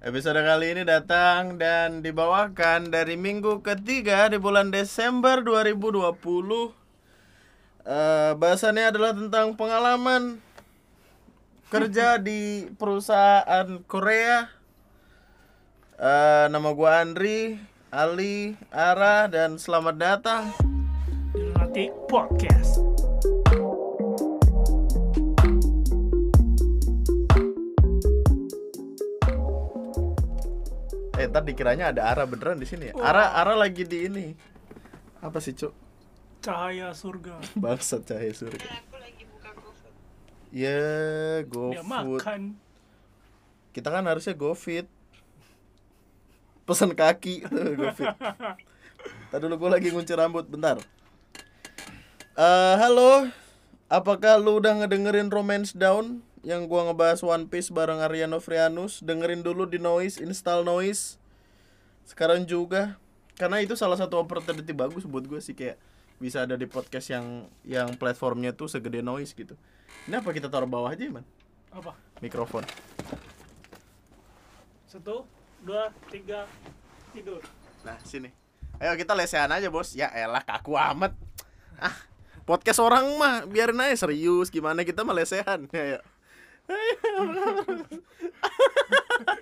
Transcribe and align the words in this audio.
Episode 0.00 0.40
kali 0.40 0.72
ini 0.72 0.82
datang 0.88 1.60
dan 1.60 2.00
dibawakan 2.00 2.88
dari 2.88 3.20
minggu 3.20 3.60
ketiga 3.60 4.32
di 4.32 4.40
bulan 4.40 4.72
Desember 4.72 5.44
2020 5.44 6.72
Eh, 7.80 8.32
Bahasannya 8.36 8.92
adalah 8.92 9.16
tentang 9.16 9.56
pengalaman 9.56 10.36
kerja 11.72 12.16
di 12.28 12.68
perusahaan 12.76 13.80
Korea. 13.88 14.52
Eh, 15.96 16.46
Nama 16.52 16.70
gua 16.76 17.00
Andri, 17.00 17.56
Ali, 17.88 18.56
Ara, 18.68 19.32
dan 19.32 19.56
selamat 19.56 19.96
datang. 19.96 20.52
Lunatic 21.32 21.88
Podcast. 22.04 22.89
Eh, 31.20 31.28
ntar 31.28 31.44
dikiranya 31.44 31.92
ada 31.92 32.08
Ara 32.08 32.24
beneran 32.24 32.56
di 32.56 32.64
sini 32.64 32.88
ya. 32.88 32.94
Ara, 32.96 33.36
Ara 33.36 33.52
lagi 33.52 33.84
di 33.84 34.08
ini. 34.08 34.32
Apa 35.20 35.36
sih, 35.36 35.52
Cuk? 35.52 35.76
Cahaya 36.40 36.96
surga. 36.96 37.36
Bangsat 37.60 38.08
cahaya 38.08 38.32
surga. 38.32 38.64
Ya, 40.48 41.44
go 41.44 41.76
Dia 41.76 41.84
food. 41.84 42.24
makan. 42.24 42.40
Kita 43.76 43.92
kan 43.92 44.08
harusnya 44.08 44.32
go 44.32 44.56
fit. 44.56 44.88
Pesan 46.64 46.96
kaki 46.96 47.44
tuh 47.44 47.76
go 47.76 47.92
fit. 47.92 48.10
Tadi 49.30 49.42
dulu 49.44 49.60
gue 49.60 49.70
lagi 49.76 49.88
ngunci 49.92 50.16
rambut, 50.16 50.48
bentar. 50.48 50.80
Eh, 52.34 52.74
halo. 52.80 53.28
Apakah 53.92 54.40
lu 54.40 54.56
udah 54.62 54.80
ngedengerin 54.80 55.28
Romance 55.28 55.76
Down 55.76 56.24
yang 56.40 56.66
gua 56.66 56.88
ngebahas 56.88 57.20
One 57.24 57.46
Piece 57.48 57.68
bareng 57.68 58.00
Ariano 58.00 58.40
Frianus? 58.40 59.04
Dengerin 59.04 59.44
dulu 59.44 59.68
di 59.68 59.76
Noise, 59.76 60.20
install 60.24 60.64
Noise. 60.64 61.20
Sekarang 62.08 62.42
juga 62.48 62.96
karena 63.40 63.64
itu 63.64 63.72
salah 63.72 63.96
satu 63.96 64.20
opportunity 64.20 64.68
bagus 64.76 65.08
buat 65.08 65.24
gue 65.24 65.40
sih 65.40 65.56
kayak 65.56 65.80
bisa 66.20 66.44
ada 66.44 66.60
di 66.60 66.68
podcast 66.68 67.08
yang 67.08 67.48
yang 67.64 67.88
platformnya 67.96 68.52
tuh 68.52 68.68
segede 68.68 69.00
Noise 69.00 69.32
gitu. 69.32 69.56
Ini 70.04 70.20
apa 70.20 70.28
kita 70.36 70.52
taruh 70.52 70.68
bawah 70.68 70.92
aja, 70.92 71.08
Man? 71.08 71.24
Apa? 71.72 71.96
Mikrofon. 72.20 72.68
Satu, 74.84 75.24
dua, 75.64 75.88
tiga, 76.12 76.44
tidur. 77.16 77.40
Nah, 77.80 77.96
sini. 78.04 78.28
Ayo 78.76 78.92
kita 79.00 79.16
lesehan 79.16 79.48
aja, 79.48 79.72
Bos. 79.72 79.96
Ya 79.96 80.12
elah, 80.12 80.44
kaku 80.44 80.76
amat. 80.76 81.16
Ah, 81.80 81.96
podcast 82.44 82.80
orang 82.84 83.08
mah 83.16 83.48
biarin 83.48 83.80
aja 83.80 84.04
serius. 84.04 84.52
Gimana 84.52 84.84
kita 84.84 85.00
mah 85.00 85.16
lesehan. 85.16 85.64
Ya, 85.72 85.80
Ayo. 85.96 85.98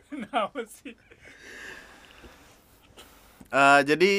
Kenapa 0.09 0.61
sih? 0.67 0.95
Eh, 3.48 3.81
jadi 3.83 4.12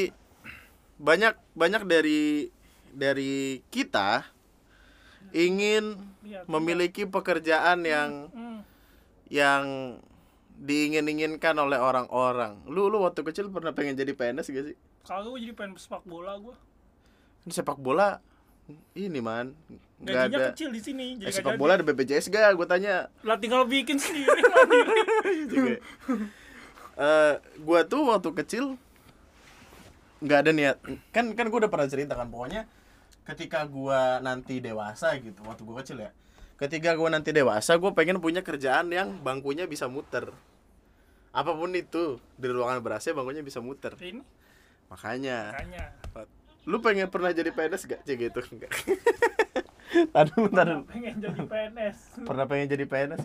banyak 0.98 1.34
banyak 1.54 1.84
dari 1.86 2.50
dari 2.90 3.62
kita 3.70 4.26
ingin 5.30 6.02
Lihat. 6.26 6.50
memiliki 6.50 7.06
pekerjaan 7.06 7.86
yang 7.86 8.34
Hmm. 8.34 8.60
yang 9.30 9.64
diingin-inginkan 10.60 11.54
oleh 11.56 11.78
orang-orang. 11.78 12.58
Lu 12.66 12.90
lu 12.90 13.00
waktu 13.00 13.22
kecil 13.22 13.48
pernah 13.48 13.72
pengen 13.72 13.94
jadi 13.94 14.12
PNS 14.12 14.50
gak 14.50 14.66
sih? 14.66 14.78
Kagak 15.06 15.30
gue 15.30 15.40
jadi 15.40 15.54
pengen 15.54 15.78
sepak 15.78 16.04
bola 16.04 16.36
gue. 16.36 16.56
Ini 17.46 17.54
sepak 17.54 17.78
bola 17.78 18.20
ini 18.92 19.22
man 19.22 19.54
nggak 20.00 20.16
Gajinya 20.16 20.38
ada 20.38 20.50
kecil 20.52 20.70
di 20.70 20.80
sini. 20.80 21.06
eh, 21.14 21.22
Jadi 21.22 21.34
sepak 21.34 21.46
nggak 21.50 21.60
bola 21.60 21.72
ada 21.74 21.84
BPJS 21.84 22.26
gak? 22.28 22.52
Gue 22.54 22.64
tanya 22.64 23.12
Lah 23.20 23.36
tinggal 23.36 23.64
bikin 23.64 24.00
sendiri 24.04 24.40
mandiri. 24.40 25.44
juga. 25.46 25.76
Eh, 26.96 27.34
gua 27.60 27.80
tuh 27.84 28.04
waktu 28.06 28.30
kecil 28.38 28.76
nggak 30.20 30.40
ada 30.42 30.52
niat 30.52 30.78
kan 31.10 31.32
kan 31.32 31.48
gue 31.48 31.58
udah 31.58 31.68
pernah 31.68 31.88
cerita 31.88 32.12
kan 32.12 32.28
pokoknya 32.28 32.68
ketika 33.24 33.64
gua 33.64 34.20
nanti 34.20 34.60
dewasa 34.60 35.16
gitu 35.16 35.40
waktu 35.44 35.64
gua 35.64 35.80
kecil 35.80 35.96
ya 35.98 36.12
ketika 36.58 36.92
gua 36.94 37.08
nanti 37.08 37.32
dewasa 37.32 37.72
gue 37.74 37.88
pengen 37.94 38.20
punya 38.20 38.40
kerjaan 38.40 38.88
yang 38.90 39.16
bangkunya 39.18 39.64
bisa 39.64 39.88
muter 39.88 40.28
apa 41.32 41.52
pun 41.54 41.72
itu 41.72 42.20
di 42.34 42.48
ruangan 42.48 42.80
berasnya 42.80 43.14
bangkunya 43.14 43.40
bisa 43.40 43.60
muter 43.60 43.96
Ini 43.96 44.20
makanya 44.88 45.56
makanya. 45.56 45.86
lu 46.66 46.80
pengen 46.80 47.08
pernah 47.08 47.32
jadi 47.32 47.48
PNS 47.50 47.84
gak 47.86 48.02
cek 48.04 48.18
gitu 48.20 48.40
enggak 48.52 48.72
Tadu, 50.14 50.46
tadu. 50.54 50.86
Pengen 50.86 51.18
jadi 51.18 51.42
PNS. 51.42 51.98
Pernah 52.24 52.46
pengen 52.46 52.68
jadi 52.70 52.86
PNS? 52.86 53.24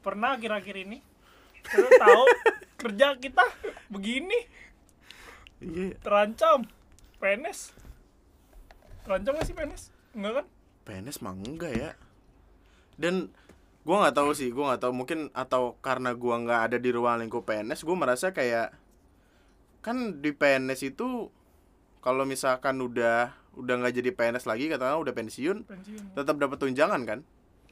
Pernah 0.00 0.40
kira-kira 0.40 0.80
ini? 0.82 0.98
Lu 1.76 1.88
tahu 1.92 2.24
kerja 2.82 3.14
kita 3.20 3.44
begini 3.92 4.48
Iya. 5.62 5.94
terancam 6.02 6.66
PNS. 7.22 7.70
Terancam 9.06 9.38
gak 9.38 9.46
sih 9.46 9.54
PNS? 9.54 9.82
Enggak 10.16 10.42
kan? 10.42 10.46
PNS 10.82 11.22
mah 11.22 11.34
enggak 11.38 11.72
ya 11.72 11.90
dan 12.98 13.30
gua 13.82 14.06
nggak 14.06 14.16
tahu 14.18 14.30
sih 14.34 14.50
gua 14.50 14.74
nggak 14.74 14.82
tahu 14.86 14.92
mungkin 14.94 15.30
atau 15.34 15.78
karena 15.78 16.14
gua 16.14 16.38
nggak 16.42 16.60
ada 16.70 16.76
di 16.78 16.90
ruang 16.90 17.22
lingkup 17.22 17.46
PNS 17.46 17.86
gua 17.86 17.96
merasa 17.98 18.30
kayak 18.34 18.74
kan 19.82 20.22
di 20.22 20.30
PNS 20.30 20.94
itu 20.94 21.30
kalau 22.02 22.26
misalkan 22.26 22.78
udah 22.78 23.34
udah 23.54 23.74
nggak 23.76 23.94
jadi 23.94 24.10
PNS 24.10 24.44
lagi 24.44 24.66
katakanlah 24.66 25.00
udah 25.00 25.12
pensiun 25.12 25.58
Pensiun. 25.62 26.04
tetap 26.14 26.36
dapat 26.36 26.56
tunjangan 26.58 27.02
kan 27.02 27.18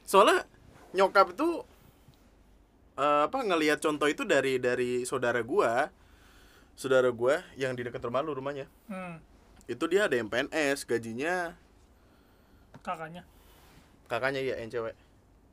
soalnya 0.03 0.45
nyokap 0.91 1.31
itu 1.31 1.65
eh, 2.95 3.21
apa 3.25 3.37
ngelihat 3.39 3.79
contoh 3.79 4.05
itu 4.05 4.21
dari 4.23 4.57
dari 4.57 5.01
saudara 5.03 5.41
gua 5.41 5.89
saudara 6.73 7.09
gua 7.09 7.41
yang 7.55 7.73
di 7.73 7.81
dekat 7.81 7.99
rumah 7.99 8.19
lu 8.19 8.31
rumahnya 8.31 8.69
Hmm. 8.85 9.17
itu 9.65 9.83
dia 9.85 10.05
ada 10.05 10.13
yang 10.13 10.27
PNS 10.27 10.83
gajinya 10.83 11.57
Kakaknya. 12.77 13.21
kakaknya 14.07 14.41
ya 14.43 14.55
yang 14.57 14.69
cewek 14.69 14.95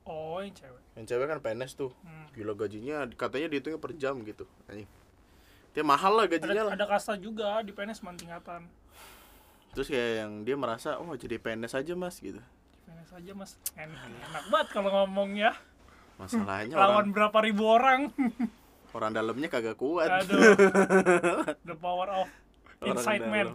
Oh, 0.03 0.41
yang 0.41 0.51
cewek. 0.51 0.81
yang 0.93 1.05
cewek 1.05 1.25
kan 1.27 1.39
PNS 1.39 1.73
tuh 1.75 1.93
Hmm. 2.01 2.25
gila 2.31 2.53
gajinya 2.53 3.05
katanya 3.11 3.47
dihitungnya 3.47 3.77
per 3.77 3.93
jam 3.93 4.17
gitu 4.21 4.45
anjing 4.65 4.89
dia 5.69 5.83
mahal 5.83 6.13
lah 6.15 6.25
gajinya 6.25 6.53
Ada, 6.55 6.65
lah 6.65 6.73
ada 6.73 6.85
kasta 6.87 7.13
juga 7.15 7.61
di 7.61 7.69
PNS 7.69 8.01
mantingatan. 8.01 8.65
Terus 9.71 9.87
kayak 9.87 10.25
yang 10.25 10.31
dia 10.43 10.55
merasa 10.55 10.97
oh 10.97 11.13
jadi 11.13 11.37
PNS 11.37 11.73
aja 11.75 11.93
mas 11.93 12.17
gitu 12.17 12.41
PNS 12.83 13.11
aja 13.15 13.31
mas 13.33 13.51
enak, 13.73 14.01
enak 14.01 14.43
banget 14.49 14.67
kalau 14.71 14.89
ngomong 14.91 15.35
ya. 15.35 15.53
masalahnya 16.17 16.75
orang 16.75 16.89
Lawan 16.89 17.07
berapa 17.11 17.37
ribu 17.39 17.63
orang. 17.65 18.01
orang 18.97 19.11
dalamnya 19.13 19.47
kagak 19.47 19.77
kuat 19.77 20.09
Aduh. 20.09 20.41
The 21.69 21.75
power 21.77 22.09
of 22.09 22.27
Orang 22.79 22.95
inside 22.95 23.23
man. 23.23 23.47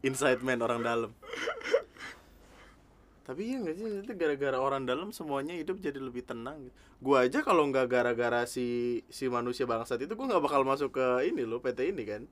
inside 0.00 0.40
man 0.40 0.58
orang 0.58 0.80
dalam 0.80 1.10
tapi 3.22 3.44
iya 3.44 3.60
nggak 3.60 3.76
sih 3.76 3.84
itu 4.00 4.12
gara-gara 4.16 4.56
orang 4.56 4.88
dalam 4.88 5.12
semuanya 5.12 5.52
hidup 5.52 5.76
jadi 5.78 6.00
lebih 6.00 6.24
tenang 6.24 6.64
gitu. 6.64 6.72
gua 7.04 7.28
aja 7.28 7.44
kalau 7.44 7.68
nggak 7.68 7.84
gara-gara 7.84 8.48
si 8.48 8.64
si 9.12 9.28
manusia 9.28 9.68
bangsat 9.68 10.00
itu 10.00 10.16
gua 10.16 10.32
nggak 10.32 10.44
bakal 10.48 10.64
masuk 10.64 10.96
ke 10.96 11.28
ini 11.28 11.44
loh 11.44 11.60
PT 11.60 11.92
ini 11.92 12.04
kan 12.08 12.22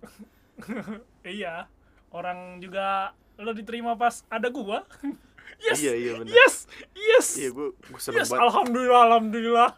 iya. 1.29 1.69
Orang 2.11 2.59
juga 2.59 3.13
lo 3.37 3.53
diterima 3.53 3.95
pas 3.95 4.25
ada 4.29 4.49
gua. 4.49 4.83
yes. 5.63 5.79
iya 5.81 5.93
iya 5.97 6.13
bener 6.21 6.33
Yes. 6.33 6.55
Yes. 6.93 7.27
iya 7.39 7.49
gua, 7.53 7.73
gua 7.73 8.01
seneng 8.01 8.21
yes, 8.21 8.29
banget 8.29 8.45
alhamdulillah 8.45 9.01
alhamdulillah. 9.09 9.71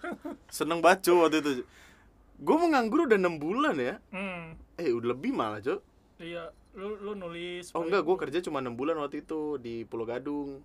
seneng 0.50 0.78
banget 0.82 0.98
cuy 1.10 1.16
waktu 1.22 1.36
itu 1.38 1.50
gue 2.38 2.56
menganggur 2.56 3.10
udah 3.10 3.18
enam 3.18 3.34
bulan 3.38 3.74
ya 3.78 3.94
hmm. 4.14 4.78
eh 4.78 4.90
udah 4.94 5.08
lebih 5.14 5.30
malah 5.34 5.58
cuy 5.58 5.78
Iya, 6.18 6.50
lu 6.74 6.98
lu 6.98 7.14
nulis. 7.14 7.70
oh 7.74 7.82
enggak 7.86 8.02
gue 8.02 8.16
kerja 8.18 8.38
cuma 8.42 8.58
enam 8.58 8.74
bulan 8.74 8.98
waktu 8.98 9.22
itu 9.22 9.54
di 9.58 9.86
Pulau 9.86 10.02
Gadung 10.02 10.62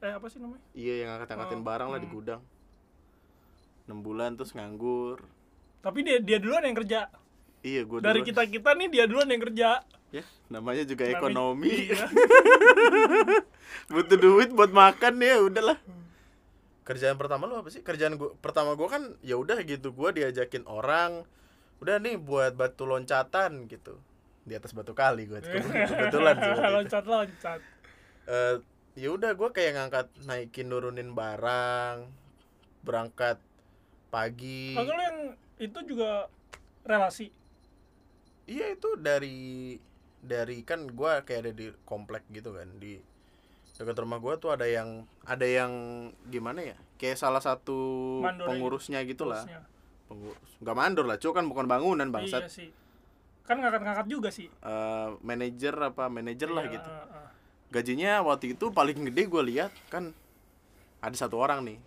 Eh 0.00 0.12
apa 0.12 0.28
sih 0.28 0.36
namanya? 0.40 0.60
iya 0.72 1.04
yang 1.04 1.16
angkat-angkatin 1.16 1.60
Oh, 1.60 1.64
barang 1.64 1.88
lah 1.92 2.00
di 2.00 2.08
hmm. 2.08 2.16
gudang 2.16 2.42
enam 3.88 3.98
bulan 4.00 4.36
terus 4.36 4.52
nganggur 4.52 5.20
Tapi 5.80 6.02
dia 6.02 6.18
dia 6.18 6.42
duluan 6.42 6.64
yang 6.64 6.74
kerja. 6.74 7.06
Iya 7.66 7.82
gue 7.82 7.98
Dari 7.98 8.22
kita 8.22 8.46
kita 8.46 8.70
nih 8.72 8.86
dia 8.88 9.04
duluan 9.04 9.26
yang 9.26 9.42
kerja. 9.42 9.82
ya 10.08 10.22
namanya 10.46 10.86
juga 10.86 11.02
Namanya- 11.02 11.18
ekonomi 11.18 11.74
Iya. 11.90 12.06
butuh 13.92 14.16
duit 14.16 14.50
buat 14.50 14.70
makan 14.70 15.18
ya 15.18 15.42
udahlah 15.42 15.78
kerjaan 16.82 17.18
pertama 17.18 17.44
lu 17.44 17.58
apa 17.58 17.66
sih 17.66 17.82
kerjaan 17.82 18.14
gua 18.14 18.30
pertama 18.36 18.72
gua 18.72 18.86
kan 18.88 19.02
ya 19.20 19.34
udah 19.34 19.58
gitu 19.60 19.90
gua 19.90 20.10
diajakin 20.10 20.62
orang 20.64 21.26
udah 21.76 21.98
nih 21.98 22.14
buat 22.16 22.54
batu 22.54 22.86
loncatan 22.86 23.66
gitu 23.66 23.98
di 24.42 24.54
atas 24.54 24.70
batu 24.70 24.94
kali 24.94 25.26
gua 25.26 25.42
kebetulan 25.42 26.34
sih 26.38 26.50
loncat 26.54 27.04
loncat. 27.04 27.60
Eh, 28.24 28.56
ya 28.96 29.08
udah 29.08 29.34
gue 29.34 29.48
kayak 29.50 29.74
ngangkat 29.76 30.06
naikin 30.24 30.66
nurunin 30.66 31.12
barang 31.12 32.06
berangkat 32.80 33.42
pagi 34.08 34.72
Kalau 34.72 34.94
yang 34.96 35.18
itu 35.58 35.78
juga 35.84 36.30
relasi. 36.82 37.28
Iya 38.46 38.72
itu 38.72 38.94
dari 38.96 39.76
dari 40.22 40.62
kan 40.62 40.86
gua 40.90 41.22
kayak 41.22 41.40
ada 41.46 41.52
di 41.54 41.66
komplek 41.84 42.26
gitu 42.30 42.54
kan 42.54 42.66
di 42.78 42.98
dekat 43.76 43.98
rumah 44.00 44.18
gua 44.18 44.40
tuh 44.40 44.56
ada 44.56 44.64
yang 44.64 45.04
ada 45.28 45.44
yang 45.44 45.70
gimana 46.26 46.64
ya 46.64 46.76
kayak 46.96 47.20
salah 47.20 47.44
satu 47.44 47.76
Mandornya 48.24 48.48
pengurusnya 48.48 48.98
gitu 49.04 49.28
lah 49.28 49.44
Bosnya. 49.44 49.60
pengurus 50.08 50.50
nggak 50.64 50.76
mandor 50.78 51.04
lah 51.04 51.20
cuk 51.20 51.34
kan 51.36 51.44
bukan 51.44 51.66
bangunan 51.68 52.08
Iya 52.08 52.14
bangsat 52.16 52.42
sih. 52.48 52.70
Kan 53.46 53.62
ngangkat-ngangkat 53.62 54.06
juga 54.10 54.26
sih. 54.34 54.50
Eh, 54.50 55.08
manajer 55.22 55.70
apa 55.78 56.10
manajer 56.10 56.50
lah 56.50 56.66
Iya, 56.66 56.80
gitu 56.80 56.90
ah, 56.90 57.06
ah. 57.06 57.28
gajinya 57.70 58.24
waktu 58.24 58.58
itu 58.58 58.72
paling 58.74 59.06
gede 59.12 59.28
gue 59.28 59.42
lihat 59.54 59.70
kan 59.86 60.10
ada 60.98 61.14
satu 61.14 61.36
orang 61.38 61.62
nih 61.62 61.78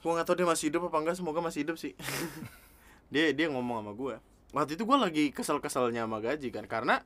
gue 0.00 0.10
nggak 0.10 0.24
tahu 0.26 0.36
dia 0.40 0.48
masih 0.48 0.72
hidup 0.72 0.88
apa 0.88 0.96
enggak 0.96 1.16
semoga 1.20 1.44
masih 1.44 1.62
hidup 1.62 1.76
sih 1.76 1.92
dia 3.12 3.30
dia 3.36 3.46
ngomong 3.52 3.84
sama 3.84 3.92
gue 3.92 4.14
waktu 4.50 4.74
itu 4.74 4.82
gue 4.82 4.98
lagi 4.98 5.24
kesel-keselnya 5.30 6.06
sama 6.06 6.18
gaji 6.18 6.48
kan 6.50 6.66
karena 6.66 7.02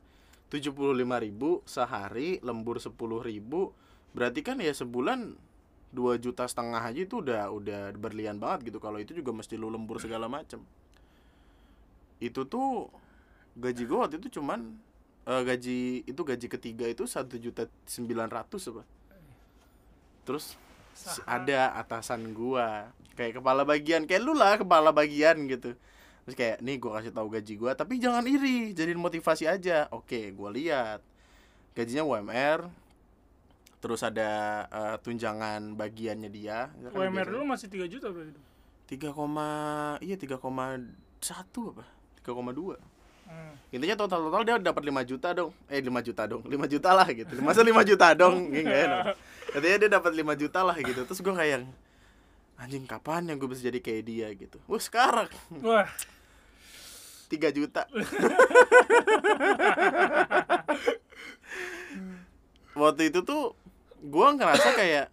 75.000 0.49 1.25
ribu 1.25 1.61
sehari 1.65 2.41
lembur 2.41 2.77
10.000 2.77 2.95
ribu 3.25 3.73
berarti 4.15 4.41
kan 4.45 4.57
ya 4.61 4.71
sebulan 4.71 5.35
2 5.95 6.19
juta 6.19 6.43
setengah 6.45 6.81
aja 6.83 7.01
itu 7.07 7.23
udah 7.23 7.51
udah 7.55 7.95
berlian 7.95 8.35
banget 8.35 8.71
gitu. 8.71 8.83
Kalau 8.83 8.99
itu 8.99 9.15
juga 9.15 9.31
mesti 9.31 9.55
lu 9.55 9.71
lembur 9.71 10.03
segala 10.03 10.27
macem. 10.27 10.59
Itu 12.19 12.43
tuh 12.47 12.91
gaji 13.55 13.87
gue 13.87 13.97
waktu 13.97 14.15
itu 14.19 14.39
cuman 14.39 14.75
eh, 15.23 15.41
gaji 15.47 16.03
itu 16.03 16.21
gaji 16.21 16.47
ketiga 16.51 16.85
itu 16.91 17.07
satu 17.07 17.39
juta 17.39 17.67
sembilan 17.87 18.27
ratus 18.27 18.75
apa? 18.75 18.83
Terus 20.27 20.59
ada 21.27 21.75
atasan 21.75 22.31
gua 22.31 22.91
kayak 23.19 23.43
kepala 23.43 23.67
bagian 23.67 24.07
kayak 24.07 24.23
lu 24.23 24.31
lah 24.31 24.55
kepala 24.55 24.95
bagian 24.95 25.43
gitu 25.47 25.75
terus 26.25 26.35
kayak 26.35 26.57
nih 26.65 26.81
gua 26.81 26.97
kasih 26.99 27.13
tahu 27.13 27.29
gaji 27.29 27.53
gua 27.53 27.71
tapi 27.77 28.01
jangan 28.01 28.25
iri 28.25 28.73
jadiin 28.73 28.97
motivasi 28.99 29.45
aja. 29.45 29.85
Oke 29.93 30.33
gua 30.33 30.49
lihat. 30.49 30.99
Gajinya 31.77 32.03
UMR 32.03 32.65
terus 33.83 34.01
ada 34.01 34.65
eh, 34.65 34.95
tunjangan 35.05 35.77
bagiannya 35.77 36.29
dia. 36.33 36.73
Kan 36.73 36.89
UMR 36.97 37.29
dulu 37.29 37.53
masih 37.53 37.69
3 37.69 37.85
juta 37.85 38.09
berarti. 38.09 38.41
tiga 38.85 39.09
koma 39.09 39.49
iya 39.97 40.13
tiga 40.13 40.37
koma 40.37 40.77
satu 41.21 41.73
apa? 41.73 41.85
Tiga 42.21 42.33
koma 42.33 42.53
dua. 42.53 42.77
Hmm. 43.25 43.57
intinya 43.73 43.97
total 44.05 44.29
total 44.29 44.41
dia 44.45 44.55
dapat 44.61 44.85
5 44.85 45.01
juta 45.09 45.33
dong. 45.33 45.49
Eh 45.65 45.81
5 45.81 45.89
juta 46.05 46.23
dong. 46.29 46.45
5 46.45 46.73
juta 46.73 46.89
lah 46.93 47.07
gitu. 47.09 47.33
Masa 47.41 47.65
5 47.65 47.81
juta 47.81 48.07
dong? 48.13 48.53
Nggak 48.53 48.79
enak. 48.85 49.03
Katanya 49.49 49.77
dia 49.81 49.89
dapat 49.97 50.11
5 50.13 50.41
juta 50.41 50.59
lah 50.61 50.77
gitu. 50.77 51.01
Terus 51.09 51.19
gue 51.25 51.33
kayak 51.33 51.65
anjing 52.61 52.85
kapan 52.85 53.25
yang 53.33 53.41
gue 53.41 53.49
bisa 53.49 53.65
jadi 53.65 53.81
kayak 53.81 54.03
dia? 54.05 54.27
Gitu. 54.29 54.61
Wah 54.69 54.77
sekarang. 54.77 55.29
Wah, 55.65 55.89
3 57.27 57.51
juta. 57.51 57.85
Waktu 62.75 63.01
itu 63.09 63.19
tuh 63.23 63.55
gue 64.03 64.27
ngerasa 64.35 64.69
kayak 64.75 65.05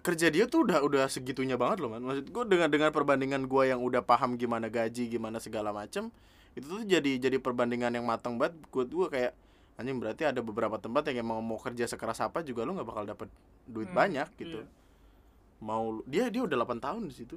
kerja 0.00 0.30
dia 0.30 0.46
tuh 0.46 0.62
udah 0.64 0.86
udah 0.86 1.04
segitunya 1.10 1.58
banget 1.58 1.82
loh 1.82 1.90
man 1.90 1.98
maksud 1.98 2.30
gue 2.30 2.44
dengan 2.46 2.70
dengan 2.70 2.94
perbandingan 2.94 3.42
gue 3.50 3.62
yang 3.66 3.82
udah 3.82 4.06
paham 4.06 4.38
gimana 4.38 4.70
gaji 4.70 5.10
gimana 5.10 5.42
segala 5.42 5.74
macem 5.74 6.14
itu 6.54 6.62
tuh 6.62 6.86
jadi 6.86 7.18
jadi 7.18 7.42
perbandingan 7.42 7.90
yang 7.90 8.06
matang 8.06 8.38
banget 8.38 8.54
gue 8.70 8.86
gue 8.86 9.06
kayak 9.10 9.32
anjing 9.76 9.98
berarti 9.98 10.22
ada 10.30 10.38
beberapa 10.46 10.78
tempat 10.78 11.10
yang 11.10 11.26
emang 11.26 11.42
mau 11.42 11.58
kerja 11.58 11.90
sekeras 11.90 12.22
apa 12.22 12.46
juga 12.46 12.62
lo 12.62 12.78
nggak 12.78 12.86
bakal 12.86 13.02
dapet 13.04 13.28
duit 13.66 13.90
Hmm, 13.90 13.98
banyak 13.98 14.28
gitu. 14.38 14.62
iya. 14.62 14.70
mau 15.58 15.98
dia 16.06 16.30
dia 16.30 16.46
udah 16.46 16.54
8 16.62 16.78
tahun 16.78 17.02
di 17.10 17.14
situ 17.14 17.36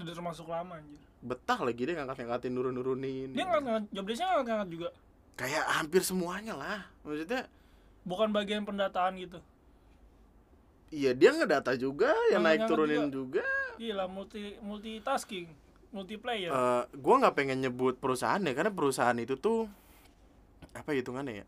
udah 0.00 0.14
termasuk 0.14 0.46
lama 0.46 0.76
anjir. 0.76 1.00
betah 1.20 1.60
lagi 1.60 1.82
dia 1.82 1.94
ngangkat-ngangkatin 1.94 2.50
nurun-nurunin 2.50 3.28
Dia 3.32 3.44
ngangkat 3.44 3.84
job 3.90 4.04
desk-nya 4.04 4.40
ngangkat 4.40 4.68
juga. 4.68 4.88
kayak 5.34 5.64
hampir 5.70 6.00
semuanya 6.00 6.54
lah 6.54 6.80
maksudnya 7.02 7.44
Bukan 8.00 8.32
bagian 8.32 8.64
pendataan 8.64 9.16
gitu. 9.16 9.36
iya 10.88 11.12
dia 11.12 11.30
ngedata 11.30 11.76
juga 11.76 12.10
yang 12.28 12.40
naik 12.40 12.64
turunin 12.64 13.06
juga, 13.08 13.44
Gila 13.76 14.04
multi 14.06 14.56
multitasking, 14.60 15.48
multiplayer. 15.88 16.50
Eh, 16.50 16.82
gua 16.96 17.14
nggak 17.18 17.34
pengen 17.34 17.60
nyebut 17.60 17.96
perusahaan 17.96 18.40
ya 18.40 18.52
karena 18.52 18.68
perusahaan 18.68 19.16
itu 19.16 19.36
tuh 19.36 19.68
apa 20.70 20.90
hitungannya 20.92 21.42
ya 21.42 21.46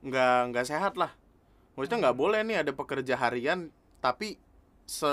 nggak 0.00 0.38
nggak 0.50 0.66
sehat 0.66 0.94
lah 0.96 1.12
maksudnya 1.74 2.08
nggak 2.08 2.16
boleh 2.16 2.40
nih 2.42 2.56
ada 2.60 2.72
pekerja 2.72 3.14
harian 3.14 3.68
tapi 4.00 4.36
se 4.84 5.08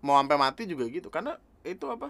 mau 0.00 0.16
sampai 0.16 0.36
mati 0.36 0.62
juga 0.64 0.86
gitu 0.86 1.08
karena 1.08 1.34
itu 1.64 1.86
apa 1.90 2.08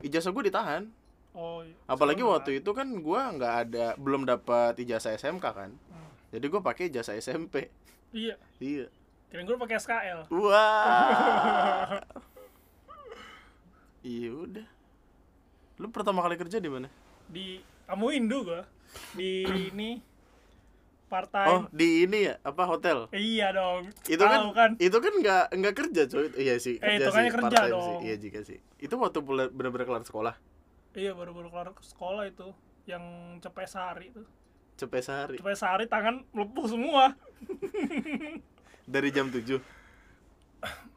ijazah 0.00 0.32
gue 0.32 0.44
ditahan 0.48 0.88
oh, 1.32 1.64
iya. 1.64 1.76
apalagi 1.88 2.20
Sama 2.24 2.32
waktu 2.36 2.50
itu 2.60 2.70
kan 2.72 2.88
gua 3.00 3.30
nggak 3.32 3.54
ada 3.66 3.86
belum 3.96 4.24
dapat 4.28 4.76
ijazah 4.80 5.16
SMK 5.16 5.46
kan 5.52 5.70
Hmm. 5.90 6.10
jadi 6.32 6.46
gue 6.46 6.60
pakai 6.60 6.84
ijazah 6.92 7.16
SMP 7.16 7.68
Iya, 8.10 8.34
iya 8.58 8.86
kira 9.30 9.46
gue 9.46 9.54
pakai 9.54 9.78
SKL. 9.78 10.26
Wah. 10.34 12.02
Iya 14.00 14.32
udah. 14.32 14.68
Lu 15.76 15.92
pertama 15.92 16.24
kali 16.24 16.40
kerja 16.40 16.56
di 16.56 16.72
mana? 16.72 16.88
Di 17.28 17.60
Amuindo 17.84 18.40
gua. 18.44 18.64
Di 19.12 19.44
ini 19.44 20.00
part 21.10 21.26
Oh, 21.34 21.66
di 21.68 22.06
ini 22.06 22.30
ya, 22.30 22.38
apa 22.40 22.62
hotel? 22.64 23.10
Iya 23.10 23.50
dong. 23.50 23.90
Itu 24.06 24.22
kan, 24.22 24.38
Tahu 24.38 24.50
kan. 24.54 24.70
itu 24.78 24.94
kan 24.94 25.12
nggak 25.12 25.44
nggak 25.52 25.74
kerja, 25.74 26.02
coy. 26.06 26.26
Iya 26.32 26.54
sih, 26.56 26.78
Eh, 26.78 26.96
kerja 26.96 27.10
hitungannya 27.10 27.26
sih, 27.26 27.36
kerja 27.36 27.58
dong. 27.66 27.82
Sih. 27.82 27.96
Iya 28.06 28.16
juga 28.16 28.40
sih. 28.40 28.58
Itu 28.78 28.94
waktu 28.96 29.18
bener-bener 29.50 29.84
kelar 29.84 30.02
sekolah, 30.02 30.34
Iya 30.90 31.12
baru-baru 31.12 31.50
kelar 31.50 31.68
ke 31.70 31.82
sekolah 31.82 32.24
itu 32.24 32.54
yang 32.86 33.02
cepet 33.38 33.66
sehari 33.66 34.06
itu. 34.08 34.22
cepet 34.74 35.02
sehari 35.02 35.36
Cepet 35.36 35.54
sehari 35.54 35.84
tangan 35.84 36.24
melepuh 36.30 36.66
semua. 36.66 37.12
dari 38.88 39.10
jam 39.10 39.28
7 39.28 39.60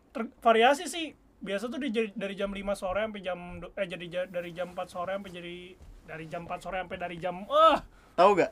Ter- 0.09 0.33
variasi 0.39 0.85
sih. 0.85 1.11
Biasa 1.37 1.67
tuh 1.67 1.75
di, 1.77 1.91
dari 2.09 2.33
jam 2.33 2.49
5 2.49 2.63
sore 2.73 3.03
sampai 3.03 3.19
jam 3.19 3.39
eh 3.59 3.83
jadi 3.83 4.05
ja- 4.07 4.29
dari 4.31 4.49
jam 4.49 4.71
4 4.71 4.87
sore 4.87 5.11
sampai 5.11 5.31
jadi 5.33 5.55
dari 6.03 6.25
jam 6.25 6.47
4 6.47 6.55
sore 6.57 6.79
sampai 6.79 6.95
dari 6.97 7.17
jam 7.17 7.43
ah 7.45 7.83
Tahu 8.15 8.31
gak? 8.33 8.51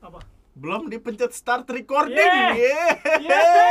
apa? 0.00 0.18
Belum 0.58 0.90
dipencet 0.90 1.30
start 1.30 1.70
recording. 1.70 2.18
Yeah. 2.18 2.98
Yeay. 3.22 3.62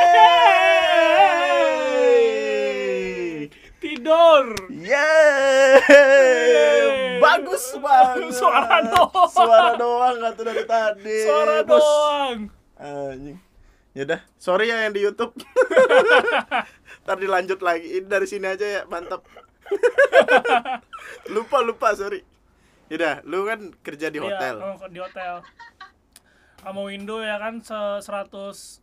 Tidur. 3.83 4.55
Yeay. 4.71 5.83
Bagus 7.19 7.75
banget. 7.83 8.31
Suara 8.39 8.87
doang. 8.87 9.27
Suara 9.27 9.75
doang 9.75 10.15
tuh 10.31 10.47
dari 10.47 10.63
tadi. 10.63 11.27
Suara 11.27 11.67
Bos. 11.67 11.83
doang. 11.83 12.47
Anjing. 12.79 13.35
Yaudah, 13.91 14.23
sorry 14.39 14.71
ya 14.71 14.87
yang 14.87 14.95
di 14.95 15.03
YouTube. 15.03 15.35
Ntar 17.03 17.19
dilanjut 17.19 17.59
lagi. 17.59 17.99
Ini 17.99 18.07
dari 18.07 18.31
sini 18.31 18.47
aja 18.47 18.63
ya, 18.63 18.87
mantap. 18.87 19.27
lupa 21.35 21.59
lupa, 21.67 21.91
sorry. 21.99 22.23
Yaudah, 22.87 23.27
lu 23.27 23.43
kan 23.43 23.75
kerja 23.83 24.07
di 24.07 24.23
hotel. 24.23 24.63
Iya, 24.63 24.71
oh, 24.71 24.87
di 24.87 25.03
hotel. 25.03 25.43
Kamu 26.57 26.81
window 26.85 27.19
ya 27.19 27.37
kan 27.37 27.59
se 27.59 27.75
100 28.01 28.81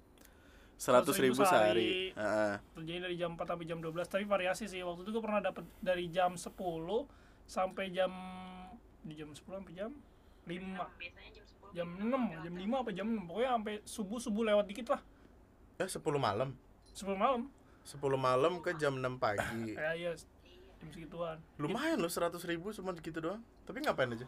Seratus 0.74 1.16
ribu 1.16 1.38
sehari. 1.38 1.46
sehari. 1.46 1.90
Heeh. 2.12 2.54
terjadi 2.74 2.98
dari 3.00 3.16
jam 3.16 3.30
4 3.32 3.46
sampai 3.46 3.64
jam 3.64 3.78
12 3.78 3.94
tapi 4.04 4.24
variasi 4.24 4.64
sih 4.66 4.82
waktu 4.82 5.02
itu 5.02 5.10
gue 5.10 5.22
pernah 5.22 5.38
dapat 5.40 5.62
dari 5.78 6.08
jam 6.08 6.34
10 6.34 6.50
sampai 7.44 7.84
jam 7.88 8.10
di 9.00 9.14
jam 9.14 9.30
10 9.30 9.38
sampai 9.38 9.72
jam 9.72 9.90
5 10.44 10.50
biasanya 10.98 11.30
jam 11.32 11.46
10 11.46 11.72
jam 11.72 11.88
6 11.96 12.42
jam 12.42 12.54
5 12.54 12.82
apa 12.82 12.90
jam 12.90 13.06
6 13.08 13.22
pokoknya 13.24 13.50
sampai 13.52 13.74
subuh 13.84 14.18
subuh 14.18 14.42
lewat 14.44 14.66
dikit 14.66 14.86
lah 14.90 15.00
Eh, 15.74 15.86
10 15.86 15.98
malam. 16.16 16.54
10 16.90 17.14
malam 17.14 17.42
10 17.84 17.98
malam 18.16 18.52
ke 18.58 18.70
jam 18.74 18.94
6 18.94 19.14
pagi. 19.16 19.74
kayak 19.74 19.94
iya 20.00 20.10
jam 20.14 20.88
segituan 20.90 21.38
Lumayan 21.56 21.96
loh 21.96 22.10
100 22.10 22.34
ribu 22.44 22.70
cuma 22.70 22.92
gitu 22.92 23.18
doang. 23.18 23.40
Tapi 23.64 23.78
ngapain 23.80 24.10
aja? 24.10 24.26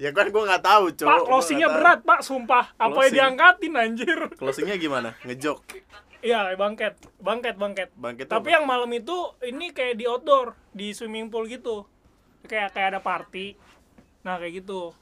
Ya 0.00 0.10
kan 0.10 0.26
gua 0.26 0.42
nggak 0.46 0.64
tahu, 0.64 0.84
Cok. 0.94 1.06
pak 1.06 1.20
closingnya 1.22 1.68
tahu. 1.68 1.76
berat 1.76 2.00
pak 2.02 2.20
sumpah 2.20 2.64
apa 2.74 2.98
yang 3.04 3.12
diangkatin 3.12 3.74
anjir 3.74 4.18
Closingnya 4.32 4.74
gimana? 4.74 5.12
Ngejok. 5.22 5.58
iya 6.20 6.52
bangket 6.52 6.96
bangket 7.16 7.54
bangket 7.54 7.88
Bangkit 7.94 8.26
tapi 8.26 8.48
yang 8.50 8.64
malam 8.64 8.88
itu 8.90 9.12
ini 9.40 9.70
kayak 9.70 9.94
di 9.94 10.04
outdoor 10.04 10.52
di 10.70 10.90
swimming 10.90 11.28
pool 11.28 11.44
gitu 11.44 11.84
kayak 12.42 12.72
kayak 12.72 12.88
ada 12.90 13.00
party 13.00 13.56
nah 14.20 14.36
kayak 14.36 14.60
gitu 14.60 14.92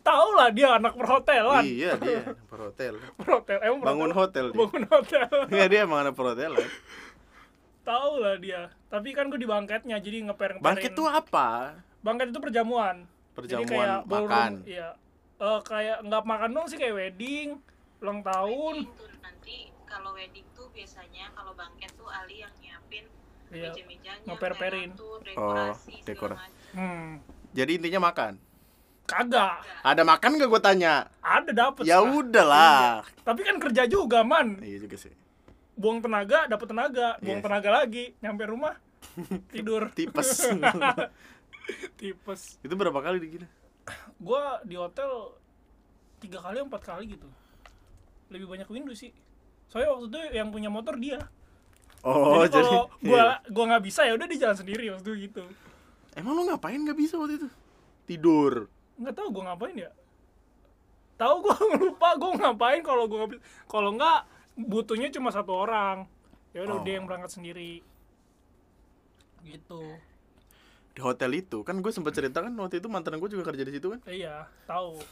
tau 0.00 0.30
lah 0.32 0.50
dia 0.50 0.70
anak 0.72 0.94
perhotelan 0.94 1.62
Iya, 1.62 1.98
dia 1.98 2.22
perhotel. 2.50 2.94
perhotel 3.16 3.58
emang 3.60 3.82
Bangun 3.84 4.12
hotel 4.12 4.44
dia. 4.46 4.56
bangun 4.56 4.84
hotel 4.86 5.26
Iya, 5.52 5.66
dia 5.66 5.80
emang 5.82 5.98
anak 6.00 6.14
perhotelan. 6.14 6.62
tau 7.82 8.18
lah 8.18 8.34
dia 8.36 8.70
tapi 8.86 9.10
kan 9.10 9.26
gue 9.26 9.38
di 9.38 9.46
bangketnya 9.46 9.98
jadi 9.98 10.26
ngeper 10.26 10.58
Bangkit 10.58 10.94
tuh 10.94 11.06
apa? 11.06 11.74
bangket 11.98 12.30
itu 12.30 12.38
perjamuan 12.38 13.02
jadi 13.38 13.60
Perjamuan 13.60 13.68
kayak 13.68 14.00
ballroom, 14.02 14.30
makan. 14.30 14.52
iya 14.64 14.88
Eh, 15.36 15.60
kayak 15.62 15.98
nggak 16.02 16.22
makan 16.24 16.50
dong 16.50 16.64
sih 16.64 16.76
kayak 16.76 16.94
wedding 16.94 17.60
ulang 17.98 18.20
tahun 18.22 18.74
Wedding 18.78 18.96
tuh 18.96 19.08
nanti 19.20 19.56
kalau 19.84 20.10
wedding 20.10 20.46
tuh 20.50 20.66
biasanya 20.70 21.28
kalau 21.30 21.52
bangket 21.52 21.92
tuh 21.92 22.08
Ali 22.08 22.40
yang 22.40 22.52
nyiapin 22.56 23.04
Iya, 23.46 23.70
meja-mejanya 23.70 24.26
ngeper-perin. 24.26 24.90
ngatur, 24.90 25.18
dekorasi 25.22 25.94
Oh, 25.94 26.02
dekor. 26.02 26.32
hmm 26.72 27.10
Jadi 27.52 27.70
intinya 27.74 28.00
makan. 28.02 28.32
kagak 29.04 29.62
Ada 29.82 30.02
makan 30.02 30.30
gak 30.34 30.48
gue 30.48 30.60
tanya? 30.60 30.94
ada 31.20 31.50
dapet 31.52 31.84
Ya 31.84 31.96
lah. 31.96 32.10
udahlah. 32.10 32.84
tapi 33.22 33.40
kan 33.42 33.56
kerja 33.56 33.84
juga 33.84 34.20
man 34.20 34.56
Iya 34.58 34.82
juga 34.82 34.96
sih. 34.98 35.12
buang 35.74 36.00
tenaga 36.00 36.48
dapat 36.48 36.66
tenaga 36.66 37.08
buang 37.18 37.38
Iya. 37.38 37.44
tenaga 37.44 37.70
lagi 37.74 38.16
nyampe 38.18 38.44
rumah 38.46 38.74
tidur 39.52 39.92
tipes 39.92 40.40
tipes. 42.00 42.58
Itu 42.62 42.74
berapa 42.74 42.98
kali 43.02 43.18
digini 43.22 43.46
gua 44.18 44.60
di 44.66 44.74
hotel 44.74 45.36
tiga 46.18 46.42
kali 46.42 46.62
empat 46.62 46.82
kali 46.82 47.04
gitu. 47.16 47.28
Lebih 48.32 48.46
banyak 48.50 48.68
window 48.70 48.94
sih. 48.96 49.12
Soalnya 49.70 49.94
waktu 49.94 50.06
itu 50.10 50.18
yang 50.34 50.48
punya 50.50 50.70
motor 50.72 50.98
dia. 50.98 51.20
Oh 52.06 52.42
jadi 52.46 52.62
kalau 52.62 52.86
iya. 53.02 53.06
gua 53.06 53.24
gua 53.50 53.64
nggak 53.74 53.84
bisa 53.84 54.06
ya 54.06 54.14
udah 54.14 54.26
di 54.26 54.36
jalan 54.38 54.56
sendiri 54.56 54.90
waktu 54.90 55.06
itu 55.14 55.30
gitu. 55.30 55.44
Emang 56.16 56.32
lu 56.34 56.48
ngapain 56.48 56.80
nggak 56.80 56.98
bisa 56.98 57.14
waktu 57.20 57.38
itu? 57.38 57.48
Tidur? 58.08 58.66
Nggak 58.96 59.14
tahu 59.14 59.28
gua 59.30 59.42
ngapain 59.52 59.76
ya. 59.76 59.90
Tahu 61.16 61.34
gua 61.44 61.56
lupa 61.82 62.08
gua 62.18 62.32
ngapain 62.34 62.80
kalau 62.82 63.04
bisa. 63.06 63.38
Kalau 63.68 63.90
nggak 63.94 64.18
butuhnya 64.56 65.12
cuma 65.12 65.30
satu 65.30 65.52
orang. 65.52 66.08
Ya 66.56 66.64
udah 66.64 66.80
Oh. 66.80 66.84
dia 66.86 66.96
yang 66.96 67.04
berangkat 67.04 67.36
sendiri. 67.36 67.84
Gitu 69.44 69.82
di 70.96 71.00
hotel 71.00 71.28
itu 71.36 71.60
kan 71.60 71.76
gue 71.76 71.92
sempat 71.92 72.10
cerita 72.10 72.40
kan 72.40 72.48
waktu 72.56 72.80
itu 72.80 72.88
mantan 72.88 73.20
gue 73.20 73.28
juga 73.28 73.44
kerja 73.46 73.62
di 73.62 73.70
situ 73.70 73.92
kan? 73.92 74.00
Iya 74.04 74.48
tahu. 74.64 74.96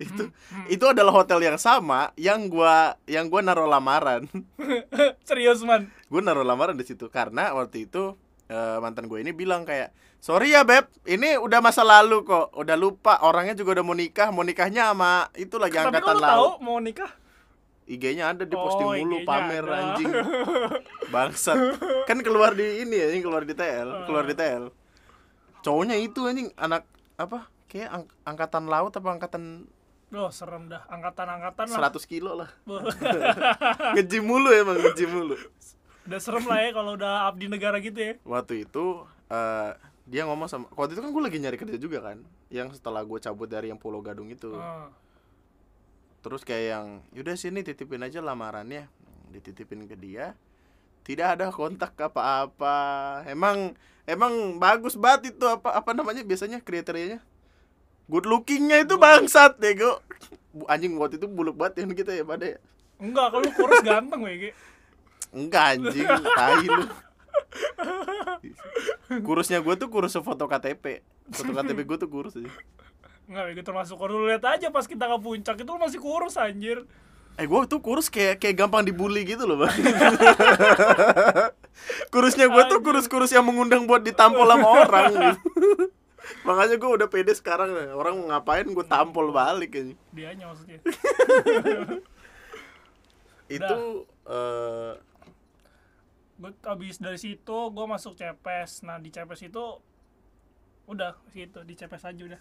Itu 0.00 0.32
Hmm, 0.48 0.64
itu 0.66 0.80
adalah 0.82 1.12
hotel 1.12 1.38
yang 1.38 1.54
sama 1.54 2.08
yang 2.16 2.48
gua 2.48 2.96
yang 3.04 3.28
gua 3.28 3.38
naruh 3.38 3.68
lamaran. 3.68 4.24
Serius 5.28 5.60
man? 5.60 5.92
Gue 6.08 6.18
naruh 6.18 6.40
lamaran 6.40 6.72
di 6.72 6.82
situ 6.82 7.06
karena 7.06 7.52
waktu 7.52 7.84
itu 7.84 8.16
eh, 8.48 8.76
mantan 8.80 9.06
gue 9.06 9.20
ini 9.20 9.30
bilang 9.30 9.62
kayak 9.62 9.92
sorry 10.16 10.50
ya 10.50 10.64
beb 10.64 10.88
ini 11.04 11.36
udah 11.36 11.60
masa 11.60 11.84
lalu 11.84 12.24
kok 12.24 12.48
udah 12.50 12.74
lupa 12.74 13.20
orangnya 13.20 13.52
juga 13.52 13.76
udah 13.76 13.84
mau 13.84 13.92
nikah 13.92 14.28
mau 14.28 14.40
nikahnya 14.40 14.88
sama 14.88 15.28
itu 15.36 15.54
lagi 15.54 15.76
tapi 15.76 15.84
angkatan 15.92 16.02
kalau 16.08 16.20
tahu 16.24 16.32
laut. 16.48 16.54
mau 16.58 16.78
nikah? 16.80 17.10
IG-nya 17.84 18.24
ada 18.30 18.42
di 18.42 18.54
Oh, 18.54 18.62
posting 18.64 18.88
mulu 18.88 19.20
IG-nya 19.20 19.28
pamer 19.28 19.64
ada. 19.64 19.76
anjing. 19.76 20.10
Bangsat. 21.12 21.58
Kan 22.04 22.18
keluar 22.20 22.54
di 22.54 22.80
ini 22.80 22.96
ya 22.96 23.12
keluar 23.20 23.44
di 23.44 23.52
TL 23.52 24.08
keluar 24.08 24.24
di 24.24 24.32
TL 24.32 24.64
cowoknya 25.60 25.96
itu 26.00 26.24
anjing 26.26 26.48
anak 26.56 26.84
apa 27.16 27.48
kayak 27.70 27.88
ang- 27.92 28.12
angkatan 28.26 28.64
laut 28.66 28.92
apa 28.96 29.08
angkatan 29.08 29.44
Loh 30.10 30.26
serem 30.34 30.66
dah. 30.66 30.82
Angkatan-angkatan 30.90 31.70
lah. 31.70 31.94
100 31.94 32.02
kilo 32.10 32.34
lah. 32.34 32.50
Ngejim 33.94 34.26
mulu 34.26 34.50
emang 34.50 34.82
ngejim 34.82 35.06
mulu. 35.06 35.38
Udah 36.02 36.18
serem 36.18 36.42
lah 36.50 36.58
ya 36.66 36.74
kalau 36.74 36.98
udah 36.98 37.30
abdi 37.30 37.46
negara 37.46 37.78
gitu 37.78 37.94
ya. 37.94 38.12
Waktu 38.26 38.66
itu 38.66 39.06
eh, 39.30 39.70
dia 40.10 40.26
ngomong 40.26 40.50
sama 40.50 40.66
waktu 40.74 40.98
itu 40.98 41.02
kan 41.06 41.14
gue 41.14 41.22
lagi 41.22 41.38
nyari 41.38 41.54
kerja 41.54 41.78
juga 41.78 42.02
kan 42.02 42.18
yang 42.50 42.74
setelah 42.74 43.06
gue 43.06 43.22
cabut 43.22 43.46
dari 43.46 43.70
yang 43.70 43.78
Pulau 43.78 44.02
Gadung 44.02 44.26
itu. 44.28 44.50
Ah. 44.58 44.90
terus 46.20 46.44
kayak 46.44 46.66
yang 46.76 46.86
yaudah 47.16 47.32
sini 47.32 47.62
titipin 47.64 48.02
aja 48.02 48.18
lamarannya. 48.20 48.90
Dititipin 49.30 49.86
ke 49.86 49.94
dia 49.94 50.34
tidak 51.06 51.38
ada 51.38 51.52
kontak 51.52 51.94
apa-apa. 51.96 52.78
Emang 53.28 53.74
emang 54.04 54.56
bagus 54.56 54.94
banget 54.96 55.36
itu 55.36 55.44
apa 55.46 55.76
apa 55.76 55.90
namanya 55.92 56.24
biasanya 56.24 56.60
kriterianya. 56.60 57.20
Good 58.10 58.26
lookingnya 58.26 58.82
itu 58.82 58.98
bangsat 58.98 59.62
dego 59.62 60.02
Bu- 60.50 60.66
anjing 60.66 60.98
waktu 60.98 61.22
itu 61.22 61.30
buluk 61.30 61.54
banget 61.54 61.86
yang 61.86 61.94
kita 61.94 62.10
ya 62.10 62.26
pada 62.26 62.42
ya 62.42 62.58
enggak 62.98 63.26
kalau 63.30 63.46
kurus 63.54 63.80
ganteng 63.86 64.20
wege. 64.26 64.50
Enggak 65.30 65.78
anjing. 65.78 66.06
Tai 66.38 66.66
lu. 66.66 66.84
Kurusnya 69.22 69.62
gue 69.62 69.74
tuh 69.78 69.86
kurus 69.86 70.18
foto 70.18 70.50
KTP 70.50 71.06
foto 71.30 71.50
KTP 71.54 71.78
gue 71.86 71.98
tuh 71.98 72.10
kurus 72.10 72.34
aja 72.34 72.50
enggak 73.30 73.44
wege 73.50 73.62
termasuk 73.62 73.94
kurus 73.94 74.14
lu 74.18 74.26
lihat 74.26 74.42
aja 74.42 74.74
pas 74.74 74.86
kita 74.86 75.06
ke 75.06 75.18
puncak 75.22 75.56
itu 75.62 75.70
lu 75.70 75.78
masih 75.78 76.00
kurus 76.02 76.34
anjir 76.34 76.82
Eh 77.40 77.48
gue 77.48 77.60
tuh 77.64 77.80
kurus 77.80 78.12
kayak 78.12 78.36
kayak 78.36 78.60
gampang 78.60 78.84
dibully 78.84 79.24
gitu 79.24 79.48
loh 79.48 79.64
bang. 79.64 79.72
Kurusnya 82.12 82.52
gue 82.52 82.62
tuh 82.68 82.84
kurus-kurus 82.84 83.32
yang 83.32 83.48
mengundang 83.48 83.88
buat 83.88 84.04
ditampol 84.04 84.44
sama 84.44 84.68
orang. 84.84 85.08
Gitu. 85.16 85.40
Makanya 86.44 86.76
gue 86.76 86.90
udah 87.00 87.08
pede 87.08 87.32
sekarang. 87.32 87.72
Orang 87.96 88.20
mau 88.20 88.36
ngapain 88.36 88.68
gue 88.68 88.84
tampol 88.84 89.32
balik 89.32 89.72
aja 89.72 89.96
dianya 90.12 90.52
maksudnya. 90.52 90.84
Itu 93.56 94.04
eh 94.28 94.94
gue 96.40 96.52
habis 96.64 97.00
dari 97.00 97.16
situ 97.16 97.56
gue 97.72 97.86
masuk 97.88 98.16
CPS 98.16 98.84
nah 98.84 98.96
di 98.96 99.08
CPS 99.08 99.48
itu 99.48 99.64
udah 100.92 101.16
situ. 101.32 101.64
Di 101.64 101.72
CPS 101.72 102.04
aja 102.04 102.36
udah 102.36 102.40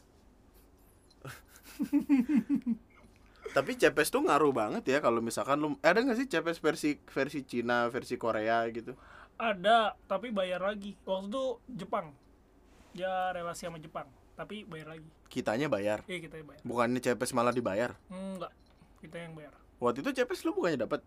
Tapi 3.50 3.76
CPS 3.76 4.10
tuh 4.10 4.22
ngaruh 4.22 4.54
banget 4.54 4.84
ya 4.86 4.98
kalau 5.00 5.20
misalkan 5.20 5.58
lu 5.58 5.74
Ada 5.82 6.06
gak 6.06 6.18
sih 6.18 6.28
CPS 6.30 6.60
versi 6.60 6.92
versi 7.02 7.40
Cina, 7.42 7.90
versi 7.90 8.16
Korea 8.16 8.64
gitu? 8.70 8.94
Ada 9.36 9.96
tapi 10.06 10.30
bayar 10.30 10.62
lagi. 10.62 10.94
Waktu 11.04 11.28
itu 11.28 11.44
Jepang. 11.76 12.14
Dia 12.94 13.32
relasi 13.32 13.66
sama 13.66 13.78
Jepang 13.78 14.06
tapi 14.34 14.64
bayar 14.64 14.96
lagi. 14.96 15.10
Kitanya 15.28 15.68
bayar? 15.68 16.08
Iya 16.08 16.24
kita 16.24 16.40
bayar. 16.40 16.62
Bukannya 16.64 17.04
CPS 17.04 17.36
malah 17.36 17.52
dibayar? 17.52 18.00
Enggak 18.08 18.56
kita 19.00 19.18
yang 19.20 19.34
bayar. 19.36 19.54
Waktu 19.80 20.00
itu 20.04 20.10
CPS 20.16 20.44
lu 20.48 20.52
bukannya 20.56 20.80
dapat 20.80 21.02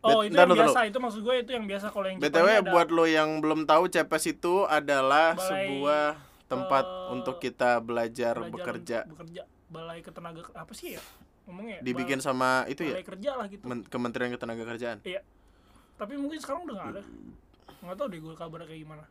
oh 0.00 0.24
Bet- 0.24 0.32
itu 0.32 0.36
yang 0.38 0.50
biasa. 0.50 0.80
itu 0.88 0.98
maksud 0.98 1.20
gue 1.20 1.34
itu 1.44 1.50
yang 1.52 1.66
biasa 1.68 1.86
kalau 1.92 2.06
yang 2.08 2.18
Jepang 2.18 2.32
BTW 2.40 2.48
ada. 2.50 2.70
buat 2.72 2.88
lo 2.88 3.04
yang 3.04 3.30
belum 3.42 3.66
tahu 3.66 3.90
CPS 3.90 4.24
itu 4.32 4.64
adalah 4.64 5.34
Balai, 5.34 5.46
sebuah 5.46 6.04
tempat 6.46 6.84
eh, 6.86 7.14
untuk 7.14 7.36
kita 7.38 7.78
belajar, 7.82 8.34
belajar 8.38 8.50
bekerja. 8.50 8.98
bekerja. 9.06 9.42
Balai 9.70 9.98
ketenaga 10.02 10.42
apa 10.54 10.72
sih 10.74 10.98
ya 10.98 11.02
ngomongnya 11.50 11.76
ya? 11.76 11.82
Dibikin 11.82 12.18
sama 12.18 12.62
itu 12.64 12.82
ya, 12.82 13.02
kerja 13.02 13.30
lah 13.34 13.46
gitu 13.46 13.66
Men- 13.66 13.84
Kementerian 13.84 14.30
Ketenagakerjaan. 14.30 15.02
iya 15.02 15.20
tapi 15.94 16.14
mungkin 16.14 16.38
sekarang 16.38 16.64
udah 16.64 16.74
nggak 16.76 16.90
ada 16.90 17.02
nggak 17.80 17.96
tahu 17.96 18.08
deh 18.08 18.20
gue 18.20 18.34
kabar 18.34 18.60
kayak 18.64 18.80
gimana 18.80 19.04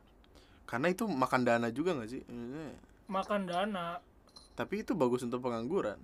Karena 0.63 0.87
itu 0.87 1.03
makan 1.03 1.41
dana 1.43 1.67
juga 1.69 1.93
nggak 1.93 2.09
sih? 2.09 2.21
Makan 3.05 3.41
dana 3.43 3.97
Tapi 4.53 4.81
itu 4.81 4.93
bagus 4.93 5.21
untuk 5.21 5.41
pengangguran. 5.41 5.97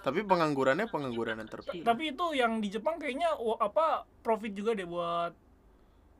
Tapi 0.00 0.22
penganggurannya 0.22 0.86
pengangguran 0.86 1.36
yang 1.36 1.46
terpilih. 1.46 1.84
tapi 1.84 2.10
itu 2.10 2.26
yang 2.32 2.58
di 2.58 2.68
Jepang 2.68 2.96
kayaknya 2.96 3.30
apa 3.56 4.02
profit 4.20 4.50
juga 4.50 4.72
deh 4.72 4.82
buat 4.82 5.30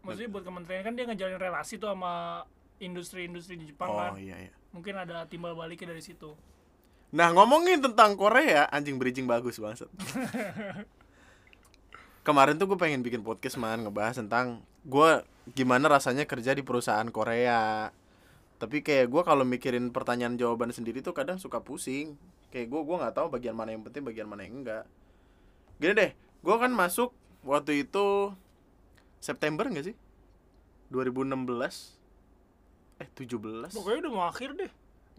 maksudnya 0.02 0.30
buat 0.30 0.44
kementerian 0.44 0.82
kan 0.82 0.92
dia 0.92 1.04
ngejalin 1.04 1.36
relasi 1.36 1.76
tuh 1.76 1.88
sama 1.88 2.44
industri-industri 2.78 3.54
di 3.54 3.66
Jepang 3.66 3.90
kan 3.90 4.12
Oh 4.12 4.18
iya 4.18 4.36
iya. 4.40 4.52
mungkin 4.70 4.94
ada 4.94 5.24
timbal 5.24 5.52
baliknya 5.52 5.90
dari 5.90 6.00
situ 6.00 6.34
Nah 7.12 7.28
ngomongin 7.36 7.84
tentang 7.84 8.16
Korea, 8.16 8.64
anjing 8.72 8.96
bridging 8.96 9.28
bagus 9.28 9.60
banget. 9.60 9.84
Kemarin 12.26 12.56
tuh 12.56 12.72
gue 12.72 12.78
pengen 12.80 13.04
bikin 13.04 13.20
podcast 13.20 13.60
man 13.60 13.84
ngebahas 13.84 14.24
tentang 14.24 14.64
gue 14.88 15.20
gimana 15.52 15.92
rasanya 15.92 16.24
kerja 16.24 16.56
di 16.56 16.64
perusahaan 16.64 17.04
Korea. 17.12 17.92
Tapi 18.56 18.80
kayak 18.80 19.12
gue 19.12 19.22
kalau 19.26 19.44
mikirin 19.44 19.92
pertanyaan 19.92 20.40
jawaban 20.40 20.72
sendiri 20.72 21.04
tuh 21.04 21.12
kadang 21.12 21.36
suka 21.36 21.60
pusing. 21.60 22.16
Kayak 22.48 22.72
gue 22.72 22.80
gue 22.80 22.96
nggak 22.96 23.14
tahu 23.20 23.28
bagian 23.28 23.52
mana 23.52 23.76
yang 23.76 23.84
penting, 23.84 24.08
bagian 24.08 24.28
mana 24.30 24.48
yang 24.48 24.64
enggak. 24.64 24.88
Gini 25.76 25.92
deh, 25.92 26.10
gue 26.16 26.56
kan 26.56 26.72
masuk 26.72 27.12
waktu 27.44 27.84
itu 27.84 28.32
September 29.20 29.68
nggak 29.68 29.92
sih? 29.92 29.96
2016 30.92 31.96
eh 33.00 33.08
17 33.08 33.74
pokoknya 33.74 33.98
udah 34.06 34.12
mau 34.12 34.28
akhir 34.28 34.54
deh 34.54 34.70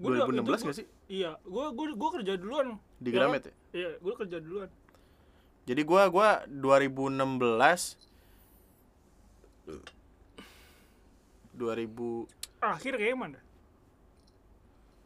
Gua 0.03 0.09
udah- 0.11 0.27
2016 0.27 0.35
itu 0.35 0.43
nggak 0.43 0.59
gua- 0.65 0.75
sih 0.75 0.87
iya 1.09 1.31
gue 1.39 1.65
gue 1.71 1.85
gue 1.93 2.09
kerja 2.13 2.33
duluan 2.35 2.67
di 2.97 3.07
Ya? 3.07 3.15
Gramet 3.15 3.41
ya? 3.41 3.53
iya 3.73 3.89
gue 3.97 4.13
kerja 4.13 4.37
duluan 4.37 4.69
Jadi 5.63 5.81
gua 5.81 6.03
gua 6.07 6.29
2016 6.45 7.95
2000 11.53 12.27
akhir 12.59 12.93
kayak 12.93 13.15
mana 13.15 13.39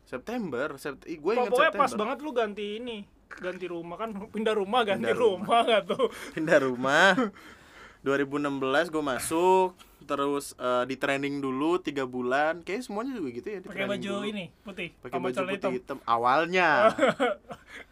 September, 0.01 0.72
Sept 0.77 1.04
gue 1.04 1.12
ingat 1.12 1.51
pokoknya 1.51 1.68
September. 1.68 1.84
pas 1.84 1.92
banget 1.94 2.18
lu 2.22 2.32
ganti 2.32 2.80
ini 2.80 2.98
ganti 3.30 3.66
rumah 3.68 3.98
kan 3.98 4.10
pindah 4.34 4.56
rumah 4.56 4.82
ganti 4.82 5.04
Pindah 5.04 5.20
rumah 5.20 5.60
nggak 5.62 5.84
tuh 5.86 6.08
Pindah 6.32 6.60
rumah. 6.60 7.12
2016 8.08 8.88
gue 8.88 9.04
masuk, 9.04 9.75
terus 10.00 10.54
eh, 10.56 10.84
di 10.84 10.96
training 10.96 11.39
dulu 11.39 11.77
tiga 11.77 12.04
bulan. 12.04 12.62
Kayak 12.62 12.86
semuanya 12.86 13.13
juga 13.13 13.30
gitu 13.32 13.48
ya. 13.48 13.60
di 13.60 13.68
pakai 13.68 13.88
baju 13.88 14.13
dulu. 14.13 14.25
ini 14.25 14.46
putih 14.62 14.89
Pakai 14.98 15.18
baju 15.18 15.34
putih 15.39 15.56
hitam. 15.56 15.72
hitam. 15.74 15.98
Awalnya. 16.04 16.70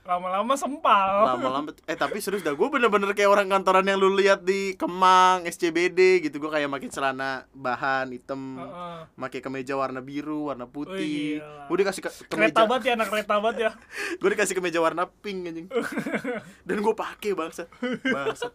lama-lama 0.05 0.53
sempal 0.53 1.25
Lama-lama 1.25 1.73
eh 1.83 1.97
tapi 1.97 2.21
serius 2.21 2.41
dah 2.41 2.53
gue 2.53 2.67
bener-bener 2.67 3.09
kayak 3.11 3.25
orang 3.27 3.49
kantoran 3.49 3.81
yang 3.83 3.97
lu 3.97 4.13
lihat 4.13 4.41
di 4.41 4.73
Kemang, 4.75 5.45
SCBD 5.45 6.21
gitu. 6.21 6.37
Gue 6.37 6.51
kayak 6.51 6.69
pakai 6.69 6.89
celana 6.89 7.49
bahan 7.51 8.11
hitam. 8.11 8.61
Heeh. 8.61 8.97
pakai 9.17 9.39
kemeja 9.39 9.73
warna 9.73 9.99
biru, 9.99 10.47
warna 10.47 10.65
putih. 10.65 11.41
gila. 11.41 11.65
Gue 11.65 11.77
dikasih 11.79 12.01
ke- 12.01 12.13
kereta 12.27 12.29
kemeja, 12.29 12.61
banget 12.63 12.83
ya 12.83 12.93
anak 12.93 13.07
kereta 13.09 13.33
banget 13.39 13.57
ya 13.57 13.71
gue 14.21 14.29
dikasih 14.29 14.53
kemeja 14.53 14.79
warna 14.79 15.09
pink 15.09 15.47
anjing. 15.47 15.67
Dan 16.67 16.77
gue 16.79 16.93
pakai 16.93 17.33
bangsa. 17.33 17.65
Bangsat. 18.03 18.53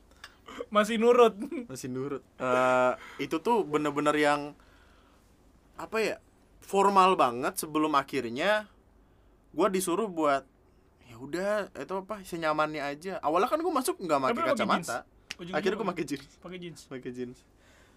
Masih 0.68 0.96
nurut 0.96 1.32
Masih 1.64 1.88
nurut. 1.88 2.20
Eh 2.36 2.92
itu 3.18 3.36
tuh 3.38 3.64
bener-bener 3.64 4.12
yang 4.14 4.52
apa 5.76 5.96
ya? 5.98 6.16
Formal 6.60 7.16
banget 7.16 7.56
sebelum 7.56 7.94
akhirnya 7.94 8.68
gue 9.50 9.66
disuruh 9.70 10.06
buat 10.06 10.44
ya 11.04 11.16
udah 11.16 11.72
itu 11.72 11.94
apa 11.96 12.20
senyamannya 12.20 12.78
aja. 12.80 13.18
Awalnya 13.18 13.48
kan 13.48 13.58
gue 13.58 13.72
masuk 13.72 13.96
nggak 13.98 14.18
pakai 14.20 14.34
pakai 14.36 14.50
kacamata. 14.52 14.98
Akhirnya 15.50 15.74
gue 15.74 15.88
pakai- 15.88 15.88
pakai 15.88 16.04
jeans. 16.06 16.30
pakai 16.36 16.58
jeans 16.58 16.80
Pakai 16.86 17.10
jeans. 17.10 17.38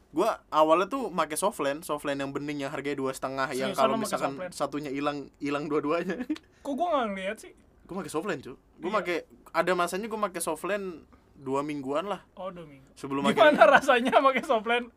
gua 0.09 0.37
awalnya 0.47 0.85
tuh 0.87 1.09
make 1.09 1.33
softland 1.33 1.81
softland 1.81 2.15
yang 2.15 2.29
bening 2.29 2.61
yang 2.61 2.69
harganya 2.69 2.95
dua 2.95 3.11
setengah 3.11 3.49
yang 3.51 3.73
kalau 3.73 3.97
misalkan 3.97 4.37
satunya 4.49 4.87
hilang 4.87 5.25
hilang 5.41 5.65
dua-duanya 5.65 6.21
Kok 6.61 6.69
gua 6.71 6.87
nggak 6.93 7.05
ngeliat 7.09 7.37
sih? 7.41 7.49
gue 7.83 7.93
make 7.93 8.07
softland 8.07 8.39
cuy 8.39 8.53
gue 8.53 8.61
Iya. 8.79 8.93
make 8.93 9.15
ada 9.49 9.71
masanya 9.73 10.05
gue 10.05 10.15
make 10.15 10.37
softland 10.37 11.01
dua 11.35 11.61
mingguan 11.61 12.05
lah. 12.05 12.21
Oh, 12.33 12.49
dua 12.49 12.63
minggu. 12.63 12.85
sebelum 12.93 13.25
Gimana 13.25 13.65
rasanya 13.69 14.21
pakai 14.21 14.43
softland? 14.43 14.87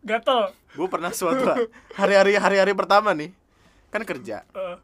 Gatel. 0.00 0.50
gue 0.72 0.88
pernah 0.88 1.10
suatu 1.10 1.46
hari-hari 1.92 2.34
hari-hari 2.34 2.72
pertama 2.72 3.12
nih. 3.12 3.30
Kan 3.88 4.02
kerja. 4.02 4.42
Eh, 4.50 4.78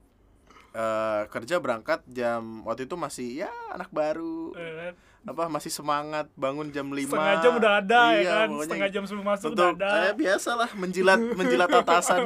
Eh, 0.68 1.22
kerja 1.28 1.58
berangkat 1.58 2.04
jam 2.06 2.62
waktu 2.62 2.84
itu 2.84 2.94
masih 2.94 3.42
ya 3.42 3.50
anak 3.68 3.88
baru. 3.88 4.52
Eh, 4.54 4.92
apa 5.24 5.48
masih 5.48 5.68
semangat 5.68 6.28
bangun 6.32 6.68
jam 6.68 6.86
5 6.86 7.08
setengah 7.10 7.36
jam 7.40 7.52
udah 7.56 7.72
ada 7.78 8.02
ya 8.08 8.20
Iya, 8.20 8.30
kan? 8.30 8.46
pokoknya 8.46 8.68
Setengah 8.68 8.90
jam 8.90 9.02
sebelum 9.02 9.26
masuk 9.26 9.48
udah 9.50 9.68
ada. 9.74 9.90
eh, 10.04 10.14
biasalah 10.14 10.70
menjilat 10.74 11.18
menjilat 11.34 11.70
atasan. 11.82 12.20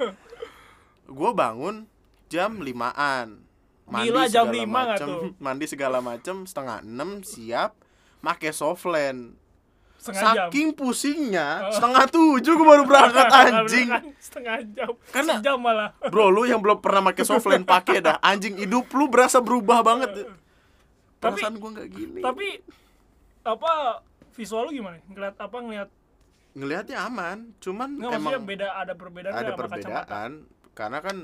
Gue 1.10 1.30
bangun 1.32 1.86
jam 2.26 2.58
limaan 2.58 3.42
Gila, 3.92 4.22
jam 4.24 4.44
segala 4.44 4.54
lima 4.54 4.66
nggak 4.70 4.88
macem, 4.92 5.08
tuh? 5.08 5.22
mandi 5.36 5.66
segala 5.66 5.98
macem 6.00 6.36
setengah 6.42 6.78
enam 6.80 7.10
siap 7.20 7.74
make 8.20 8.50
softland 8.50 9.34
Setengah 9.96 10.16
jam. 10.16 10.48
saking 10.48 10.68
pusingnya 10.72 11.48
setengah 11.70 12.04
tujuh 12.06 12.52
gue 12.52 12.66
baru 12.66 12.82
berangkat 12.82 13.26
anjing 13.42 13.88
setengah 14.16 14.56
jam. 14.70 14.90
Karena- 15.08 15.36
Sejam 15.36 15.56
malah. 15.56 15.92
bro 16.04 16.28
lu 16.28 16.44
yang 16.44 16.56
belum 16.58 16.78
pernah 16.78 17.02
make 17.02 17.20
softland 17.20 17.62
pakai 17.62 18.00
dah 18.00 18.16
anjing 18.18 18.56
hidup 18.56 18.88
lu 18.88 19.06
berasa 19.06 19.38
berubah 19.38 19.82
banget 19.82 20.08
Tapi- 20.14 20.32
perasaan 21.20 21.54
gue 21.54 21.70
nggak 21.70 21.88
gini 21.90 22.20
Tapi 22.20 22.46
apa 23.42 24.00
visual 24.32 24.68
lu 24.68 24.74
gimana? 24.74 24.96
Ngeliat 25.04 25.36
apa 25.36 25.56
ngeliat 25.58 25.88
ngelihatnya 26.50 26.98
aman 27.00 27.38
cuman 27.56 27.88
nggak 27.94 28.16
emang 28.16 28.42
beda 28.42 28.68
ada 28.74 28.92
perbedaan 28.92 29.32
ada 29.32 29.52
perbedaan 29.52 30.30
karena 30.72 30.98
kan 30.98 31.16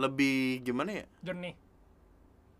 lebih 0.00 0.36
gimana 0.62 0.90
ya 0.94 1.06
jernih. 1.20 1.52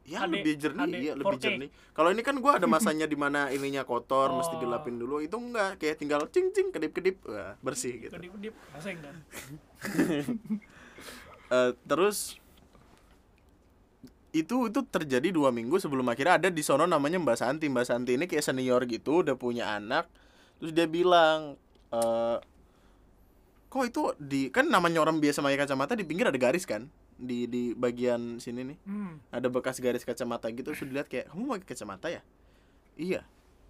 ya 0.03 0.19
HD, 0.21 0.33
lebih 0.35 0.53
jernih 0.57 0.85
HD, 0.87 0.97
iya 0.99 1.13
lebih 1.15 1.37
4K. 1.37 1.43
jernih 1.43 1.69
kalau 1.91 2.11
ini 2.11 2.21
kan 2.21 2.37
gua 2.37 2.53
ada 2.55 2.67
masanya 2.67 3.05
di 3.05 3.15
mana 3.15 3.49
ininya 3.49 3.83
kotor 3.83 4.29
mesti 4.33 4.55
Oh. 4.55 4.61
dilapin 4.61 4.97
dulu 4.97 5.19
itu 5.19 5.33
enggak 5.33 5.77
kayak 5.77 5.97
tinggal 5.97 6.21
cing 6.27 6.51
cing 6.51 6.69
kedip 6.69 6.93
kedip 6.93 7.17
Wah, 7.25 7.57
bersih 7.59 7.97
gitu 7.99 8.13
Kedip-kedip, 8.13 8.53
bahasa 8.71 8.89
enggak. 8.91 9.15
Eh, 11.51 11.73
terus 11.83 12.39
itu 14.31 14.71
itu 14.71 14.81
terjadi 14.87 15.35
dua 15.35 15.51
minggu 15.51 15.75
sebelum 15.77 16.07
akhirnya 16.07 16.39
ada 16.39 16.49
di 16.49 16.63
sono 16.63 16.87
namanya 16.87 17.19
Mbak 17.19 17.35
Santi 17.35 17.67
Mbak 17.67 17.83
Santi 17.85 18.15
ini 18.15 18.31
kayak 18.31 18.47
senior 18.47 18.87
gitu 18.87 19.27
udah 19.27 19.35
punya 19.35 19.75
anak 19.75 20.07
terus 20.57 20.71
dia 20.71 20.87
bilang 20.87 21.59
eh 21.91 22.39
kok 23.67 23.83
itu 23.83 24.03
di 24.17 24.47
kan 24.49 24.67
namanya 24.67 25.03
orang 25.03 25.19
biasa 25.19 25.43
pakai 25.43 25.59
kacamata 25.59 25.99
di 25.99 26.07
pinggir 26.07 26.31
ada 26.31 26.39
garis 26.39 26.63
kan 26.63 26.87
di 27.21 27.45
di 27.45 27.63
bagian 27.73 28.37
sini 28.37 28.65
nih 28.65 28.79
Hmm. 28.83 29.21
ada 29.29 29.47
bekas 29.47 29.77
garis 29.77 30.03
kacamata 30.03 30.49
gitu 30.49 30.65
terus 30.67 30.81
dilihat 30.81 31.05
kayak 31.05 31.29
kamu 31.29 31.55
pakai 31.55 31.67
kacamata 31.69 32.09
ya? 32.09 32.25
Iya. 32.95 33.21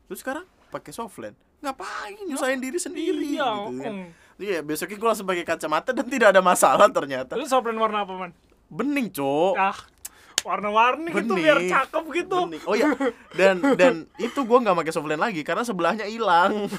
Terus 0.06 0.20
sekarang 0.20 0.42
pakai 0.68 0.90
softland 0.90 1.34
ngapain? 1.60 2.16
Nyusahin 2.24 2.56
diri 2.58 2.78
sendiri 2.78 3.36
Iya, 3.36 3.44
gitu 3.66 3.72
kan. 3.78 3.92
Om. 3.92 4.06
iya 4.38 4.58
besoknya 4.60 4.96
gue 4.96 5.08
langsung 5.08 5.26
pakai 5.26 5.44
kacamata 5.44 5.90
dan 5.90 6.06
tidak 6.06 6.30
ada 6.30 6.40
masalah 6.40 6.88
ternyata. 6.88 7.34
Lu 7.34 7.44
softland 7.44 7.76
warna 7.76 8.00
apa, 8.00 8.14
Man? 8.16 8.32
bening 8.66 9.10
cok 9.10 9.54
Ah, 9.54 9.74
warna-warni 10.40 11.10
gitu 11.10 11.34
biar 11.34 11.58
cakep 11.60 12.04
gitu. 12.16 12.38
Bening. 12.46 12.62
oh 12.64 12.72
ya 12.72 12.94
dan 13.34 13.58
dan 13.74 13.94
itu 14.16 14.40
gue 14.40 14.58
nggak 14.58 14.78
pakai 14.78 14.92
softland 14.94 15.18
lagi 15.18 15.42
karena 15.42 15.60
sebelahnya 15.60 16.06
hilang. 16.06 16.70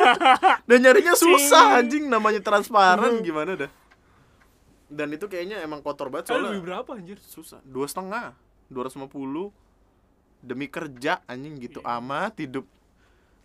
Dan 0.68 0.78
nyarinya 0.82 1.14
susah 1.14 1.78
anjing 1.78 2.06
namanya 2.06 2.38
transparan 2.40 3.22
gimana 3.22 3.54
dah 3.56 3.70
dan 4.86 5.10
itu 5.10 5.26
kayaknya 5.26 5.58
emang 5.66 5.82
kotor 5.82 6.06
banget 6.14 6.30
Soalnya 6.30 6.46
soalnya 6.46 6.50
lebih 6.54 6.64
berapa 6.70 6.90
anjir? 6.94 7.18
susah. 7.18 7.58
Dua 7.66 7.86
setengah. 7.90 8.38
Dua 8.70 8.86
ratus 8.86 8.94
lima 8.94 9.10
puluh. 9.10 9.50
Demi 10.46 10.70
kerja 10.70 11.26
anjing 11.26 11.58
gitu 11.58 11.82
amat 11.82 12.38
hidup. 12.38 12.62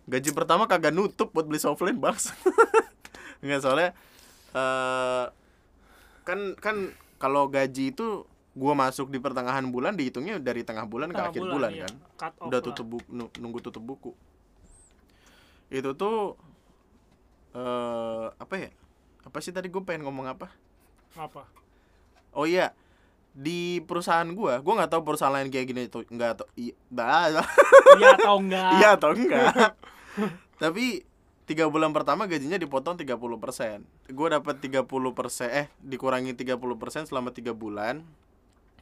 Gaji 0.06 0.30
pertama 0.30 0.70
kagak 0.70 0.94
nutup 0.94 1.34
buat 1.34 1.46
beli 1.46 1.58
softland 1.58 1.98
bang. 1.98 2.14
Nggak 3.42 3.60
soalnya 3.62 3.90
eh 4.54 5.26
kan 6.22 6.54
kan 6.62 6.76
kalau 7.18 7.50
gaji 7.50 7.90
itu 7.90 8.22
gua 8.54 8.78
masuk 8.78 9.10
di 9.10 9.18
pertengahan 9.18 9.66
bulan 9.66 9.98
dihitungnya 9.98 10.38
dari 10.38 10.62
tengah 10.62 10.86
bulan 10.86 11.10
ke 11.10 11.18
Tengah 11.18 11.30
akhir 11.32 11.42
bulan, 11.42 11.70
iya. 11.74 11.86
kan. 11.88 11.94
Cut 12.18 12.34
udah 12.38 12.60
tutup 12.62 12.86
buku 12.86 13.08
nunggu 13.42 13.58
tutup 13.58 13.82
buku. 13.82 14.14
Itu 15.74 15.98
tuh 15.98 16.38
eh 17.58 18.26
apa 18.30 18.54
ya? 18.54 18.70
Apa 19.26 19.38
sih 19.42 19.50
tadi 19.50 19.70
gue 19.70 19.82
pengen 19.82 20.06
ngomong 20.06 20.26
apa 20.30 20.50
Apa? 21.16 21.44
Oh 22.32 22.48
iya, 22.48 22.72
di 23.32 23.84
perusahaan 23.84 24.28
gua, 24.32 24.60
gua 24.60 24.84
nggak 24.84 24.92
tahu 24.92 25.02
perusahaan 25.04 25.32
lain 25.32 25.52
kayak 25.52 25.66
gini 25.68 25.82
tuh, 25.88 26.04
nggak 26.08 26.44
tahu. 26.44 26.48
Iya, 26.56 26.74
Iya 28.00 28.08
atau 28.16 28.36
enggak? 28.40 28.70
iya 28.80 28.88
atau 28.96 29.10
enggak. 29.12 29.76
Tapi 30.62 31.04
tiga 31.44 31.68
bulan 31.68 31.90
pertama 31.92 32.24
gajinya 32.24 32.56
dipotong 32.56 32.96
30% 32.96 33.82
Gue 34.14 34.28
dapat 34.30 34.56
30% 34.62 34.78
eh 35.50 35.66
dikurangi 35.82 36.32
30% 36.32 37.10
selama 37.10 37.34
tiga 37.34 37.52
bulan. 37.52 38.00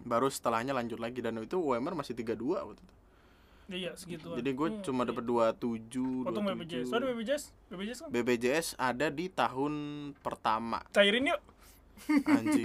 Baru 0.01 0.29
setelahnya 0.31 0.73
lanjut 0.73 1.01
lagi 1.01 1.21
dan 1.21 1.40
itu 1.40 1.59
UMR 1.61 1.97
masih 1.97 2.14
32 2.16 2.37
waktu 2.57 2.81
itu. 2.81 2.95
Iya, 3.71 3.95
segitu. 3.95 4.35
Jadi 4.35 4.51
gue 4.51 4.69
cuma 4.83 5.07
dapat 5.07 5.23
27, 5.23 6.27
Potong 6.27 6.43
BPJS. 6.43 6.90
27. 6.90 6.97
Ada 6.99 7.07
BPJS? 7.07 7.43
BPJS 7.71 7.99
kan? 8.03 8.09
BPJS 8.11 8.66
ada 8.75 9.07
di 9.14 9.27
tahun 9.31 9.73
pertama 10.19 10.83
Cairin 10.90 11.31
yuk. 11.31 11.40
Anjing. 12.26 12.64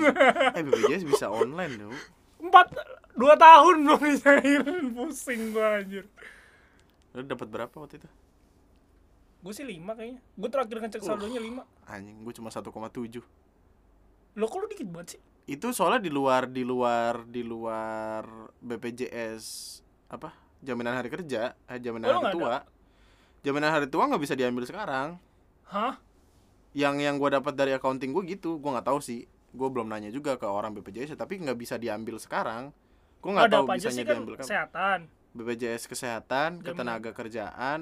eh 0.56 0.62
BPJS 0.62 1.04
bisa 1.04 1.26
online 1.28 1.76
dong. 1.78 1.96
Empat, 2.40 2.72
dua 3.14 3.36
tahun 3.36 3.84
belum 3.84 4.02
dicairin. 4.02 4.86
Pusing 4.92 5.52
gua 5.52 5.82
anjir. 5.82 6.06
Lu 7.12 7.24
dapat 7.24 7.48
berapa 7.48 7.76
waktu 7.76 8.00
itu? 8.00 8.10
Gue 9.40 9.54
sih 9.54 9.62
lima 9.62 9.94
kayaknya. 9.94 10.20
Gue 10.34 10.50
terakhir 10.50 10.78
ngecek 10.82 11.02
saldonya 11.02 11.38
lima. 11.38 11.64
Anjing, 11.86 12.26
gue 12.26 12.34
cuma 12.34 12.50
1,7. 12.50 12.66
Lo 14.36 14.46
kok 14.46 14.58
lu 14.58 14.68
dikit 14.68 14.90
banget 14.90 15.18
sih? 15.18 15.22
itu 15.46 15.70
soalnya 15.70 16.02
di 16.02 16.10
luar 16.10 16.50
di 16.50 16.66
luar 16.66 17.22
di 17.30 17.46
luar 17.46 18.26
BPJS 18.66 19.46
apa 20.10 20.34
jaminan 20.58 20.98
hari 20.98 21.14
kerja 21.14 21.54
eh, 21.70 21.78
jaminan 21.78 22.10
Oh, 22.10 22.26
hari 22.26 22.34
tua 22.34 22.66
jaminan 23.46 23.70
hari 23.70 23.86
tua 23.86 24.10
nggak 24.10 24.26
bisa 24.26 24.34
diambil 24.34 24.66
sekarang 24.66 25.22
Hah? 25.70 26.02
Yang 26.76 27.00
yang 27.00 27.16
gue 27.16 27.30
dapat 27.32 27.56
dari 27.56 27.72
accounting 27.72 28.12
gue 28.12 28.24
gitu. 28.30 28.60
Gue 28.60 28.70
nggak 28.70 28.86
tahu 28.86 29.00
sih. 29.00 29.24
Gue 29.50 29.72
belum 29.72 29.88
nanya 29.88 30.12
juga 30.12 30.36
ke 30.36 30.44
orang 30.44 30.76
BPJS 30.76 31.16
tapi 31.16 31.40
nggak 31.40 31.56
bisa 31.56 31.76
diambil 31.76 32.20
sekarang. 32.20 32.76
Gue 33.24 33.32
nggak 33.32 33.48
Ada 33.48 33.56
tahu 33.56 33.66
bisanya 33.72 34.04
kan 34.04 34.12
diambil 34.14 34.34
kan. 34.36 34.44
kesehatan. 34.44 35.00
BPJS 35.32 35.84
kesehatan 35.86 36.50
Jaminan. 36.54 36.68
ketenaga 36.68 37.10
kerjaan. 37.12 37.80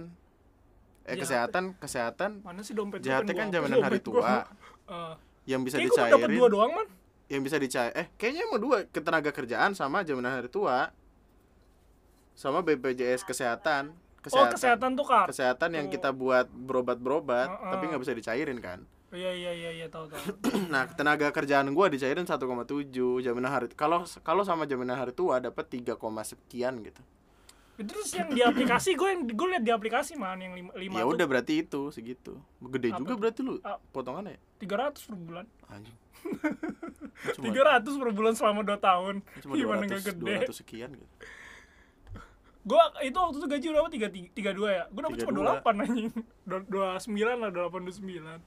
Eh 1.04 1.14
Ya, 1.14 1.20
kesehatan 1.20 1.64
kesehatan. 1.76 2.32
Mana 2.40 2.62
sih 2.62 2.72
dompet 2.72 3.02
JHT 3.02 3.30
kan 3.30 3.50
jaminan 3.50 3.82
hari 3.82 4.00
tua. 4.00 4.46
Eh, 4.86 5.14
yang 5.46 5.66
bisa 5.66 5.76
dapat 5.76 5.90
dicairin 5.90 6.32
dua 6.32 6.48
doang 6.48 6.72
man. 6.72 6.88
yang 7.28 7.42
bisa 7.42 7.58
dicair 7.58 7.92
eh 7.94 8.08
kayaknya 8.14 8.46
emang 8.46 8.62
dua 8.62 8.78
ketenaga 8.86 9.32
kerjaan 9.32 9.74
sama 9.74 10.06
jaminan 10.06 10.32
hari 10.34 10.48
tua. 10.48 10.94
Sama 12.34 12.62
BPJS 12.62 13.22
kesehatan 13.22 13.94
Oh 14.26 14.48
kesehatan 14.48 14.90
tuh 14.94 15.04
kak. 15.04 15.28
kesehatan 15.30 15.70
yang 15.74 15.88
kita 15.88 16.10
buat 16.10 16.48
berobat 16.48 16.96
berobat 16.96 17.50
Heeh. 17.50 17.72
tapi 17.72 17.84
nggak 17.88 18.02
bisa 18.02 18.14
dicairin 18.14 18.58
kan 18.58 18.80
Iya 19.10 19.30
iya 19.30 19.52
iya 19.54 19.70
iya 19.76 19.88
tahu 19.88 20.10
tahu. 20.10 20.26
nah 20.74 20.88
tenaga 20.88 21.30
kerjaan 21.30 21.70
gua 21.70 21.86
dicairin 21.86 22.24
1,7 22.24 22.40
jaminan 23.20 23.52
hari 23.52 23.68
kalau 23.70 24.02
kalau 24.20 24.42
sama 24.42 24.64
jaminan 24.64 24.96
hari 24.96 25.12
tua 25.12 25.38
dapat 25.38 25.70
3, 25.70 25.94
sekian 26.24 26.82
gitu 26.82 27.04
Terus 27.74 28.14
yang 28.14 28.30
di 28.30 28.38
aplikasi 28.40 28.94
gue 28.94 29.10
yang 29.10 29.22
gue 29.26 29.48
liat 29.50 29.62
di 29.62 29.74
aplikasi 29.74 30.14
man 30.14 30.38
yang 30.38 30.54
lima, 30.54 30.70
lima 30.74 30.94
ya 30.94 31.06
udah 31.06 31.26
berarti 31.26 31.62
itu 31.62 31.90
segitu 31.90 32.38
gede 32.60 32.90
Apa 32.90 33.02
juga 33.02 33.14
berarti 33.18 33.42
lu 33.42 33.58
Ah. 33.60 33.82
potongannya 33.84 34.38
ya? 34.38 34.42
tiga 34.58 34.76
ratus 34.80 35.02
per 35.04 35.18
bulan. 35.18 35.46
anjing 35.68 35.98
Tiga 37.44 37.62
ratus 37.68 37.94
per 37.98 38.10
bulan 38.12 38.34
selama 38.34 38.62
dua 38.62 38.78
tahun. 38.78 39.26
cuma 39.42 39.54
Gimana 39.54 39.84
200, 39.84 39.90
nggak 39.90 40.04
gede? 40.06 40.36
200 40.48 40.54
sekian 40.56 40.90
gitu 40.94 41.14
Gue 42.64 42.80
itu 43.04 43.18
waktu 43.20 43.38
itu 43.44 43.48
gaji 43.48 43.66
berapa? 43.76 43.90
Tiga 43.92 44.08
tiga 44.12 44.52
dua 44.56 44.70
ya. 44.72 44.84
Gue 44.88 45.02
dapet 45.04 45.18
cuma 45.20 45.32
32. 45.32 45.36
dua 45.36 45.44
delapan 45.44 45.74
anjing. 45.84 46.08
Dua 46.48 46.60
dua 46.64 46.88
sembilan 47.00 47.36
lah, 47.40 47.50
dua 47.52 47.62
delapan 47.68 47.82
dua 47.84 47.96
sembilan. 47.96 48.40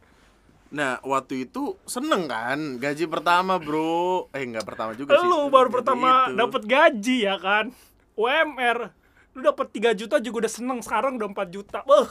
Nah, 0.67 0.99
waktu 1.07 1.47
itu 1.47 1.79
seneng 1.87 2.27
kan 2.27 2.59
gaji 2.83 3.05
pertama, 3.07 3.61
Bro. 3.61 4.33
Eh, 4.35 4.43
enggak 4.43 4.67
pertama 4.67 4.99
juga 4.99 5.15
sih. 5.15 5.29
Lu 5.29 5.47
baru 5.53 5.69
pertama 5.71 6.33
dapat 6.33 6.63
gaji 6.67 7.29
ya 7.29 7.37
kan? 7.39 7.71
UMR. 8.19 8.91
Lu 9.37 9.45
dapat 9.45 9.69
3 9.69 9.93
juta 9.93 10.17
juga 10.17 10.49
udah 10.49 10.53
seneng 10.53 10.81
sekarang 10.81 11.21
udah 11.21 11.29
4 11.29 11.53
juta. 11.53 11.85
Beuh. 11.85 12.09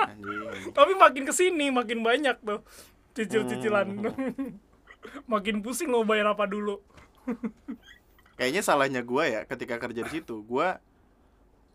Anjing. 0.00 0.72
Tapi 0.72 0.92
makin 0.96 1.22
ke 1.28 1.32
sini 1.36 1.68
makin 1.68 2.00
banyak 2.00 2.40
tuh 2.40 2.64
cicil-cicilan. 3.12 3.86
Hmm. 3.86 4.56
makin 5.32 5.60
pusing 5.60 5.92
lo 5.92 6.02
bayar 6.02 6.32
apa 6.32 6.48
dulu. 6.48 6.80
Kayaknya 8.36 8.62
salahnya 8.62 9.00
gua 9.00 9.24
ya 9.24 9.40
ketika 9.48 9.80
kerja 9.80 10.04
di 10.04 10.10
situ. 10.12 10.44
Gua 10.44 10.78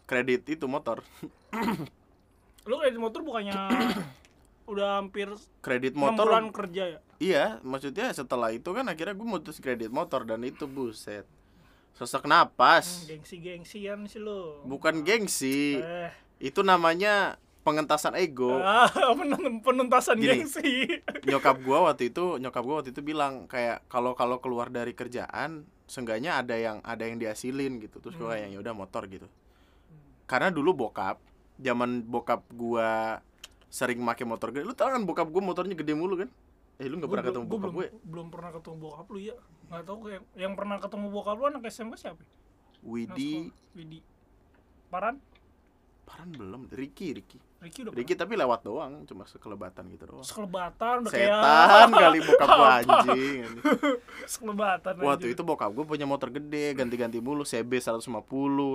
kredit 0.05 0.45
itu 0.45 0.65
motor. 0.69 1.01
Lu 2.69 2.77
kredit 2.77 2.99
motor 3.01 3.25
bukannya 3.25 3.55
udah 4.71 5.01
hampir 5.01 5.27
kredit 5.59 5.97
motor 5.97 6.29
bulan 6.29 6.53
kerja 6.53 6.83
ya? 6.95 6.99
Iya 7.17 7.45
maksudnya 7.65 8.13
setelah 8.13 8.53
itu 8.53 8.71
kan 8.71 8.87
akhirnya 8.87 9.17
gue 9.17 9.27
mutus 9.27 9.57
kredit 9.59 9.89
motor 9.89 10.23
dan 10.23 10.45
itu 10.45 10.69
buset. 10.69 11.25
Sesak 11.97 12.23
napas. 12.23 13.09
Gengsi 13.09 13.41
gengsian 13.41 14.07
sih 14.07 14.21
lo 14.21 14.63
bukan 14.63 15.01
gengsi. 15.03 15.81
Eh. 15.81 16.13
Itu 16.39 16.61
namanya 16.61 17.41
pengentasan 17.61 18.17
ego. 18.17 18.57
Ah, 18.57 18.89
penun- 19.19 19.61
penuntasan 19.61 20.17
Gini. 20.17 20.45
gengsi. 20.45 20.87
nyokap 21.27 21.61
gua 21.61 21.91
waktu 21.91 22.13
itu 22.13 22.37
nyokap 22.37 22.63
gua 22.63 22.75
waktu 22.81 22.93
itu 22.93 23.01
bilang 23.03 23.45
kayak 23.49 23.85
kalau 23.91 24.13
kalau 24.17 24.39
keluar 24.39 24.69
dari 24.69 24.93
kerjaan 24.95 25.67
seenggaknya 25.91 26.39
ada 26.39 26.55
yang 26.55 26.79
ada 26.87 27.03
yang 27.03 27.19
dihasilin 27.19 27.83
gitu. 27.83 27.99
Terus 27.99 28.15
gua 28.15 28.39
kayak 28.39 28.55
ya 28.55 28.59
udah 28.63 28.71
motor 28.71 29.03
gitu. 29.11 29.27
Karena 30.23 30.47
dulu 30.47 30.87
bokap 30.87 31.19
zaman 31.59 32.07
bokap 32.07 32.47
gua 32.55 33.19
sering 33.67 33.99
make 33.99 34.23
motor 34.23 34.55
gede 34.55 34.63
lu 34.63 34.71
tau 34.71 34.87
kan 34.87 35.03
bokap 35.03 35.27
gua 35.27 35.43
motornya 35.43 35.75
gede 35.75 35.91
mulu 35.91 36.23
kan? 36.23 36.31
Eh 36.79 36.87
lu 36.87 36.95
nggak 37.03 37.11
pernah 37.11 37.25
ketemu 37.27 37.45
gua 37.45 37.51
bokap 37.51 37.67
belum, 37.67 37.75
gue 37.75 37.85
ya? 37.85 37.91
belum 38.07 38.27
pernah 38.31 38.49
ketemu 38.55 38.75
bokap 38.79 39.07
lu 39.11 39.19
ya 39.19 39.35
nggak 39.67 39.83
tahu 39.83 39.97
yang, 40.07 40.23
yang 40.39 40.53
pernah 40.55 40.77
ketemu 40.79 41.05
bokap 41.11 41.35
lu 41.35 41.45
anak 41.51 41.61
SMK 41.67 41.93
siapa? 41.99 42.23
Widi. 42.81 43.51
Widi 43.75 43.99
Paran? 44.87 45.19
Paran 46.07 46.29
belum. 46.31 46.71
Ricky 46.71 47.11
Ricky 47.11 47.50
Ricky 47.61 47.85
udah 47.85 47.93
Ricky 47.93 48.13
tapi 48.13 48.33
lewat 48.33 48.61
doang 48.61 49.05
cuma 49.05 49.23
sekelebatan 49.23 49.85
gitu 49.87 50.09
doang 50.09 50.25
sekelebatan 50.25 51.05
udah 51.05 51.11
setan 51.13 51.87
kayak 51.87 52.01
kali 52.01 52.19
bokap 52.19 52.47
gua 52.49 52.69
anjing 52.81 53.45
sekelebatan 54.33 54.93
Waktu 54.97 55.25
anjir. 55.25 55.35
itu 55.37 55.41
bokap 55.41 55.69
gue 55.71 55.85
punya 55.85 56.05
motor 56.05 56.29
gede, 56.29 56.73
ganti-ganti 56.73 57.17
mulu 57.17 57.41
CB 57.41 57.69
150, 57.77 58.09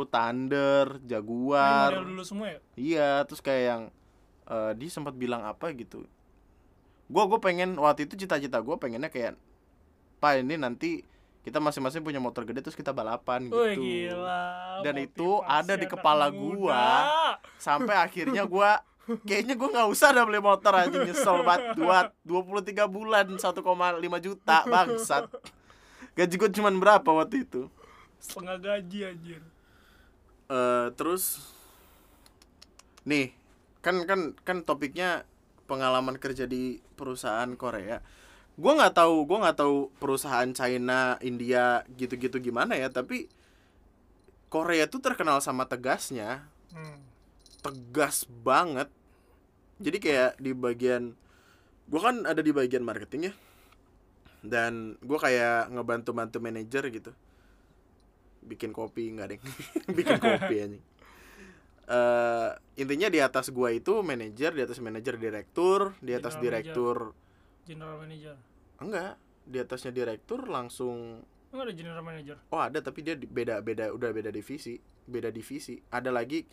Thunder, 0.07 0.87
Ini 0.97 1.03
Jaguar. 1.05 1.91
model 1.91 2.05
dulu 2.07 2.23
semua 2.23 2.47
ya 2.49 2.59
Iya, 2.77 3.11
terus 3.25 3.41
kayak 3.41 3.63
yang 3.65 3.83
eh, 4.47 4.73
dia 4.75 4.89
sempat 4.89 5.13
bilang 5.13 5.43
apa 5.43 5.75
gitu. 5.75 6.07
Gua 7.07 7.27
gue 7.27 7.39
pengen 7.39 7.75
waktu 7.77 8.07
itu 8.07 8.15
cita-cita 8.17 8.59
gue 8.59 8.77
pengennya 8.77 9.11
kayak 9.11 9.35
Pak 10.17 10.41
ini 10.41 10.55
nanti 10.57 11.03
kita 11.47 11.63
masing-masing 11.63 12.03
punya 12.03 12.19
motor 12.19 12.43
gede 12.43 12.59
terus 12.59 12.75
kita 12.75 12.91
balapan 12.91 13.47
gitu. 13.47 13.55
Wih 13.55 13.79
gila 13.79 14.83
Dan 14.83 14.99
motivasi 14.99 15.15
itu 15.15 15.31
ada 15.47 15.75
di 15.79 15.87
kepala 15.87 16.27
muda. 16.35 16.59
gua. 16.59 16.85
Sampai 17.55 17.95
akhirnya 17.95 18.43
gua 18.43 18.83
kayaknya 19.29 19.55
gua 19.55 19.69
nggak 19.71 19.89
usah 19.95 20.11
dah 20.11 20.27
beli 20.27 20.43
motor 20.43 20.75
aja 20.75 20.97
nyesel 20.99 21.47
banget 21.47 21.79
dua 21.79 22.11
23 22.27 22.91
bulan 22.91 23.27
1,5 23.39 24.27
juta 24.27 24.67
bangsat. 24.67 25.31
Gaji 26.19 26.35
gue 26.35 26.51
cuman 26.59 26.75
berapa 26.83 27.07
waktu 27.13 27.47
itu? 27.47 27.71
Setengah 28.19 28.59
gaji 28.59 28.99
anjir 29.07 29.43
eh 30.47 30.87
terus 30.95 31.43
nih 33.03 33.35
kan 33.83 34.07
kan 34.07 34.35
kan 34.47 34.63
topiknya 34.63 35.27
pengalaman 35.67 36.19
kerja 36.19 36.47
di 36.47 36.79
perusahaan 36.95 37.51
Korea 37.59 37.99
gua 38.57 38.73
nggak 38.81 38.95
tahu 38.97 39.29
gua 39.29 39.39
nggak 39.49 39.59
tahu 39.61 39.77
perusahaan 40.01 40.49
China 40.57 41.21
India 41.21 41.85
gitu-gitu 41.97 42.41
gimana 42.41 42.77
ya 42.77 42.89
tapi 42.89 43.29
Korea 44.47 44.87
tuh 44.87 45.03
terkenal 45.03 45.43
sama 45.43 45.67
tegasnya. 45.67 46.47
Hmm. 46.71 47.03
tegas 47.65 48.29
banget. 48.47 48.87
Jadi 49.83 49.99
kayak 49.99 50.33
di 50.39 50.55
bagian 50.55 51.19
gua 51.91 52.11
kan 52.11 52.17
ada 52.23 52.39
di 52.39 52.55
bagian 52.55 52.87
marketing 52.87 53.33
ya. 53.33 53.35
Dan 54.47 54.95
gua 55.03 55.19
kayak 55.19 55.75
ngebantu-bantu 55.75 56.39
manajer 56.39 56.87
gitu. 56.95 57.11
Bikin 58.47 58.71
kopi 58.71 59.11
enggak 59.11 59.35
deh 59.35 59.41
bikin 59.99 60.23
kopi 60.23 60.55
anjing. 60.65 60.85
Eh 61.91 62.51
intinya 62.79 63.09
di 63.11 63.19
atas 63.19 63.51
gua 63.51 63.75
itu 63.75 63.99
manajer 64.07 64.55
di 64.55 64.63
atas 64.63 64.79
manajer 64.79 65.19
direktur 65.19 65.99
di 65.99 66.15
atas 66.15 66.39
General 66.39 66.63
direktur 66.63 66.97
general 67.67 67.99
manager? 67.99 68.39
Enggak 68.79 69.19
di 69.43 69.59
atasnya 69.59 69.91
direktur 69.91 70.47
langsung 70.47 71.21
enggak 71.49 71.65
ada 71.65 71.75
general 71.75 72.01
manager. 72.01 72.37
Oh 72.49 72.59
ada 72.59 72.79
tapi 72.79 73.01
dia 73.01 73.13
di- 73.13 73.27
beda 73.27 73.59
beda 73.61 73.91
udah 73.91 74.11
beda 74.11 74.31
divisi 74.31 74.75
beda 75.05 75.29
divisi. 75.29 75.79
Ada 75.89 76.11
lagi 76.11 76.47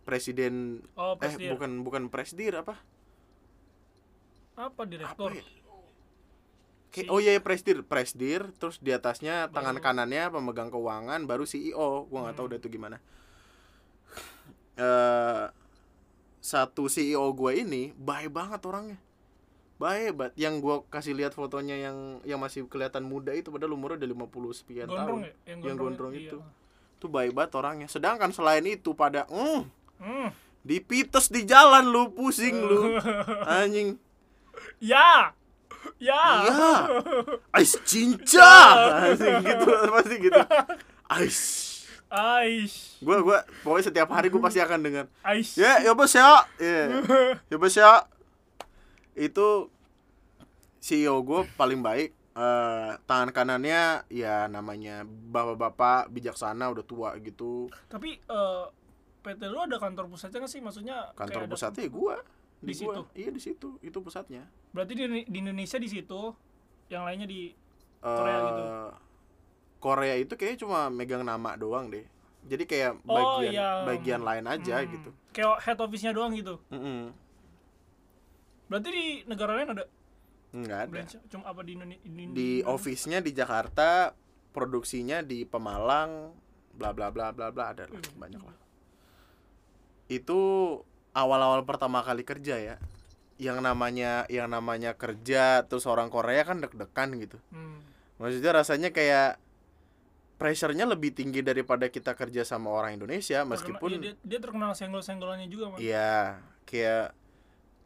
presiden 0.00 0.78
oh 0.94 1.14
eh 1.14 1.18
presdir. 1.20 1.50
bukan 1.50 1.70
bukan 1.80 2.02
presdir 2.06 2.54
apa? 2.56 2.78
Apa 4.56 4.82
direktur? 4.84 5.28
Apa 5.28 5.36
ya? 5.36 5.44
Kayak- 6.90 7.06
oh 7.06 7.18
iya 7.18 7.32
iya, 7.32 7.40
presdir 7.40 7.82
presdir 7.82 8.50
terus 8.52 8.78
di 8.78 8.90
atasnya 8.90 9.46
tangan 9.48 9.78
Baru- 9.78 9.84
kanannya 9.84 10.24
pemegang 10.28 10.68
keuangan 10.68 11.22
baru 11.22 11.44
CEO 11.44 12.04
gua 12.04 12.18
nggak 12.24 12.34
tahu 12.34 12.44
Hmm. 12.44 12.50
udah 12.50 12.58
itu 12.58 12.68
gimana. 12.68 12.96
Eh 14.76 15.44
satu 16.40 16.88
CEO 16.88 17.30
gue 17.30 17.52
ini 17.54 17.92
baik 17.92 18.32
banget 18.32 18.64
orangnya 18.64 18.96
baik 19.80 20.12
banget 20.12 20.34
yang 20.36 20.60
gua 20.60 20.84
kasih 20.92 21.16
lihat 21.16 21.32
fotonya 21.32 21.72
yang 21.80 22.20
yang 22.28 22.36
masih 22.36 22.68
kelihatan 22.68 23.00
muda 23.00 23.32
itu 23.32 23.48
padahal 23.48 23.72
umurnya 23.72 24.04
udah 24.04 24.28
50 24.28 24.60
sekian 24.60 24.86
gondrong 24.92 25.00
tahun 25.08 25.20
ya 25.24 25.32
yang 25.32 25.38
Yang 25.48 25.58
gondrong, 25.64 25.78
gondrong 25.80 26.12
iya. 26.12 26.28
itu. 26.28 26.38
tuh 27.00 27.08
baik 27.08 27.32
banget 27.32 27.52
orangnya 27.56 27.88
sedangkan 27.88 28.28
selain 28.28 28.60
itu 28.68 28.92
pada 28.92 29.24
mm, 29.32 29.60
hmm. 30.04 30.28
dipites 30.60 31.32
di 31.32 31.48
jalan 31.48 31.88
lu 31.88 32.12
pusing 32.12 32.60
lu 32.60 33.00
anjing 33.56 33.96
ya 34.84 35.32
ya 35.96 36.44
Iya. 36.44 36.64
Ais 37.56 37.72
cinca. 37.88 38.52
Anjing 39.00 39.40
gitu 39.40 39.64
pasti 39.88 40.16
gitu. 40.20 40.40
Ais. 41.08 41.40
Aish 42.10 42.98
Gua 42.98 43.22
gua 43.22 43.38
pokoknya 43.62 43.84
setiap 43.86 44.10
hari 44.10 44.34
gua 44.34 44.42
pasti 44.50 44.58
akan 44.58 44.82
dengar. 44.82 45.06
Aish 45.22 45.54
Ya, 45.54 45.78
ya 45.78 45.94
bos 45.94 46.10
ya. 46.10 46.42
Ya. 46.58 47.00
Ya 47.50 47.56
bos 47.56 47.72
ya. 47.72 48.02
Itu 49.12 49.70
CEO 50.78 51.20
gue 51.20 51.44
paling 51.54 51.80
baik. 51.80 52.10
Eh, 52.30 52.90
tangan 53.04 53.30
kanannya 53.30 54.06
ya 54.06 54.46
namanya 54.46 55.02
bapak-bapak 55.04 56.08
bijaksana 56.08 56.70
udah 56.70 56.82
tua 56.82 57.10
gitu. 57.18 57.66
tapi 57.86 58.16
eh, 58.16 58.64
PT 59.20 59.42
lu 59.44 59.58
ada 59.58 59.76
kantor 59.76 60.06
pusatnya 60.08 60.40
nggak 60.40 60.48
sih 60.48 60.62
maksudnya 60.62 61.10
Kantor 61.12 61.26
kayak 61.36 61.44
ada- 61.44 61.52
pusatnya 61.52 61.82
ya 61.82 61.90
gua. 61.90 62.16
Di 62.56 62.70
gua. 62.70 62.78
situ? 62.78 63.00
Iya 63.14 63.30
di 63.30 63.40
situ. 63.40 63.68
Itu 63.80 63.98
pusatnya. 64.00 64.46
berarti 64.70 64.94
di, 64.94 65.04
di 65.26 65.38
Indonesia 65.38 65.76
di 65.76 65.90
situ 65.90 66.20
yang 66.88 67.02
lainnya 67.02 67.26
di 67.26 67.50
Korea 67.98 68.14
Korea 68.16 68.38
gitu? 68.46 68.64
Korea 69.78 70.14
itu 70.16 70.32
kayaknya 70.32 70.58
cuma 70.60 70.80
megang 70.88 71.20
nama 71.20 71.58
doang 71.58 71.90
deh. 71.90 72.06
Jadi 72.42 72.64
kayak 72.64 73.04
Oh, 73.04 73.42
bagian 73.42 73.52
yang- 73.52 73.84
bagian 73.84 74.20
lain 74.22 74.44
aja 74.46 74.76
hmm, 74.78 74.88
gitu. 74.88 75.10
kayak 75.30 75.60
head 75.60 75.76
office-nya 75.76 76.10
doang 76.10 76.32
gitu 76.32 76.56
Mm-mm. 76.70 77.12
Berarti 78.70 78.88
di 78.88 79.06
negara 79.26 79.58
lain 79.58 79.74
ada 79.74 79.84
Nggak 80.50 80.78
ada. 80.78 80.90
branch 80.90 81.14
cuma 81.26 81.44
apa 81.46 81.60
di 81.62 81.72
Indonesia 81.74 82.06
Di 82.30 82.50
office-nya 82.62 83.18
di 83.18 83.30
Jakarta, 83.30 84.14
produksinya 84.50 85.22
di 85.22 85.42
Pemalang, 85.42 86.34
bla 86.74 86.90
bla 86.90 87.10
bla 87.10 87.30
bla 87.30 87.50
bla 87.50 87.64
ada 87.70 87.86
lah, 87.86 87.98
Hmm. 87.98 88.18
banyak 88.18 88.42
lah. 88.42 88.56
Itu 90.10 90.38
awal-awal 91.12 91.62
pertama 91.62 92.02
kali 92.02 92.26
kerja 92.26 92.58
ya. 92.58 92.76
Yang 93.38 93.58
namanya 93.62 94.26
yang 94.26 94.50
namanya 94.50 94.98
kerja 94.98 95.64
terus 95.64 95.86
orang 95.86 96.10
Korea 96.10 96.42
kan 96.42 96.60
deg-degan 96.60 97.14
gitu. 97.18 97.38
hmm. 97.54 97.78
Maksudnya 98.20 98.52
rasanya 98.52 98.90
kayak 98.92 99.40
pressure-nya 100.36 100.88
lebih 100.88 101.12
tinggi 101.12 101.44
daripada 101.44 101.88
kita 101.88 102.16
kerja 102.16 102.44
sama 102.44 102.72
orang 102.72 102.96
Indonesia 102.96 103.44
meskipun 103.44 103.90
iya, 103.92 104.00
dia, 104.00 104.12
dia 104.24 104.38
terkenal 104.40 104.72
senggol-senggolannya 104.72 105.48
juga. 105.52 105.76
Iya, 105.76 106.40
kayak 106.64 107.12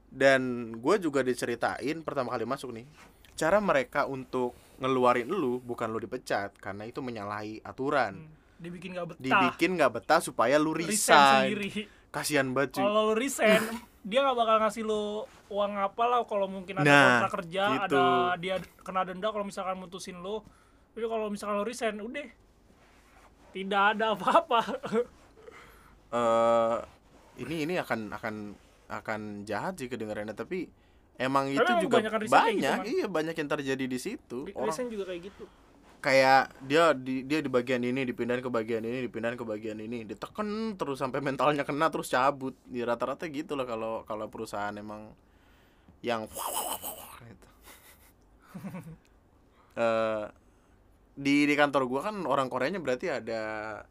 dan 0.09 0.73
gue 0.79 0.95
juga 0.99 1.25
diceritain 1.25 2.01
pertama 2.03 2.31
kali 2.33 2.45
masuk 2.47 2.71
nih 2.73 2.87
cara 3.35 3.59
mereka 3.59 4.07
untuk 4.07 4.55
ngeluarin 4.79 5.27
lu 5.31 5.59
bukan 5.63 5.91
lu 5.91 5.99
dipecat 6.03 6.55
karena 6.59 6.87
itu 6.87 6.99
menyalahi 7.03 7.63
aturan. 7.63 8.15
Hmm. 8.27 8.43
dibikin 8.55 8.95
nggak 8.97 9.07
betah. 9.13 9.21
Dibikin 9.21 9.71
nggak 9.77 9.93
betah 9.93 10.21
supaya 10.23 10.57
lu 10.57 10.73
resign 10.73 11.53
resign. 11.59 11.85
kasihan 12.09 12.47
banget 12.55 12.79
cuy. 12.79 12.83
Kalau 12.87 13.13
lu 13.13 13.15
resign 13.19 13.61
dia 14.09 14.19
nggak 14.25 14.37
bakal 14.39 14.57
ngasih 14.63 14.83
lu 14.87 15.03
uang 15.51 15.73
apa 15.77 16.03
lah 16.09 16.21
kalau 16.25 16.47
mungkin 16.49 16.81
ada 16.81 16.87
Nah, 16.87 17.03
kontrak 17.21 17.33
kerja 17.43 17.63
gitu. 17.85 17.99
ada 17.99 18.39
dia 18.41 18.57
kena 18.81 19.03
denda 19.05 19.29
kalau 19.35 19.45
misalkan 19.45 19.77
mutusin 19.77 20.17
lu. 20.23 20.41
Tapi 20.95 21.07
kalau 21.11 21.27
misalkan 21.29 21.61
lu 21.61 21.67
resign 21.67 21.99
udah. 22.01 22.29
Tidak 23.53 23.83
ada 23.95 24.15
apa-apa. 24.15 24.61
Eh, 26.15 26.79
ini 27.43 27.67
ini 27.67 27.75
akan 27.75 28.15
akan 28.15 28.35
akan 28.89 29.49
jahat 29.49 29.81
sih 29.81 29.89
kedengarannya 29.89 30.37
tapi 30.37 30.69
emang 31.17 31.49
itu 31.51 31.63
emang 31.63 31.83
juga 31.83 31.97
gitu, 32.03 32.31
banyak 32.31 32.79
Man. 32.83 32.87
iya 32.91 33.07
banyak 33.07 33.35
yang 33.39 33.51
terjadi 33.51 33.85
di 33.87 33.99
situ 33.99 34.51
orang 34.55 34.91
juga 34.91 35.05
kayak 35.15 35.23
gitu 35.31 35.45
kayak 36.05 36.53
dia 36.69 36.93
di 36.93 37.25
dia 37.25 37.41
di 37.41 37.49
bagian 37.49 37.81
ini 37.81 38.05
dipindahin 38.05 38.45
ke 38.45 38.53
bagian 38.53 38.85
ini 38.85 39.09
dipindahin 39.09 39.41
ke 39.41 39.47
bagian 39.49 39.79
ini 39.81 40.05
ditekan 40.05 40.77
terus 40.77 41.01
sampai 41.01 41.25
mentalnya 41.25 41.65
kena 41.65 41.89
terus 41.89 42.13
cabut 42.13 42.53
di 42.69 42.85
rata-rata 42.85 43.25
gitu 43.33 43.57
lah 43.57 43.65
kalau 43.65 44.05
kalau 44.05 44.29
perusahaan 44.29 44.77
emang 44.77 45.17
yang 46.05 46.29
gitu. 47.31 47.49
Eh, 49.75 50.27
di 51.19 51.51
di 51.51 51.55
kantor 51.59 51.91
gua 51.91 52.07
kan 52.07 52.23
orang 52.31 52.47
Koreanya 52.47 52.79
berarti 52.79 53.11
ada 53.11 53.83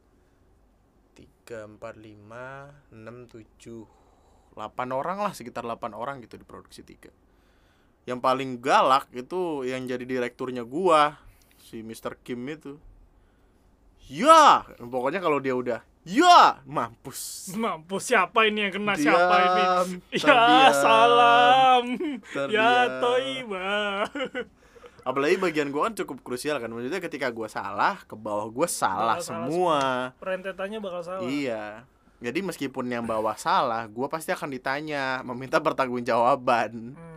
tiga 1.12 1.67
empat 1.67 1.99
lima 1.99 2.71
enam 2.88 3.27
tujuh 3.27 3.84
8 4.54 4.70
orang 4.94 5.18
lah 5.22 5.34
sekitar 5.36 5.66
8 5.66 5.94
orang 5.94 6.22
gitu 6.22 6.38
di 6.38 6.46
produksi 6.46 6.86
tiga 6.86 7.10
yang 8.04 8.20
paling 8.20 8.60
galak 8.60 9.08
itu 9.16 9.63
yang 9.63 9.88
jadi 9.88 10.04
direkturnya 10.04 10.68
gua 10.68 11.18
si 11.60 11.80
Mr. 11.80 12.20
Kim 12.20 12.44
itu 12.52 12.76
ya 14.06 14.68
pokoknya 14.78 15.24
kalau 15.24 15.39
dia 15.39 15.56
udah 15.56 15.80
ya 16.04 16.60
mampus 16.68 17.54
Mampus 17.56 18.12
siapa 18.12 18.44
ini 18.44 18.68
yang 18.68 18.74
kena 18.76 18.94
Diam, 19.00 19.04
siapa 19.08 19.36
ini? 19.39 19.63
Ya 20.12 20.20
terdiam, 20.20 20.74
salam. 20.76 21.84
Ya 21.96 22.20
terdiam. 22.36 22.88
toiba. 23.00 23.72
apalagi 25.08 25.36
bagian 25.36 25.68
gua 25.68 25.92
kan 25.92 26.00
cukup 26.00 26.24
krusial 26.24 26.63
kan 26.63 26.72
maksudnya 26.72 27.04
ketika 27.04 27.28
gua 27.28 27.52
salah 27.52 28.00
ke 28.08 28.16
bawah 28.16 28.48
gua 28.48 28.68
salah 28.72 29.20
salah 29.20 29.52
semua 29.52 29.80
Rentetannya 30.24 30.80
bakal 30.80 31.02
salah. 31.04 31.28
iya 31.28 31.84
jadi 32.23 32.39
meskipun 32.39 32.88
yang 32.88 33.03
bawah 33.03 33.36
salah 33.36 33.83
gua 33.91 34.07
pasti 34.07 34.31
akan 34.31 34.47
ditanya 34.55 35.19
meminta 35.27 35.59
pertanggungjawaban. 35.59 36.95
Hmm. 36.95 37.12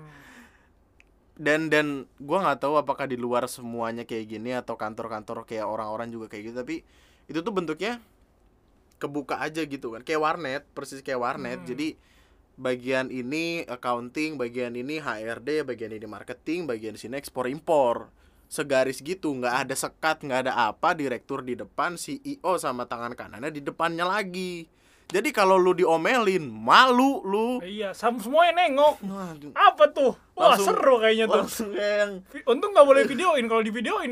dan 1.36 1.68
dan 1.68 1.86
gua 2.18 2.42
nggak 2.42 2.64
tahu 2.64 2.80
apakah 2.80 3.06
di 3.06 3.14
luar 3.14 3.46
semuanya 3.46 4.08
kayak 4.08 4.26
gini 4.26 4.56
atau 4.56 4.74
kantor-kantor 4.74 5.44
kayak 5.44 5.68
orang-orang 5.68 6.08
juga 6.10 6.32
kayak 6.32 6.50
gitu 6.50 6.56
tapi 6.64 6.76
itu 7.28 7.38
tuh 7.44 7.52
bentuknya 7.54 8.00
kebuka 8.96 9.38
aja 9.44 9.62
gitu 9.62 9.92
kan. 9.94 10.02
Kayak 10.02 10.20
warnet 10.24 10.62
persis 10.72 11.04
kayak 11.04 11.20
warnet. 11.20 11.62
Hmm. 11.62 11.68
jadi 11.68 11.88
bagian 12.56 13.12
ini 13.12 13.68
accounting 13.68 14.40
bagian 14.40 14.72
ini 14.72 14.96
HRD 14.96 15.68
bagian 15.68 15.92
ini 15.92 16.08
marketing 16.08 16.64
bagian 16.64 16.96
sini 16.96 17.20
ekspor 17.20 17.46
impor. 17.46 18.10
Segaris 18.46 19.02
gitu 19.02 19.34
nggak 19.34 19.66
ada 19.66 19.74
sekat 19.74 20.22
nggak 20.22 20.46
ada 20.46 20.70
apa 20.70 20.94
direktur 20.94 21.42
di 21.42 21.58
depan 21.58 21.98
CEO 21.98 22.54
sama 22.62 22.86
tangan 22.86 23.18
kanannya 23.18 23.50
di 23.50 23.58
depannya 23.58 24.06
lagi 24.06 24.70
jadi 25.06 25.28
kalau 25.30 25.54
lu 25.54 25.72
diomelin 25.72 26.42
malu 26.44 27.22
lu 27.22 27.46
Iya, 27.60 27.92
sam 27.92 28.16
semuanya 28.16 28.64
nengok. 28.64 28.98
Waduh, 29.00 29.52
Apa 29.52 29.84
tuh? 29.88 30.12
Wah, 30.32 30.52
Langsung- 30.52 30.74
seru 30.74 30.94
kayaknya 30.98 31.26
tuh. 31.26 31.40
langsung 31.40 31.70
yang 31.72 32.10
Untung 32.44 32.70
nggak 32.70 32.84
boleh 32.84 33.02
videoin 33.04 33.46
kalau 33.46 33.62
di 33.62 33.72
videoin. 33.72 34.10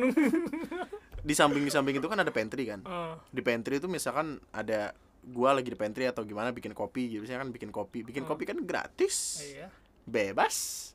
di 1.21 1.33
samping 1.33 1.61
di 1.61 1.73
samping 1.73 1.97
itu 1.97 2.05
kan 2.05 2.17
ada 2.17 2.29
pantry 2.29 2.65
kan 2.65 2.81
Ah, 2.83 3.17
di 3.27 3.41
pantry 3.41 3.77
itu 3.77 3.87
misalkan 3.87 4.37
ada 4.51 4.93
gua 5.25 5.53
lagi 5.53 5.67
di 5.67 5.75
pantry 5.75 6.05
atau 6.05 6.21
gimana 6.21 6.53
bikin 6.53 6.71
kopi 6.71 7.09
gitu 7.09 7.25
biasanya 7.25 7.41
kan 7.41 7.51
bikin 7.51 7.71
kopi 7.71 8.05
bikin 8.05 8.23
Hmm. 8.23 8.31
kopi 8.31 8.45
kan 8.45 8.61
gratis 8.61 9.41
iya. 9.43 9.73
bebas 10.05 10.93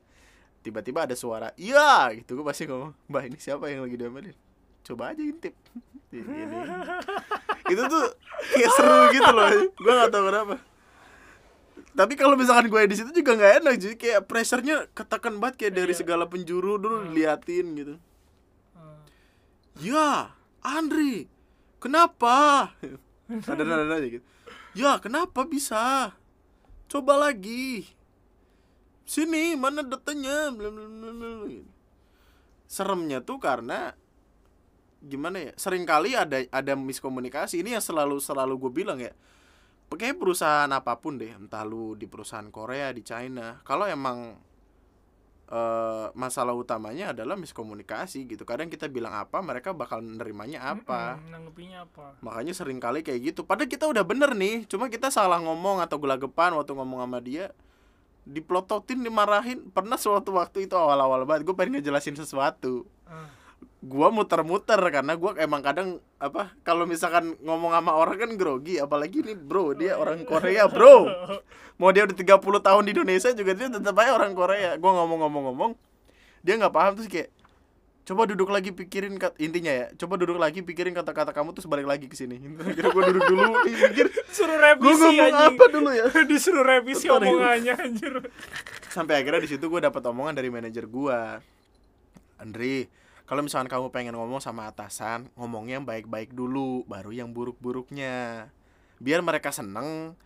tiba-tiba 0.60 1.04
ada 1.04 1.18
suara 1.18 1.50
iya 1.56 2.14
gitu 2.14 2.36
gue 2.36 2.46
pasti 2.46 2.64
ngomong 2.64 2.94
mbak 3.06 3.24
ini 3.26 3.38
siapa 3.38 3.68
yang 3.68 3.82
lagi 3.82 3.96
diomelin 3.96 4.38
coba 4.84 5.14
aja 5.14 5.22
intip 5.22 5.54
itu 7.72 7.84
tuh 7.86 8.06
kayak 8.52 8.72
seru 8.74 9.00
gitu 9.14 9.30
loh 9.30 9.48
gue 9.70 9.92
nggak 9.94 10.10
tahu 10.10 10.24
kenapa 10.28 10.56
tapi 11.90 12.14
kalau 12.16 12.34
misalkan 12.34 12.70
gue 12.70 12.82
di 12.88 12.96
situ 12.96 13.12
juga 13.12 13.36
nggak 13.36 13.54
enak 13.62 13.74
jadi 13.76 13.96
kayak 13.96 14.22
pressure-nya 14.26 14.88
ketekan 14.92 15.38
banget 15.38 15.56
kayak 15.60 15.74
dari 15.76 15.94
Iya. 15.94 16.00
segala 16.00 16.24
penjuru 16.26 16.78
dulu 16.78 17.10
diliatin 17.10 17.66
gitu 17.76 17.96
Ah. 18.74 19.04
Ya, 19.76 20.32
Andri, 20.60 21.28
kenapa? 21.80 22.72
Ada 23.30 23.64
nada 23.64 23.96
aja 23.96 24.08
gitu. 24.08 24.26
Ya, 24.74 25.00
kenapa 25.00 25.44
bisa? 25.44 26.12
Coba 26.88 27.16
lagi. 27.16 27.88
Sini, 29.04 29.56
mana 29.56 29.84
datanya? 29.84 30.52
Gitu. 30.52 31.64
Seremnya 32.68 33.20
tuh 33.20 33.40
karena 33.40 33.96
gimana 35.04 35.38
ya? 35.40 35.52
Seringkali 35.56 36.16
ada 36.16 36.38
ada 36.52 36.74
miskomunikasi. 36.76 37.64
Ini 37.64 37.80
yang 37.80 37.84
selalu 37.84 38.20
selalu 38.20 38.54
gue 38.68 38.72
bilang 38.84 39.00
ya. 39.00 39.16
Pakai 39.90 40.14
perusahaan 40.14 40.70
apa 40.70 41.02
pun 41.02 41.18
deh, 41.18 41.34
entah 41.34 41.66
lu 41.66 41.98
di 41.98 42.06
perusahaan 42.06 42.46
Korea, 42.54 42.94
di 42.94 43.02
China. 43.02 43.58
Kalau 43.66 43.90
emang 43.90 44.38
eh, 45.50 46.08
masalah 46.14 46.54
utamanya 46.54 47.10
adalah 47.10 47.34
miskomunikasi 47.34 48.30
gitu. 48.30 48.46
Kadang 48.46 48.70
kita 48.70 48.86
bilang 48.86 49.18
apa, 49.18 49.42
mereka 49.42 49.74
bakal 49.74 50.06
nerimanya 50.06 50.62
apa. 50.62 51.18
Nanggepinnya 51.34 51.90
apa? 51.90 52.22
Makanya 52.22 52.54
sering 52.54 52.78
kali 52.78 53.02
kayak 53.02 53.34
gitu. 53.34 53.42
Padahal 53.42 53.66
kita 53.66 53.90
udah 53.90 54.06
bener 54.06 54.38
nih, 54.38 54.70
cuma 54.70 54.94
kita 54.94 55.10
salah 55.10 55.42
ngomong 55.42 55.82
atau 55.82 55.98
gelagepan 55.98 56.54
waktu 56.54 56.78
ngomong 56.78 57.02
sama 57.02 57.18
dia. 57.18 57.50
Diplototin, 58.30 59.02
dimarahin. 59.02 59.74
Pernah 59.74 59.98
suatu 59.98 60.38
waktu 60.38 60.70
itu 60.70 60.78
awal-awal 60.78 61.26
banget, 61.26 61.50
gue 61.50 61.56
pengen 61.58 61.82
ngejelasin 61.82 62.14
sesuatu. 62.14 62.86
Ah. 63.10 63.39
Gua 63.80 64.12
muter-muter 64.12 64.76
karena 64.92 65.16
gua 65.16 65.40
emang 65.40 65.64
kadang 65.64 66.04
apa 66.20 66.52
kalau 66.68 66.84
misalkan 66.84 67.40
ngomong 67.40 67.72
sama 67.72 67.96
orang 67.96 68.20
kan 68.20 68.32
grogi 68.36 68.76
apalagi 68.76 69.24
nih 69.24 69.40
bro 69.40 69.72
dia 69.72 69.96
orang 69.96 70.28
Korea 70.28 70.68
bro 70.68 71.08
mau 71.80 71.88
dia 71.96 72.04
udah 72.04 72.12
30 72.12 72.44
tahun 72.60 72.84
di 72.84 72.92
Indonesia 72.92 73.32
juga 73.32 73.56
dia 73.56 73.72
tetap 73.72 73.96
aja 73.96 74.12
orang 74.20 74.36
Korea 74.36 74.76
gua 74.76 75.00
ngomong-ngomong-ngomong 75.00 75.80
dia 76.44 76.60
nggak 76.60 76.76
paham 76.76 76.92
terus 77.00 77.08
kayak 77.08 77.32
coba 78.04 78.28
duduk 78.28 78.52
lagi 78.52 78.76
pikirin 78.76 79.16
intinya 79.40 79.72
ya 79.72 79.86
coba 79.96 80.20
duduk 80.20 80.36
lagi 80.36 80.60
pikirin 80.60 80.92
kata-kata 80.92 81.32
kamu 81.32 81.56
terus 81.56 81.70
balik 81.72 81.88
lagi 81.88 82.12
ke 82.12 82.20
sini 82.20 82.36
kira 82.76 82.92
gua 82.92 83.04
duduk 83.16 83.24
dulu 83.32 83.64
nih, 83.64 83.76
mikir 83.96 84.08
Suruh 84.28 84.60
gua 84.60 84.66
revisi 84.76 85.00
ngomong 85.08 85.24
anjing. 85.32 85.56
apa 85.56 85.66
dulu 85.72 85.90
ya 85.96 86.06
Disuruh 86.36 86.64
revisi 86.68 87.06
Bentar, 87.08 87.16
ya. 87.16 87.32
omongannya 87.32 87.74
anjir. 87.80 88.14
sampai 88.92 89.24
akhirnya 89.24 89.40
di 89.48 89.50
situ 89.56 89.72
gue 89.72 89.80
dapat 89.80 90.04
omongan 90.04 90.36
dari 90.36 90.52
manajer 90.52 90.84
gua 90.84 91.40
Andri 92.44 92.99
kalau 93.30 93.46
misalkan 93.46 93.70
kamu 93.70 93.94
pengen 93.94 94.18
ngomong 94.18 94.42
sama 94.42 94.66
atasan 94.66 95.30
ngomongnya 95.38 95.78
yang 95.78 95.86
baik-baik 95.86 96.34
dulu 96.34 96.82
baru 96.90 97.14
yang 97.14 97.30
buruk-buruknya 97.30 98.50
biar 98.98 99.22
mereka 99.22 99.54
seneng 99.54 100.18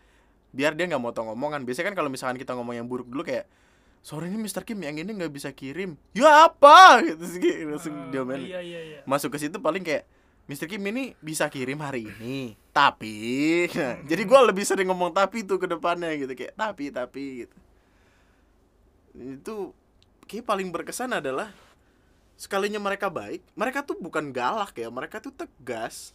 biar 0.56 0.72
dia 0.74 0.88
nggak 0.88 1.04
motong 1.04 1.28
omongan 1.28 1.68
biasanya 1.68 1.92
kan 1.92 1.98
kalau 2.00 2.08
misalkan 2.08 2.39
kita 2.39 2.56
ngomong 2.56 2.80
yang 2.80 2.88
buruk 2.88 3.12
dulu 3.12 3.28
kayak 3.28 3.44
sore 4.00 4.32
ini 4.32 4.39
Mr. 4.39 4.63
Kim 4.63 4.80
yang 4.80 4.96
ini 4.96 5.12
nggak 5.12 5.34
bisa 5.34 5.52
kirim 5.52 6.00
ya 6.16 6.48
apa 6.48 6.98
gitu 7.12 7.26
sih 7.28 7.42
langsung 7.68 7.92
Ah, 7.92 8.08
diomelin 8.08 8.48
Iya 8.48 8.60
iya 8.63 8.80
iya. 8.82 9.00
masuk 9.04 9.36
ke 9.36 9.44
situ 9.44 9.60
paling 9.60 9.84
kayak 9.84 10.08
Mr. 10.48 10.68
Kim 10.68 10.84
ini 10.84 11.16
bisa 11.20 11.48
kirim 11.48 11.80
hari 11.80 12.08
ini 12.08 12.56
tapi 12.72 13.16
Nah, 13.76 14.00
jadi 14.10 14.24
gua 14.24 14.48
lebih 14.48 14.63
sering 14.63 14.88
ngomong 14.88 15.12
tapi 15.12 15.44
tuh 15.44 15.60
ke 15.60 15.68
depannya 15.68 16.12
gitu 16.16 16.32
kayak 16.32 16.56
tapi 16.56 16.88
tapi 16.88 17.24
gitu 17.44 17.58
itu 19.13 19.56
kayak 20.26 20.46
paling 20.46 20.70
berkesan 20.70 21.13
adalah 21.13 21.52
sekalinya 22.34 22.78
mereka 22.78 23.08
baik 23.08 23.46
mereka 23.54 23.82
tuh 23.82 23.96
bukan 23.96 24.30
galak 24.30 24.74
ya 24.74 24.89
mereka 24.89 25.17
tuh 25.17 25.32
tegas. 25.32 26.12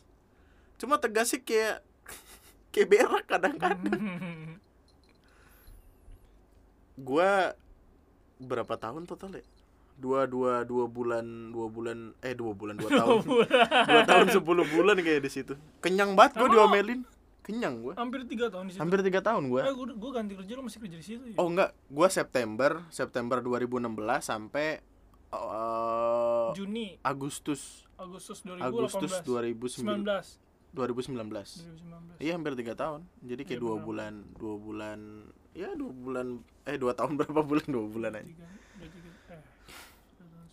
Cuma 0.76 0.94
tegasnya 0.96 1.40
kayak 1.40 1.76
kayak 2.72 2.88
berak 2.88 3.24
kadang-kadang. 3.26 4.02
Gua 6.98 7.54
berapa 8.38 8.74
tahun 8.74 9.06
total 9.06 9.38
ya? 9.38 9.44
Dua 9.98 10.26
dua 10.26 10.62
dua 10.62 10.86
bulan 10.86 11.26
dua 11.50 11.66
bulan 11.66 11.98
eh 12.20 12.30
dua 12.30 12.54
bulan 12.54 12.78
dua 12.78 12.90
tahun. 13.02 13.18
dua 13.86 14.02
tahun 14.06 14.26
sepuluh 14.30 14.62
bulan 14.64 14.98
kayak 14.98 15.22
di 15.22 15.30
situ. 15.32 15.54
Kenyang 15.78 16.14
banget 16.14 16.38
gue 16.38 16.48
diomelin 16.48 17.02
kenyang 17.42 17.80
gue 17.80 17.96
Hampir 17.96 18.28
tiga 18.28 18.52
tahun 18.52 18.68
di 18.68 18.76
situ. 18.76 18.80
hampir 18.84 19.00
tiga 19.00 19.24
tahun 19.24 19.48
gue 19.48 19.62
Eh, 19.64 19.72
gua 19.72 20.10
ganti 20.12 20.36
kerja 20.36 20.52
lo 20.52 20.62
masih 20.62 20.78
kerja 20.78 20.96
di 21.00 21.06
situ 21.06 21.22
ya? 21.24 21.36
oh 21.40 21.48
enggak. 21.48 21.72
Gue 21.88 22.08
September 22.08 22.84
September 22.92 23.40
2016 23.40 23.88
sampai 24.20 24.84
eh, 25.32 26.48
Juni, 26.56 26.96
Agustus. 27.04 27.84
Agustus 27.98 28.40
2018. 28.46 28.62
Agustus 28.62 29.12
2019 29.26 29.82
19. 29.82 30.48
2019. 30.72 31.64
2019 32.14 32.22
iya 32.22 32.32
hampir 32.36 32.52
tiga 32.54 32.74
tahun. 32.76 33.02
Jadi 33.24 33.42
kayak 33.44 33.60
dua 33.60 33.76
bulan 33.80 34.22
dua 34.36 34.54
bulan 34.60 34.98
ya 35.56 35.72
dua 35.74 35.90
bulan 35.90 36.26
eh 36.68 36.76
dua 36.78 36.92
tahun 36.94 37.14
berapa 37.18 37.40
bulan? 37.42 37.66
Dua 37.66 37.86
bulan 37.88 38.12
aja. 38.20 38.32
Eh. 38.32 39.42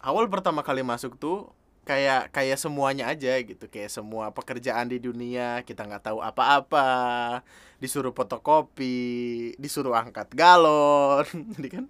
awal 0.02 0.30
pertama 0.30 0.62
kali 0.62 0.86
masuk 0.86 1.18
tuh 1.18 1.50
kayak 1.86 2.34
kayak 2.34 2.58
semuanya 2.58 3.12
aja 3.12 3.38
gitu. 3.44 3.70
Kayak 3.70 3.94
semua 3.94 4.34
pekerjaan 4.34 4.90
di 4.90 4.98
dunia 4.98 5.62
kita 5.62 5.86
nggak 5.86 6.10
tahu 6.12 6.20
apa-apa. 6.24 7.42
Disuruh 7.78 8.16
fotokopi 8.16 9.54
disuruh 9.62 9.94
angkat 9.94 10.34
galon 10.34 11.28
jadi 11.60 11.70
kan? 11.82 11.86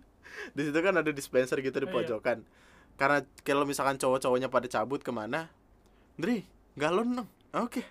Di 0.52 0.68
situ 0.68 0.80
kan 0.84 1.00
ada 1.00 1.12
dispenser 1.16 1.64
gitu 1.64 1.78
di 1.80 1.88
Iya. 1.88 2.36
Karena 2.96 3.24
kalau 3.44 3.68
misalkan 3.68 4.00
cowok-cowoknya 4.00 4.48
pada 4.48 4.68
cabut 4.72 5.04
ke 5.04 5.12
mana 5.12 5.52
Dri 6.16 6.48
galon 6.80 7.24
dong. 7.24 7.30
Oke. 7.52 7.84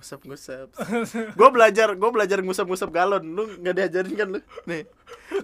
Ngusap 0.00 0.24
ngusap 0.24 0.68
gue 1.38 1.48
belajar 1.52 1.92
gue 1.92 2.10
belajar 2.12 2.40
ngusap 2.40 2.68
ngusap 2.68 2.88
galon. 2.88 3.24
Lu 3.24 3.48
nggak 3.60 3.74
diajarin 3.76 4.14
kan 4.16 4.28
lu? 4.32 4.40
Nih. 4.64 4.84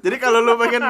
Jadi 0.00 0.16
kalau 0.16 0.40
lu 0.40 0.56
pengen 0.56 0.84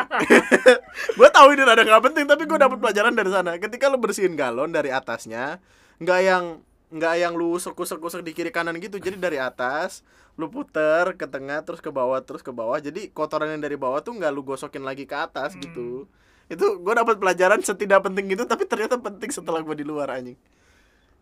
gue 1.19 1.29
tahu 1.31 1.49
ini 1.55 1.63
rada 1.63 1.83
nggak 1.83 2.05
penting 2.11 2.25
tapi 2.27 2.43
gue 2.47 2.59
dapat 2.59 2.79
pelajaran 2.79 3.15
dari 3.15 3.31
sana. 3.31 3.59
Ketika 3.59 3.91
lu 3.91 3.99
bersihin 3.99 4.35
galon 4.35 4.71
dari 4.71 4.91
atasnya 4.91 5.59
nggak 5.99 6.21
yang 6.23 6.45
nggak 6.87 7.15
yang 7.19 7.35
lu 7.35 7.59
usuk 7.59 7.75
usuk 7.75 7.99
usuk 7.99 8.23
di 8.23 8.35
kiri 8.35 8.55
kanan 8.55 8.79
gitu. 8.79 8.99
Jadi 9.03 9.19
dari 9.19 9.39
atas 9.43 10.07
lu 10.39 10.47
puter 10.47 11.17
ke 11.19 11.27
tengah 11.27 11.63
terus 11.67 11.83
ke 11.83 11.91
bawah 11.91 12.23
terus 12.23 12.43
ke 12.43 12.51
bawah. 12.55 12.79
Jadi 12.79 13.11
kotoran 13.11 13.51
yang 13.51 13.63
dari 13.63 13.75
bawah 13.75 13.99
tuh 14.03 14.15
nggak 14.15 14.31
lu 14.31 14.43
gosokin 14.47 14.83
lagi 14.87 15.07
ke 15.07 15.15
atas 15.19 15.55
Hmm. 15.55 15.63
gitu 15.63 16.07
itu 16.47 16.67
gue 16.79 16.95
dapat 16.95 17.19
pelajaran 17.19 17.59
setidak 17.59 18.07
penting 18.07 18.31
itu 18.31 18.47
tapi 18.47 18.71
ternyata 18.71 18.95
penting 19.03 19.35
setelah 19.35 19.59
gue 19.63 19.77
di 19.83 19.87
luar 19.87 20.15
anjing. 20.15 20.39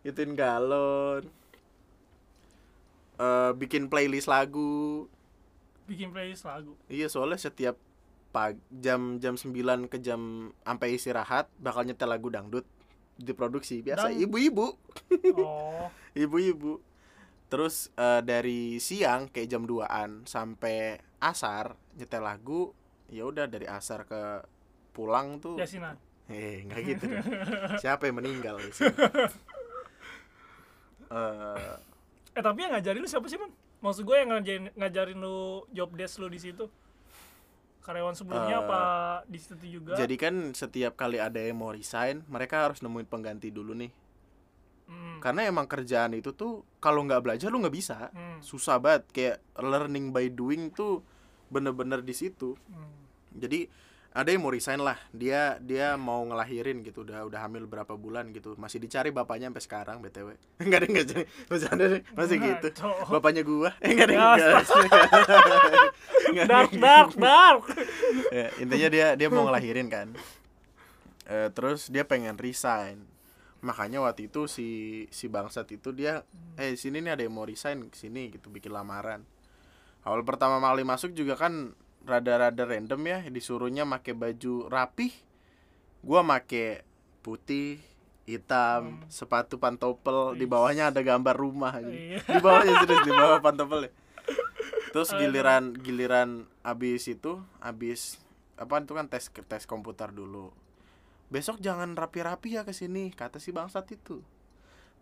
Ituin 0.05 0.37
galon. 0.37 1.25
Eh 3.17 3.51
bikin 3.57 3.89
playlist 3.89 4.29
lagu. 4.29 5.09
Bikin 5.89 6.13
playlist 6.13 6.45
lagu. 6.45 6.77
Iya 6.85 7.09
soalnya 7.09 7.41
setiap 7.41 7.73
pagi 8.29 8.59
jam 8.69 9.17
jam 9.23 9.39
9 9.39 9.87
ke 9.87 9.97
jam 10.03 10.51
sampai 10.67 10.99
istirahat 10.99 11.47
bakal 11.55 11.87
nyetel 11.87 12.11
lagu 12.11 12.27
dangdut 12.27 12.67
diproduksi 13.15 13.79
biasa 13.79 14.11
ibu-ibu. 14.11 14.75
Oh. 15.39 15.87
Ibu-ibu. 16.23 16.83
Terus 17.47 17.89
eh, 17.95 18.21
dari 18.21 18.77
siang 18.83 19.31
kayak 19.31 19.47
jam 19.47 19.63
2an 19.63 20.27
sampai 20.27 20.99
asar 21.23 21.79
nyetel 21.95 22.27
lagu 22.27 22.75
ya 23.07 23.23
udah 23.23 23.47
dari 23.47 23.65
asar 23.69 24.03
ke 24.03 24.43
pulang 24.95 25.43
tuh. 25.43 25.59
Yasinan 25.59 25.99
eh 26.25 26.65
nggak 26.65 26.79
gitu 26.81 27.03
dong. 27.05 27.27
siapa 27.83 28.09
yang 28.09 28.17
meninggal 28.17 28.57
di 28.57 28.71
sini? 28.71 28.95
Eh, 31.05 31.73
eh 32.33 32.41
tapi 32.43 32.65
yang 32.65 32.73
ngajarin 32.73 32.97
lu 32.97 33.05
siapa 33.05 33.29
sih 33.29 33.37
man 33.37 33.53
maksud 33.77 34.01
gue 34.09 34.17
yang 34.17 34.33
ngajarin 34.33 34.73
ngajarin 34.73 35.17
lu 35.21 35.61
job 35.69 35.93
desk 35.93 36.17
lu 36.17 36.27
di 36.27 36.41
situ. 36.41 36.65
Karyawan 37.85 38.17
sebelumnya 38.17 38.57
Eh, 38.57 38.61
apa 38.65 38.81
di 39.29 39.37
situ 39.37 39.61
juga? 39.77 39.93
jadi 39.93 40.15
kan 40.17 40.57
setiap 40.57 40.97
kali 40.97 41.21
ada 41.21 41.37
yang 41.37 41.61
mau 41.61 41.69
resign 41.69 42.25
mereka 42.25 42.65
harus 42.65 42.81
nemuin 42.81 43.05
pengganti 43.05 43.53
dulu 43.53 43.77
nih. 43.77 43.93
Hmm, 44.89 45.21
karena 45.21 45.45
emang 45.45 45.69
kerjaan 45.69 46.17
itu 46.17 46.33
tuh 46.33 46.65
kalau 46.81 47.05
nggak 47.05 47.21
belajar 47.21 47.53
lu 47.53 47.61
nggak 47.61 47.77
bisa. 47.77 48.09
Hmm, 48.09 48.41
susah 48.41 48.81
banget. 48.81 49.05
Kayak 49.13 49.37
learning 49.61 50.09
by 50.09 50.33
doing 50.33 50.73
tuh 50.73 51.05
bener-bener 51.53 52.01
di 52.01 52.17
situ. 52.17 52.57
Hmm. 52.65 52.89
jadi 53.37 53.69
ada 54.15 54.31
yang 54.31 54.47
mau 54.47 54.51
resign 54.55 54.79
lah. 54.79 54.95
Dia 55.11 55.59
dia 55.59 55.99
mau 55.99 56.23
ngelahirin 56.23 56.79
gitu. 56.87 57.03
Udah 57.03 57.27
udah 57.27 57.43
hamil 57.43 57.67
berapa 57.67 57.99
bulan 57.99 58.31
gitu. 58.31 58.55
Masih 58.55 58.79
dicari 58.79 59.11
bapaknya 59.11 59.51
sampai 59.51 59.63
sekarang 59.67 59.97
btw 59.99 60.39
nggak 60.71 60.79
ada 60.79 60.87
nggak 60.87 61.05
jadi. 61.11 61.23
Masih 61.51 61.67
ada 61.67 61.85
masih 62.15 62.37
gitu. 62.39 62.67
bapaknya 63.11 63.43
gua. 63.43 63.75
Eh 63.83 63.91
nggak 63.99 64.07
ada. 64.15 64.63
nggak 66.31 66.47
dark 66.47 66.71
dark 66.79 67.11
dark. 67.19 67.63
Ya, 68.31 68.47
intinya 68.63 68.87
dia 68.87 69.07
dia 69.19 69.27
mau 69.27 69.43
ngelahirin 69.51 69.91
kan. 69.91 70.15
Eh, 71.27 71.51
terus 71.51 71.91
dia 71.91 72.07
pengen 72.07 72.39
resign. 72.39 73.03
Makanya 73.59 73.99
waktu 73.99 74.31
itu 74.31 74.47
si 74.47 74.67
si 75.11 75.27
bangsat 75.27 75.67
itu 75.75 75.91
dia 75.91 76.23
eh 76.55 76.79
sini 76.79 77.03
nih 77.03 77.19
ada 77.19 77.21
yang 77.27 77.35
mau 77.35 77.43
resign 77.43 77.91
sini 77.91 78.31
gitu. 78.31 78.47
Bikin 78.47 78.71
lamaran. 78.71 79.27
Awal 80.07 80.23
pertama 80.23 80.63
kali 80.63 80.87
masuk 80.87 81.11
juga 81.11 81.35
kan 81.35 81.75
rada-rada 82.05 82.63
random 82.63 83.01
ya 83.03 83.19
disuruhnya 83.27 83.83
make 83.83 84.13
baju 84.13 84.69
rapih 84.69 85.11
gua 86.05 86.21
make 86.21 86.85
putih 87.25 87.81
hitam 88.25 89.05
sepatu 89.09 89.61
pantopel 89.61 90.33
di 90.33 90.49
bawahnya 90.49 90.89
ada 90.89 91.01
gambar 91.05 91.37
rumah. 91.37 91.77
Iya. 91.77 92.21
di 92.25 92.39
bawahnya 92.41 92.73
serius 92.81 93.01
di 93.05 93.13
bawah 93.13 93.37
pantopel 93.41 93.89
terus 94.95 95.11
Aduh. 95.11 95.27
giliran 95.27 95.75
giliran 95.75 96.29
abis 96.63 97.11
itu 97.11 97.43
abis 97.59 98.23
apa 98.55 98.79
itu 98.79 98.95
kan 98.95 99.11
tes 99.11 99.27
tes 99.27 99.67
komputer 99.67 100.15
dulu 100.15 100.55
besok 101.27 101.59
jangan 101.59 101.99
rapi-rapi 101.99 102.55
ya 102.55 102.63
ke 102.63 102.71
sini 102.71 103.11
kata 103.11 103.43
si 103.43 103.51
bangsat 103.51 103.91
itu 103.91 104.23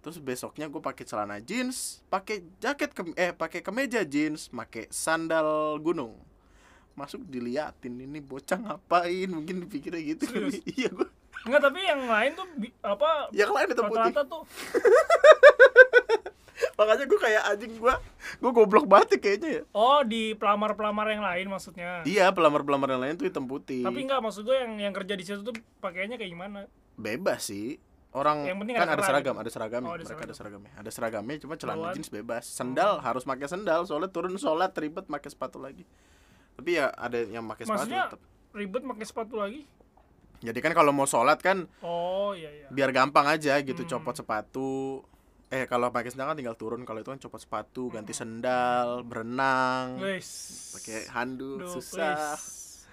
terus 0.01 0.17
besoknya 0.17 0.65
gue 0.65 0.81
pakai 0.81 1.05
celana 1.05 1.37
jeans 1.39 2.01
pakai 2.09 2.41
jaket 2.57 2.89
ke 2.91 3.01
eh 3.13 3.31
pakai 3.37 3.61
kemeja 3.61 4.01
jeans 4.01 4.49
pakai 4.49 4.89
sandal 4.89 5.77
gunung 5.77 6.17
masuk 6.93 7.21
diliatin 7.23 7.97
ini 7.97 8.19
bocah 8.19 8.57
ngapain? 8.57 9.27
Mungkin 9.27 9.65
dipikirnya 9.65 10.01
gitu 10.03 10.25
iya 10.69 10.89
gue 10.89 11.09
Enggak, 11.43 11.59
tapi 11.61 11.83
yang 11.83 12.07
lain 12.07 12.31
tuh 12.33 12.47
apa 12.81 13.27
yang 13.31 13.51
lain 13.51 13.67
itu 13.67 13.83
putih. 13.83 14.13
tuh 14.23 14.43
makanya 16.73 17.05
gue 17.05 17.19
kayak 17.19 17.43
anjing 17.45 17.73
gue 17.75 17.95
gue 18.39 18.51
goblok 18.51 18.85
banget 18.87 19.07
ya 19.09 19.19
kayaknya 19.19 19.49
ya. 19.51 19.61
Oh 19.73 20.01
di 20.01 20.33
pelamar-pelamar 20.33 21.05
yang 21.11 21.21
lain 21.21 21.45
maksudnya. 21.51 22.01
iya 22.03 22.31
pelamar-pelamar 22.31 22.89
yang 22.89 23.01
lain 23.03 23.13
tuh 23.15 23.27
hitam 23.27 23.43
putih. 23.43 23.83
Tapi 23.83 23.99
enggak 24.01 24.23
maksud 24.23 24.41
gue 24.41 24.55
yang 24.55 24.73
yang 24.79 24.93
kerja 24.93 25.13
di 25.13 25.23
situ 25.23 25.43
tuh 25.43 25.53
pakainya 25.77 26.15
kayak 26.15 26.31
gimana? 26.31 26.65
bebas 26.93 27.49
sih. 27.49 27.77
Orang 28.13 28.45
Yang 28.45 28.57
penting 28.61 28.75
kan 28.77 28.85
ada 28.85 28.93
ada 28.93 29.03
seragam. 29.03 29.35
ada 29.35 29.49
seragam. 29.49 29.81
Oh, 29.83 29.89
ada 29.89 30.05
mereka 30.05 30.13
ada 30.23 30.35
seragam. 30.37 30.61
seragamnya 30.61 30.71
ada 30.77 30.91
seragamnya 30.93 31.35
cuma 31.41 31.53
celana 31.57 31.77
Bawaan. 31.81 31.95
jeans 31.97 32.09
bebas. 32.09 32.43
Sendal 32.45 33.01
harus 33.01 33.25
pakai 33.25 33.47
sendal 33.49 33.81
soalnya 33.83 34.07
turun 34.07 34.37
sholat 34.37 34.69
ribet 34.77 35.09
pakai 35.09 35.29
sepatu 35.29 35.57
lagi 35.57 35.83
tapi 36.53 36.69
ya 36.73 36.89
ada 36.89 37.17
yang 37.19 37.45
pakai 37.45 37.63
sepatu 37.63 37.79
Maksudnya 37.81 38.03
tetap 38.07 38.21
ribet 38.51 38.81
pakai 38.83 39.05
sepatu 39.05 39.35
lagi? 39.35 39.61
jadi 40.39 40.59
kan 40.59 40.73
kalau 40.73 40.91
mau 40.91 41.05
sholat 41.05 41.39
kan 41.39 41.65
Oh 41.79 42.31
iya 42.31 42.51
iya. 42.51 42.67
biar 42.67 42.91
gampang 42.91 43.25
aja 43.25 43.55
gitu 43.59 43.81
Hmm. 43.81 43.91
copot 43.91 44.11
sepatu 44.13 44.99
eh 45.47 45.63
kalau 45.63 45.87
pakai 45.87 46.09
sendal 46.09 46.27
kan 46.27 46.35
tinggal 46.35 46.53
turun 46.53 46.81
kalau 46.81 46.99
itu 46.99 47.07
kan 47.07 47.19
copot 47.19 47.37
sepatu 47.37 47.87
ganti 47.87 48.11
sendal 48.11 49.01
berenang 49.01 50.01
pakai 50.73 51.07
handuk 51.09 51.61
Duh, 51.61 51.69
susah 51.71 52.35
please. 52.35 52.85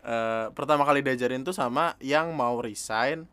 Eh, 0.00 0.46
pertama 0.52 0.82
kali 0.82 1.02
diajarin 1.02 1.42
tuh 1.42 1.52
sama 1.52 1.92
yang 1.98 2.32
mau 2.32 2.56
resign 2.56 3.26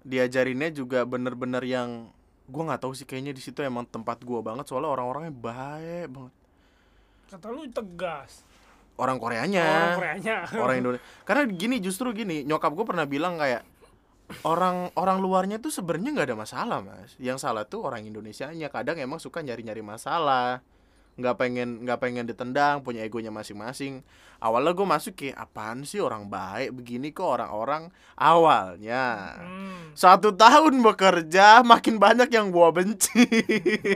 diajarinnya 0.00 0.70
juga 0.70 1.02
bener-bener 1.02 1.64
yang 1.64 2.12
gua 2.44 2.62
nggak 2.68 2.82
tahu 2.82 2.92
sih 2.92 3.02
kayaknya 3.02 3.32
di 3.32 3.40
situ 3.40 3.58
emang 3.58 3.82
tempat 3.84 4.20
gua 4.20 4.44
banget 4.44 4.68
soalnya 4.68 4.92
orang-orangnya 4.92 5.32
baik 5.32 6.12
banget 6.12 6.32
Kata 7.34 7.50
lu 7.50 7.66
tegas. 7.66 8.46
orang 8.94 9.18
Koreanya 9.18 9.66
Orang 9.66 9.94
Koreanya. 9.98 10.36
orang 10.62 10.76
Indonesia 10.78 11.02
karena 11.26 11.42
gini 11.50 11.82
justru 11.82 12.14
gini 12.14 12.46
nyokap 12.46 12.70
gue 12.70 12.86
pernah 12.86 13.02
bilang 13.04 13.34
kayak 13.34 13.66
orang 14.46 14.94
orang 14.94 15.18
luarnya 15.18 15.58
tuh 15.58 15.74
sebenarnya 15.74 16.14
nggak 16.14 16.28
ada 16.30 16.38
masalah 16.38 16.78
mas 16.78 17.18
yang 17.18 17.34
salah 17.34 17.66
tuh 17.66 17.82
orang 17.82 18.06
Indonesianya 18.06 18.70
kadang 18.70 18.94
emang 18.96 19.18
suka 19.18 19.42
nyari-nyari 19.42 19.82
masalah 19.82 20.62
nggak 21.14 21.34
pengen 21.34 21.82
nggak 21.82 21.98
pengen 21.98 22.22
ditendang 22.26 22.82
punya 22.82 23.02
egonya 23.02 23.30
masing-masing 23.30 24.06
awalnya 24.38 24.70
gue 24.70 24.86
masuk 24.86 25.14
kayak 25.14 25.42
apaan 25.42 25.82
sih 25.82 25.98
orang 25.98 26.26
baik 26.26 26.70
begini 26.70 27.10
kok 27.10 27.26
orang-orang 27.34 27.90
awalnya 28.14 29.34
Hmm. 29.38 29.90
satu 29.94 30.34
tahun 30.34 30.78
bekerja 30.82 31.66
makin 31.66 31.98
banyak 31.98 32.30
yang 32.30 32.54
gua 32.54 32.70
benci 32.70 33.26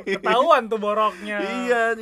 Ketahuan 0.03 0.67
tuh 0.67 0.79
boroknya. 0.79 1.39
iya. 1.63 1.95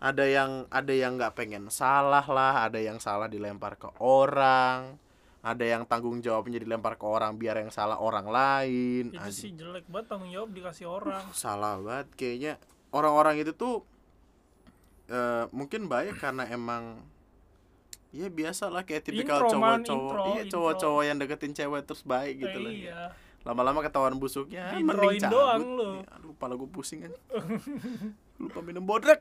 Ada 0.00 0.24
yang 0.24 0.64
ada 0.68 0.90
yang 0.90 1.14
nggak 1.14 1.36
pengen 1.36 1.68
salah 1.68 2.24
lah 2.24 2.64
ada 2.64 2.80
yang 2.80 2.96
salah 2.96 3.28
dilempar 3.28 3.76
ke 3.76 3.92
orang 4.00 4.96
ada 5.40 5.64
yang 5.64 5.84
tanggung 5.84 6.20
jawabnya 6.20 6.56
dilempar 6.56 6.96
ke 6.96 7.04
orang 7.04 7.32
biar 7.32 7.64
yang 7.64 7.72
salah 7.72 7.96
orang 7.96 8.28
lain. 8.28 9.08
Itu 9.08 9.30
sih 9.32 9.56
jelek 9.56 9.88
banget 9.88 10.12
tanggung 10.12 10.28
jawab 10.28 10.52
dikasih 10.52 10.84
orang. 10.84 11.24
salah 11.32 11.80
banget 11.80 12.12
kayaknya. 12.12 12.52
Orang-orang 12.90 13.40
itu 13.40 13.56
tuh 13.56 13.80
eh, 15.08 15.48
mungkin 15.50 15.88
baik 15.88 16.20
karena 16.20 16.44
emang 16.44 17.00
ya 18.12 18.28
biasa 18.28 18.68
lah 18.68 18.84
kayak 18.84 19.00
tipikal 19.00 19.46
cowok-cowok. 19.46 20.26
iya 20.34 20.42
cowok-cowok 20.44 21.02
yang 21.06 21.16
deketin 21.16 21.54
cewek 21.54 21.86
terus 21.86 22.02
baik 22.02 22.42
gitu 22.42 22.58
Eh, 22.58 22.60
lah 22.60 22.72
iya. 22.74 23.00
lama-lama 23.40 23.80
ketahuan 23.80 24.18
busuknya 24.18 24.76
mending 24.76 25.22
cabut 25.22 25.32
doang 25.32 25.62
lu. 25.72 25.88
Nih, 25.96 26.04
aduh 26.10 26.30
kepala 26.34 26.52
gue 26.52 26.68
pusing 26.68 27.00
kan 27.00 27.12
lupa 28.40 28.58
minum 28.64 28.84
bodrek 28.88 29.20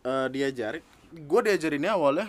Eh 0.00 0.26
diajarin 0.32 0.82
gue 1.10 1.40
diajarinnya 1.44 1.92
awalnya 1.94 2.26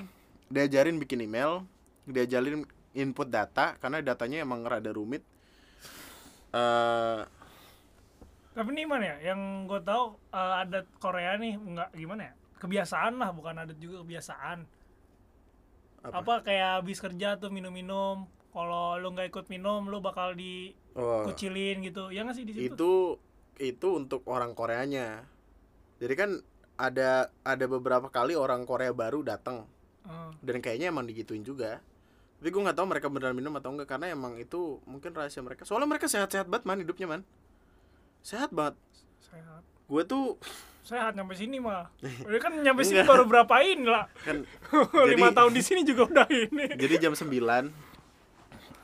diajarin 0.52 1.00
bikin 1.00 1.24
email 1.24 1.64
diajarin 2.06 2.68
input 2.92 3.32
data 3.32 3.80
karena 3.80 4.04
datanya 4.04 4.44
emang 4.44 4.68
rada 4.68 4.92
rumit 4.92 5.24
eh 6.52 7.22
Tapi 8.52 8.68
ini 8.76 8.84
mana 8.84 9.16
ya? 9.16 9.32
Yang 9.32 9.72
gue 9.72 9.80
tahu 9.88 10.04
eh, 10.36 10.62
adat 10.68 10.84
Korea 11.00 11.40
nih 11.40 11.56
nggak 11.56 11.90
gimana 11.96 12.22
ya? 12.28 12.34
Kebiasaan 12.60 13.16
lah, 13.16 13.32
bukan 13.32 13.56
adat 13.64 13.80
juga 13.80 14.04
kebiasaan. 14.04 14.68
Apa? 16.04 16.20
Apa, 16.20 16.34
kayak 16.44 16.84
habis 16.84 17.00
kerja 17.00 17.40
tuh 17.40 17.48
minum-minum. 17.48 18.28
Kalau 18.52 19.00
lu 19.00 19.16
nggak 19.16 19.32
ikut 19.32 19.48
minum, 19.48 19.88
lu 19.88 20.04
bakal 20.04 20.36
oh, 20.36 21.24
dikucilin 21.24 21.80
gitu. 21.80 22.12
Ya 22.12 22.28
nggak 22.28 22.36
sih 22.36 22.44
di 22.44 22.54
situ? 22.60 22.76
itu 22.76 22.92
itu 23.62 23.94
untuk 23.94 24.26
orang 24.26 24.58
Koreanya. 24.58 25.22
Jadi 26.02 26.14
kan 26.18 26.32
ada 26.82 27.30
ada 27.46 27.66
beberapa 27.70 28.10
kali 28.10 28.34
orang 28.34 28.66
Korea 28.66 28.90
baru 28.90 29.22
datang 29.22 29.70
Eh, 30.02 30.32
dan 30.42 30.58
kayaknya 30.62 30.90
emang 30.90 31.06
digituin 31.06 31.46
juga. 31.46 31.82
Tapi 32.42 32.50
gue 32.50 32.62
nggak 32.62 32.78
tahu 32.78 32.88
mereka 32.90 33.08
beneran 33.14 33.38
minum 33.38 33.54
atau 33.54 33.70
enggak 33.70 33.94
karena 33.94 34.10
emang 34.10 34.34
itu 34.42 34.82
mungkin 34.90 35.14
rahasia 35.14 35.46
mereka. 35.46 35.62
Soalnya 35.62 35.86
mereka 35.94 36.10
sehat-sehat 36.10 36.50
banget 36.50 36.66
man 36.66 36.82
hidupnya 36.82 37.06
man. 37.06 37.22
Sehat 38.26 38.50
banget. 38.50 38.78
Sehat. 39.22 39.64
gue 39.92 40.04
tuh 40.08 40.40
Sehat 40.82 41.14
nyampe 41.14 41.38
sini 41.38 41.62
mah. 41.62 41.94
Udah 42.28 42.40
kan 42.42 42.58
nyampe 42.58 42.82
sini 42.82 43.06
baru 43.06 43.30
berapa 43.30 43.54
ini 43.62 43.86
lah. 43.86 44.10
kan 44.26 44.42
Lima 45.14 45.30
tahun 45.30 45.54
di 45.54 45.62
sini 45.62 45.86
juga 45.86 46.10
udah 46.10 46.28
ini. 46.34 46.74
jadi 46.82 46.98
jam 46.98 47.14
9 47.14 47.30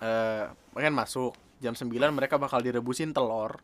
eh 0.06 0.44
kan 0.54 0.94
masuk. 0.94 1.34
Jam 1.58 1.74
9 1.74 1.90
mereka 2.14 2.38
bakal 2.38 2.62
direbusin 2.62 3.18
telur 3.18 3.58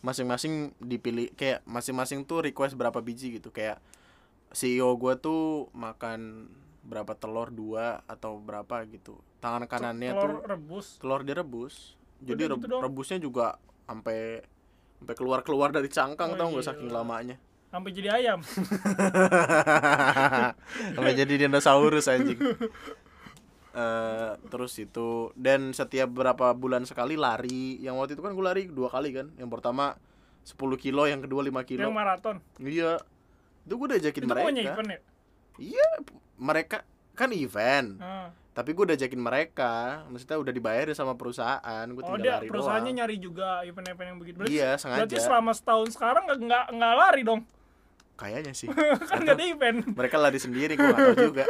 masing-masing 0.00 0.72
dipilih 0.80 1.28
kayak 1.34 1.60
masing-masing 1.64 2.24
tuh 2.24 2.42
request 2.42 2.74
berapa 2.74 2.98
biji 2.98 3.36
gitu 3.36 3.50
kayak 3.50 3.78
CEO 4.50 4.90
gue 4.96 5.14
tuh 5.16 5.68
makan 5.70 6.50
berapa 6.80 7.12
telur 7.14 7.48
dua 7.48 8.00
atau 8.08 8.40
berapa 8.40 8.82
gitu 8.88 9.14
tangan 9.38 9.64
kanannya 9.64 10.10
Telur 10.10 10.22
tuh 10.22 10.36
rebus. 10.48 10.86
telur 10.96 11.20
direbus 11.20 11.74
jadi 12.18 12.48
Udah 12.48 12.56
gitu 12.56 12.76
rebusnya 12.80 13.18
juga 13.20 13.46
sampai 13.84 14.40
sampai 14.96 15.14
keluar 15.16 15.40
keluar 15.40 15.68
dari 15.70 15.88
cangkang 15.88 16.32
Oh, 16.32 16.36
tau 16.36 16.48
nggak 16.48 16.64
iya. 16.64 16.70
saking 16.72 16.90
lamanya 16.90 17.36
sampai 17.70 17.90
jadi 17.92 18.08
ayam 18.10 18.40
Sampai 20.96 21.12
jadi 21.14 21.46
dinosaurus 21.46 22.08
anjing. 22.08 22.36
Eh, 23.70 24.32
terus 24.50 24.74
itu 24.82 25.30
dan 25.38 25.70
setiap 25.70 26.10
berapa 26.10 26.50
bulan 26.58 26.82
sekali 26.90 27.14
lari 27.14 27.78
yang 27.78 27.94
waktu 28.02 28.18
itu 28.18 28.22
kan 28.26 28.34
gue 28.34 28.42
lari 28.42 28.66
dua 28.66 28.90
kali 28.90 29.14
kan 29.14 29.30
yang 29.38 29.46
pertama 29.46 29.94
10 30.42 30.58
kilo 30.74 31.06
yang 31.06 31.22
kedua 31.22 31.46
5 31.46 31.62
kilo. 31.62 31.86
Yang 31.86 31.94
maraton? 31.94 32.36
Iya. 32.58 32.98
Itu 33.62 33.78
gue 33.78 33.86
udah 33.94 33.98
ajakin 34.02 34.22
itu 34.26 34.30
mereka. 34.30 34.42
pokoknya 34.42 34.62
event 34.66 34.88
ya? 34.90 34.98
Iya 35.60 35.88
mereka 36.40 36.76
kan 37.14 37.30
event. 37.30 37.90
Ah. 38.02 38.28
tapi 38.50 38.74
gue 38.74 38.82
udah 38.82 38.98
ajakin 38.98 39.22
mereka 39.22 40.02
maksudnya 40.10 40.36
udah 40.42 40.50
dibayarin 40.50 40.92
sama 40.92 41.14
perusahaan 41.14 41.86
gue 41.86 42.02
oh 42.02 42.18
tinggal 42.18 42.18
dia 42.18 42.34
lari 42.34 42.50
perusahaannya 42.50 42.92
doang 42.92 42.98
nyari 42.98 43.16
juga 43.22 43.48
event-event 43.62 44.08
yang 44.10 44.18
begitu. 44.18 44.36
Berarti, 44.42 44.52
iya 44.52 44.70
berarti 44.74 44.82
sengaja 44.82 45.18
selama 45.22 45.52
setahun 45.54 45.88
sekarang 45.94 46.22
nggak 46.26 46.38
nggak 46.50 46.64
nggak 46.74 46.94
lari 46.98 47.22
dong? 47.22 47.40
Kayaknya 48.18 48.52
sih. 48.52 48.66
Kan 49.08 49.22
nggak 49.22 49.38
ada 49.38 49.46
event. 49.46 49.78
mereka 49.94 50.16
lari 50.18 50.38
sendiri 50.42 50.74
gue 50.74 50.82
gak 50.82 50.98
tahu 50.98 51.16
juga 51.30 51.46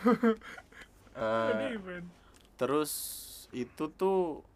Eh, 1.14 1.78
terus 2.54 2.92
itu 3.50 3.90
tuh 3.90 4.46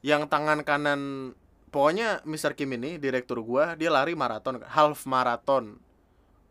yang 0.00 0.24
tangan 0.30 0.64
kanan 0.64 1.32
pokoknya 1.68 2.24
Mr. 2.24 2.56
Kim 2.56 2.72
ini 2.72 2.96
direktur 2.96 3.42
gua 3.44 3.76
dia 3.76 3.92
lari 3.92 4.16
maraton 4.16 4.62
half 4.64 5.04
maraton. 5.04 5.76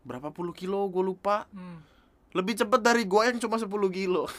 Berapa 0.06 0.30
puluh 0.30 0.54
kilo 0.54 0.86
gue 0.86 1.02
lupa. 1.02 1.50
Hmm. 1.50 1.82
lebih 2.36 2.52
cepet 2.52 2.84
dari 2.84 3.08
gua 3.08 3.32
yang 3.32 3.40
cuma 3.40 3.56
10 3.56 3.64
kilo. 3.88 4.28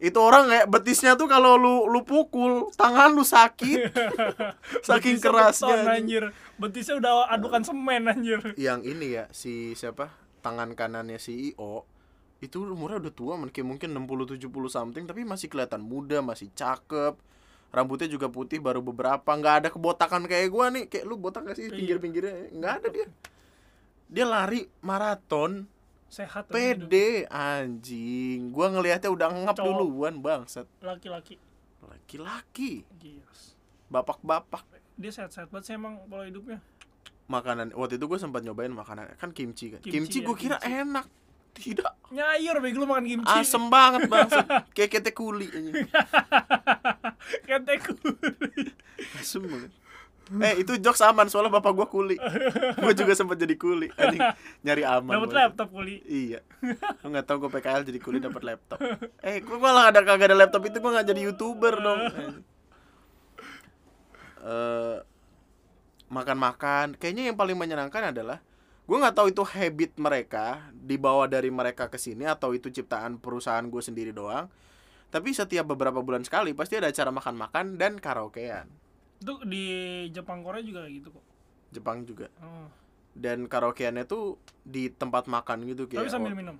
Itu 0.00 0.20
orang 0.20 0.52
kayak 0.52 0.68
betisnya 0.68 1.16
tuh 1.16 1.28
kalau 1.32 1.56
lu 1.56 1.88
lu 1.88 2.04
pukul 2.04 2.68
tangan 2.76 3.08
lu 3.12 3.24
sakit. 3.24 3.88
Saking 4.88 5.16
Betisnya 5.16 5.24
kerasnya 5.32 5.76
beton, 5.76 5.80
anjing. 5.80 5.96
anjir. 5.96 6.24
Betisnya 6.60 6.94
udah 7.00 7.12
adukan 7.32 7.64
semen 7.64 8.08
anjir. 8.08 8.40
Yang 8.60 8.80
ini 8.84 9.06
ya 9.16 9.24
si 9.32 9.72
siapa 9.72 10.12
tangan 10.40 10.72
kanannya 10.74 11.20
IO 11.20 11.84
itu 12.40 12.56
umurnya 12.64 13.04
udah 13.04 13.12
tua 13.12 13.34
mungkin 13.36 13.64
mungkin 13.68 13.92
60 13.92 14.40
70 14.40 14.48
something 14.72 15.04
tapi 15.04 15.28
masih 15.28 15.52
kelihatan 15.52 15.84
muda 15.84 16.24
masih 16.24 16.48
cakep 16.56 17.20
rambutnya 17.70 18.10
juga 18.10 18.26
putih 18.26 18.58
baru 18.58 18.82
beberapa 18.82 19.30
nggak 19.30 19.54
ada 19.64 19.68
kebotakan 19.70 20.26
kayak 20.26 20.50
gua 20.50 20.74
nih. 20.74 20.90
Kayak 20.90 21.04
lu 21.06 21.14
botak 21.16 21.46
gak 21.46 21.56
sih 21.56 21.70
Iya. 21.70 21.74
pinggir-pinggirnya? 21.78 22.50
Nggak 22.50 22.72
ada 22.82 22.88
dia. 22.90 23.06
Dia 24.10 24.26
lari 24.26 24.66
maraton 24.82 25.70
sehat 26.10 26.50
pede 26.50 27.30
anjing. 27.30 28.50
Gua 28.50 28.74
ngelihatnya 28.74 29.10
udah 29.14 29.28
ngap 29.46 29.56
duluan 29.62 30.18
bangsat. 30.18 30.66
Laki-laki. 30.82 31.38
Laki-laki. 31.86 32.82
Bapak-bapak. 33.86 34.66
Dia 34.98 35.14
sehat-sehat 35.14 35.48
banget 35.54 35.70
sih 35.70 35.74
emang 35.78 35.96
pola 36.10 36.26
hidupnya 36.26 36.58
makanan. 37.30 37.70
Waktu 37.78 38.02
itu 38.02 38.04
gue 38.10 38.18
sempat 38.18 38.42
nyobain 38.42 38.74
makanan 38.74 39.14
kan 39.14 39.30
kimchi 39.30 39.70
kan. 39.70 39.80
Kimchi, 39.80 39.94
kimchi, 39.94 40.18
ya, 40.20 40.26
gue 40.26 40.36
kira 40.36 40.56
kimchi. 40.58 40.82
enak. 40.82 41.06
Tidak. 41.50 41.92
Nyayur 42.10 42.58
bego 42.58 42.82
lu 42.82 42.86
makan 42.90 43.06
kimchi. 43.06 43.30
Asem 43.30 43.70
banget 43.70 44.10
bangsat 44.10 44.46
kayak 44.74 44.90
kete 44.90 45.10
kuli 45.14 45.46
anjing. 45.50 45.86
ketek 47.46 47.80
asem 49.18 49.42
banget. 49.46 49.72
Eh 50.30 50.62
itu 50.62 50.78
jokes 50.78 51.02
aman 51.02 51.26
soalnya 51.26 51.50
bapak 51.50 51.74
gua 51.74 51.90
kuli. 51.90 52.14
Gua 52.78 52.94
juga 52.94 53.18
sempat 53.18 53.34
jadi 53.34 53.58
kuli 53.58 53.90
anjing. 53.98 54.22
Nyari 54.62 54.82
aman 54.86 55.10
dapat 55.18 55.34
laptop 55.34 55.68
kuli? 55.74 55.98
Iya. 56.06 56.38
Lu 57.02 57.10
nggak 57.10 57.26
tahu 57.26 57.46
gua 57.46 57.50
PKL 57.58 57.82
jadi 57.82 57.98
kuli 57.98 58.22
dapat 58.22 58.42
laptop. 58.46 58.78
Eh 59.26 59.42
gua 59.42 59.58
malah 59.58 59.90
ada 59.90 60.06
kagak 60.06 60.30
ada 60.30 60.38
laptop 60.38 60.62
itu 60.70 60.78
gua 60.78 60.98
nggak 60.98 61.06
jadi 61.10 61.20
youtuber 61.30 61.74
dong. 61.82 62.00
Eh, 64.40 64.96
makan-makan. 66.10 66.98
Kayaknya 66.98 67.30
yang 67.32 67.38
paling 67.38 67.56
menyenangkan 67.56 68.10
adalah 68.10 68.42
gua 68.84 69.06
nggak 69.06 69.16
tahu 69.16 69.26
itu 69.30 69.42
habit 69.46 69.94
mereka 69.96 70.68
dibawa 70.74 71.30
dari 71.30 71.48
mereka 71.48 71.86
ke 71.86 71.96
sini 71.96 72.26
atau 72.26 72.50
itu 72.52 72.68
ciptaan 72.68 73.22
perusahaan 73.22 73.62
gue 73.62 73.78
sendiri 73.78 74.10
doang. 74.10 74.50
Tapi 75.10 75.30
setiap 75.34 75.70
beberapa 75.70 76.02
bulan 76.02 76.26
sekali 76.26 76.54
pasti 76.54 76.78
ada 76.78 76.90
acara 76.90 77.10
makan-makan 77.14 77.78
dan 77.78 77.98
karaokean. 77.98 78.66
Itu 79.22 79.42
di 79.46 79.64
Jepang 80.10 80.42
Korea 80.42 80.62
juga 80.62 80.86
kayak 80.86 80.94
gitu 81.02 81.08
kok? 81.14 81.24
Jepang 81.70 82.02
juga. 82.04 82.28
Oh. 82.42 82.68
dan 83.10 83.50
karaokeannya 83.50 84.06
tuh 84.06 84.38
di 84.62 84.86
tempat 84.86 85.26
makan 85.26 85.66
gitu 85.66 85.90
kayak 85.90 86.06
tapi 86.06 86.14
sambil 86.14 86.30
minum? 86.30 86.54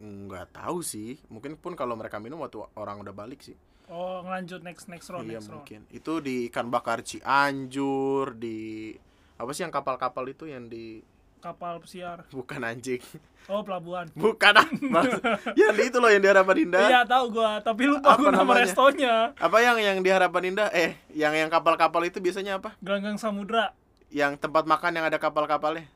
Nggak 0.00 0.56
tahu 0.56 0.80
sih. 0.80 1.20
Mungkin 1.28 1.60
pun 1.60 1.76
kalau 1.76 1.92
mereka 2.00 2.16
minum 2.16 2.40
waktu 2.40 2.64
orang 2.80 3.04
udah 3.04 3.12
balik 3.12 3.44
sih 3.44 3.52
oh 3.88 4.22
ngelanjut 4.22 4.60
next 4.60 4.86
next 4.86 5.06
round 5.08 5.24
iya 5.24 5.38
next 5.38 5.46
round. 5.46 5.62
mungkin. 5.62 5.80
Itu 5.88 6.18
di 6.18 6.48
ikan 6.48 6.66
bakar 6.68 7.00
Cianjur 7.00 8.34
di 8.34 8.92
apa 9.36 9.50
sih 9.50 9.62
yang 9.62 9.70
kapal-kapal 9.70 10.24
itu 10.26 10.44
yang 10.44 10.66
di 10.66 11.04
kapal 11.38 11.78
pesiar. 11.78 12.26
Bukan 12.28 12.58
anjing. 12.60 12.98
Oh 13.46 13.62
pelabuhan. 13.62 14.10
Bukan 14.12 14.52
ah 14.52 14.66
Maksud- 14.66 15.22
di 15.54 15.82
itu 15.90 15.98
loh 15.98 16.10
yang 16.10 16.18
di 16.18 16.26
Harapan 16.26 16.56
Indah. 16.66 16.82
Iya 16.84 17.00
tahu 17.04 17.30
gua 17.32 17.60
tapi 17.60 17.86
lupa 17.86 18.12
Apa 18.12 18.18
gua 18.18 18.30
nama 18.32 18.42
namanya? 18.42 18.62
restonya. 18.66 19.14
Apa 19.38 19.58
yang 19.60 19.76
yang 19.78 19.98
di 20.00 20.10
Harapan 20.10 20.42
Indah? 20.50 20.68
Eh 20.72 20.98
yang 21.12 21.30
yang 21.30 21.46
kapal-kapal 21.46 22.02
itu 22.02 22.18
biasanya 22.18 22.58
apa? 22.58 22.74
Gelanggang 22.82 23.14
samudra. 23.14 23.70
Yang 24.10 24.38
tempat 24.40 24.66
makan 24.66 24.92
yang 24.92 25.06
ada 25.06 25.18
kapal-kapalnya? 25.18 25.86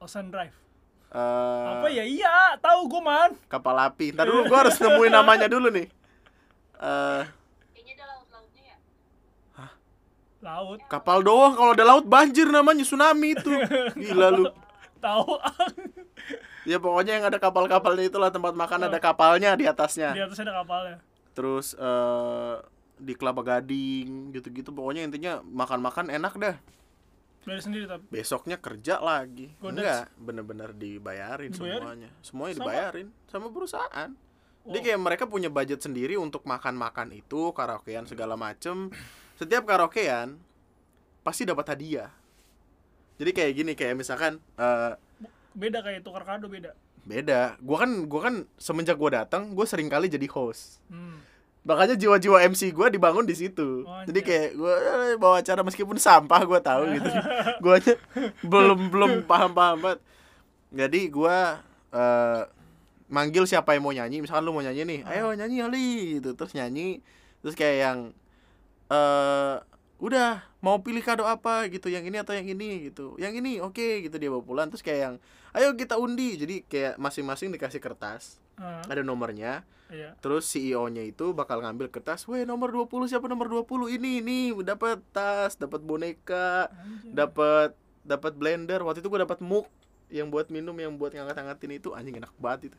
Ocean 0.00 0.34
Drive 0.34 0.58
Eh, 1.12 1.66
apa 1.68 1.88
ya? 1.92 2.04
Iya 2.08 2.56
tahu 2.56 2.88
gua 2.88 3.02
man. 3.04 3.30
kapal 3.52 3.76
api. 3.76 4.16
Ntar 4.16 4.24
dulu 4.24 4.48
gua 4.48 4.64
harus 4.64 4.80
nemuin 4.80 5.12
namanya 5.20 5.44
dulu 5.44 5.68
nih. 5.68 5.86
Eh 6.80 7.22
Kayaknya 7.76 7.92
ada 8.00 8.04
laut-lautnya 8.16 8.62
ya. 8.64 8.76
laut. 10.40 10.78
Kapal 10.88 11.18
doang. 11.20 11.52
Kalau 11.52 11.72
ada 11.76 11.84
laut 11.84 12.08
banjir 12.08 12.48
namanya 12.48 12.80
tsunami 12.80 13.36
itu. 13.36 13.52
Gila 14.00 14.28
lu. 14.32 14.44
Tahu. 15.04 15.36
Ya 16.64 16.80
pokoknya 16.80 17.20
yang 17.20 17.26
ada 17.28 17.36
kapal-kapalnya 17.36 18.08
itulah 18.08 18.30
tempat 18.32 18.56
makan 18.56 18.88
ada 18.88 18.96
kapalnya 18.96 19.52
di 19.52 19.68
atasnya. 19.68 20.16
Di 20.16 20.22
atas 20.24 20.40
ada 20.40 20.64
kapalnya. 20.64 20.96
Terus 21.36 21.76
eh 21.76 22.56
di 22.96 23.12
Kelapa 23.12 23.44
Gading 23.44 24.32
gitu-gitu. 24.32 24.72
Pokoknya 24.72 25.04
intinya 25.04 25.44
makan-makan 25.44 26.08
enak 26.08 26.34
dah 26.40 26.56
dari 27.42 27.60
sendiri 27.60 27.84
tapi 27.90 28.04
besoknya 28.06 28.56
kerja 28.58 29.02
lagi. 29.02 29.50
Godas. 29.58 29.74
enggak 29.82 30.04
bener-bener 30.14 30.70
dibayarin, 30.72 31.50
Dibayarin? 31.50 31.82
semuanya. 31.82 32.10
Semuanya 32.22 32.54
dibayarin 32.58 33.08
sama 33.26 33.46
perusahaan. 33.50 34.10
Oh. 34.62 34.70
jadi 34.70 34.94
kayak 34.94 35.00
mereka 35.02 35.24
punya 35.26 35.50
budget 35.50 35.82
sendiri 35.82 36.14
untuk 36.14 36.46
makan-makan 36.46 37.10
itu 37.10 37.50
karaokean 37.50 38.06
segala 38.06 38.38
macem. 38.38 38.94
Setiap 39.34 39.66
karaokean 39.66 40.38
pasti 41.26 41.42
dapat 41.42 41.74
hadiah. 41.74 42.14
Jadi 43.18 43.30
kayak 43.34 43.52
gini 43.58 43.72
kayak 43.74 43.98
misalkan 43.98 44.38
eh 44.58 44.94
beda 45.52 45.82
kayak 45.82 46.06
tukar 46.06 46.22
kado 46.22 46.46
beda? 46.46 46.78
beda. 47.02 47.58
Gua 47.58 47.82
kan 47.82 48.06
gua 48.06 48.20
kan 48.30 48.34
semenjak 48.54 48.94
gua 48.94 49.26
datang 49.26 49.58
gue 49.58 49.66
sering 49.66 49.90
kali 49.90 50.06
jadi 50.06 50.30
host. 50.30 50.78
Hmm. 50.86 51.18
Makanya 51.62 51.94
jiwa-jiwa 51.94 52.42
MC 52.50 52.74
gua 52.74 52.90
dibangun 52.90 53.22
di 53.22 53.38
situ. 53.38 53.86
Oh, 53.86 54.02
jadi 54.02 54.20
kayak 54.20 54.48
gua 54.58 54.74
eh, 54.82 55.14
bawa 55.14 55.38
acara 55.38 55.62
meskipun 55.62 55.94
sampah 55.94 56.42
gua 56.42 56.58
tahu 56.58 56.98
gitu. 56.98 57.06
Gua 57.62 57.78
aja 57.78 57.94
belum 58.42 58.90
belum 58.90 59.12
paham 59.30 59.54
paham 59.54 59.78
banget. 59.78 60.00
Jadi 60.74 61.00
gua 61.14 61.62
eh, 61.94 62.42
manggil 63.06 63.46
siapa 63.46 63.78
yang 63.78 63.86
mau 63.86 63.94
nyanyi. 63.94 64.26
Misalkan 64.26 64.42
lu 64.42 64.50
mau 64.50 64.64
nyanyi 64.66 64.82
nih 64.82 65.00
ayo 65.06 65.30
nyanyi 65.38 65.56
Ali 65.62 65.88
gitu. 66.18 66.34
Terus 66.34 66.52
nyanyi 66.58 66.98
terus 67.46 67.54
kayak 67.54 67.76
yang 67.78 67.98
eh 68.90 69.56
udah 70.02 70.42
mau 70.58 70.82
pilih 70.82 71.06
kado 71.06 71.22
apa? 71.30 71.70
Gitu 71.70 71.86
yang 71.94 72.02
ini 72.02 72.18
atau 72.18 72.34
yang 72.34 72.50
ini 72.50 72.90
gitu. 72.90 73.14
Yang 73.22 73.38
ini 73.38 73.62
oke 73.62 74.02
gitu. 74.02 74.18
Dia 74.18 74.34
bawa 74.34 74.42
pulang. 74.42 74.66
Terus 74.66 74.82
kayak 74.82 74.98
yang 74.98 75.14
ayo 75.54 75.78
kita 75.78 75.94
undi. 75.94 76.34
Jadi 76.34 76.66
kayak 76.66 76.98
masing-masing 76.98 77.54
dikasih 77.54 77.78
kertas 77.78 78.41
Ah, 78.60 78.84
ada 78.84 79.00
nomornya 79.00 79.64
iya 79.88 80.16
Terus 80.24 80.48
CEO-nya 80.48 81.04
itu 81.04 81.36
bakal 81.36 81.60
ngambil 81.60 81.92
kertas, 81.92 82.24
"Weh, 82.24 82.48
nomor 82.48 82.72
20 82.72 83.04
siapa 83.04 83.28
nomor 83.28 83.52
20? 83.52 83.92
Ini 83.92 84.24
ini 84.24 84.38
dapat 84.64 85.04
tas, 85.12 85.52
dapat 85.60 85.84
boneka, 85.84 86.72
dapat 87.04 87.76
dapat 88.00 88.32
blender. 88.32 88.80
Waktu 88.82 89.04
itu 89.04 89.12
gua 89.12 89.28
dapat 89.28 89.44
mug 89.44 89.68
yang 90.08 90.32
buat 90.32 90.48
minum 90.48 90.72
yang 90.74 90.96
buat 90.96 91.12
ngangkat-ngangkatin 91.12 91.76
itu 91.76 91.92
anjing 91.92 92.16
enak 92.16 92.32
banget 92.40 92.72
itu. 92.72 92.78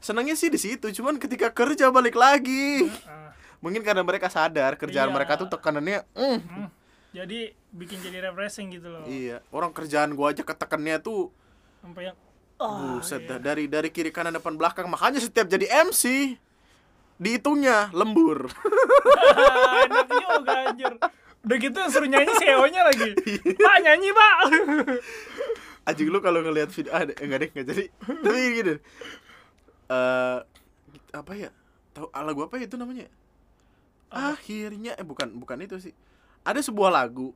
Senangnya 0.00 0.34
sih 0.34 0.48
di 0.48 0.56
situ, 0.56 0.88
cuman 0.90 1.20
ketika 1.20 1.52
kerja 1.52 1.92
balik 1.92 2.16
lagi. 2.16 2.88
Ah, 3.04 3.30
Mungkin 3.62 3.86
karena 3.86 4.02
mereka 4.02 4.26
sadar 4.26 4.74
kerjaan 4.74 5.12
Iya. 5.12 5.14
mereka 5.14 5.38
tuh 5.38 5.46
tekanannya, 5.46 6.02
mm, 6.18 6.38
hmm. 6.42 6.68
jadi 7.14 7.54
bikin 7.70 8.02
jadi 8.02 8.18
refreshing 8.26 8.74
gitu 8.74 8.90
loh 8.90 9.06
iya, 9.06 9.38
orang 9.54 9.70
kerjaan 9.70 10.18
gua 10.18 10.34
aja 10.34 10.42
ketekannya 10.42 10.98
tuh 10.98 11.30
sampai 11.78 12.10
yang 12.10 12.16
ah, 12.62 12.98
buset 12.98 13.26
iya. 13.26 13.36
dah 13.36 13.38
dari 13.42 13.66
dari 13.66 13.90
kiri 13.90 14.14
kanan 14.14 14.38
depan 14.38 14.54
belakang. 14.54 14.86
Makanya 14.86 15.18
setiap 15.18 15.50
jadi 15.50 15.66
MC 15.90 16.34
dihitungnya 17.18 17.90
lembur. 17.90 18.48
Ah, 18.48 19.82
enak 19.86 20.06
juga 20.06 20.54
anjir 20.70 20.94
udah 21.42 21.56
gitu 21.58 21.78
suruh 21.90 22.06
nyanyi 22.06 22.32
CEO 22.38 22.62
nya 22.70 22.86
lagi 22.86 23.18
pak 23.58 23.76
nyanyi 23.82 24.08
pak 24.14 24.34
Anjing 25.82 26.14
lu 26.14 26.22
kalau 26.22 26.46
ngelihat 26.46 26.70
video 26.70 26.94
ah, 26.94 27.02
enggak 27.02 27.38
deh 27.42 27.48
enggak 27.50 27.66
jadi. 27.74 27.84
Tapi 28.22 28.38
gini. 28.54 28.74
Eh 29.90 30.38
apa 31.10 31.32
ya? 31.34 31.50
Tahu 31.90 32.06
lagu 32.14 32.46
apa 32.46 32.54
ya 32.62 32.70
itu 32.70 32.78
namanya? 32.78 33.10
Akhirnya 34.06 34.94
eh 34.94 35.02
bukan 35.02 35.34
bukan 35.34 35.58
itu 35.58 35.82
sih. 35.82 35.90
ada 36.46 36.58
sebuah 36.62 36.90
lagu 36.90 37.34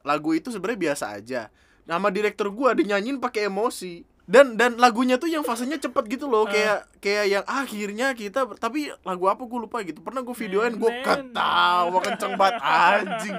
lagu 0.00 0.32
itu 0.32 0.48
sebenarnya 0.48 0.80
biasa 0.92 1.04
aja 1.12 1.52
nama 1.84 2.08
direktur 2.08 2.48
gua 2.48 2.72
dinyanyiin 2.72 3.20
pakai 3.20 3.52
emosi 3.52 4.00
dan 4.26 4.58
dan 4.58 4.74
lagunya 4.74 5.22
tuh 5.22 5.30
yang 5.30 5.46
fasenya 5.46 5.78
cepet 5.78 6.18
gitu 6.18 6.26
loh 6.26 6.44
Ah. 6.44 6.50
kayak 6.50 6.78
kayak 6.98 7.26
yang 7.30 7.44
akhirnya 7.46 8.10
kita 8.10 8.42
tapi 8.58 8.90
lagu 9.06 9.30
apa 9.30 9.46
gue 9.46 9.58
lupa 9.62 9.78
gitu. 9.86 10.02
Pernah 10.02 10.26
gue 10.26 10.34
videoin 10.34 10.74
gue 10.74 10.92
ketawa 11.06 11.98
kenceng 12.02 12.34
banget 12.34 12.58
anjing. 12.58 13.36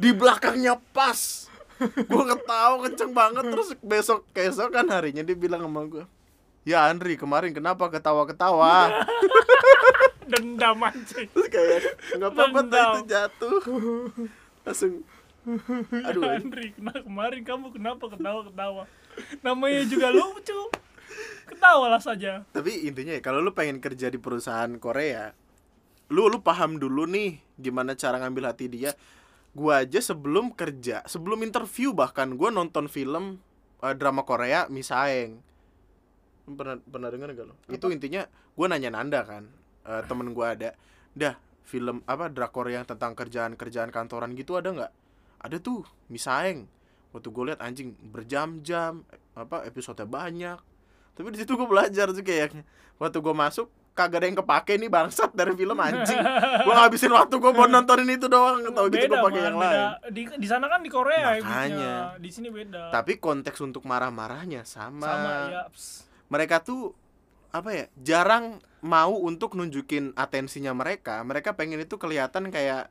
Di 0.00 0.10
belakangnya 0.16 0.80
pas. 0.96 1.44
Gue 1.80 2.24
ketawa 2.24 2.88
kenceng 2.88 3.12
banget. 3.12 3.44
Terus 3.52 3.68
besok 3.84 4.24
keesokan 4.32 4.88
harinya 4.88 5.20
dia 5.20 5.36
bilang 5.36 5.60
sama 5.68 5.84
gue 5.84 6.04
ya 6.64 6.88
Andri 6.92 7.16
kemarin 7.16 7.52
kenapa 7.56 7.88
ketawa-ketawa? 7.88 9.04
Dendam 10.30 10.80
anjing. 10.80 11.28
Terus 11.36 11.48
kayak 11.52 11.80
nggak 12.16 12.30
apa-apa 12.32 12.60
itu 12.64 13.00
jatuh. 13.12 13.60
Langsung 14.64 15.04
aduh. 16.08 16.22
Andri 16.32 16.72
kemarin 16.76 17.42
kamu 17.44 17.76
kenapa 17.76 18.08
ketawa 18.08 18.40
ketawa 18.48 18.82
namanya 19.46 19.82
juga 19.86 20.10
lucu. 20.12 20.60
Ketawalah 21.50 22.00
saja. 22.00 22.46
Tapi 22.54 22.86
intinya 22.86 23.12
ya 23.14 23.22
kalau 23.22 23.42
lu 23.42 23.50
pengen 23.52 23.82
kerja 23.82 24.08
di 24.08 24.18
perusahaan 24.18 24.70
Korea 24.78 25.34
lu 26.10 26.26
lu 26.26 26.42
paham 26.42 26.82
dulu 26.82 27.06
nih 27.06 27.38
gimana 27.54 27.94
cara 27.94 28.18
ngambil 28.18 28.50
hati 28.50 28.66
dia. 28.66 28.94
Gua 29.50 29.82
aja 29.82 29.98
sebelum 29.98 30.54
kerja 30.54 31.02
sebelum 31.10 31.42
interview 31.42 31.90
bahkan 31.90 32.38
gua 32.38 32.54
nonton 32.54 32.86
film 32.86 33.42
eh, 33.82 33.94
drama 33.98 34.22
Korea 34.22 34.70
Misaeng 34.70 35.42
pernah 36.50 36.82
pernah 36.82 37.14
dengar 37.14 37.30
gak 37.30 37.46
lo 37.46 37.54
itu 37.70 37.86
intinya 37.94 38.26
gua 38.58 38.66
nanya 38.70 38.90
Nanda 38.90 39.22
kan 39.22 39.46
eh, 39.86 40.02
temen 40.06 40.34
gua 40.34 40.54
ada 40.54 40.74
dah 41.14 41.34
film 41.66 42.02
apa 42.06 42.26
drakor 42.26 42.66
yang 42.66 42.82
tentang 42.82 43.14
kerjaan 43.14 43.54
kerjaan 43.54 43.94
kantoran 43.94 44.34
gitu 44.34 44.58
ada 44.58 44.70
nggak? 44.74 44.92
Ada 45.40 45.56
tuh 45.62 45.86
Misaeng 46.10 46.66
waktu 47.10 47.28
gue 47.30 47.44
lihat 47.52 47.60
anjing 47.62 47.94
berjam-jam 48.10 49.02
apa 49.34 49.66
episode 49.66 50.02
banyak. 50.06 50.58
Tapi 51.14 51.26
di 51.34 51.38
situ 51.42 51.58
gue 51.58 51.68
belajar 51.68 52.10
tuh 52.14 52.22
kayaknya. 52.22 52.62
Waktu 52.96 53.18
gue 53.18 53.34
masuk 53.34 53.68
kagak 53.90 54.22
ada 54.22 54.26
yang 54.30 54.38
kepake 54.38 54.78
nih 54.80 54.88
bangsat 54.88 55.34
dari 55.34 55.52
film 55.52 55.76
anjing. 55.76 56.20
Gue 56.64 56.72
ngabisin 56.72 57.12
waktu 57.12 57.34
gue 57.36 57.52
buat 57.52 57.68
nontonin 57.68 58.08
itu 58.16 58.30
doang 58.30 58.62
tau 58.72 58.86
gitu 58.88 59.10
gue 59.10 59.18
pakai 59.18 59.40
yang 59.42 59.58
beda. 59.58 59.66
lain. 59.66 59.86
Di 60.14 60.22
di 60.38 60.46
sana 60.46 60.70
kan 60.70 60.80
di 60.80 60.88
Korea 60.88 61.36
ya 61.36 61.42
Makanya. 61.42 61.50
beatnya. 61.50 61.94
di 62.22 62.30
sini 62.30 62.48
beda. 62.48 62.94
Tapi 62.94 63.18
konteks 63.18 63.58
untuk 63.60 63.82
marah-marahnya 63.84 64.62
sama, 64.64 65.04
sama 65.04 65.32
ya 65.50 65.62
mereka 66.30 66.62
tuh 66.62 66.94
apa 67.50 67.74
ya 67.74 67.84
jarang 67.98 68.62
mau 68.80 69.12
untuk 69.18 69.58
nunjukin 69.58 70.14
atensinya 70.14 70.70
mereka. 70.72 71.20
Mereka 71.26 71.58
pengen 71.58 71.82
itu 71.82 71.98
kelihatan 71.98 72.48
kayak 72.54 72.88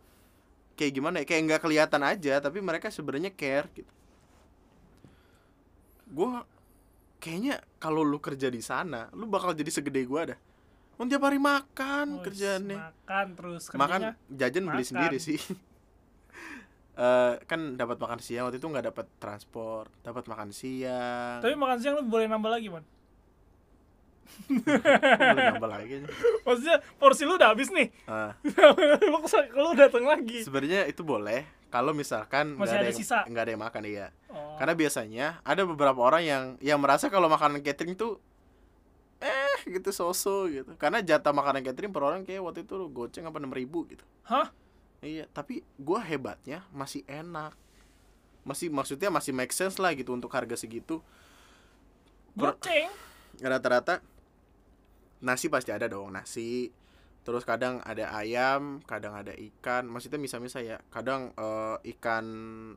kayak 0.75 0.91
gimana 0.95 1.15
ya 1.23 1.25
kayak 1.27 1.41
nggak 1.43 1.61
kelihatan 1.67 2.01
aja 2.07 2.39
tapi 2.39 2.63
mereka 2.63 2.87
sebenarnya 2.87 3.35
care 3.35 3.67
gitu 3.75 3.91
gue 6.09 6.31
kayaknya 7.19 7.59
kalau 7.77 8.01
lu 8.01 8.17
kerja 8.17 8.47
di 8.47 8.63
sana 8.63 9.11
lu 9.13 9.27
bakal 9.27 9.51
jadi 9.51 9.69
segede 9.69 10.01
gua 10.07 10.33
dah. 10.33 10.39
Kan 10.99 11.07
tiap 11.07 11.23
hari 11.23 11.39
makan 11.39 12.19
Wis, 12.19 12.25
kerjaannya. 12.27 12.77
makan 12.79 13.25
terus 13.39 13.63
makan 13.71 14.01
kerjanya? 14.11 14.11
jajan 14.27 14.63
beli 14.67 14.83
makan. 14.83 14.89
sendiri 14.89 15.17
sih. 15.19 15.39
Eh, 16.99 17.33
kan 17.47 17.79
dapat 17.79 17.95
makan 17.95 18.19
siang 18.19 18.51
waktu 18.51 18.59
itu 18.59 18.67
nggak 18.67 18.91
dapat 18.91 19.07
transport 19.23 19.87
dapat 20.03 20.27
makan 20.27 20.51
siang. 20.51 21.39
Tapi 21.39 21.55
makan 21.55 21.79
siang 21.79 21.95
lu 21.95 22.03
boleh 22.03 22.27
nambah 22.27 22.51
lagi 22.51 22.67
man 22.67 22.83
nambah 24.49 25.69
lagi 25.69 26.05
maksudnya 26.43 26.81
porsi 26.97 27.23
lu 27.27 27.37
udah 27.37 27.53
habis 27.53 27.69
nih. 27.69 27.93
Ah, 28.09 28.33
lu 29.13 29.19
lu 29.55 29.69
datang 29.77 30.05
lagi. 30.05 30.41
Sebenarnya 30.41 30.89
itu 30.89 31.05
boleh 31.05 31.45
kalau 31.69 31.93
misalkan 31.93 32.57
nggak 32.57 32.65
Masih 32.65 32.77
ada 32.81 32.87
yang, 32.89 32.97
sisa? 32.97 33.17
nggak 33.29 33.43
ada 33.45 33.51
yang 33.53 33.61
makan 33.61 33.83
iya. 33.85 34.07
Oh. 34.29 34.57
karena 34.57 34.73
biasanya 34.73 35.27
ada 35.45 35.61
beberapa 35.65 36.01
orang 36.01 36.21
yang 36.25 36.43
yang 36.61 36.81
merasa 36.81 37.13
kalau 37.13 37.29
makanan 37.29 37.61
catering 37.61 37.93
tuh 37.93 38.17
eh 39.19 39.59
gitu 39.67 39.91
soso 39.91 40.47
gitu. 40.47 40.73
Karena 40.79 41.03
jatah 41.03 41.35
makanan 41.35 41.61
catering 41.61 41.91
per 41.91 42.03
orang 42.03 42.21
kayak 42.23 42.41
waktu 42.41 42.63
itu 42.63 42.75
goceng 42.89 43.27
apa 43.27 43.37
enam 43.37 43.51
ribu 43.51 43.85
gitu. 43.91 44.03
Hah? 44.25 44.49
Iya, 44.99 45.27
tapi 45.31 45.63
gua 45.79 46.03
hebatnya 46.03 46.63
masih 46.71 47.03
enak. 47.07 47.55
Masih 48.47 48.71
maksudnya 48.71 49.11
masih 49.11 49.35
make 49.35 49.51
sense 49.51 49.75
lah 49.77 49.91
gitu 49.95 50.15
untuk 50.15 50.31
harga 50.31 50.55
segitu. 50.55 51.03
Goceng? 52.35 52.87
Rata-rata 53.39 53.99
nasi 55.19 55.47
pasti 55.47 55.69
ada 55.69 55.85
dong, 55.85 56.11
nasi. 56.11 56.71
Terus 57.19 57.43
kadang 57.43 57.83
ada 57.83 58.09
ayam, 58.13 58.79
kadang 58.83 59.13
ada 59.13 59.31
ikan. 59.31 59.85
Maksudnya 59.85 60.17
misal-misal 60.17 60.63
ya, 60.63 60.77
kadang 60.89 61.31
eh, 61.33 61.77
ikan 61.93 62.25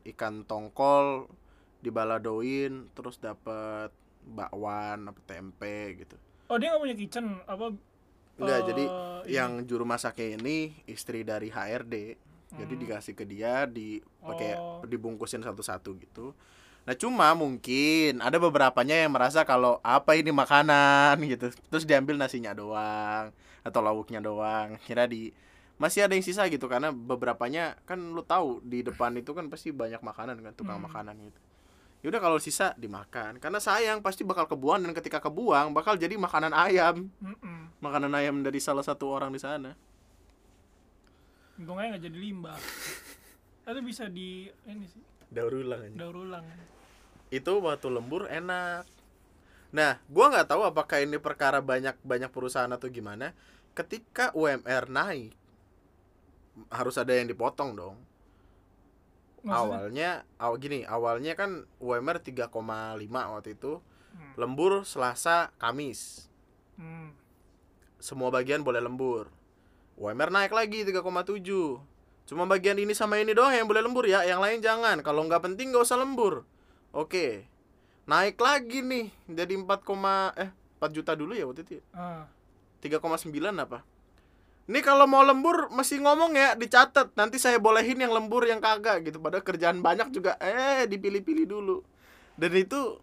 ikan 0.03 0.43
tongkol 0.43 1.31
dibaladoin 1.83 2.87
terus 2.91 3.19
dapat 3.19 3.91
bakwan 4.23 5.03
apa 5.05 5.19
tempe 5.27 5.99
gitu. 5.99 6.15
oh 6.47 6.55
dia 6.55 6.71
nggak 6.71 6.79
punya 6.81 6.95
kitchen 6.95 7.25
apa 7.43 7.75
Enggak, 8.33 8.59
Eh, 8.59 8.65
jadi 8.65 8.83
ini. 8.83 9.29
yang 9.29 9.51
juru 9.63 9.83
masaknya 9.83 10.39
ini 10.39 10.57
istri 10.85 11.21
dari 11.21 11.51
HRD. 11.51 12.17
Jadi 12.49 12.73
Hmm. 12.73 12.81
dikasih 12.81 13.13
ke 13.13 13.25
dia 13.25 13.65
di 13.65 13.99
pakai 14.19 14.55
Oh. 14.55 14.81
dibungkusin 14.81 15.41
satu-satu 15.41 15.93
gitu. 15.99 16.33
Nah, 16.83 16.95
cuma 16.99 17.31
mungkin 17.31 18.19
ada 18.19 18.35
beberapanya 18.35 19.07
yang 19.07 19.15
merasa 19.15 19.47
kalau 19.47 19.79
apa 19.79 20.19
ini 20.19 20.35
makanan 20.35 21.15
gitu. 21.23 21.47
Terus 21.71 21.87
diambil 21.87 22.19
nasinya 22.19 22.51
doang 22.51 23.31
atau 23.63 23.79
lauknya 23.79 24.19
doang. 24.19 24.75
Kira 24.83 25.07
di 25.07 25.31
masih 25.79 26.03
ada 26.05 26.13
yang 26.13 26.23
sisa 26.23 26.43
gitu 26.51 26.67
karena 26.67 26.91
beberapanya 26.91 27.79
kan 27.87 27.97
lu 27.97 28.21
tahu 28.21 28.59
di 28.61 28.83
depan 28.83 29.15
itu 29.15 29.31
kan 29.31 29.47
pasti 29.47 29.71
banyak 29.71 30.03
makanan 30.03 30.37
kan 30.43 30.53
tukang 30.53 30.77
Hmm. 30.79 30.87
makanan 30.91 31.15
gitu. 31.23 31.39
Ya 32.03 32.11
udah 32.11 32.19
kalau 32.19 32.35
sisa 32.35 32.75
dimakan 32.75 33.39
karena 33.39 33.63
sayang 33.63 34.03
pasti 34.03 34.27
bakal 34.27 34.43
kebuang 34.43 34.83
dan 34.83 34.91
ketika 34.91 35.23
kebuang 35.23 35.71
bakal 35.71 35.95
jadi 35.95 36.19
makanan 36.19 36.51
ayam 36.51 37.07
Mm-mm. 37.23 37.71
makanan 37.79 38.11
ayam 38.11 38.43
dari 38.43 38.59
salah 38.59 38.83
satu 38.83 39.07
orang 39.07 39.31
di 39.31 39.39
sana. 39.39 39.71
Untung 41.55 41.79
aja 41.79 41.95
nggak 41.95 42.03
jadi 42.11 42.17
limbah 42.17 42.59
itu 43.71 43.81
bisa 43.87 44.11
di 44.11 44.51
ini 44.67 44.83
sih 44.83 44.99
Daur 45.33 45.53
ulang 45.57 45.81
aja. 45.81 45.97
daur 45.97 46.15
ulang 46.21 46.45
Itu 47.33 47.57
waktu 47.65 47.89
lembur 47.89 48.29
enak. 48.29 48.85
Nah, 49.73 49.97
gua 50.05 50.29
nggak 50.29 50.53
tahu 50.53 50.61
apakah 50.69 51.01
ini 51.01 51.17
perkara 51.17 51.57
banyak 51.57 51.97
banyak 52.05 52.29
perusahaan 52.29 52.69
atau 52.69 52.85
gimana. 52.93 53.33
Ketika 53.73 54.29
UMR 54.37 54.85
naik, 54.85 55.33
harus 56.69 56.95
ada 57.01 57.17
yang 57.17 57.25
dipotong 57.25 57.73
dong. 57.73 57.97
Maksudnya? 59.43 59.59
Awalnya, 59.59 60.09
awal 60.39 60.57
gini, 60.61 60.79
awalnya 60.87 61.33
kan 61.35 61.67
UMR 61.83 62.21
3,5 62.23 62.53
waktu 63.11 63.49
itu. 63.57 63.81
Hmm. 64.13 64.33
Lembur 64.37 64.85
Selasa, 64.85 65.51
Kamis. 65.57 66.29
Hmm. 66.77 67.11
Semua 67.97 68.29
bagian 68.29 68.63
boleh 68.63 68.79
lembur. 68.79 69.27
UMR 69.97 70.31
naik 70.31 70.53
lagi 70.55 70.85
3,7. 70.87 71.81
Cuma 72.23 72.47
bagian 72.47 72.79
ini 72.79 72.95
sama 72.95 73.19
ini 73.19 73.35
doang 73.35 73.51
yang 73.51 73.67
boleh 73.67 73.83
lembur 73.83 74.07
ya, 74.07 74.23
yang 74.23 74.39
lain 74.39 74.63
jangan. 74.63 75.03
Kalau 75.03 75.27
nggak 75.27 75.43
penting 75.43 75.75
nggak 75.75 75.83
usah 75.83 75.99
lembur. 75.99 76.47
Oke. 76.95 77.47
Naik 78.03 78.35
lagi 78.39 78.83
nih 78.83 79.11
jadi 79.27 79.55
4, 79.55 79.67
eh 80.39 80.49
4 80.79 80.95
juta 80.95 81.11
dulu 81.15 81.35
ya 81.35 81.47
waktu 81.47 81.63
itu. 81.67 81.79
ya? 81.79 81.83
Ah. 81.95 82.23
3,9 82.83 83.31
apa? 83.59 83.83
Ini 84.63 84.79
kalau 84.79 85.03
mau 85.07 85.23
lembur 85.23 85.67
mesti 85.75 85.99
ngomong 85.99 86.35
ya, 86.35 86.55
dicatat. 86.55 87.11
Nanti 87.19 87.35
saya 87.39 87.59
bolehin 87.59 87.99
yang 87.99 88.15
lembur 88.15 88.47
yang 88.47 88.63
kagak 88.63 89.03
gitu. 89.03 89.19
Padahal 89.19 89.43
kerjaan 89.43 89.83
banyak 89.83 90.11
juga 90.15 90.39
eh 90.39 90.87
dipilih-pilih 90.87 91.47
dulu. 91.47 91.83
Dan 92.39 92.51
itu 92.55 92.99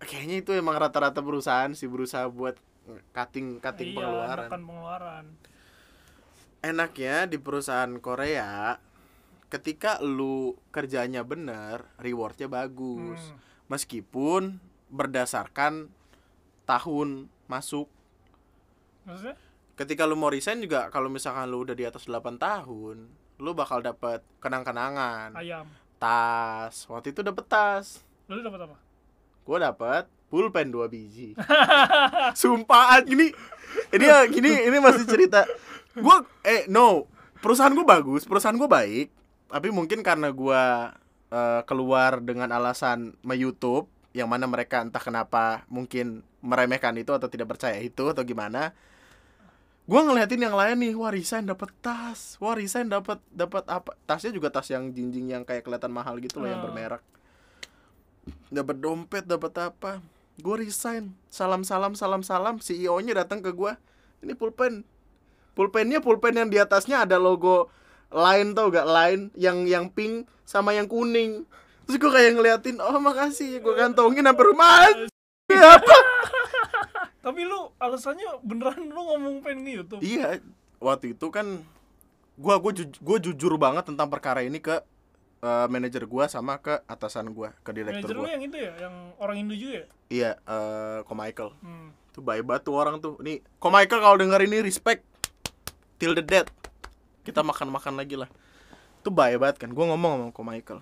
kayaknya 0.00 0.40
itu 0.40 0.50
emang 0.56 0.76
rata-rata 0.80 1.20
perusahaan 1.20 1.72
sih 1.76 1.88
berusaha 1.88 2.24
buat 2.28 2.56
cutting 3.12 3.60
cutting 3.60 3.92
iya, 3.92 3.96
pengeluaran. 4.00 4.48
pengeluaran 4.48 5.24
Enaknya 6.60 7.24
di 7.24 7.40
perusahaan 7.40 7.90
Korea 8.00 8.76
ketika 9.50 9.98
lu 9.98 10.54
kerjanya 10.70 11.24
bener, 11.26 11.88
rewardnya 11.98 12.46
bagus. 12.46 13.20
Hmm. 13.20 13.38
Meskipun 13.70 14.60
berdasarkan 14.90 15.88
tahun 16.68 17.30
masuk. 17.50 17.88
Maksudnya? 19.06 19.36
Ketika 19.74 20.04
lu 20.04 20.14
mau 20.14 20.28
resign 20.28 20.60
juga 20.60 20.92
kalau 20.92 21.08
misalkan 21.08 21.48
lu 21.48 21.64
udah 21.64 21.72
di 21.72 21.88
atas 21.88 22.04
8 22.04 22.36
tahun 22.36 23.08
lu 23.40 23.56
bakal 23.56 23.80
dapat 23.80 24.20
kenang-kenangan. 24.38 25.32
Ayam. 25.32 25.64
Tas. 25.96 26.84
Waktu 26.86 27.16
itu 27.16 27.24
dapet 27.24 27.48
tas. 27.48 28.04
Lu 28.28 28.44
dapat 28.44 28.68
apa? 28.68 28.76
Gua 29.42 29.58
dapet 29.58 30.04
pulpen 30.30 30.70
dua 30.70 30.86
biji. 30.86 31.34
Sumpah 32.40 33.02
gini 33.02 33.32
ini 33.90 34.04
ya 34.06 34.22
gini 34.30 34.70
ini 34.70 34.78
masih 34.78 35.08
cerita 35.08 35.42
gua 35.98 36.22
eh 36.46 36.66
no 36.70 37.10
perusahaan 37.40 37.72
gua 37.74 37.86
bagus 37.98 38.22
perusahaan 38.28 38.54
gua 38.54 38.70
baik 38.70 39.10
tapi 39.50 39.68
mungkin 39.74 40.06
karena 40.06 40.30
gua 40.30 40.94
eh, 41.30 41.62
keluar 41.66 42.22
dengan 42.22 42.50
alasan 42.54 43.18
me 43.26 43.34
YouTube 43.34 43.90
yang 44.14 44.26
mana 44.26 44.46
mereka 44.46 44.82
entah 44.82 45.02
kenapa 45.02 45.62
mungkin 45.70 46.22
meremehkan 46.42 46.94
itu 46.98 47.14
atau 47.14 47.26
tidak 47.30 47.50
percaya 47.54 47.78
itu 47.78 48.06
atau 48.10 48.22
gimana 48.22 48.74
Gua 49.90 50.06
ngeliatin 50.06 50.38
yang 50.38 50.54
lain 50.54 50.78
nih, 50.78 50.94
wah 50.94 51.10
resign 51.10 51.50
dapat 51.50 51.74
tas, 51.82 52.38
wah 52.38 52.54
resign 52.54 52.86
dapat 52.86 53.18
dapat 53.34 53.66
apa? 53.66 53.98
Tasnya 54.06 54.30
juga 54.30 54.46
tas 54.46 54.70
yang 54.70 54.94
jinjing 54.94 55.34
yang 55.34 55.42
kayak 55.42 55.66
kelihatan 55.66 55.90
mahal 55.90 56.14
gitu 56.22 56.38
loh 56.38 56.46
yang 56.46 56.62
Ah. 56.62 56.70
bermerek. 56.70 57.02
Dapat 58.54 58.76
dompet, 58.78 59.24
dapat 59.26 59.50
apa? 59.58 59.98
Gue 60.38 60.62
resign. 60.62 61.10
Salam 61.26 61.66
salam 61.66 61.98
salam 61.98 62.22
salam. 62.22 62.62
CEO-nya 62.62 63.18
datang 63.18 63.42
ke 63.42 63.50
gua. 63.50 63.82
Ini 64.22 64.38
pulpen. 64.38 64.86
Pulpennya 65.60 66.00
pulpen 66.00 66.40
yang 66.40 66.48
di 66.48 66.56
atasnya 66.56 67.04
ada 67.04 67.20
logo 67.20 67.68
line 68.08 68.56
tau 68.56 68.72
gak 68.72 68.88
line 68.88 69.28
yang 69.36 69.68
yang 69.68 69.92
pink 69.92 70.24
sama 70.48 70.72
yang 70.72 70.88
kuning. 70.88 71.44
Terus 71.84 72.00
gue 72.00 72.08
kayak 72.08 72.32
ngeliatin, 72.40 72.80
oh 72.80 72.96
makasih, 72.96 73.60
gue 73.60 73.76
kantongin 73.76 74.24
sampai 74.24 74.44
rumah. 74.48 74.88
Apa? 75.52 75.96
Tapi 77.28 77.44
lu 77.44 77.68
alasannya 77.76 78.40
beneran 78.40 78.88
lu 78.88 79.04
ngomong 79.04 79.44
pengen 79.44 79.68
nge 79.68 79.72
YouTube. 79.76 80.00
Iya, 80.00 80.40
waktu 80.80 81.12
itu 81.12 81.28
kan 81.28 81.60
gua, 82.40 82.56
ju- 82.72 82.96
gua 83.04 83.20
jujur 83.20 83.52
banget 83.60 83.84
tentang 83.84 84.08
perkara 84.08 84.40
ini 84.40 84.64
ke 84.64 84.80
eh, 85.44 85.66
manajer 85.68 86.08
gua 86.08 86.24
sama 86.32 86.56
ke 86.56 86.80
atasan 86.88 87.36
gua, 87.36 87.52
ke 87.60 87.76
direktur 87.76 88.00
Manajer 88.00 88.16
lu 88.16 88.24
gua. 88.24 88.32
yang 88.32 88.42
itu 88.48 88.56
ya, 88.56 88.72
yang 88.88 88.94
orang 89.20 89.36
Indo 89.44 89.52
juga 89.52 89.84
ya? 89.84 89.86
Iya, 90.08 90.30
eh 90.40 90.98
Ko 91.04 91.12
Michael. 91.12 91.52
Hmm. 91.60 91.92
Tuh 92.16 92.24
baik 92.24 92.48
banget 92.48 92.62
tuh 92.64 92.74
orang 92.80 92.96
tuh. 93.04 93.20
Nih, 93.20 93.44
Ko 93.60 93.68
Michael 93.68 94.00
kalau 94.00 94.16
denger 94.16 94.40
ini 94.48 94.64
respect 94.64 95.04
till 96.00 96.16
the 96.16 96.24
death. 96.24 96.48
Kita 97.20 97.44
makan-makan 97.44 98.00
lagi 98.00 98.16
lah. 98.16 98.32
Tuh 99.04 99.12
baik 99.12 99.36
banget 99.36 99.56
kan. 99.60 99.70
Gua 99.76 99.92
ngomong 99.92 100.32
sama 100.32 100.32
Ko 100.32 100.42
Michael. 100.42 100.80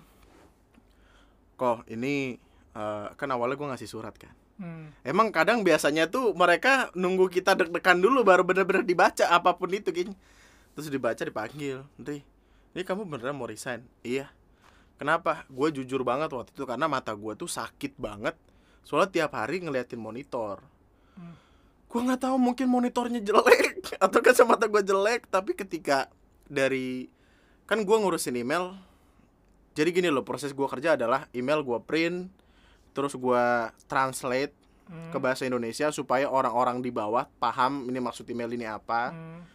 Ko, 1.59 1.83
ini 1.91 2.39
eh, 2.73 3.07
kan 3.19 3.29
awalnya 3.29 3.59
gua 3.59 3.75
ngasih 3.75 3.91
surat 3.91 4.15
kan. 4.15 4.31
Hmm. 4.59 4.91
Emang 5.07 5.31
kadang 5.31 5.63
biasanya 5.63 6.11
tuh 6.11 6.35
mereka 6.35 6.91
nunggu 6.91 7.31
kita 7.31 7.55
deg-degan 7.55 8.03
dulu 8.03 8.27
baru 8.27 8.43
bener-bener 8.43 8.83
dibaca 8.83 9.27
apa 9.27 9.55
pun 9.55 9.71
itu 9.71 9.91
kayaknya. 9.91 10.15
Terus 10.75 10.91
dibaca 10.91 11.23
dipanggil, 11.23 11.83
Ndri, 11.99 12.23
ini 12.75 12.81
kamu 12.83 13.07
beneran 13.07 13.35
mau 13.35 13.47
resign? 13.47 13.83
Iya. 14.03 14.31
Kenapa? 14.99 15.47
Gue 15.47 15.71
jujur 15.71 16.03
banget 16.03 16.27
waktu 16.35 16.51
itu 16.51 16.67
karena 16.67 16.91
mata 16.91 17.15
gue 17.15 17.33
tuh 17.39 17.47
sakit 17.47 17.95
banget. 17.95 18.35
Soalnya 18.83 19.11
tiap 19.11 19.31
hari 19.35 19.63
ngeliatin 19.63 19.99
monitor. 19.99 20.59
Hmm. 21.15 21.35
Gue 21.89 22.01
nggak 22.05 22.21
tahu 22.21 22.37
mungkin 22.37 22.69
monitornya 22.69 23.19
jelek 23.19 23.81
atau 24.05 24.19
kacamata 24.21 24.69
gue 24.69 24.81
jelek. 24.81 25.25
Tapi 25.27 25.57
ketika 25.57 26.07
dari 26.45 27.09
kan 27.65 27.81
gue 27.81 27.97
ngurusin 27.97 28.37
email. 28.37 28.77
Jadi 29.73 29.89
gini 29.91 30.09
loh 30.09 30.21
proses 30.21 30.53
gue 30.53 30.67
kerja 30.67 30.93
adalah 30.93 31.25
email 31.31 31.61
gue 31.61 31.79
print, 31.81 32.29
terus 32.93 33.13
gue 33.13 33.43
translate 33.85 34.53
Hmm. 34.89 35.13
ke 35.13 35.21
bahasa 35.21 35.45
Indonesia 35.45 35.93
supaya 35.93 36.25
orang-orang 36.25 36.81
di 36.81 36.89
bawah 36.89 37.29
paham 37.37 37.85
ini 37.85 38.01
maksud 38.01 38.25
email 38.25 38.49
ini 38.49 38.65
apa 38.65 39.13
Hmm. 39.13 39.45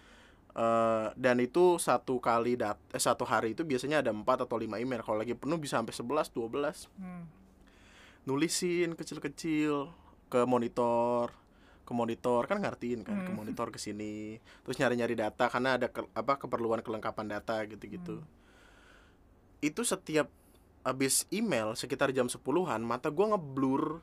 Eh, 0.55 1.07
dan 1.19 1.43
itu 1.43 1.75
satu 1.75 2.23
kali 2.23 2.55
dat 2.55 2.79
eh, 2.95 3.03
satu 3.03 3.27
hari 3.27 3.51
itu 3.51 3.67
biasanya 3.67 3.99
ada 3.99 4.15
4 4.15 4.47
atau 4.47 4.55
lima 4.55 4.79
email 4.79 5.03
kalau 5.03 5.19
lagi 5.19 5.35
penuh 5.35 5.59
bisa 5.59 5.83
sampai 5.83 5.91
11 5.91 6.31
12 6.31 6.87
Hmm. 6.95 7.27
nulisin 8.25 8.95
kecil-kecil 8.95 9.91
ke 10.31 10.47
monitor 10.47 11.35
ke 11.85 11.93
monitor 11.93 12.45
kan 12.45 12.59
ngertiin 12.59 13.01
kan 13.01 13.17
ke 13.21 13.31
Hmm. 13.31 13.37
monitor 13.37 13.69
ke 13.69 13.77
sini 13.77 14.37
terus 14.61 14.77
nyari-nyari 14.77 15.15
data 15.15 15.47
karena 15.47 15.77
ada 15.77 15.87
ke- 15.87 16.09
apa 16.11 16.37
keperluan 16.37 16.81
kelengkapan 16.81 17.29
data 17.31 17.61
gitu-gitu. 17.65 18.25
Itu 19.61 19.81
setiap 19.83 20.29
habis 20.83 21.25
email 21.31 21.73
sekitar 21.73 22.09
jam 22.11 22.27
10-an 22.27 22.81
mata 22.81 23.09
gua 23.09 23.33
ngeblur. 23.33 24.01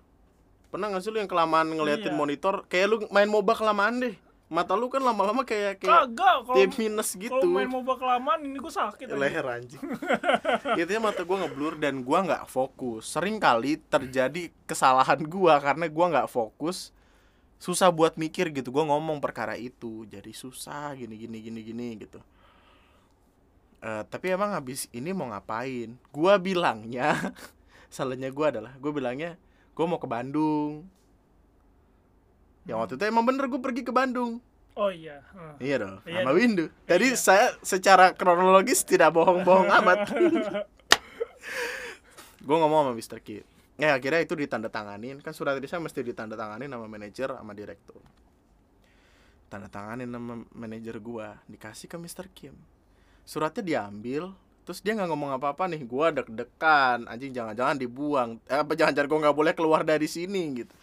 Pernah 0.67 0.88
nggak 0.88 1.01
sih 1.01 1.09
lu 1.09 1.19
yang 1.19 1.27
kelamaan 1.27 1.67
ngeliatin 1.69 2.09
Iya. 2.09 2.17
monitor? 2.17 2.65
Kayak 2.65 2.88
lu 2.88 2.97
main 3.09 3.27
MOBA 3.27 3.53
kelamaan 3.55 3.99
deh. 3.99 4.15
Mata 4.47 4.75
lu 4.75 4.88
kan 4.88 4.99
lama-lama 4.99 5.41
kayak 5.41 5.79
kayak 5.79 6.11
Kagak 6.11 6.43
tim 6.51 6.71
minus 6.77 7.15
gitu. 7.15 7.32
kalau 7.32 7.47
main 7.47 7.67
MOBA 7.67 7.95
kelamaan 7.95 8.39
ini 8.41 8.57
gue 8.57 8.67
sakit 8.69 9.07
leher 9.09 9.45
anjing. 9.47 9.79
Intinya 10.75 11.07
mata 11.07 11.21
gua 11.21 11.38
ngeblur 11.39 11.77
dan 11.77 12.01
gua 12.01 12.19
nggak 12.21 12.45
fokus. 12.45 13.07
Sering 13.07 13.38
kali 13.38 13.79
terjadi 13.79 14.51
kesalahan 14.65 15.23
gua 15.23 15.55
karena 15.57 15.88
gua 15.88 16.05
nggak 16.09 16.27
fokus 16.27 16.91
susah 17.62 17.93
buat 17.93 18.18
mikir 18.18 18.49
gitu 18.49 18.74
gua 18.74 18.89
ngomong 18.89 19.22
perkara 19.22 19.53
itu 19.53 20.09
jadi 20.09 20.34
susah 20.34 20.97
gini 20.97 21.14
gini 21.16 21.38
gini 21.39 21.62
gini 21.62 21.89
gitu 22.01 22.18
Eh, 23.82 24.03
tapi 24.14 24.30
emang 24.30 24.53
habis 24.53 24.86
ini 24.93 25.09
mau 25.09 25.26
ngapain 25.26 25.93
gua 26.09 26.38
bilangnya 26.38 27.18
salahnya 27.93 28.30
gua 28.30 28.49
adalah 28.49 28.74
gua 28.78 28.91
bilangnya 28.91 29.38
gua 29.74 29.86
mau 29.86 29.97
ke 29.97 30.05
Bandung 30.05 30.86
yang 32.62 32.78
waktu 32.78 32.93
itu 32.93 33.05
emang 33.05 33.26
bener 33.26 33.49
gue 33.49 33.57
pergi 33.57 33.82
ke 33.82 33.89
Bandung 33.89 34.38
Oh 34.72 34.88
iya. 34.88 35.20
Heeh. 35.36 35.53
Iya 35.68 35.76
dong, 35.84 35.95
Iya 36.07 36.24
sama. 36.24 36.32
Windu. 36.32 36.66
Tadi 36.88 37.12
Iya. 37.12 37.20
saya 37.20 37.47
secara 37.59 38.16
kronologis 38.16 38.88
tidak 38.88 39.12
bohong-bohong 39.12 39.68
amat. 39.84 40.07
gue 42.39 42.55
ngomong 42.55 42.88
sama 42.88 42.93
Mr. 42.93 43.20
Kim. 43.20 43.43
Ya 43.82 43.97
akhirnya 43.97 44.21
itu 44.21 44.38
ditandatanganin. 44.38 45.25
Kan 45.25 45.34
surat 45.34 45.57
saya 45.65 45.82
mesti 45.82 46.05
ditandatanganin 46.05 46.69
sama 46.69 46.86
manajer 46.86 47.34
sama 47.34 47.57
direktur. 47.57 47.97
Tanda 49.49 49.67
tanganin 49.67 50.07
sama 50.13 50.45
manajer 50.53 51.01
gua, 51.01 51.41
dikasih 51.49 51.89
ke 51.89 51.97
Mr. 51.97 52.29
Kim. 52.29 52.53
Suratnya 53.25 53.65
diambil, 53.65 54.32
terus 54.63 54.86
dia 54.86 54.93
nggak 54.93 55.09
ngomong 55.09 55.34
apa-apa 55.34 55.65
nih. 55.65 55.82
Gua 55.84 56.13
deg-degan, 56.13 57.09
anjing 57.09 57.34
jangan-jangan 57.34 57.75
dibuang. 57.82 58.38
Eh, 58.45 58.61
apa 58.61 58.77
jangan-jangan 58.77 59.09
gua 59.09 59.19
nggak 59.27 59.38
boleh 59.41 59.53
keluar 59.57 59.82
dari 59.82 60.05
sini 60.05 60.61
gitu. 60.61 60.77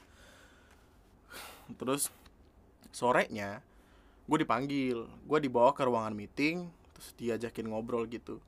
Terus 1.79 2.11
sorenya 2.91 3.63
gue 4.29 4.39
dipanggil 4.45 4.99
gue 5.25 5.39
dibawa 5.41 5.73
ke 5.73 5.83
ruangan 5.89 6.13
meeting 6.13 6.69
terus 6.93 7.17
diajakin 7.17 7.73
ngobrol 7.73 8.05
gitu 8.11 8.43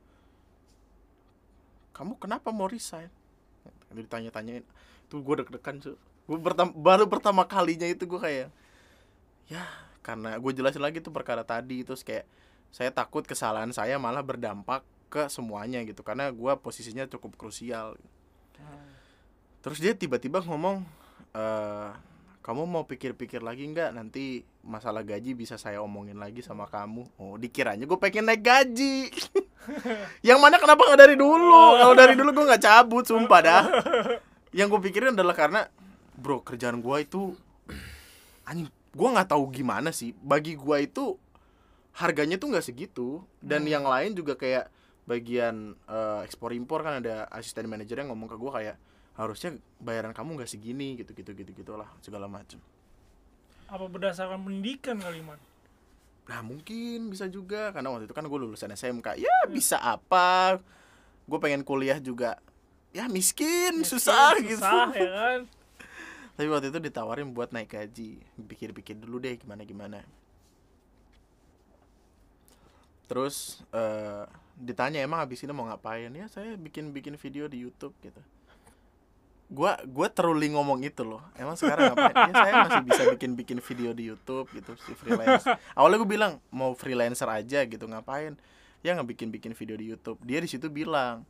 kamu 1.97 2.21
kenapa 2.21 2.53
mau 2.53 2.69
resign 2.69 3.09
ditanya-tanyain. 3.93 4.65
Tuh 5.11 5.21
gue 5.21 5.35
deg-degan 5.43 5.83
tuh 5.83 5.97
gue 6.31 6.39
baru 6.79 7.11
pertama 7.11 7.43
kalinya 7.43 7.91
itu 7.91 8.07
gue 8.07 8.21
kayak 8.23 8.55
ya 9.51 9.67
karena 10.07 10.39
gue 10.39 10.53
jelasin 10.55 10.83
lagi 10.83 11.03
tuh 11.03 11.11
perkara 11.11 11.43
tadi. 11.43 11.83
Terus 11.83 12.07
kayak 12.07 12.25
saya 12.71 12.95
takut 12.95 13.27
kesalahan 13.27 13.75
saya 13.75 13.99
malah 13.99 14.23
berdampak 14.23 14.87
ke 15.11 15.27
semuanya 15.27 15.83
gitu. 15.83 16.07
Karena 16.07 16.31
gue 16.31 16.53
posisinya 16.63 17.07
cukup 17.11 17.35
krusial. 17.35 17.99
Terus 19.61 19.79
dia 19.83 19.93
tiba-tiba 19.93 20.41
ngomong 20.41 20.87
eh 21.35 21.91
kamu 22.41 22.65
mau 22.65 22.89
pikir-pikir 22.89 23.45
lagi 23.45 23.69
nggak? 23.69 23.93
Nanti 23.93 24.43
masalah 24.65 25.05
gaji 25.05 25.37
bisa 25.37 25.61
saya 25.61 25.85
omongin 25.85 26.17
lagi 26.17 26.41
sama 26.41 26.65
kamu. 26.71 27.05
Oh 27.21 27.37
dikiranya 27.37 27.85
gue 27.85 27.99
pengen 28.01 28.31
naik 28.31 28.43
gaji 28.43 29.13
yang 30.29 30.39
mana 30.41 30.57
kenapa 30.57 30.83
nggak 30.87 31.01
dari 31.01 31.17
dulu? 31.17 31.65
Kalau 31.81 31.95
dari 31.95 32.15
dulu 32.17 32.31
gue 32.33 32.45
nggak 32.51 32.63
cabut 32.63 33.05
sumpah 33.07 33.41
dah. 33.41 33.65
Yang 34.51 34.67
gue 34.77 34.81
pikirin 34.91 35.15
adalah 35.15 35.37
karena 35.37 35.61
bro 36.17 36.43
kerjaan 36.43 36.83
gue 36.83 36.97
itu 37.01 37.33
anjing 38.45 38.69
gue 38.71 39.09
nggak 39.09 39.31
tahu 39.31 39.45
gimana 39.53 39.95
sih. 39.95 40.17
Bagi 40.19 40.57
gue 40.59 40.77
itu 40.83 41.15
harganya 41.97 42.41
tuh 42.41 42.51
nggak 42.51 42.67
segitu. 42.67 43.23
Dan 43.39 43.69
yang 43.69 43.87
lain 43.87 44.17
juga 44.17 44.35
kayak 44.35 44.69
bagian 45.09 45.75
eh, 45.91 46.21
ekspor 46.23 46.55
impor 46.55 46.87
kan 46.87 47.03
ada 47.03 47.27
asisten 47.35 47.67
manajer 47.67 47.99
yang 47.99 48.15
ngomong 48.15 48.31
ke 48.31 48.37
gue 48.39 48.51
kayak 48.53 48.77
harusnya 49.19 49.59
bayaran 49.83 50.15
kamu 50.15 50.39
nggak 50.39 50.51
segini 50.51 50.97
gitu 50.97 51.13
gitu 51.13 51.35
gitu 51.35 51.51
gitulah 51.53 51.91
segala 52.01 52.31
macam 52.31 52.63
Apa 53.67 53.87
berdasarkan 53.91 54.43
pendidikan 54.43 54.97
kali 55.03 55.21
man? 55.23 55.39
Nah 56.31 56.47
mungkin 56.47 57.11
bisa 57.11 57.27
juga 57.27 57.75
karena 57.75 57.91
waktu 57.91 58.07
itu 58.07 58.15
kan 58.15 58.23
gue 58.23 58.39
lulusan 58.39 58.71
SMK 58.71 59.19
ya 59.19 59.37
bisa 59.51 59.83
apa? 59.83 60.63
Gue 61.27 61.39
pengen 61.43 61.67
kuliah 61.67 61.99
juga. 61.99 62.39
Ya 62.95 63.11
miskin, 63.11 63.83
susah, 63.87 64.39
gitu. 64.39 64.63
Susah 64.63 64.95
ya 64.95 65.11
kan? 65.11 65.41
tapi 66.39 66.47
waktu 66.47 66.71
itu 66.71 66.79
ditawarin 66.79 67.35
buat 67.35 67.51
naik 67.51 67.75
gaji. 67.75 68.23
Pikir-pikir 68.47 68.95
dulu 68.95 69.19
deh 69.19 69.35
gimana 69.35 69.67
gimana 69.67 70.07
terus 73.11 73.59
eh 73.75 74.23
ditanya 74.55 75.03
emang 75.03 75.19
habis 75.19 75.43
ini 75.43 75.51
mau 75.51 75.67
ngapain? 75.67 76.15
Ya 76.15 76.31
saya 76.31 76.55
bikin 76.55 76.95
bikin 76.95 77.19
video 77.19 77.51
di 77.51 77.59
YouTube 77.67 77.91
gitu 78.07 78.23
gua 79.51 79.83
gua 79.83 80.07
teruling 80.07 80.55
ngomong 80.55 80.87
itu 80.87 81.03
loh. 81.03 81.21
Emang 81.35 81.59
sekarang 81.59 81.91
ngapain 81.93 82.15
ya? 82.15 82.33
Saya 82.39 82.55
masih 82.65 82.83
bisa 82.87 83.03
bikin 83.19 83.31
bikin 83.35 83.59
video 83.59 83.91
di 83.91 84.05
YouTube 84.15 84.47
gitu 84.55 84.79
si 84.87 84.95
freelance. 84.95 85.45
Awalnya 85.75 85.99
gue 86.01 86.11
bilang 86.11 86.33
mau 86.55 86.73
freelancer 86.79 87.27
aja 87.27 87.67
gitu 87.67 87.85
ngapain? 87.91 88.39
Ya 88.81 88.95
nggak 88.95 89.19
bikin 89.19 89.29
bikin 89.35 89.53
video 89.59 89.75
di 89.75 89.91
YouTube. 89.91 90.23
Dia 90.23 90.39
di 90.39 90.47
situ 90.47 90.71
bilang 90.71 91.27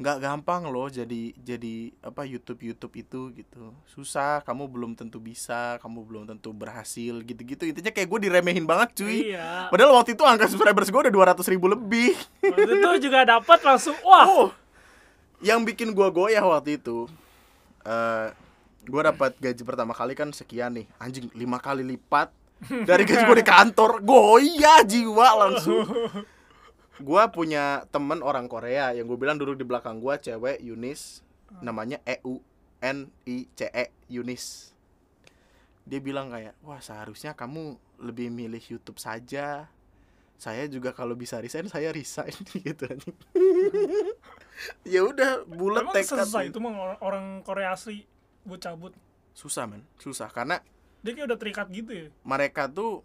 nggak 0.00 0.24
gampang 0.24 0.66
loh 0.72 0.88
jadi 0.88 1.36
jadi 1.36 1.92
apa 2.00 2.24
YouTube 2.24 2.64
YouTube 2.64 2.94
itu 2.96 3.20
gitu. 3.36 3.76
Susah 3.84 4.40
kamu 4.42 4.66
belum 4.72 4.92
tentu 4.96 5.20
bisa 5.20 5.76
kamu 5.84 6.08
belum 6.08 6.24
tentu 6.24 6.56
berhasil 6.56 7.20
gitu-gitu. 7.20 7.68
Intinya 7.68 7.92
kayak 7.92 8.08
gue 8.08 8.32
diremehin 8.32 8.64
banget 8.64 8.96
cuy. 8.96 9.36
Iya. 9.36 9.68
padahal 9.68 9.92
waktu 10.00 10.16
itu 10.16 10.24
angka 10.24 10.48
subscribers 10.48 10.88
gue 10.88 11.00
udah 11.06 11.36
200 11.36 11.52
ribu 11.52 11.68
lebih. 11.68 12.16
Waktu 12.40 12.72
itu 12.80 13.12
juga 13.12 13.28
dapat 13.28 13.60
langsung 13.60 13.94
wah. 14.02 14.24
oh 14.24 14.48
yang 15.42 15.66
bikin 15.66 15.90
gue 15.90 16.08
goyah 16.14 16.42
waktu 16.46 16.78
itu 16.78 17.10
eh 17.82 18.28
gue 18.82 19.02
dapat 19.02 19.38
gaji 19.38 19.62
pertama 19.62 19.94
kali 19.94 20.18
kan 20.18 20.34
sekian 20.34 20.74
nih. 20.74 20.86
Anjing 20.98 21.30
lima 21.38 21.62
kali 21.62 21.86
lipat 21.86 22.34
dari 22.86 23.06
gaji 23.06 23.22
gue 23.26 23.38
di 23.42 23.46
kantor. 23.46 24.02
Goyah 24.02 24.82
jiwa 24.82 25.28
langsung. 25.46 25.86
Gue 27.02 27.22
punya 27.34 27.82
temen 27.90 28.22
orang 28.22 28.46
Korea 28.46 28.94
yang 28.94 29.06
gue 29.10 29.18
bilang 29.18 29.38
duduk 29.38 29.58
di 29.58 29.66
belakang 29.66 29.98
gue 29.98 30.14
cewek 30.18 30.62
Yunis. 30.62 31.22
Namanya 31.62 31.98
E 32.06 32.18
U 32.26 32.38
N 32.82 33.06
I 33.26 33.46
C 33.54 33.70
E 33.70 33.90
Yunis. 34.10 34.74
Dia 35.82 35.98
bilang 35.98 36.30
kayak 36.30 36.54
wah 36.62 36.78
seharusnya 36.78 37.34
kamu 37.34 37.74
lebih 38.02 38.30
milih 38.30 38.62
YouTube 38.62 38.98
saja. 38.98 39.66
Saya 40.38 40.66
juga 40.66 40.90
kalau 40.90 41.14
bisa 41.14 41.38
resign 41.38 41.70
saya 41.70 41.94
resign. 41.94 42.34
Gitu. 42.66 42.86
Ya 44.84 45.02
udah 45.02 45.42
bulat 45.44 45.90
tekad 45.90 46.22
susah 46.22 46.42
itu 46.42 46.58
mah 46.58 46.98
orang- 46.98 47.40
Korea 47.40 47.72
asli 47.72 48.06
buat 48.42 48.58
cabut. 48.58 48.92
susah 49.32 49.64
men 49.64 49.82
susah 49.96 50.28
karena 50.28 50.60
Dia 51.00 51.12
kayak 51.12 51.26
udah 51.26 51.38
terikat 51.38 51.66
gitu 51.68 51.90
ya. 51.90 52.06
mereka 52.22 52.66
tuh 52.66 53.02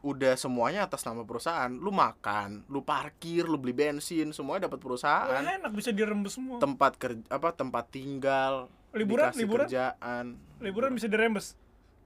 udah 0.00 0.34
semuanya 0.34 0.84
atas 0.84 1.02
nama 1.02 1.22
perusahaan 1.22 1.66
lu 1.68 1.88
makan 1.88 2.62
lu 2.66 2.78
parkir 2.80 3.42
lu 3.42 3.56
beli 3.56 3.72
bensin 3.72 4.30
semuanya 4.30 4.66
dapat 4.66 4.76
Wah, 4.76 4.84
perusahaan 4.84 5.42
enak 5.42 5.72
bisa 5.72 5.90
dirembes 5.90 6.34
semua. 6.34 6.58
tempat 6.58 6.94
kerja 6.94 7.24
apa 7.26 7.50
tempat 7.50 7.88
tinggal 7.88 8.70
Liburan, 8.92 9.34
liburan? 9.34 9.66
kerjaan 9.66 10.38
Liburan 10.56 10.92
bisa 10.92 11.04
dirembes. 11.06 11.52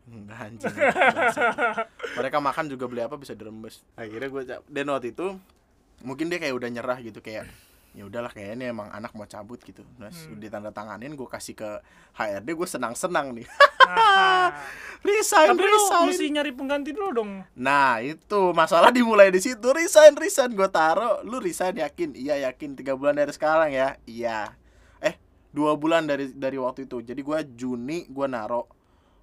Enggak 0.06 0.38
anjing 0.42 0.74
mereka 2.18 2.38
makan 2.38 2.66
juga 2.66 2.84
beli 2.86 3.00
apa 3.00 3.14
bisa 3.14 3.30
dirembes 3.32 3.84
akhirnya 3.94 4.28
gue 4.28 4.42
dan 4.64 4.86
waktu 4.88 5.10
itu 5.10 5.36
mungkin 6.00 6.26
dia 6.26 6.38
kayak 6.38 6.50
udah 6.52 6.68
nyerah 6.68 6.98
gitu 6.98 7.20
kayak 7.20 7.46
ya 7.91 8.07
udahlah 8.07 8.30
kayaknya 8.30 8.70
emang 8.70 8.86
anak 8.88 9.11
mau 9.12 9.26
cabut 9.26 9.59
gitu. 9.61 9.82
Terus 9.82 10.26
Hmm. 10.26 10.38
ditanda 10.38 10.70
tanganin 10.70 11.12
gue 11.12 11.26
kasih 11.26 11.55
ke 11.55 11.82
HRD 12.14 12.55
gue 12.55 12.68
senang 12.68 12.95
senang 12.95 13.34
nih. 13.34 13.47
Nah, 13.82 14.55
resign 15.07 15.51
tapi 15.51 15.62
lu 15.62 15.74
resign. 15.74 16.07
mesti 16.07 16.26
nyari 16.30 16.53
pengganti 16.55 16.91
dulu 16.95 17.11
dong. 17.11 17.30
Nah 17.57 17.99
itu 17.99 18.55
masalah 18.55 18.95
dimulai 18.95 19.34
di 19.34 19.43
situ. 19.43 19.66
Resign 19.70 20.14
resign 20.14 20.55
gue 20.55 20.70
taro 20.70 21.18
lu 21.26 21.43
resign 21.43 21.78
yakin? 21.78 22.14
Iya 22.14 22.47
yakin. 22.51 22.78
Tiga 22.78 22.95
bulan 22.95 23.18
dari 23.18 23.34
sekarang 23.34 23.74
ya? 23.74 23.99
Iya. 24.07 24.55
Eh 25.03 25.18
dua 25.51 25.74
bulan 25.74 26.07
dari 26.07 26.30
dari 26.30 26.62
waktu 26.62 26.86
itu. 26.86 27.03
Jadi 27.03 27.20
gue 27.20 27.38
Juni 27.59 28.07
gue 28.07 28.26
naro 28.30 28.70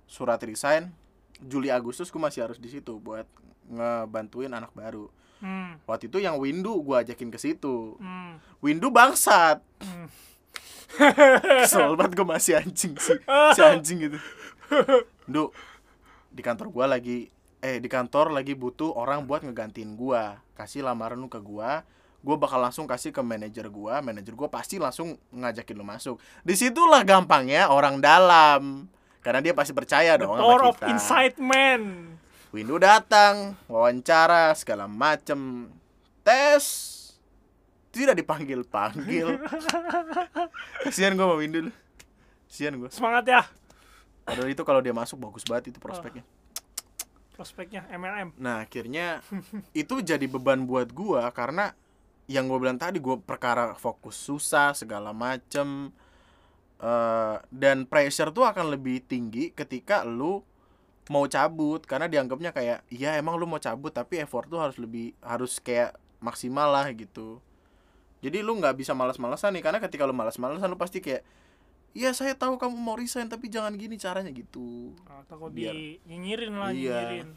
surat 0.03 0.43
resign. 0.43 0.91
Juli 1.37 1.69
Agustus 1.69 2.09
gue 2.09 2.19
masih 2.19 2.43
harus 2.49 2.57
di 2.57 2.67
situ 2.67 2.97
buat 2.97 3.29
ngebantuin 3.67 4.51
anak 4.51 4.71
baru 4.73 5.07
Hmm. 5.37 5.77
waktu 5.85 6.09
itu 6.09 6.17
yang 6.17 6.41
Windu 6.41 6.81
gue 6.81 6.97
ajakin 6.97 7.29
ke 7.29 7.37
situ. 7.37 7.97
Hmm. 8.01 8.41
Windu 8.61 8.89
bangsat. 8.89 9.61
Hmm. 9.83 10.07
kesel 11.67 11.93
banget 11.93 12.17
gue 12.17 12.27
masih 12.27 12.53
anjing 12.57 12.93
sih. 12.97 13.19
Si 13.53 13.61
anjing 13.61 13.97
gitu 14.09 14.19
Du 15.27 15.51
di 16.27 16.45
kantor 16.45 16.69
gua 16.69 16.85
lagi 16.85 17.31
eh 17.65 17.81
di 17.81 17.89
kantor 17.89 18.29
lagi 18.29 18.53
butuh 18.53 18.93
orang 18.93 19.25
buat 19.25 19.41
ngegantiin 19.41 19.97
gua. 19.97 20.39
Kasih 20.53 20.85
lamaran 20.85 21.17
lu 21.17 21.27
ke 21.31 21.41
gua 21.41 21.83
gua 22.25 22.35
bakal 22.35 22.59
langsung 22.59 22.85
kasih 22.89 23.15
ke 23.15 23.21
manajer 23.23 23.67
gua. 23.71 24.03
Manajer 24.03 24.35
gua 24.35 24.51
pasti 24.51 24.77
langsung 24.77 25.15
ngajakin 25.31 25.75
lu 25.77 25.85
masuk. 25.87 26.15
Di 26.43 26.53
situlah 26.53 27.01
gampangnya 27.07 27.71
orang 27.71 28.03
dalam. 28.03 28.91
Karena 29.23 29.43
dia 29.43 29.51
pasti 29.51 29.75
percaya 29.75 30.15
The 30.15 30.23
dong 30.23 30.39
power 30.39 30.61
of 30.71 30.77
inside 30.87 31.35
man. 31.39 32.15
Windu 32.55 32.79
datang 32.79 33.59
wawancara 33.67 34.55
segala 34.55 34.87
macem. 34.87 35.67
Tes 36.23 36.63
tidak 37.91 38.19
dipanggil 38.19 38.61
panggil 38.67 39.41
kasihan 40.85 41.17
gua 41.17 41.33
sama 41.33 41.35
Windu 41.39 41.59
lu. 41.67 41.71
Kasihan 42.47 42.73
gua. 42.79 42.89
Semangat 42.91 43.23
ya. 43.27 43.41
Padahal 44.23 44.51
itu 44.51 44.63
kalau 44.63 44.79
dia 44.79 44.95
masuk 44.95 45.19
bagus 45.19 45.43
banget 45.47 45.75
itu 45.75 45.79
prospeknya. 45.79 46.23
prospeknya 47.35 47.85
MLM. 47.93 48.33
Nah 48.39 48.65
akhirnya 48.65 49.21
itu 49.77 50.01
jadi 50.01 50.25
beban 50.25 50.65
buat 50.65 50.89
gua 50.89 51.29
karena 51.29 51.75
yang 52.27 52.51
gue 52.51 52.59
bilang 52.59 52.75
tadi 52.75 52.99
gue 52.99 53.15
perkara 53.23 53.71
fokus 53.79 54.19
susah 54.19 54.75
segala 54.75 55.15
macem. 55.15 55.95
Eh, 56.77 57.35
dan 57.49 57.89
pressure 57.89 58.29
tuh 58.29 58.45
akan 58.45 58.69
lebih 58.77 59.01
tinggi 59.01 59.49
ketika 59.49 60.05
lu 60.05 60.45
mau 61.07 61.25
cabut 61.25 61.81
karena 61.81 62.05
dianggapnya 62.05 62.51
kayak 62.51 62.83
iya 62.87 63.15
emang 63.15 63.35
lu 63.35 63.43
mau 63.43 63.57
cabut 63.57 63.89
tapi 63.89 64.17
effort 64.17 64.45
tuh 64.45 64.57
harus 64.57 64.75
lebih 64.75 65.15
harus 65.19 65.57
kayak 65.57 65.91
maksimal 66.17 66.67
lah 66.67 66.87
gitu 66.89 67.39
jadi 68.17 68.41
lu 68.41 68.55
nggak 68.55 68.75
bisa 68.75 68.91
malas-malasan 68.91 69.51
nih 69.51 69.61
karena 69.61 69.79
ketika 69.79 70.03
lu 70.03 70.11
malas-malasan 70.11 70.65
lu 70.65 70.75
pasti 70.75 70.99
kayak 70.99 71.21
iya 71.93 72.11
saya 72.11 72.33
tahu 72.33 72.57
kamu 72.57 72.75
mau 72.75 72.93
resign 72.93 73.25
tapi 73.25 73.47
jangan 73.47 73.73
gini 73.73 73.95
caranya 73.95 74.29
gitu 74.29 74.91
Nah, 75.03 75.23
takut 75.25 75.49
Biar- 75.49 75.73
di 75.73 75.97
nyinyirin 76.03 76.53
lah, 76.53 76.69
Iya. 76.69 76.93
nyinyirin. 77.09 77.29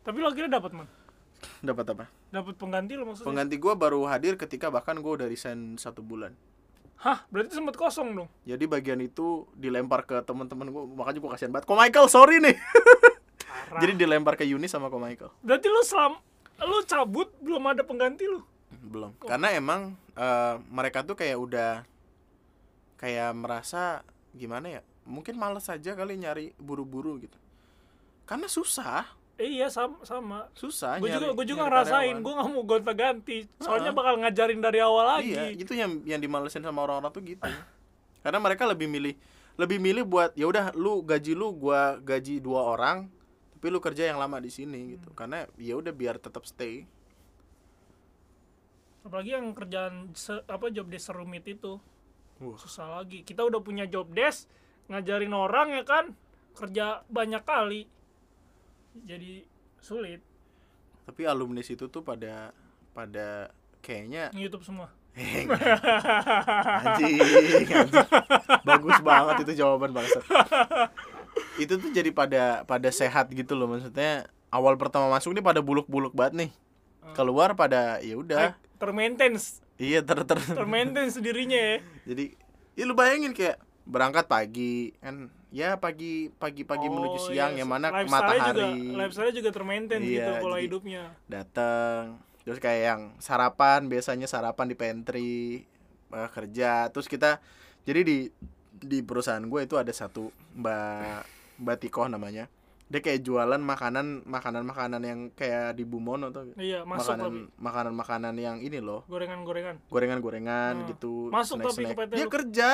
Tapi 0.00 0.16
lo 0.18 0.28
akhirnya 0.28 0.52
dapat 0.54 0.70
man. 0.72 0.86
dapat 1.68 1.86
apa 1.88 2.04
Dapat 2.28 2.54
pengganti 2.54 2.92
lo 2.94 3.04
maksudnya. 3.04 3.26
Pengganti 3.26 3.56
gue 3.56 3.74
baru 3.74 4.04
hadir 4.04 4.34
ketika 4.34 4.68
bahkan 4.68 4.98
gue 4.98 5.12
udah 5.12 5.26
resign 5.26 5.74
satu 5.74 5.98
bulan. 6.00 6.34
Hah, 6.98 7.22
berarti 7.30 7.54
sempat 7.54 7.74
kosong 7.74 8.10
dong. 8.12 8.28
Jadi 8.42 8.66
bagian 8.66 8.98
itu 8.98 9.46
dilempar 9.54 10.02
ke 10.02 10.18
teman-teman 10.20 10.66
gue, 10.66 10.82
makanya 10.92 11.18
gue 11.18 11.30
kasihan 11.30 11.50
banget. 11.50 11.66
Ko 11.66 11.74
Michael, 11.74 12.06
sorry 12.06 12.38
nih. 12.38 12.54
Parah. 13.66 13.80
Jadi 13.82 13.92
dilempar 13.98 14.34
ke 14.34 14.44
Yuni 14.44 14.66
sama 14.66 14.86
Ko 14.86 14.96
Michael. 14.96 15.34
berarti 15.42 15.66
lu 15.66 15.82
selam 15.82 16.14
lu 16.58 16.78
cabut 16.84 17.30
belum 17.38 17.62
ada 17.66 17.82
pengganti 17.82 18.26
lu. 18.26 18.42
Belum. 18.82 19.10
Karena 19.20 19.50
emang 19.50 19.94
eh, 20.14 20.54
mereka 20.68 21.02
tuh 21.02 21.14
kayak 21.14 21.38
udah 21.38 21.70
kayak 22.98 23.30
merasa 23.34 24.02
gimana 24.32 24.80
ya? 24.80 24.82
Mungkin 25.08 25.34
males 25.34 25.64
aja 25.66 25.96
kali 25.96 26.18
nyari 26.18 26.52
buru-buru 26.58 27.16
gitu. 27.18 27.38
Karena 28.28 28.44
susah, 28.44 29.08
Eh, 29.38 29.62
iya 29.62 29.70
sama 29.70 30.02
sama. 30.02 30.50
susah 30.50 30.98
Gue 30.98 31.14
juga 31.14 31.30
gue 31.30 31.46
juga 31.46 31.62
ngerasain, 31.70 32.10
gue 32.18 32.32
nggak 32.34 32.48
mau 32.50 32.62
gonta 32.66 32.90
ganti. 32.90 33.46
Soalnya 33.62 33.94
Heeh. 33.94 33.98
bakal 34.02 34.14
ngajarin 34.18 34.58
dari 34.58 34.82
awal 34.82 35.04
lagi. 35.14 35.30
Iya, 35.30 35.54
itu 35.54 35.72
yang 35.78 36.02
yang 36.02 36.18
dimalesin 36.18 36.58
sama 36.60 36.82
orang-orang 36.82 37.14
tuh 37.14 37.22
gitu. 37.22 37.46
Karena 38.18 38.42
mereka 38.42 38.66
lebih 38.66 38.90
milih 38.90 39.14
lebih 39.54 39.78
milih 39.78 40.02
buat 40.02 40.34
ya 40.34 40.50
udah 40.50 40.74
lu 40.74 41.06
gaji 41.06 41.38
lu 41.38 41.54
gua 41.54 42.02
gaji 42.02 42.42
dua 42.42 42.66
orang, 42.66 43.06
tapi 43.58 43.74
lu 43.74 43.82
kerja 43.82 44.06
yang 44.06 44.22
lama 44.22 44.38
di 44.38 44.54
sini 44.54 44.94
gitu. 44.94 45.10
Karena 45.18 45.42
ya 45.58 45.74
udah 45.74 45.90
biar 45.90 46.22
tetap 46.22 46.46
stay. 46.46 46.86
Apalagi 49.02 49.34
yang 49.34 49.50
kerjaan 49.50 50.14
se- 50.14 50.46
apa 50.46 50.70
job 50.70 50.86
desk 50.86 51.10
serumit 51.10 51.42
itu. 51.42 51.82
Wah. 52.38 52.54
Susah 52.54 53.02
lagi. 53.02 53.26
Kita 53.26 53.42
udah 53.42 53.58
punya 53.58 53.90
job 53.90 54.14
desk 54.14 54.46
ngajarin 54.86 55.34
orang 55.34 55.74
ya 55.74 55.82
kan 55.82 56.14
kerja 56.54 57.02
banyak 57.10 57.42
kali. 57.42 57.90
Jadi 59.02 59.42
sulit 59.82 60.22
Tapi 61.02 61.26
alumni 61.26 61.66
situ 61.66 61.90
tuh 61.90 62.06
pada 62.06 62.54
pada 62.94 63.50
kayaknya 63.82 64.30
YouTube 64.38 64.62
semua. 64.62 64.86
Anjing, 66.78 67.18
anjing. 67.18 67.90
Bagus 68.70 69.02
banget 69.02 69.42
itu 69.42 69.52
jawaban 69.58 69.90
bangsa. 69.90 70.22
itu 71.56 71.74
tuh 71.74 71.90
jadi 71.90 72.10
pada 72.10 72.62
pada 72.62 72.88
sehat 72.88 73.30
gitu 73.30 73.52
loh 73.52 73.66
maksudnya. 73.66 74.26
Awal 74.48 74.80
pertama 74.80 75.08
masuk 75.08 75.32
nih 75.32 75.44
pada 75.44 75.60
buluk-buluk 75.60 76.12
banget 76.12 76.48
nih. 76.48 76.50
Keluar 77.12 77.52
pada 77.52 78.00
ya 78.00 78.16
udah. 78.16 78.52
Like, 78.52 78.58
termaintains, 78.78 79.60
Iya 79.76 80.00
ter 80.00 80.22
ter. 80.22 80.38
termaintains 80.40 81.18
dirinya 81.18 81.56
ya. 81.56 81.76
Jadi 82.04 82.32
ya 82.72 82.84
lu 82.84 82.94
bayangin 82.94 83.34
kayak 83.34 83.58
berangkat 83.84 84.24
pagi 84.24 84.92
kan 85.00 85.28
ya 85.48 85.76
pagi 85.76 86.28
pagi 86.30 86.60
pagi 86.62 86.86
menuju 86.86 87.18
Oh, 87.18 87.26
siang 87.26 87.56
iya. 87.56 87.64
yang 87.64 87.68
mana 87.68 87.88
Lifestyle-nya 87.88 88.12
matahari 88.12 88.52
juga, 88.52 88.66
lifestyle 89.00 89.32
juga 89.32 89.50
termaintain 89.50 90.00
Iya, 90.00 90.12
gitu 90.12 90.32
pola 90.38 90.56
hidupnya. 90.60 91.02
datang 91.24 92.20
terus 92.44 92.60
kayak 92.60 92.80
yang 92.82 93.00
sarapan 93.16 93.88
biasanya 93.88 94.24
sarapan 94.24 94.66
di 94.68 94.76
pantry 94.76 95.32
eh, 96.08 96.28
kerja 96.30 96.88
terus 96.88 97.08
kita 97.08 97.40
jadi 97.82 98.00
di 98.00 98.18
di 98.80 98.98
perusahaan 99.00 99.40
gue 99.40 99.60
itu 99.60 99.74
ada 99.74 99.90
satu 99.90 100.28
mbak 100.52 101.24
mbak 101.58 101.76
Tikoh 101.78 102.06
namanya 102.06 102.46
dia 102.86 103.00
kayak 103.00 103.20
jualan 103.20 103.58
makanan 103.58 104.24
makanan 104.24 104.64
makanan 104.64 105.02
yang 105.02 105.20
kayak 105.30 105.72
di 105.72 105.84
Bumono 105.84 106.30
tuh 106.30 106.56
Iya, 106.56 106.82
masuk 106.82 107.12
makanan 107.12 107.20
tapi 107.20 107.40
makanan 107.58 107.92
makanan 107.94 108.34
yang 108.34 108.56
ini 108.58 108.78
loh 108.78 109.04
gorengan-gorengan. 109.06 109.76
gorengan 109.86 110.18
gorengan 110.18 110.74
Hmm. 110.74 110.88
gitu 110.88 111.28
Masuk 111.28 111.58
tapi 111.58 111.68
ke 111.68 111.72
snack-snack. 111.84 111.98
PT 112.02 112.12
dia 112.14 112.24
lu? 112.24 112.30
kerja 112.30 112.70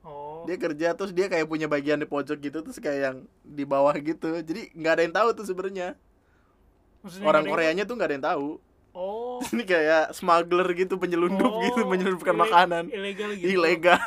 Oh. 0.00 0.44
dia 0.44 0.56
kerja 0.56 0.88
terus 0.92 1.12
dia 1.12 1.26
kayak 1.26 1.44
punya 1.44 1.64
bagian 1.66 1.96
di 1.96 2.04
pojok 2.04 2.38
gitu 2.38 2.60
terus 2.60 2.76
kayak 2.76 2.98
yang 3.02 3.16
di 3.42 3.64
bawah 3.64 3.92
gitu 3.94 4.36
jadi 4.38 4.68
nggak 4.70 4.92
ada 4.94 5.02
yang 5.02 5.14
tahu 5.14 5.28
tuh 5.32 5.44
sebenarnya 5.44 5.96
orang 7.20 7.44
gorengan- 7.44 7.48
Koreanya 7.48 7.84
tuh 7.84 7.94
nggak 7.94 8.04
ada 8.06 8.14
yang 8.14 8.26
tahu 8.26 8.48
Oh. 8.92 9.38
ini 9.54 9.62
kayak 9.62 10.12
smuggler 10.12 10.66
gitu 10.74 10.96
penyelundup 10.96 11.48
Oh, 11.48 11.62
gitu 11.62 11.84
menyelundupkan 11.84 12.34
ile- 12.34 12.42
makanan. 12.44 12.84
Ilegal 12.88 13.30
gitu. 13.36 13.48
ilegal. 13.54 14.00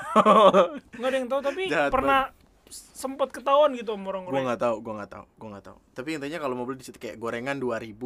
Nggak 0.99 1.09
ada 1.09 1.17
yang 1.17 1.27
tahu 1.27 1.41
tapi 1.41 1.61
Jahat 1.67 1.89
pernah 1.89 2.31
sempat 2.71 3.29
ketahuan 3.29 3.75
gitu 3.75 3.91
sama 3.91 4.15
orang 4.15 4.23
gue 4.23 4.41
nggak 4.47 4.61
tahu 4.63 4.75
gue 4.79 4.93
nggak 4.95 5.11
tahu 5.11 5.25
gue 5.27 5.49
nggak 5.51 5.65
tahu. 5.65 5.77
Tapi 5.91 6.09
intinya 6.15 6.39
kalau 6.39 6.55
mau 6.55 6.63
beli 6.63 6.79
di 6.79 6.87
situ 6.87 6.97
kayak 6.97 7.19
gorengan 7.19 7.59
2000 7.59 7.99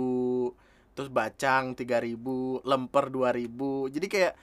terus 0.95 1.11
bacang 1.11 1.75
3000 1.75 2.15
lemper 2.63 3.05
2000 3.11 3.51
jadi 3.91 4.07
kayak 4.07 4.33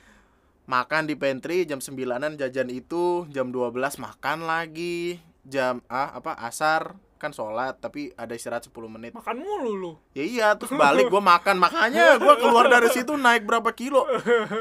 makan 0.62 1.08
di 1.08 1.16
pantry 1.16 1.64
jam 1.64 1.80
9an 1.80 2.36
jajan 2.36 2.68
itu 2.68 3.24
jam 3.32 3.48
12 3.48 3.72
makan 3.98 4.38
lagi 4.44 5.16
jam 5.42 5.82
ah 5.88 6.12
apa 6.12 6.36
asar 6.38 6.94
kan 7.22 7.30
sholat 7.30 7.78
tapi 7.78 8.10
ada 8.18 8.34
istirahat 8.34 8.66
10 8.66 8.74
menit. 8.90 9.14
Makan 9.14 9.38
mulu 9.38 9.72
lu. 9.78 9.92
ya 10.10 10.26
iya 10.26 10.48
terus 10.58 10.74
balik 10.74 11.06
gue 11.06 11.22
makan. 11.22 11.62
Makanya 11.62 12.18
gue 12.18 12.34
keluar 12.42 12.66
dari 12.66 12.90
situ 12.90 13.14
naik 13.14 13.46
berapa 13.46 13.70
kilo. 13.70 14.02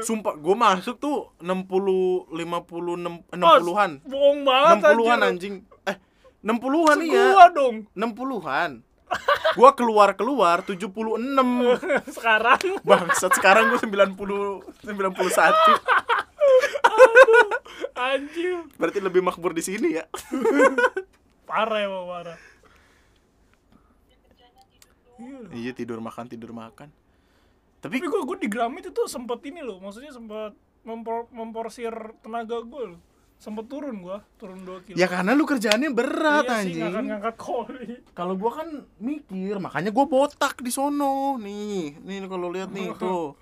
Sumpah 0.06 0.38
gue 0.38 0.54
masuk 0.54 1.02
tuh 1.02 1.34
60 1.42 2.30
50 2.30 3.34
60-an 3.34 3.90
Bohong 4.06 4.40
banget 4.46 4.94
60-an 4.94 5.18
anjir. 5.18 5.26
anjing. 5.34 5.54
Eh 5.90 5.96
60-an 6.46 6.98
iya. 7.02 7.34
Gua 7.34 7.46
dong. 7.50 7.76
60-an 7.98 8.86
gua 9.58 9.76
keluar 9.76 10.16
keluar 10.16 10.64
76 10.64 10.88
Sekarang? 12.16 12.62
Bangsat 12.86 13.34
sekarang 13.36 13.74
gue 13.74 13.82
90 13.82 14.14
91 14.86 15.02
anjir. 17.92 18.54
berarti 18.78 18.98
lebih 19.02 19.20
makmur 19.20 19.50
di 19.50 19.62
sini 19.66 19.98
ya. 19.98 20.04
Parah 21.44 21.84
emang 21.84 22.08
parah. 22.08 22.38
Iya. 25.22 25.40
iya 25.54 25.72
tidur 25.72 26.02
makan 26.02 26.26
tidur 26.26 26.50
makan 26.50 26.90
Tapi 27.82 27.98
tapi 27.98 28.06
gue 28.06 28.20
gue 28.22 28.36
di 28.46 28.48
Gramit 28.50 28.90
itu 28.90 29.02
sempet 29.10 29.42
ini 29.42 29.58
loh, 29.58 29.82
maksudnya 29.82 30.14
sempet 30.14 30.54
mempor, 30.82 31.26
memporsir 31.34 31.90
tenaga 32.22 32.62
gue 32.62 32.94
loh. 32.94 33.00
Sempet 33.42 33.66
turun 33.66 34.06
gua, 34.06 34.22
turun 34.38 34.62
2 34.62 34.86
kilo. 34.86 34.94
ya 34.94 35.10
karena 35.10 35.34
lu 35.34 35.42
kerjaannya 35.42 35.90
berat 35.90 36.46
iya 36.46 36.62
anjing 36.62 36.78
ngangkat 36.78 37.04
ngangkat 37.10 37.36
koli. 37.42 37.86
kalau 38.14 38.38
gua 38.38 38.62
kan 38.62 38.86
mikir 39.02 39.58
makanya 39.58 39.90
gua 39.90 40.06
botak 40.06 40.62
di 40.62 40.70
sono 40.70 41.42
nih 41.42 41.98
nih 42.06 42.22
kalau 42.30 42.54
lihat 42.54 42.70
nih 42.70 42.94
tuh 42.94 43.34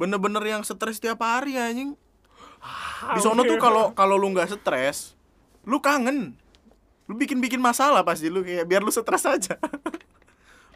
bener-bener 0.00 0.40
yang 0.40 0.64
stres 0.64 0.96
tiap 0.96 1.20
hari 1.20 1.60
anjing 1.60 1.92
di 3.12 3.20
sono 3.20 3.44
tuh 3.44 3.60
kalau 3.60 3.92
kalau 3.92 4.16
lu 4.16 4.32
nggak 4.32 4.56
stres 4.56 5.12
lu 5.68 5.84
kangen 5.84 6.32
lu 7.04 7.12
bikin 7.20 7.36
bikin 7.36 7.60
masalah 7.60 8.00
pasti 8.00 8.32
lu 8.32 8.40
kayak 8.40 8.64
biar 8.64 8.80
lu 8.80 8.88
stres 8.88 9.28
aja 9.28 9.60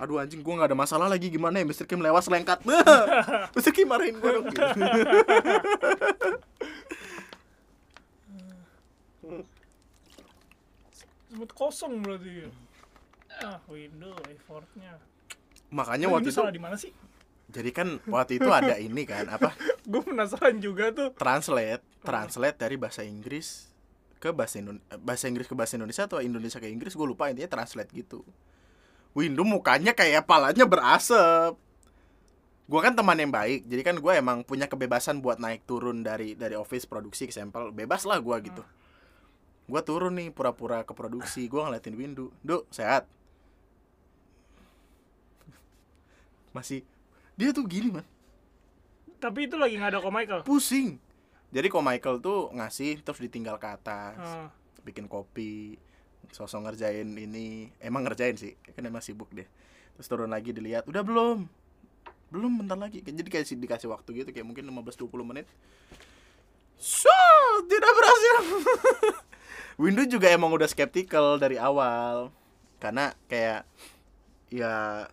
aduh 0.01 0.17
anjing 0.17 0.41
gua 0.41 0.57
nggak 0.57 0.73
ada 0.73 0.79
masalah 0.79 1.07
lagi 1.07 1.29
gimana 1.29 1.61
ya 1.61 1.67
Mr. 1.69 1.85
Kim 1.85 2.01
lewat 2.01 2.25
selengkat 2.25 2.65
Mr. 3.57 3.71
Kim 3.71 3.85
marahin 3.87 4.17
gua 4.17 4.41
dong 4.41 4.49
gitu. 4.49 4.65
Kosong 11.51 12.01
berarti 12.01 12.45
ya. 12.45 12.49
Ah, 13.41 13.59
window 13.69 14.13
effortnya. 14.29 14.97
makanya 15.71 16.11
waktu 16.11 16.29
itu 16.29 16.35
salah 16.35 16.51
di 16.51 16.59
mana 16.59 16.75
sih? 16.75 16.91
jadi 17.47 17.71
kan 17.71 18.03
waktu 18.11 18.43
itu 18.43 18.51
ada 18.51 18.75
ini 18.79 19.07
kan 19.07 19.23
apa 19.31 19.55
Gue 19.91 20.03
penasaran 20.03 20.59
juga 20.59 20.91
tuh. 20.91 21.15
translate 21.15 21.83
translate 22.03 22.59
dari 22.59 22.75
bahasa 22.75 23.07
Inggris 23.07 23.71
ke 24.19 24.35
bahasa 24.35 24.59
Indon 24.59 24.83
bahasa 24.99 25.31
Inggris 25.31 25.47
ke 25.47 25.55
bahasa 25.55 25.79
Indonesia 25.79 26.11
atau 26.11 26.19
Indonesia 26.19 26.59
ke 26.59 26.67
Inggris 26.67 26.95
gue 26.95 27.07
lupa 27.07 27.31
intinya 27.31 27.47
translate 27.47 27.91
gitu 27.95 28.27
Windu 29.11 29.43
mukanya 29.43 29.91
kayak 29.91 30.25
palanya 30.25 30.65
berasap. 30.65 31.59
Gue 32.65 32.79
kan 32.79 32.95
teman 32.95 33.19
yang 33.19 33.35
baik 33.35 33.67
jadi 33.67 33.83
kan 33.83 33.97
gue 33.99 34.13
emang 34.15 34.47
punya 34.47 34.71
kebebasan 34.71 35.19
buat 35.19 35.43
naik 35.43 35.67
turun 35.67 36.07
dari 36.07 36.39
dari 36.39 36.55
office 36.55 36.87
produksi 36.87 37.27
ke 37.27 37.35
sampel. 37.35 37.75
Bebas 37.75 38.07
lah 38.07 38.23
gue 38.23 38.37
gitu. 38.47 38.63
Gue 39.67 39.81
turun 39.83 40.15
nih 40.15 40.31
pura-pura 40.31 40.83
ke 40.83 40.95
produksi 40.95 41.47
gue 41.47 41.59
ngeliatin 41.59 41.99
Windu. 41.99 42.31
Duk 42.41 42.71
sehat. 42.71 43.11
Masih 46.55 46.87
dia 47.35 47.51
tuh 47.51 47.67
gini 47.67 47.91
man. 47.91 48.07
Tapi 49.19 49.51
itu 49.51 49.57
lagi 49.59 49.77
nggak 49.77 49.91
ada 49.91 49.99
kok 49.99 50.15
Michael. 50.15 50.43
pusing. 50.47 50.97
Jadi 51.51 51.67
kok 51.67 51.83
Michael 51.83 52.23
tuh 52.23 52.55
ngasih 52.55 53.03
terus 53.03 53.19
ditinggal 53.19 53.59
ke 53.59 53.67
atas 53.67 54.15
Ah, 54.17 54.49
bikin 54.87 55.11
kopi 55.11 55.75
sosok 56.31 56.71
ngerjain 56.71 57.07
ini. 57.07 57.71
Emang 57.83 58.07
ngerjain 58.07 58.39
sih 58.39 58.55
kan 58.75 58.83
emang 58.87 59.03
sibuk 59.03 59.31
deh. 59.35 59.47
Terus 59.99 60.07
turun 60.07 60.31
lagi 60.31 60.55
dilihat 60.55 60.87
udah 60.87 61.03
belum? 61.05 61.45
Belum 62.31 62.53
bentar 62.63 62.79
lagi. 62.79 63.03
Jadi 63.03 63.29
kayak 63.29 63.47
dikasih 63.47 63.91
waktu 63.91 64.25
gitu 64.25 64.31
kayak 64.31 64.47
mungkin 64.47 64.65
15-20 64.71 65.11
menit. 65.27 65.47
So 66.81 67.13
tidak 67.69 67.93
berhasil. 67.93 68.37
Windu 69.83 70.05
juga 70.09 70.33
emang 70.33 70.55
udah 70.55 70.71
skeptical 70.71 71.37
dari 71.37 71.61
awal. 71.61 72.33
Karena 72.81 73.13
kayak 73.29 73.69
ya 74.49 75.07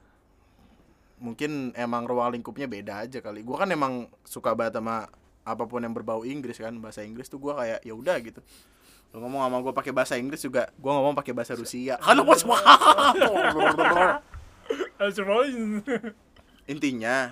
mungkin 1.17 1.73
emang 1.73 2.05
ruang 2.05 2.37
lingkupnya 2.37 2.69
beda 2.69 3.03
aja 3.03 3.19
kali. 3.19 3.41
Gua 3.41 3.65
kan 3.65 3.69
emang 3.73 4.07
suka 4.23 4.53
banget 4.53 4.79
sama 4.79 5.09
apa 5.47 5.63
pun 5.65 5.79
yang 5.81 5.95
berbau 5.95 6.27
Inggris 6.27 6.59
kan 6.59 6.75
bahasa 6.77 7.01
Inggris 7.01 7.31
tuh 7.31 7.39
gua 7.39 7.57
kayak 7.63 7.79
ya 7.81 7.95
udah 7.95 8.19
gitu 8.19 8.43
Lu 9.15 9.23
ngomong 9.23 9.41
sama 9.43 9.57
gue 9.63 9.73
pakai 9.73 9.91
bahasa 9.95 10.13
Inggris 10.19 10.41
juga 10.43 10.67
gue 10.71 10.91
ngomong 10.91 11.15
pakai 11.15 11.33
bahasa 11.33 11.55
Rusia. 11.55 11.97
Kan 11.99 12.19
bos. 12.23 12.43
Intinya 16.73 17.31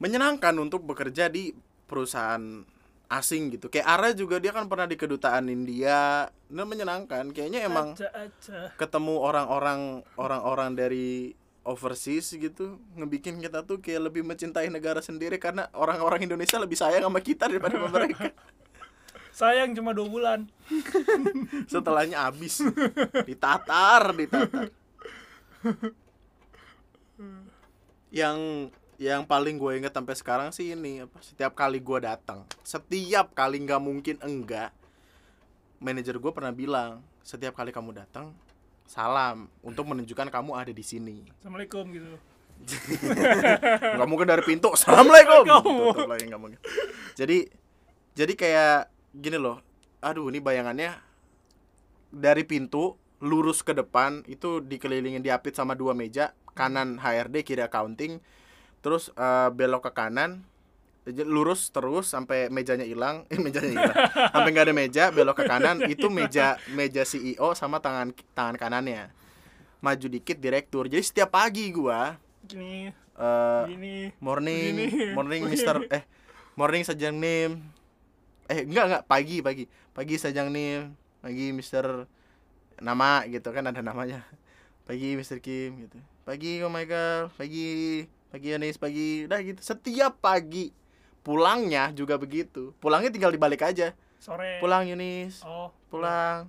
menyenangkan 0.00 0.54
untuk 0.58 0.82
bekerja 0.82 1.28
di 1.28 1.52
perusahaan 1.86 2.64
asing 3.12 3.52
gitu. 3.52 3.68
Kayak 3.68 3.86
Ara 3.92 4.08
juga 4.16 4.40
dia 4.40 4.56
kan 4.56 4.64
pernah 4.66 4.88
di 4.88 4.96
kedutaan 4.96 5.52
India. 5.52 6.32
Nah 6.48 6.64
menyenangkan. 6.64 7.28
Kayaknya 7.30 7.68
emang 7.68 7.92
Aja 7.92 8.08
aja. 8.16 8.72
ketemu 8.80 9.20
orang-orang 9.20 10.00
orang-orang 10.16 10.72
dari 10.72 11.36
overseas 11.62 12.34
gitu 12.34 12.82
ngebikin 12.98 13.38
kita 13.38 13.62
tuh 13.62 13.78
kayak 13.78 14.10
lebih 14.10 14.26
mencintai 14.26 14.66
negara 14.66 14.98
sendiri 14.98 15.38
karena 15.38 15.70
orang-orang 15.78 16.26
Indonesia 16.26 16.58
lebih 16.58 16.74
sayang 16.74 17.06
sama 17.06 17.22
kita 17.22 17.46
daripada 17.46 17.78
mereka 17.78 18.34
Sayang 19.32 19.72
cuma 19.72 19.96
dua 19.96 20.08
bulan. 20.08 20.40
setelahnya 21.72 22.28
habis 22.28 22.60
ditatar 23.28 24.14
ditatar 24.16 24.70
yang 28.12 28.68
yang 29.00 29.26
paling 29.26 29.58
gue 29.58 29.82
inget 29.82 29.90
sampai 29.90 30.14
sekarang 30.14 30.48
sih 30.54 30.76
ini 30.76 31.02
apa 31.02 31.18
setiap 31.24 31.56
kali 31.56 31.82
gue 31.82 31.98
datang 32.04 32.44
setiap 32.62 33.34
kali 33.34 33.58
nggak 33.64 33.82
mungkin 33.82 34.16
enggak 34.22 34.70
manajer 35.82 36.20
gue 36.20 36.32
pernah 36.34 36.54
bilang 36.54 37.02
setiap 37.24 37.56
kali 37.56 37.74
kamu 37.74 37.96
datang 37.96 38.30
salam 38.86 39.48
untuk 39.64 39.88
menunjukkan 39.88 40.28
kamu 40.28 40.50
ada 40.54 40.72
di 40.74 40.84
sini 40.84 41.24
Assalamualaikum 41.40 41.84
gitu. 41.88 42.14
nggak 43.98 44.06
mungkin 44.06 44.28
dari 44.28 44.44
pintu 44.46 44.70
assalamualaikum. 44.70 45.42
Tutup 45.42 46.06
lagi 46.06 46.24
nggak 46.30 46.42
mungkin 46.42 46.60
jadi 47.18 47.48
jadi 48.12 48.32
kayak 48.38 48.91
gini 49.12 49.36
loh 49.36 49.60
aduh 50.00 50.28
ini 50.28 50.42
bayangannya. 50.42 50.98
Dari 52.12 52.44
pintu 52.44 52.98
lurus 53.22 53.62
ke 53.62 53.72
depan 53.72 54.20
itu 54.26 54.60
dikelilingin 54.60 55.22
diapit 55.22 55.54
sama 55.54 55.72
dua 55.72 55.94
meja. 55.94 56.34
Kanan 56.52 57.00
HRD 57.00 57.46
kiri 57.46 57.62
accounting. 57.64 58.20
Terus 58.82 59.08
eh, 59.14 59.48
belok 59.48 59.88
ke 59.88 59.92
kanan 59.94 60.44
lurus 61.02 61.66
terus 61.74 62.06
sampai 62.10 62.46
mejanya 62.46 62.86
hilang. 62.86 63.24
Eh 63.32 63.38
mejanya 63.40 63.70
hilang. 63.70 63.96
Sampai 64.30 64.48
nggak 64.52 64.66
ada 64.68 64.74
meja 64.74 65.04
belok 65.08 65.40
ke 65.40 65.44
kanan. 65.46 65.76
Itu 65.86 66.10
meja 66.12 66.58
meja 66.74 67.02
CEO 67.02 67.54
sama 67.56 67.78
tangan 67.80 68.12
tangan 68.34 68.58
kanannya. 68.58 69.08
Maju 69.80 70.06
dikit 70.06 70.38
direktur. 70.38 70.86
Jadi 70.86 71.02
setiap 71.02 71.34
pagi 71.34 71.70
gua 71.72 72.18
Gini, 72.42 72.90
eh, 73.16 73.62
gini. 73.70 73.96
morning 74.18 74.74
Begini. 74.90 75.14
morning 75.14 75.40
Mister 75.50 75.78
eh 75.88 76.02
morning 76.54 76.82
sajang 76.82 77.16
nim 77.16 77.62
eh 78.50 78.66
enggak 78.66 78.84
enggak. 78.88 79.02
Pagi 79.06 79.36
pagi. 79.44 79.64
Pagi 79.92 80.14
sajang 80.16 80.48
nim 80.50 80.96
pagi 81.22 81.54
Mister 81.54 82.06
nama 82.82 83.22
gitu 83.30 83.52
kan 83.54 83.68
ada 83.68 83.78
namanya. 83.84 84.26
Pagi 84.88 85.14
Mister 85.14 85.38
Kim 85.38 85.86
gitu. 85.86 85.98
Pagi 86.26 86.62
oh 86.62 86.70
Michael 86.70 87.30
pagi 87.34 88.02
pagi 88.32 88.46
Yonis 88.50 88.78
pagi. 88.80 89.26
Udah 89.28 89.38
gitu. 89.42 89.60
Setiap 89.62 90.18
pagi 90.18 90.72
pulangnya 91.22 91.94
juga 91.94 92.18
begitu. 92.18 92.74
Pulangnya 92.82 93.12
tinggal 93.14 93.30
dibalik 93.30 93.62
aja. 93.62 93.94
Sore. 94.22 94.62
pulang 94.62 94.86
Yunis 94.86 95.42
Oh, 95.42 95.74
pulang. 95.90 96.46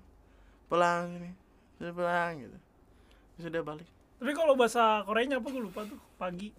Pulang 0.69 1.09
ini. 1.17 1.33
Sudah 1.81 1.93
pulang 1.93 2.31
gitu. 2.37 2.57
Sudah 3.41 3.61
balik. 3.65 3.89
Tapi 4.21 4.31
kalau 4.37 4.53
bahasa 4.53 5.01
Koreanya 5.09 5.41
apa? 5.41 5.49
Gue 5.49 5.65
lupa 5.65 5.81
tuh. 5.83 5.97
Pagi. 6.21 6.53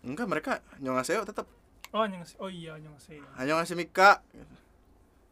enggak 0.00 0.28
mereka 0.28 0.52
nyongaseo 0.80 1.24
tetap 1.24 1.48
Oh, 1.90 2.06
nyangsi. 2.06 2.38
Oh 2.38 2.46
iya, 2.46 2.78
nyangsi. 2.78 3.18
hanya 3.34 3.58
ngasih 3.58 3.74
Mika 3.74 4.22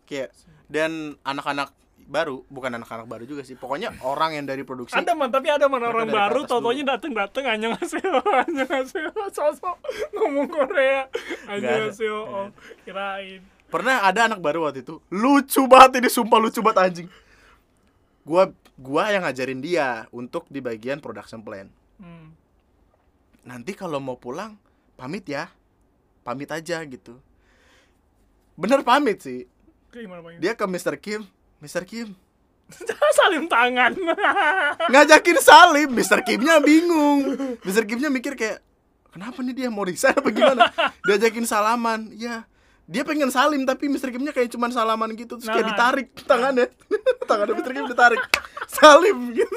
kayak 0.08 0.32
dan 0.72 1.20
anak-anak 1.20 1.76
baru 2.08 2.40
bukan 2.48 2.72
anak-anak 2.80 3.04
baru 3.04 3.24
juga 3.28 3.44
sih 3.44 3.52
pokoknya 3.52 3.92
orang 4.00 4.40
yang 4.40 4.48
dari 4.48 4.64
produksi 4.64 4.96
Ada 4.96 5.12
man, 5.12 5.28
tapi 5.28 5.52
ada 5.52 5.68
man 5.68 5.84
orang 5.84 6.08
baru, 6.08 6.48
atas 6.48 6.56
tau-taunya 6.56 6.84
dateng-dateng 6.88 7.44
hanya 7.44 7.76
ngasih, 7.76 8.00
hanya 8.48 8.64
ngasih, 8.64 9.12
sosok 9.36 9.76
ngomong 10.16 10.48
Korea, 10.48 11.12
hanya 11.52 11.68
ada. 11.68 11.84
ngasih, 11.84 12.08
oh, 12.08 12.48
kirain. 12.88 13.44
pernah 13.68 14.00
ada 14.00 14.24
anak 14.24 14.40
baru 14.40 14.64
waktu 14.64 14.80
itu. 14.80 15.04
Lucu 15.12 15.68
banget 15.68 16.00
ini 16.00 16.08
sumpah 16.08 16.40
lucu 16.40 16.64
banget 16.64 16.78
anjing. 16.80 17.08
Gua 18.24 18.48
gua 18.80 19.12
yang 19.12 19.28
ngajarin 19.28 19.60
dia 19.60 20.08
untuk 20.08 20.48
di 20.48 20.64
bagian 20.64 21.04
production 21.04 21.44
plan. 21.44 21.68
Hmm. 22.00 22.30
nanti 23.42 23.74
kalau 23.74 24.00
mau 24.00 24.16
pulang 24.16 24.56
pamit 24.96 25.28
ya. 25.28 25.52
Pamit 26.24 26.48
aja 26.48 26.80
gitu. 26.88 27.20
Bener 28.56 28.80
pamit 28.80 29.20
sih 29.20 29.44
Kayak 29.98 30.38
dia 30.38 30.52
ke 30.54 30.64
Mr. 30.64 30.94
Kim 30.94 31.26
Mr. 31.58 31.82
Kim 31.82 32.14
salim 33.18 33.50
tangan 33.50 33.98
ngajakin 34.94 35.38
salim 35.42 35.88
Mr. 35.90 36.22
Kimnya 36.22 36.62
bingung 36.62 37.34
Mr. 37.66 37.82
Kimnya 37.82 38.06
mikir 38.06 38.38
kayak 38.38 38.62
kenapa 39.10 39.42
nih 39.42 39.54
dia 39.56 39.68
mau 39.72 39.82
resign 39.82 40.14
apa 40.14 40.30
gimana 40.30 40.70
diajakin 41.06 41.42
salaman 41.42 42.14
ya 42.14 42.46
dia 42.86 43.02
pengen 43.02 43.28
salim 43.28 43.66
tapi 43.66 43.90
Mr. 43.90 44.14
Kimnya 44.14 44.30
kayak 44.30 44.54
cuman 44.54 44.70
salaman 44.70 45.10
gitu 45.18 45.34
terus 45.34 45.50
kayak 45.50 45.66
Nah. 45.66 45.70
ditarik 45.74 46.08
tangannya 46.22 46.66
tangannya 47.26 47.54
Mr. 47.58 47.70
Kim 47.74 47.86
ditarik 47.90 48.22
salim 48.70 49.18
gitu 49.34 49.56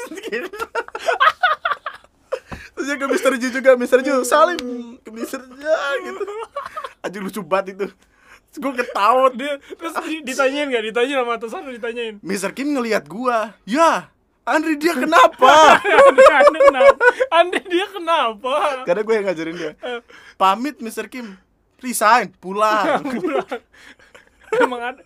terus 2.73 2.85
dia 2.87 2.97
ke 2.97 3.05
Mr. 3.05 3.31
Ju 3.37 3.47
juga 3.53 3.71
Mr. 3.77 3.99
Ju 4.01 4.25
salim 4.25 4.57
ke 5.05 5.09
Mr. 5.13 5.37
Ju 5.45 5.69
gitu 6.01 6.23
aja 6.97 7.17
lucu 7.21 7.41
banget 7.45 7.77
itu 7.77 7.85
gue 8.51 8.73
ketawa 8.83 9.31
dia 9.31 9.55
terus 9.79 9.95
di- 10.03 10.23
ditanyain 10.27 10.67
nggak 10.67 10.83
ditanyain 10.91 11.23
sama 11.23 11.33
atasan 11.39 11.71
ditanyain 11.71 12.15
Mr. 12.19 12.51
Kim 12.51 12.75
ngelihat 12.75 13.07
gua 13.07 13.55
ya 13.63 14.11
Andri 14.41 14.75
dia 14.75 14.97
kenapa 15.03 15.79
Andre, 15.79 16.25
Andre 16.27 16.59
kenapa 16.59 17.05
dia 17.69 17.85
kenapa 17.87 18.55
Karena 18.83 19.01
gue 19.05 19.15
yang 19.15 19.25
ngajarin 19.29 19.55
dia. 19.55 19.71
Pamit 20.33 20.81
Mr. 20.81 21.05
Kim. 21.07 21.37
Resign, 21.81 22.33
pulang. 22.41 23.05
emang 24.57 24.81
ada 24.81 25.01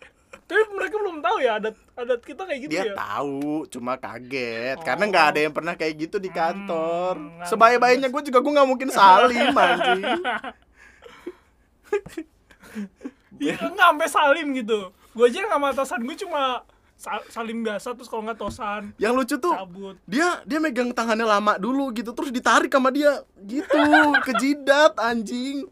tapi 0.46 0.62
mereka 0.78 1.02
belum 1.02 1.26
tahu 1.26 1.42
ya 1.42 1.58
adat 1.58 1.74
adat 1.98 2.22
kita 2.22 2.46
kayak 2.46 2.70
gitu 2.70 2.70
dia 2.70 2.86
ya 2.86 2.94
tahu, 2.94 3.66
cuma 3.66 3.98
kaget. 3.98 4.78
Oh. 4.78 4.86
Karena 4.86 5.04
nggak 5.10 5.26
ada 5.34 5.40
yang 5.42 5.54
pernah 5.58 5.74
kayak 5.74 6.06
gitu 6.06 6.22
di 6.22 6.30
kantor. 6.30 7.18
Hmm, 7.18 7.42
nggak 7.42 7.50
Sebaya-bayanya 7.50 8.14
gue 8.14 8.22
juga 8.30 8.46
gue 8.46 8.54
nggak 8.54 8.70
mungkin 8.70 8.90
salim 8.94 9.58
anjing. 9.58 10.06
Iya. 13.38 13.56
Nggak 13.62 13.86
sampai 13.86 14.08
salim 14.08 14.48
gitu. 14.54 14.80
Gue 15.12 15.26
aja 15.26 15.44
sama 15.46 15.68
atasan 15.70 16.00
gue 16.02 16.16
cuma 16.18 16.64
sa- 16.96 17.24
salim 17.28 17.60
biasa 17.60 17.92
terus 17.92 18.08
kalau 18.08 18.24
nggak 18.24 18.36
tosan 18.38 18.96
Yang 18.96 19.14
lucu 19.14 19.36
tuh 19.38 19.52
cabut. 19.52 19.96
dia 20.06 20.40
dia 20.44 20.60
megang 20.60 20.90
tangannya 20.90 21.24
lama 21.24 21.56
dulu 21.56 21.92
gitu 21.92 22.12
terus 22.12 22.32
ditarik 22.32 22.70
sama 22.70 22.88
dia 22.88 23.20
gitu 23.42 23.80
ke 24.22 24.32
jidat 24.36 24.96
anjing. 24.98 25.68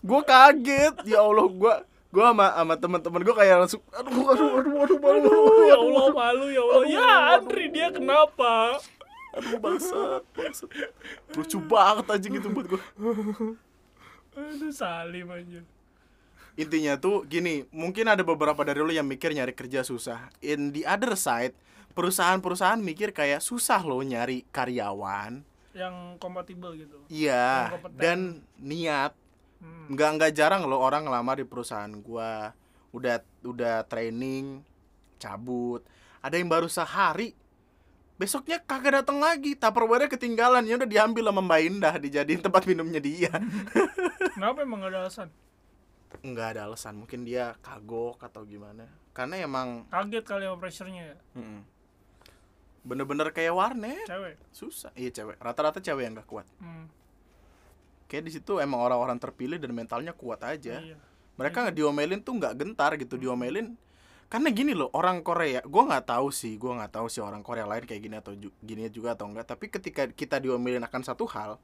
Gue 0.00 0.20
kaget. 0.22 0.94
Ya 1.04 1.20
Allah, 1.20 1.46
gue 1.46 1.74
gue 2.10 2.24
sama 2.24 2.46
sama 2.52 2.74
teman-teman 2.74 3.20
gue 3.20 3.34
kayak 3.36 3.56
langsung 3.60 3.82
aduh 3.90 4.24
aduh 4.28 4.50
aduh 4.56 4.74
aduh 4.80 4.98
malu. 4.98 5.30
Aduh, 5.30 5.62
ya 5.64 5.76
Allah 5.76 6.06
malu 6.10 6.46
ya 6.48 6.62
Allah. 6.62 6.82
Ya 6.86 7.08
Andri 7.34 7.66
dia 7.68 7.88
kenapa? 7.90 8.78
Aduh 9.30 9.58
bangsat 9.58 10.22
bangsat. 10.32 10.70
Lucu 11.32 11.58
banget 11.60 12.06
anjing 12.08 12.34
itu 12.34 12.48
buat 12.48 12.66
gue 12.66 12.82
aduh 14.30 14.70
salim 14.70 15.26
aja 15.28 15.60
intinya 16.60 17.00
tuh 17.00 17.24
gini 17.24 17.64
mungkin 17.72 18.04
ada 18.12 18.20
beberapa 18.20 18.60
dari 18.60 18.84
lo 18.84 18.92
yang 18.92 19.08
mikir 19.08 19.32
nyari 19.32 19.56
kerja 19.56 19.80
susah. 19.80 20.28
In 20.44 20.76
the 20.76 20.84
other 20.84 21.16
side 21.16 21.56
perusahaan-perusahaan 21.96 22.78
mikir 22.78 23.16
kayak 23.16 23.40
susah 23.40 23.80
lo 23.80 24.04
nyari 24.04 24.44
karyawan. 24.52 25.40
Yang 25.72 25.94
kompatibel 26.20 26.76
gitu. 26.76 27.00
Iya 27.08 27.80
dan 27.96 28.44
niat. 28.60 29.16
Hmm. 29.60 29.92
nggak 29.92 30.10
nggak 30.16 30.32
jarang 30.32 30.64
lo 30.64 30.80
orang 30.80 31.04
ngelamar 31.04 31.40
di 31.40 31.48
perusahaan 31.48 31.90
gua. 32.00 32.52
Udah 32.92 33.24
udah 33.44 33.84
training 33.88 34.60
cabut. 35.16 35.80
Ada 36.20 36.36
yang 36.36 36.48
baru 36.52 36.68
sehari 36.68 37.32
besoknya 38.20 38.60
kagak 38.60 39.00
datang 39.00 39.20
lagi. 39.20 39.56
Tupperware 39.56 40.12
ketinggalan. 40.12 40.64
Ya 40.68 40.76
udah 40.76 40.88
diambil 40.88 41.32
sama 41.32 41.40
Mbak 41.44 41.60
Indah 41.64 41.94
dijadiin 41.96 42.40
tempat 42.44 42.68
minumnya 42.68 43.00
dia. 43.00 43.32
Kenapa 44.36 44.64
emang 44.64 44.84
gak 44.84 44.92
ada 44.96 45.00
alasan 45.08 45.28
nggak 46.20 46.48
ada 46.56 46.60
alasan. 46.66 46.98
Mungkin 46.98 47.22
dia 47.22 47.54
kagok 47.60 48.18
atau 48.20 48.42
gimana. 48.42 48.86
Karena 49.10 49.38
emang 49.38 49.86
kaget 49.88 50.24
kali 50.24 50.44
sama 50.46 50.58
pressure-nya 50.58 51.02
ya? 51.14 51.16
Bener-bener 52.80 53.28
kayak 53.30 53.52
warnet. 53.52 54.06
Cewek? 54.08 54.36
Susah. 54.50 54.90
Iya 54.96 55.12
cewek. 55.12 55.36
Rata-rata 55.36 55.78
cewek 55.78 56.02
yang 56.04 56.16
gak 56.16 56.28
kuat. 56.28 56.46
Hmm. 56.58 56.88
kayak 58.10 58.26
di 58.26 58.34
situ 58.34 58.58
emang 58.58 58.82
orang-orang 58.82 59.22
terpilih 59.22 59.62
dan 59.62 59.70
mentalnya 59.70 60.10
kuat 60.10 60.42
aja. 60.42 60.82
Iya. 60.82 60.98
Mereka 61.38 61.62
nggak 61.62 61.76
diomelin 61.78 62.18
tuh 62.18 62.34
nggak 62.42 62.58
gentar 62.58 62.98
gitu 62.98 63.14
diomelin. 63.14 63.78
Karena 64.26 64.50
gini 64.50 64.74
loh 64.74 64.90
orang 64.90 65.22
Korea 65.22 65.62
gue 65.62 65.82
nggak 65.86 66.10
tahu 66.10 66.34
sih 66.34 66.58
gue 66.58 66.70
nggak 66.74 66.90
tahu 66.90 67.06
sih 67.06 67.22
orang 67.22 67.42
Korea 67.42 67.70
lain 67.70 67.86
kayak 67.86 68.02
gini 68.02 68.16
atau 68.18 68.34
ju- 68.34 68.54
gini 68.62 68.86
juga 68.90 69.14
atau 69.14 69.30
enggak 69.30 69.46
tapi 69.46 69.70
ketika 69.70 70.06
kita 70.06 70.38
diomelin 70.38 70.82
akan 70.82 71.02
satu 71.02 71.22
hal 71.30 71.58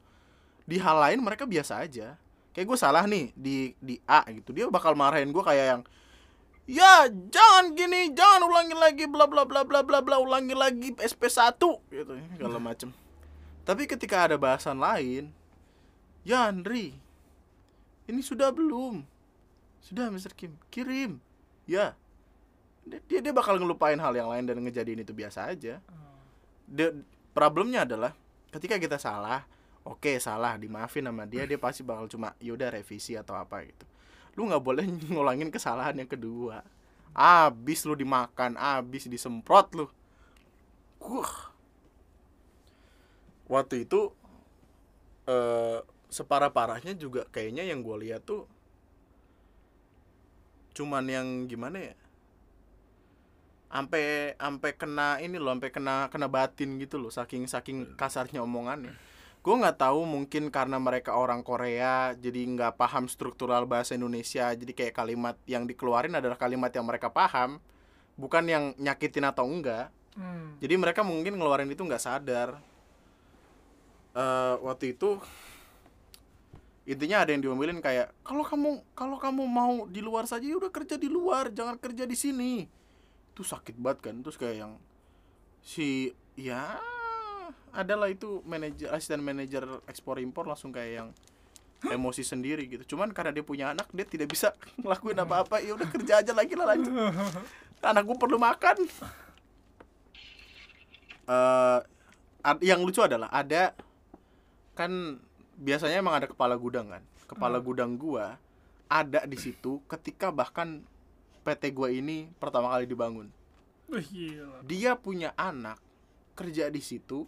di 0.66 0.78
hal 0.78 0.98
lain 0.98 1.22
mereka 1.22 1.46
biasa 1.46 1.78
aja 1.78 2.14
kayak 2.56 2.72
gue 2.72 2.78
salah 2.80 3.04
nih 3.04 3.36
di 3.36 3.76
di 3.76 4.00
A 4.08 4.24
gitu. 4.32 4.56
Dia 4.56 4.72
bakal 4.72 4.96
marahin 4.96 5.28
gue 5.28 5.44
kayak 5.44 5.66
yang 5.76 5.82
ya 6.64 7.04
jangan 7.28 7.76
gini 7.76 8.16
jangan 8.16 8.48
ulangi 8.48 8.74
lagi 8.74 9.04
bla 9.04 9.28
bla 9.28 9.44
bla 9.44 9.60
bla 9.68 9.84
bla 9.84 10.00
bla 10.00 10.16
ulangi 10.16 10.56
lagi 10.56 10.96
SP1 10.96 11.60
gitu. 11.60 12.12
Segala 12.40 12.56
macem. 12.56 12.88
Tapi 13.68 13.84
ketika 13.84 14.24
ada 14.24 14.40
bahasan 14.40 14.80
lain 14.80 15.28
ya 16.24 16.48
Andri 16.48 16.96
ini 18.06 18.22
sudah 18.22 18.54
belum. 18.54 19.02
Sudah 19.82 20.10
Mr. 20.10 20.32
Kim. 20.32 20.54
Kirim. 20.70 21.18
Ya. 21.66 21.92
Dia 22.86 23.18
dia 23.18 23.34
bakal 23.34 23.58
ngelupain 23.58 23.98
hal 23.98 24.14
yang 24.14 24.30
lain 24.30 24.46
dan 24.46 24.62
ngejadiin 24.62 25.02
itu 25.02 25.10
biasa 25.10 25.50
aja. 25.50 25.82
Hmm. 25.90 26.22
The, 26.70 26.86
problemnya 27.34 27.82
adalah 27.82 28.14
ketika 28.54 28.78
kita 28.78 28.96
salah 28.96 29.42
oke 29.86 30.18
salah 30.18 30.58
dimaafin 30.58 31.06
sama 31.06 31.24
dia 31.24 31.46
dia 31.46 31.56
pasti 31.56 31.86
bakal 31.86 32.10
cuma 32.10 32.34
yaudah 32.42 32.74
revisi 32.74 33.14
atau 33.14 33.38
apa 33.38 33.62
gitu. 33.62 33.86
Lu 34.34 34.50
nggak 34.50 34.62
boleh 34.62 34.84
ngulangin 35.14 35.54
kesalahan 35.54 35.94
yang 35.94 36.10
kedua. 36.10 36.66
Abis 37.16 37.86
lu 37.88 37.94
dimakan 37.96 38.58
abis 38.58 39.06
disemprot 39.08 39.70
lu. 39.78 39.86
Wah. 41.00 41.54
waktu 43.46 43.86
itu 43.86 44.10
eh 45.30 45.78
separah 46.10 46.50
parahnya 46.50 46.98
juga 46.98 47.30
kayaknya 47.30 47.62
yang 47.62 47.78
gue 47.86 47.94
lihat 48.02 48.26
tuh 48.26 48.50
cuman 50.74 51.06
yang 51.06 51.26
gimana 51.46 51.78
ya? 51.78 51.96
Sampai 53.70 54.34
sampai 54.34 54.70
kena 54.74 55.22
ini 55.22 55.38
loh 55.38 55.54
sampai 55.54 55.70
kena 55.70 56.10
kena 56.10 56.26
batin 56.26 56.74
gitu 56.82 56.98
loh 56.98 57.14
saking 57.14 57.46
saking 57.46 57.94
kasarnya 57.94 58.42
omongannya 58.42 58.98
gue 59.46 59.54
nggak 59.54 59.78
tahu 59.78 60.02
mungkin 60.02 60.50
karena 60.50 60.74
mereka 60.82 61.14
orang 61.14 61.46
Korea 61.46 62.18
jadi 62.18 62.42
nggak 62.50 62.74
paham 62.74 63.06
struktural 63.06 63.62
bahasa 63.62 63.94
Indonesia. 63.94 64.50
Jadi 64.50 64.74
kayak 64.74 64.98
kalimat 64.98 65.38
yang 65.46 65.70
dikeluarin 65.70 66.18
adalah 66.18 66.34
kalimat 66.34 66.74
yang 66.74 66.82
mereka 66.82 67.14
paham 67.14 67.62
bukan 68.18 68.42
yang 68.50 68.64
nyakitin 68.74 69.22
atau 69.22 69.46
enggak. 69.46 69.94
Hmm. 70.16 70.56
jadi 70.64 70.80
mereka 70.80 71.04
mungkin 71.04 71.36
ngeluarin 71.36 71.70
itu 71.70 71.84
nggak 71.86 72.02
sadar. 72.02 72.58
Eh 74.18 74.54
waktu 74.66 74.98
itu 74.98 75.22
intinya 76.88 77.22
ada 77.22 77.30
yang 77.30 77.44
diomelin 77.44 77.78
kayak 77.78 78.10
kalau 78.26 78.42
kamu 78.42 78.82
kalau 78.98 79.20
kamu 79.20 79.44
mau 79.46 79.84
di 79.86 80.00
luar 80.02 80.26
saja 80.26 80.42
ya 80.42 80.56
udah 80.58 80.72
kerja 80.74 80.98
di 80.98 81.06
luar 81.06 81.54
jangan 81.54 81.78
kerja 81.78 82.02
di 82.02 82.18
sini. 82.18 82.66
Itu 83.30 83.46
sakit 83.46 83.78
banget 83.78 84.10
kan 84.10 84.26
terus 84.26 84.34
kayak 84.34 84.56
yang 84.66 84.72
si 85.62 86.10
ya 86.34 86.95
adalah 87.76 88.08
itu 88.08 88.40
manajer 88.48 88.88
asisten 88.88 89.20
manajer 89.20 89.68
ekspor 89.84 90.16
impor 90.18 90.48
langsung 90.48 90.72
kayak 90.72 90.92
yang 91.04 91.08
emosi 91.86 92.24
sendiri 92.24 92.64
gitu. 92.66 92.96
Cuman 92.96 93.12
karena 93.12 93.36
dia 93.36 93.44
punya 93.44 93.76
anak 93.76 93.86
dia 93.92 94.08
tidak 94.08 94.32
bisa 94.32 94.56
ngelakuin 94.80 95.20
apa-apa. 95.20 95.60
Ya 95.60 95.76
udah 95.76 95.88
kerja 95.92 96.24
aja 96.24 96.32
lagi 96.32 96.56
lah 96.56 96.72
lanjut. 96.72 96.92
Anak 97.84 98.02
gue 98.08 98.16
perlu 98.16 98.40
makan. 98.40 98.76
Eh 101.26 101.80
ad- 102.46 102.62
yang 102.62 102.80
lucu 102.86 103.02
adalah 103.02 103.26
ada 103.34 103.74
kan 104.78 105.18
biasanya 105.58 105.98
emang 105.98 106.14
ada 106.16 106.26
kepala 106.30 106.54
gudang 106.54 106.86
kan. 106.88 107.02
Kepala 107.26 107.58
gudang 107.58 107.98
gua 107.98 108.38
ada 108.86 109.26
di 109.26 109.34
situ 109.34 109.82
ketika 109.90 110.30
bahkan 110.30 110.86
PT 111.42 111.74
gua 111.74 111.90
ini 111.90 112.30
pertama 112.38 112.70
kali 112.70 112.86
dibangun. 112.86 113.28
Gila. 113.86 114.66
dia 114.66 114.98
punya 114.98 115.30
anak 115.38 115.78
kerja 116.34 116.66
di 116.66 116.82
situ 116.82 117.22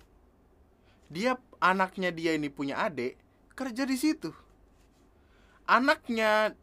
dia 1.08 1.36
anaknya 1.58 2.12
dia 2.12 2.36
ini 2.36 2.48
punya 2.48 2.78
adik 2.78 3.16
kerja 3.56 3.82
di 3.82 3.96
situ. 3.96 4.30
Anaknya 5.68 6.56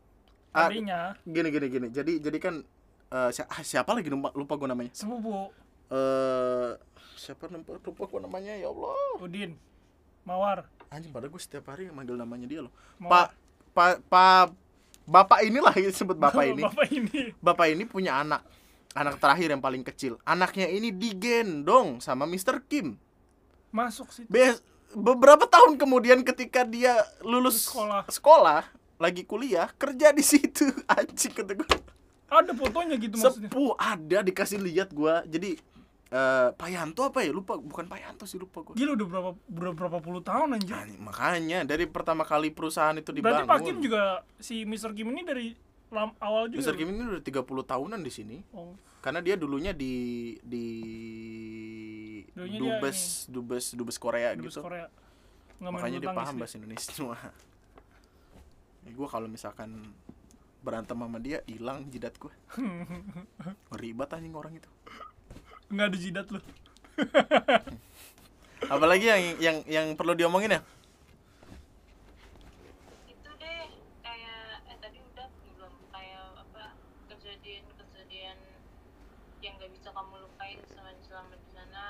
ah, 0.56 0.70
Tadinya 0.70 1.14
gini 1.26 1.50
gini 1.54 1.68
gini. 1.70 1.88
Jadi 1.92 2.14
jadi 2.18 2.38
kan 2.42 2.56
eh, 3.12 3.30
si- 3.30 3.46
ah, 3.46 3.62
siapa 3.62 3.94
lagi? 3.94 4.10
Lupa, 4.10 4.34
lupa 4.34 4.54
gue 4.58 4.70
namanya. 4.70 4.92
Sepupu 4.94 5.52
eh 5.94 6.72
siapa 7.16 7.46
lupa, 7.46 7.78
lupa 7.78 8.04
gue 8.10 8.20
namanya? 8.22 8.54
Ya 8.58 8.70
Allah. 8.70 9.22
Udin. 9.22 9.58
Mawar. 10.26 10.66
Anjing 10.90 11.14
pada 11.14 11.30
gue 11.30 11.42
setiap 11.42 11.70
hari 11.70 11.90
manggil 11.94 12.18
namanya 12.18 12.50
dia 12.50 12.66
loh. 12.66 12.74
Pak 12.98 13.34
pak 13.76 14.02
pak 14.10 14.56
bapak 15.06 15.40
inilah 15.46 15.74
disebut 15.76 16.18
bapak 16.18 16.48
ini. 16.56 16.62
Bapak 16.66 16.88
ini. 16.90 17.22
Bapak 17.38 17.68
ini 17.70 17.84
punya 17.86 18.18
anak. 18.26 18.42
Anak 18.96 19.20
terakhir 19.20 19.52
yang 19.52 19.60
paling 19.62 19.84
kecil. 19.84 20.18
Anaknya 20.24 20.72
ini 20.72 20.90
digendong 20.90 22.00
sama 22.00 22.24
Mr. 22.26 22.64
Kim 22.66 22.96
masuk 23.76 24.08
sih 24.10 24.24
Be- 24.26 24.56
beberapa 24.96 25.44
tahun 25.44 25.76
kemudian 25.76 26.24
ketika 26.24 26.64
dia 26.64 26.96
lulus 27.20 27.68
Sekolah. 27.68 28.08
sekolah 28.08 28.64
lagi 28.96 29.28
kuliah 29.28 29.68
kerja 29.76 30.16
di 30.16 30.24
situ. 30.24 30.64
Anjing 30.96 31.36
kata 31.36 31.52
gue 31.52 31.68
ada 32.26 32.52
fotonya 32.52 32.96
gitu 32.96 33.20
maksudnya? 33.20 33.52
Sepuh 33.52 33.76
ada 33.76 34.18
dikasih 34.24 34.56
lihat 34.58 34.96
gua. 34.96 35.20
Jadi 35.28 35.60
eh 36.06 36.50
Payanto 36.56 37.04
apa 37.04 37.20
ya? 37.20 37.36
Lupa 37.36 37.60
bukan 37.60 37.86
Payanto 37.86 38.24
sih 38.24 38.40
lupa 38.40 38.64
gue 38.64 38.78
Gila 38.78 38.96
udah 38.96 39.08
berapa 39.10 39.30
udah 39.36 39.74
berapa 39.76 39.98
puluh 40.00 40.24
tahun 40.24 40.56
anjir. 40.56 40.80
makanya 40.96 41.66
dari 41.66 41.84
pertama 41.86 42.24
kali 42.24 42.50
perusahaan 42.50 42.96
itu 42.96 43.12
Berarti 43.12 43.20
dibangun 43.20 43.50
Pak 43.50 43.60
Kim 43.62 43.78
juga 43.84 44.04
si 44.40 44.64
Mr. 44.64 44.96
Kim 44.96 45.12
ini 45.12 45.22
dari 45.22 45.48
lam, 45.96 46.10
awal 46.20 46.44
juga. 46.52 46.60
Mr. 46.62 46.76
Kim 46.76 46.90
ini 46.92 47.02
udah 47.08 47.24
30 47.24 47.72
tahunan 47.72 48.00
di 48.04 48.12
sini 48.12 48.38
Oh, 48.52 48.76
karena 49.00 49.24
dia 49.24 49.40
dulunya 49.40 49.72
di 49.72 49.96
di 50.44 50.66
Dulunya 52.36 52.60
dia 52.60 52.62
dubes 52.78 53.00
dubes 53.32 53.66
dubes 53.72 53.96
Korea 53.96 54.36
dubes 54.36 54.52
gitu 54.52 54.60
Korea. 54.62 54.92
Nggak 55.56 55.72
makanya 55.72 56.00
dia 56.04 56.12
paham 56.12 56.36
bahasa 56.36 56.60
Indonesia 56.60 56.92
semua 56.92 57.16
ya, 58.84 58.92
gue 58.92 59.08
kalau 59.08 59.32
misalkan 59.32 59.96
berantem 60.60 60.98
sama 61.00 61.18
dia 61.18 61.40
hilang 61.48 61.88
jidat 61.88 62.20
gue 62.20 62.34
banget 63.96 64.12
anjing 64.14 64.36
orang 64.36 64.60
itu 64.60 64.70
Nggak 65.66 65.88
ada 65.90 65.98
jidat 65.98 66.28
lu. 66.30 66.40
apalagi 68.74 69.06
yang 69.06 69.22
yang 69.38 69.58
yang 69.68 69.86
perlu 69.94 70.16
diomongin 70.16 70.58
ya 70.58 70.62
itu 73.06 73.30
deh 73.36 73.62
kayak 74.02 74.66
eh 74.66 74.78
tadi 74.82 74.98
udah 75.04 75.28
belum 75.54 75.74
kayak 75.92 76.24
apa 76.40 76.64
kejadian-kejadian 77.14 78.38
yang 79.40 79.54
gak 79.56 79.70
bisa 79.70 79.90
kamu 79.94 80.16
lupain 80.18 80.58
selama 80.66 80.92
selama 81.04 81.34
di 81.38 81.50
sana 81.54 81.86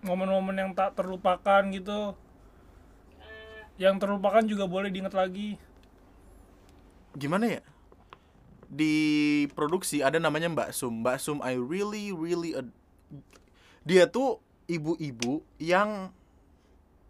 Momen-momen 0.00 0.56
yang 0.56 0.70
tak 0.72 0.96
terlupakan 0.96 1.62
gitu. 1.70 2.16
Yang 3.76 3.96
terlupakan 4.00 4.44
juga 4.44 4.64
boleh 4.64 4.88
diingat 4.88 5.14
lagi. 5.14 5.56
gimana 7.10 7.58
ya 7.58 7.62
di 8.70 8.94
produksi 9.58 9.98
ada 9.98 10.22
namanya 10.22 10.46
Mbak 10.46 10.70
Sum 10.70 11.02
Mbak 11.02 11.18
Sum 11.18 11.42
I 11.42 11.58
really 11.58 12.14
really 12.14 12.54
ad- 12.54 12.70
dia 13.82 14.06
tuh 14.06 14.38
ibu-ibu 14.70 15.42
yang 15.58 16.14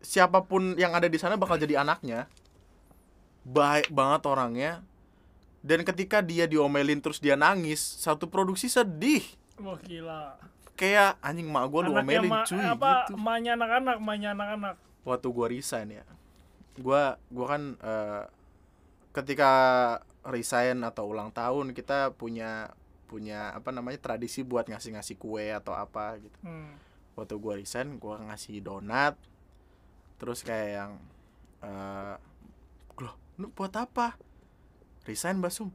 siapa 0.01 0.49
pun 0.49 0.73
yang 0.81 0.97
ada 0.97 1.05
di 1.05 1.21
sana 1.21 1.37
bakal 1.37 1.61
jadi 1.61 1.85
anaknya 1.85 2.33
baik 3.45 3.93
banget 3.93 4.25
orangnya 4.25 4.73
dan 5.61 5.85
ketika 5.85 6.25
dia 6.25 6.49
diomelin 6.49 7.05
terus 7.05 7.21
dia 7.21 7.37
nangis 7.37 7.77
satu 8.01 8.25
produksi 8.33 8.73
sedih 8.73 9.21
Wah 9.61 9.77
gila. 9.85 10.41
Kayak 10.81 11.21
anjing 11.21 11.45
mak 11.53 11.69
gue 11.69 11.81
lu 11.85 11.93
omelin 11.93 12.25
ma- 12.33 12.49
cuy 12.49 12.65
apa 12.65 13.05
gitu. 13.05 13.21
emaknya 13.21 13.53
anak-anak, 13.61 13.97
emaknya 14.01 14.29
anak-anak. 14.33 14.75
waktu 15.05 15.29
gua 15.29 15.47
resign 15.53 15.89
ya. 16.01 16.05
Gua 16.81 17.21
gua 17.29 17.47
kan 17.53 17.63
eh, 17.77 18.25
ketika 19.13 19.53
resign 20.25 20.81
atau 20.81 21.13
ulang 21.13 21.29
tahun 21.37 21.77
kita 21.77 22.17
punya 22.17 22.73
punya 23.13 23.53
apa 23.53 23.75
namanya 23.75 24.01
tradisi 24.01 24.41
buat 24.41 24.71
ngasih-ngasih 24.71 25.21
kue 25.21 25.53
atau 25.53 25.77
apa 25.77 26.17
gitu. 26.17 26.39
Hmm. 26.41 26.73
waktu 27.19 27.37
gua 27.37 27.59
resign 27.61 28.01
gua 28.01 28.17
ngasih 28.23 28.65
donat 28.65 29.19
terus 30.17 30.41
kayak 30.41 30.69
yang 30.73 30.93
eh 31.61 32.17
loh 32.97 33.15
lu 33.37 33.53
buat 33.53 33.73
apa? 33.77 34.17
Resign 35.05 35.45
basum 35.45 35.69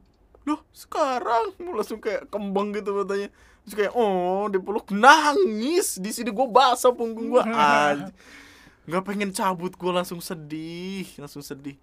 loh 0.46 0.62
sekarang? 0.70 1.52
Langsung 1.58 1.98
kayak 1.98 2.30
kembang 2.30 2.70
gitu 2.70 2.94
matanya. 2.94 3.28
Terus 3.62 3.74
kayak 3.74 3.92
oh 3.92 4.46
dipeluk 4.46 4.88
nangis. 4.88 5.98
Di 5.98 6.10
sini 6.10 6.30
gua 6.30 6.46
basah 6.46 6.94
punggung 6.94 7.28
gua. 7.28 7.42
Anjing 7.50 8.14
nggak 8.86 9.02
pengen 9.02 9.34
cabut. 9.34 9.74
Gue 9.74 9.90
langsung 9.90 10.22
sedih. 10.22 11.10
Langsung 11.18 11.42
sedih. 11.42 11.74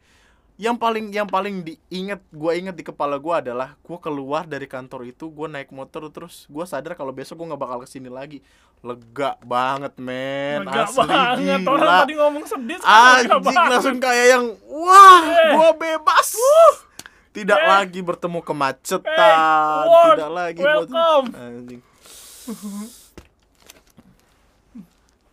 Yang 0.55 0.77
paling 0.79 1.05
yang 1.11 1.27
paling 1.27 1.59
diinget 1.59 2.23
gue 2.29 2.51
inget 2.53 2.71
di 2.71 2.85
kepala 2.85 3.17
gue 3.17 3.33
adalah 3.33 3.75
gue 3.75 3.97
keluar 3.97 4.45
dari 4.45 4.63
kantor 4.63 5.09
itu 5.09 5.27
gue 5.27 5.47
naik 5.49 5.73
motor 5.73 6.07
terus 6.07 6.45
gue 6.45 6.61
sadar 6.63 6.93
kalau 6.93 7.09
besok 7.09 7.41
gue 7.41 7.51
nggak 7.51 7.59
bakal 7.59 7.83
ke 7.83 7.89
sini 7.89 8.07
lagi. 8.07 8.39
Lega 8.79 9.35
banget 9.41 9.97
men. 9.97 10.63
Lega 10.63 10.87
asli 10.87 11.03
banget. 11.03 11.59
orang 11.65 11.83
gila 11.83 11.99
tadi 12.05 12.13
ngomong 12.15 12.45
sedih 12.47 12.77
anjing 12.79 13.67
langsung 13.67 13.97
kayak 13.99 14.27
yang 14.31 14.45
wah 14.69 15.23
Eh. 15.25 15.51
gue 15.57 15.69
bebas 15.75 16.29
tidak 17.33 17.57
Eh. 17.57 17.67
lagi 17.67 17.99
bertemu 17.99 18.39
kemacetan 18.39 19.09
Eh, 19.09 19.83
Ward, 19.83 20.15
tidak 20.15 20.31
lagi 20.31 20.61
welcome. 20.61 21.27
anjing 21.33 21.81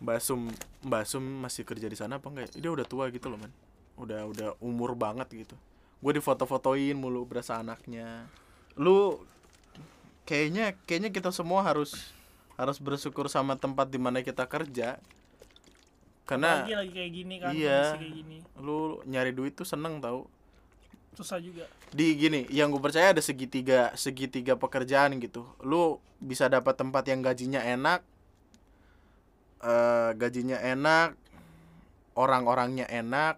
Mbak 0.01 0.19
Sum 0.19 0.41
Mbak 0.81 1.03
Sum 1.05 1.21
masih 1.39 1.61
kerja 1.61 1.85
di 1.85 1.93
sana 1.93 2.17
apa 2.17 2.25
enggak? 2.25 2.57
Dia 2.57 2.67
udah 2.67 2.81
tua 2.83 3.05
gitu 3.07 3.29
loh, 3.29 3.37
man. 3.37 3.53
Udah 3.95 4.25
udah 4.25 4.49
umur 4.57 4.97
banget 4.97 5.29
gitu. 5.31 5.53
Gue 6.01 6.17
difoto-fotoin 6.17 6.97
mulu 6.97 7.21
berasa 7.23 7.55
anaknya. 7.55 8.25
Lu 8.73 9.21
kayaknya 10.23 10.73
kayaknya 10.83 11.13
kita 11.13 11.29
semua 11.29 11.61
harus 11.61 12.17
harus 12.57 12.77
bersyukur 12.77 13.29
sama 13.29 13.53
tempat 13.55 13.87
di 13.87 14.01
mana 14.01 14.19
kita 14.19 14.49
kerja. 14.49 14.97
Karena 16.25 16.65
lagi 16.65 16.73
lagi 16.73 16.91
kayak 16.91 17.11
gini 17.11 17.35
kan 17.37 17.51
Iya. 17.51 17.81
kayak 17.93 18.13
gini 18.15 18.37
lu 18.57 18.79
nyari 19.03 19.31
duit 19.31 19.51
tuh 19.51 19.67
seneng 19.67 19.99
tau 19.99 20.25
susah 21.11 21.37
juga. 21.37 21.67
Di 21.91 22.15
gini 22.15 22.47
yang 22.47 22.71
gue 22.71 22.79
percaya 22.79 23.11
ada 23.11 23.19
segitiga 23.19 23.91
segitiga 23.93 24.55
pekerjaan 24.55 25.19
gitu. 25.19 25.43
Lu 25.61 25.99
bisa 26.17 26.47
dapat 26.47 26.77
tempat 26.77 27.03
yang 27.05 27.19
gajinya 27.19 27.59
enak 27.59 28.01
eh 29.61 30.09
gajinya 30.15 30.57
enak 30.57 31.13
orang-orangnya 32.13 32.89
enak 32.89 33.37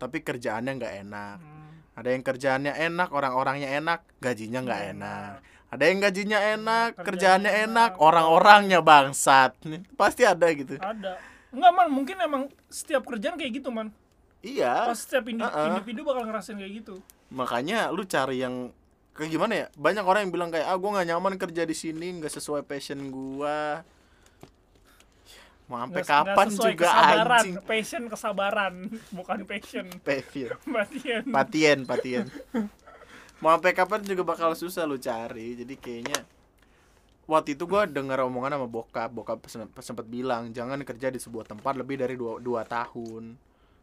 tapi 0.00 0.24
kerjaannya 0.24 0.72
nggak 0.74 0.94
enak. 1.04 1.36
Hmm. 1.36 1.58
ada 1.92 2.08
yang 2.08 2.24
kerjaannya 2.24 2.72
enak 2.72 3.08
orang-orangnya 3.12 3.68
enak 3.76 4.00
gajinya 4.18 4.64
nggak 4.64 4.80
Nggak 4.80 4.92
enak. 4.96 5.28
enak. 5.36 5.70
ada 5.70 5.84
yang 5.84 5.98
gajinya 6.00 6.38
enak 6.40 6.88
Kerjaannya 6.96 7.04
kerjaannya 7.04 7.52
enak. 7.68 7.90
enak. 7.92 8.00
orang-orangnya 8.00 8.78
bangsat. 8.80 9.52
Pasti 10.00 10.22
ada 10.24 10.46
gitu. 10.50 10.80
Ada. 10.80 11.20
Enggak 11.52 11.72
man 11.74 11.88
mungkin 11.92 12.16
emang 12.16 12.42
setiap 12.72 13.04
kerjaan 13.04 13.36
kayak 13.36 13.60
gitu 13.60 13.68
man 13.68 13.92
iya. 14.40 14.88
Pas 14.88 14.96
setiap 14.96 15.24
indi- 15.26 15.42
Uh-uh. 15.42 15.66
individu 15.72 16.00
bakal 16.02 16.24
ngerasain 16.24 16.56
kayak 16.56 16.72
gitu. 16.80 16.96
Makanya 17.30 17.88
lu 17.88 18.02
cari 18.02 18.40
yang 18.40 18.74
kayak 19.12 19.30
gimana 19.30 19.52
ya? 19.54 19.66
Banyak 19.74 20.04
orang 20.04 20.20
yang 20.26 20.32
bilang 20.32 20.50
kayak 20.50 20.66
ah 20.66 20.76
gue 20.76 20.90
nggak 20.90 21.08
nyaman 21.08 21.34
kerja 21.36 21.62
di 21.62 21.74
sini 21.74 22.18
nggak 22.18 22.32
sesuai 22.32 22.64
passion 22.64 22.98
gua. 23.08 23.84
Mau 25.70 25.78
sampai 25.78 26.02
kapan 26.02 26.48
juga 26.50 26.90
kesabaran. 26.90 27.30
anjing? 27.30 27.54
Passion 27.62 28.02
kesabaran 28.10 28.74
bukan 29.18 29.38
passion. 29.46 29.86
Pevil. 30.02 30.50
Batian. 30.66 31.22
patien 31.36 31.78
patien. 31.86 32.26
Mau 33.38 33.54
sampai 33.54 33.72
kapan 33.72 34.02
juga 34.02 34.26
bakal 34.26 34.58
susah 34.58 34.82
lu 34.82 34.98
cari. 34.98 35.54
Jadi 35.54 35.78
kayaknya 35.78 36.26
waktu 37.30 37.54
itu 37.54 37.70
gua 37.70 37.86
dengar 37.86 38.26
omongan 38.26 38.58
sama 38.58 38.66
bokap. 38.66 39.14
Bokap 39.14 39.38
sem- 39.46 39.70
sempat 39.78 40.10
bilang 40.10 40.50
jangan 40.50 40.82
kerja 40.82 41.06
di 41.06 41.22
sebuah 41.22 41.46
tempat 41.46 41.78
lebih 41.78 42.02
dari 42.02 42.18
dua, 42.18 42.42
dua 42.42 42.66
tahun 42.66 43.38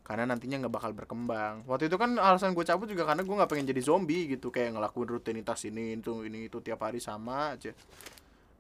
karena 0.08 0.24
nantinya 0.24 0.64
nggak 0.64 0.72
bakal 0.72 0.96
berkembang. 0.96 1.68
Waktu 1.68 1.92
itu 1.92 2.00
kan 2.00 2.16
alasan 2.16 2.56
gue 2.56 2.64
cabut 2.64 2.88
juga 2.88 3.04
karena 3.04 3.28
gue 3.28 3.36
nggak 3.36 3.52
pengen 3.52 3.68
jadi 3.68 3.82
zombie 3.84 4.32
gitu 4.32 4.48
kayak 4.48 4.80
ngelakuin 4.80 5.20
rutinitas 5.20 5.68
ini 5.68 6.00
itu 6.00 6.24
ini 6.24 6.48
itu 6.48 6.64
tiap 6.64 6.80
hari 6.80 7.04
sama 7.04 7.60
aja. 7.60 7.76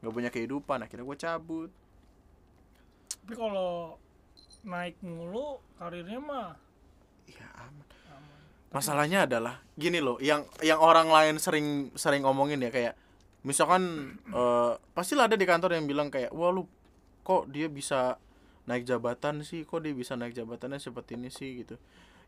Nggak 0.03 0.11
punya 0.11 0.27
kehidupan 0.27 0.83
akhirnya 0.83 1.07
gue 1.07 1.17
cabut. 1.23 1.71
Tapi 3.23 3.33
kalau 3.39 3.95
naik 4.67 4.99
mulu 4.99 5.63
karirnya 5.79 6.19
mah 6.19 6.51
ya 7.31 7.47
aman. 7.55 7.87
aman. 8.11 8.39
masalahnya 8.75 9.23
adalah 9.23 9.63
gini 9.79 10.03
loh 10.03 10.19
yang 10.19 10.43
yang 10.59 10.83
orang 10.83 11.07
lain 11.07 11.39
sering 11.39 11.91
sering 11.95 12.27
ngomongin 12.27 12.59
ya 12.59 12.67
kayak 12.67 12.99
misalkan 13.47 14.15
eh 14.35 14.73
pastilah 14.91 15.31
ada 15.31 15.39
di 15.39 15.47
kantor 15.47 15.79
yang 15.79 15.87
bilang 15.87 16.11
kayak 16.11 16.35
wah 16.35 16.51
lu 16.51 16.67
kok 17.23 17.47
dia 17.47 17.71
bisa 17.71 18.19
naik 18.67 18.83
jabatan 18.83 19.41
sih 19.47 19.63
kok 19.63 19.81
dia 19.81 19.95
bisa 19.95 20.13
naik 20.19 20.35
jabatannya 20.35 20.77
seperti 20.77 21.15
ini 21.15 21.31
sih 21.31 21.63
gitu. 21.63 21.79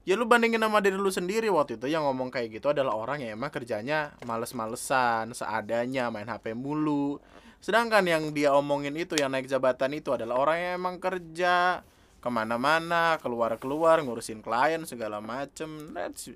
Ya 0.08 0.16
lu 0.16 0.24
bandingin 0.24 0.64
sama 0.64 0.80
diri 0.80 0.96
lu 0.96 1.12
sendiri 1.12 1.52
waktu 1.52 1.76
itu 1.76 1.92
yang 1.92 2.08
ngomong 2.08 2.32
kayak 2.32 2.56
gitu 2.56 2.72
adalah 2.72 2.96
orang 2.96 3.20
yang 3.20 3.36
emang 3.36 3.52
kerjanya 3.52 4.16
males-malesan 4.24 5.36
seadanya 5.36 6.08
main 6.08 6.26
HP 6.26 6.56
mulu. 6.56 7.20
Sedangkan 7.60 8.08
yang 8.08 8.32
dia 8.32 8.56
omongin 8.56 8.96
itu 8.96 9.20
yang 9.20 9.36
naik 9.36 9.52
jabatan 9.52 9.92
itu 9.92 10.16
adalah 10.16 10.40
orang 10.40 10.58
yang 10.64 10.74
emang 10.80 10.96
kerja 11.04 11.84
ke 12.24 12.30
mana-mana 12.32 13.20
keluar-keluar 13.20 14.00
ngurusin 14.00 14.40
klien 14.40 14.80
segala 14.88 15.20
macem. 15.20 15.92
That's 15.92 16.32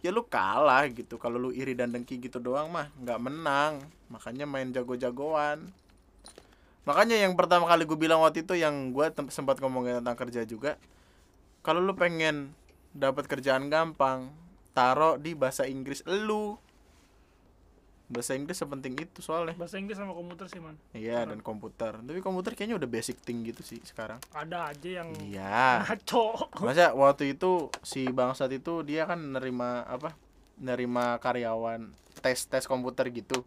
ya 0.00 0.08
lu 0.08 0.24
kalah 0.24 0.88
gitu 0.88 1.20
kalau 1.20 1.36
lu 1.36 1.50
iri 1.52 1.76
dan 1.76 1.92
dengki 1.92 2.16
gitu 2.16 2.40
doang 2.40 2.72
mah 2.72 2.88
nggak 3.04 3.20
menang. 3.20 3.84
Makanya 4.08 4.48
main 4.48 4.72
jago-jagoan 4.72 5.68
makanya 6.84 7.16
yang 7.16 7.32
pertama 7.32 7.64
kali 7.64 7.88
gue 7.88 7.96
bilang 7.96 8.20
waktu 8.20 8.44
itu 8.44 8.56
yang 8.56 8.92
gue 8.92 9.08
tem- 9.12 9.32
sempat 9.32 9.60
ngomongin 9.60 10.04
tentang 10.04 10.16
kerja 10.16 10.44
juga 10.44 10.76
kalau 11.64 11.80
lu 11.80 11.96
pengen 11.96 12.52
dapat 12.92 13.24
kerjaan 13.26 13.72
gampang 13.72 14.30
taruh 14.76 15.16
di 15.16 15.32
bahasa 15.32 15.64
Inggris 15.64 16.04
lu. 16.04 16.60
Bahasa 18.04 18.36
Inggris 18.36 18.60
sepenting 18.60 19.00
itu 19.00 19.24
soalnya. 19.24 19.56
Bahasa 19.56 19.80
Inggris 19.80 19.96
sama 19.96 20.12
komputer 20.12 20.44
sih 20.52 20.60
man. 20.60 20.76
Iya 20.92 21.24
dan 21.24 21.40
komputer. 21.40 22.04
Tapi 22.04 22.20
komputer 22.20 22.52
kayaknya 22.52 22.76
udah 22.76 22.90
basic 22.90 23.16
thing 23.24 23.48
gitu 23.48 23.64
sih 23.64 23.80
sekarang. 23.80 24.20
Ada 24.36 24.76
aja 24.76 24.88
yang 25.02 25.08
iya. 25.24 25.80
ngaco. 25.88 26.52
Masa 26.60 26.92
waktu 26.92 27.32
itu 27.32 27.72
si 27.80 28.04
bangsat 28.12 28.52
itu 28.52 28.84
dia 28.84 29.08
kan 29.08 29.18
nerima 29.32 29.88
apa 29.88 30.12
nerima 30.60 31.16
karyawan 31.18 31.90
tes 32.20 32.46
tes 32.46 32.68
komputer 32.68 33.10
gitu 33.10 33.42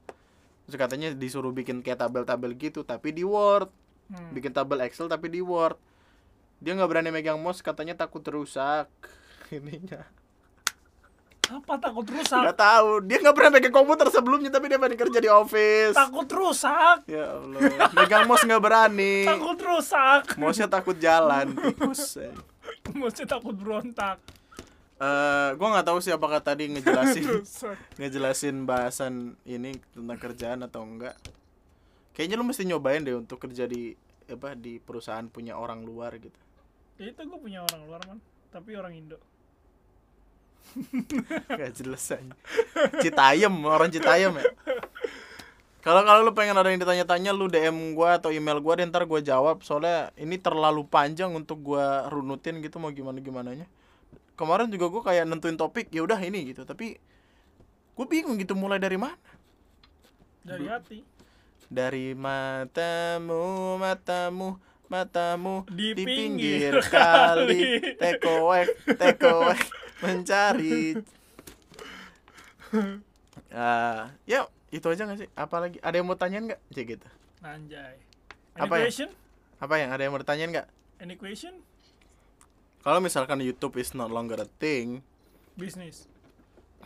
terus 0.67 0.77
katanya 0.77 1.07
disuruh 1.09 1.49
bikin 1.49 1.79
kayak 1.79 1.97
tabel-tabel 1.97 2.51
gitu 2.53 2.83
tapi 2.83 3.09
di 3.09 3.23
Word 3.23 3.71
Hmm. 4.07 4.31
bikin 4.31 4.51
tabel 4.51 4.79
Excel 4.81 5.07
tapi 5.07 5.27
di 5.27 5.39
Word 5.39 5.75
dia 6.57 6.71
nggak 6.71 6.87
berani 6.87 7.09
megang 7.09 7.35
mouse 7.35 7.59
katanya 7.59 7.91
takut 7.93 8.23
rusak 8.23 8.87
ininya 9.51 10.07
Apa 11.45 11.75
takut 11.75 12.03
rusak? 12.05 12.39
nggak 12.39 12.55
tahu 12.55 13.03
dia 13.03 13.19
nggak 13.19 13.31
pernah 13.33 13.51
pegang 13.53 13.71
komputer 13.73 14.07
sebelumnya 14.07 14.47
tapi 14.47 14.67
dia 14.67 14.75
berani 14.75 14.95
kerja 14.95 15.19
di 15.19 15.27
office 15.27 15.91
Takut 15.91 16.23
rusak. 16.29 17.03
ya 17.03 17.35
Allah 17.35 17.59
megang 17.93 18.23
mouse 18.25 18.43
nggak 18.43 18.59
berani 18.61 19.23
Takut 19.23 19.59
rusak. 19.61 20.21
mouse-nya 20.35 20.67
takut 20.67 20.95
jalan 20.97 21.51
tikus. 21.57 22.15
Mesti 22.89 23.23
takut 23.23 23.51
berontak. 23.53 24.23
Eh, 24.97 25.49
gua 25.61 25.67
nggak 25.77 25.87
tahu 25.93 26.01
sih 26.01 26.09
apakah 26.09 26.41
tadi 26.41 26.73
ngejelasin 26.73 27.45
ngejelasin 28.01 28.65
bahasan 28.65 29.37
ini 29.45 29.77
tentang 29.93 30.17
kerjaan 30.17 30.65
atau 30.65 30.81
enggak 30.81 31.13
kayaknya 32.17 32.33
lu 32.33 32.49
mesti 32.49 32.65
nyobain 32.65 33.05
deh 33.05 33.13
untuk 33.13 33.37
kerja 33.37 33.69
di 33.69 33.93
apa 34.25 34.57
di 34.57 34.81
perusahaan 34.81 35.29
punya 35.29 35.53
orang 35.53 35.85
luar 35.85 36.17
gitu 36.17 36.47
Ya 36.97 37.13
itu 37.13 37.21
gue 37.29 37.37
punya 37.37 37.61
orang 37.61 37.81
luar 37.85 38.01
man, 38.09 38.17
tapi 38.49 38.73
orang 38.73 38.97
Indo. 38.97 39.21
Gak 41.61 41.77
jelas 41.77 42.09
aja. 42.09 42.33
Citayam, 43.05 43.53
orang 43.69 43.93
Citayam 43.93 44.33
ya. 44.33 44.49
Kalau 45.85 46.01
kalau 46.03 46.25
lu 46.25 46.33
pengen 46.33 46.57
ada 46.57 46.67
yang 46.73 46.81
ditanya-tanya 46.81 47.31
lu 47.37 47.47
DM 47.47 47.93
gua 47.93 48.17
atau 48.17 48.33
email 48.33 48.57
gua 48.59 48.81
deh 48.81 48.89
ntar 48.89 49.05
gua 49.05 49.21
jawab 49.21 49.61
soalnya 49.61 50.09
ini 50.17 50.41
terlalu 50.41 50.83
panjang 50.89 51.31
untuk 51.31 51.61
gua 51.61 52.09
runutin 52.09 52.59
gitu 52.65 52.81
mau 52.81 52.89
gimana 52.89 53.21
gimananya. 53.21 53.69
Kemarin 54.37 54.69
juga 54.69 54.85
gua 54.87 55.01
kayak 55.03 55.25
nentuin 55.25 55.57
topik 55.57 55.89
ya 55.89 56.05
udah 56.05 56.19
ini 56.19 56.53
gitu 56.53 56.61
tapi 56.61 57.01
gue 57.93 58.05
bingung 58.05 58.37
gitu 58.37 58.53
mulai 58.53 58.77
dari 58.77 58.93
mana 58.95 59.17
Dari 60.45 60.69
hati. 60.69 61.01
dari 61.67 62.13
matamu 62.13 63.43
matamu 63.75 64.55
matamu 64.87 65.65
Di 65.67 65.91
di, 65.91 66.05
pinggir 66.05 66.71
pinggir, 66.71 66.85
kali 66.93 67.63
tekoek 67.97 68.67
tekoek 68.93 69.59
mencari 69.99 70.93
Ah, 73.49 74.11
ya 74.23 74.43
itu 74.69 74.83
aja 74.85 75.03
gak 75.03 75.17
sih 75.17 75.29
apalagi 75.33 75.79
ada 75.79 75.95
yang 75.95 76.05
mau 76.05 76.13
tanyain 76.13 76.43
nggak 76.45 76.59
cek 76.69 76.85
gitu 76.89 77.07
Anjay. 77.39 77.95
Any 78.53 78.61
Apa 78.61 78.75
ya? 78.77 78.85
question? 78.85 79.09
apa 79.57 79.73
yang 79.75 79.89
ada 79.89 80.01
yang 80.03 80.11
mau 80.11 80.21
ditanyain 80.21 80.51
nggak 80.51 80.67
Any 80.99 81.15
question? 81.15 81.55
Kalau 82.87 83.03
misalkan 83.03 83.43
YouTube 83.43 83.75
is 83.83 83.91
not 83.91 84.07
longer 84.07 84.39
a 84.39 84.47
thing 84.63 85.03
Bisnis. 85.59 86.07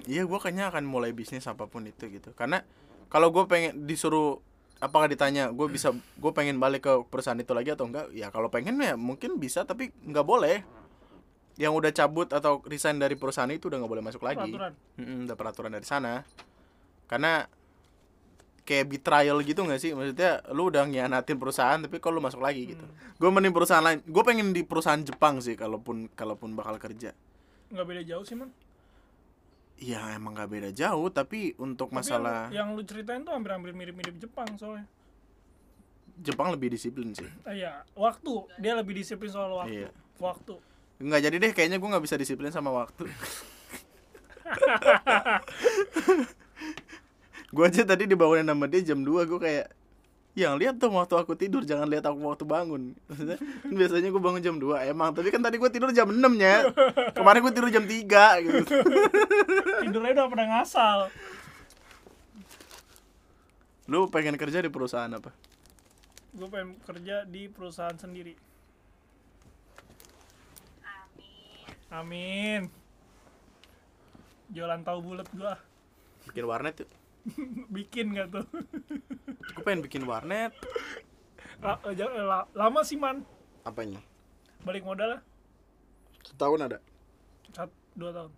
iya 0.09 0.25
gue 0.25 0.39
kayaknya 0.41 0.73
akan 0.73 0.89
mulai 0.89 1.13
bisnis 1.13 1.45
apa 1.45 1.69
pun 1.69 1.85
itu 1.85 2.09
gitu. 2.09 2.33
Karena 2.33 2.65
kalau 3.11 3.29
gue 3.29 3.45
pengen 3.45 3.85
disuruh 3.85 4.41
apakah 4.81 5.05
ditanya 5.05 5.53
gue 5.53 5.67
bisa 5.69 5.93
gue 5.93 6.31
pengen 6.33 6.57
balik 6.57 6.89
ke 6.89 6.93
perusahaan 7.05 7.37
itu 7.37 7.53
lagi 7.53 7.75
atau 7.75 7.85
enggak? 7.85 8.09
Ya 8.15 8.33
kalau 8.33 8.49
pengen 8.49 8.81
ya 8.81 8.97
mungkin 8.97 9.37
bisa 9.37 9.61
tapi 9.67 9.93
nggak 10.07 10.25
boleh. 10.25 10.65
Yang 11.59 11.73
udah 11.77 11.91
cabut 11.93 12.31
atau 12.33 12.63
resign 12.65 12.97
dari 12.97 13.13
perusahaan 13.19 13.51
itu 13.51 13.69
udah 13.69 13.77
nggak 13.83 13.91
boleh 13.91 14.05
masuk 14.07 14.23
lagi. 14.25 14.49
Peraturan. 14.49 14.73
Mm-mm, 14.97 15.27
ada 15.29 15.35
peraturan 15.37 15.71
dari 15.75 15.85
sana. 15.85 16.25
Karena 17.05 17.45
kayak 18.61 18.87
betrayal 18.87 19.37
gitu 19.41 19.61
nggak 19.61 19.77
sih 19.77 19.91
maksudnya 19.91 20.39
lu 20.51 20.67
udah 20.67 20.85
ngianatin 20.85 21.35
perusahaan 21.35 21.77
tapi 21.77 21.97
kalau 21.97 22.17
lu 22.17 22.21
masuk 22.21 22.39
lagi 22.39 22.69
gitu 22.69 22.83
gue 23.17 23.27
mending 23.27 23.51
perusahaan 23.51 23.81
lain 23.81 23.99
gue 24.01 24.21
pengen 24.21 24.51
di 24.51 24.61
perusahaan 24.61 24.99
Jepang 24.99 25.39
sih 25.39 25.53
kalaupun 25.53 26.09
kalaupun 26.11 26.53
bakal 26.53 26.77
kerja 26.77 27.11
Nggak 27.69 27.85
beda 27.85 28.01
jauh 28.05 28.21
sih 28.21 28.35
man. 28.35 28.49
ya 29.75 30.13
emang 30.13 30.35
nggak 30.35 30.47
beda 30.47 30.69
jauh 30.71 31.07
tapi 31.09 31.51
untuk 31.57 31.87
Tapi 31.87 31.97
masalah 31.97 32.47
yang, 32.47 32.69
yang 32.69 32.77
lu 32.77 32.81
ceritain 32.81 33.21
tuh 33.21 33.31
hampir-hampir 33.31 33.71
mirip-mirip 33.71 34.15
Jepang 34.15 34.47
soalnya. 34.55 34.85
Jepang 36.17 36.51
lebih 36.51 36.69
disiplin 36.69 37.11
sih 37.11 37.25
Eh, 37.43 37.53
Iya, 37.57 37.81
waktu. 37.91 38.45
Dia 38.61 38.77
lebih 38.77 38.93
disiplin 38.93 39.27
soal 39.27 39.51
waktu. 39.55 39.73
Iya. 39.73 39.89
Waktu. 40.17 40.53
nggak 41.01 41.21
jadi 41.23 41.35
deh 41.39 41.51
kayaknya 41.51 41.77
gue 41.81 41.89
nggak 41.89 42.03
bisa 42.03 42.13
disiplin 42.13 42.53
sama 42.53 42.69
waktu 42.69 43.09
gue 47.51 47.63
aja 47.67 47.83
tadi 47.83 48.07
dibangunin 48.07 48.47
sama 48.47 48.65
dia 48.71 48.81
jam 48.81 49.03
2 49.03 49.27
gue 49.27 49.39
kayak 49.39 49.67
yang 50.31 50.55
lihat 50.55 50.79
dong 50.79 50.95
waktu 50.95 51.19
aku 51.19 51.35
tidur 51.35 51.67
jangan 51.67 51.91
lihat 51.91 52.07
aku 52.07 52.23
waktu 52.23 52.47
bangun 52.47 52.95
Maksudnya, 53.11 53.35
kan 53.35 53.71
biasanya 53.75 54.07
gue 54.07 54.21
bangun 54.23 54.39
jam 54.39 54.55
2 54.55 54.87
emang 54.87 55.11
tapi 55.11 55.27
kan 55.27 55.43
tadi 55.43 55.59
gue 55.59 55.67
tidur 55.67 55.91
jam 55.91 56.07
6 56.07 56.15
ya 56.39 56.71
kemarin 57.11 57.39
gue 57.43 57.51
tidur 57.51 57.67
jam 57.67 57.83
3 57.83 58.43
gitu 58.47 58.59
Tidurnya 59.83 60.11
udah 60.15 60.25
pada 60.31 60.45
ngasal. 60.47 60.99
lu 63.91 64.07
pengen 64.07 64.39
kerja 64.39 64.63
di 64.63 64.71
perusahaan 64.71 65.11
apa 65.11 65.35
Gue 66.31 66.47
pengen 66.47 66.79
kerja 66.79 67.27
di 67.27 67.51
perusahaan 67.51 67.99
sendiri. 67.99 68.31
Amin. 70.87 71.67
Amin. 71.91 72.61
Jualan 74.47 74.79
tahu 74.79 74.99
bulat 75.03 75.27
gua. 75.35 75.59
bikin 76.23 76.47
warnet 76.47 76.79
yuk 76.79 76.89
Bikin 77.75 78.13
gak 78.13 78.31
tuh? 78.31 78.45
gue 79.51 79.63
pengen 79.63 79.81
bikin 79.81 80.03
warnet 80.03 80.53
La- 81.59 81.77
eh, 81.83 81.93
jangan- 81.93 82.17
la- 82.19 82.49
lama 82.51 82.81
sih 82.81 82.95
man. 82.95 83.21
apanya 83.61 84.01
Balik 84.61 84.81
modal 84.81 85.17
lah. 85.17 85.21
setahun 86.21 86.61
ada 86.61 86.77
Sat, 87.49 87.67
dua 87.93 88.09
tahun. 88.09 88.31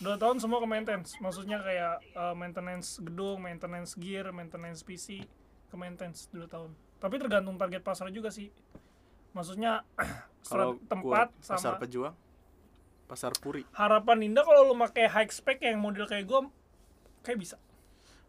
Dua 0.00 0.16
tahun 0.16 0.40
semua 0.40 0.58
ke 0.58 0.66
maintenance. 0.66 1.12
Maksudnya 1.18 1.60
kayak 1.60 2.00
eh, 2.02 2.34
maintenance 2.34 2.96
gedung, 2.98 3.36
maintenance 3.38 3.92
gear, 3.94 4.30
maintenance 4.30 4.80
PC, 4.80 5.20
ke 5.66 5.76
maintenance 5.76 6.30
dua 6.30 6.46
tahun. 6.46 6.72
Tapi 6.96 7.14
tergantung 7.16 7.54
target 7.54 7.80
pasar 7.80 8.08
juga 8.08 8.32
sih. 8.32 8.48
Maksudnya 9.30 9.84
kalau 10.48 10.80
tempat 10.82 11.28
gua 11.30 11.36
pasar 11.36 11.56
sama 11.60 11.78
pejuang 11.78 12.14
pasar 13.04 13.34
puri 13.34 13.66
harapan 13.72 14.22
Indah 14.24 14.42
kalau 14.42 14.64
lu 14.64 14.78
pakai 14.80 15.04
high 15.04 15.26
spec 15.28 15.58
yang 15.60 15.78
model 15.78 16.06
kayak 16.06 16.24
gua 16.24 16.46
kayak 17.24 17.38
bisa. 17.40 17.56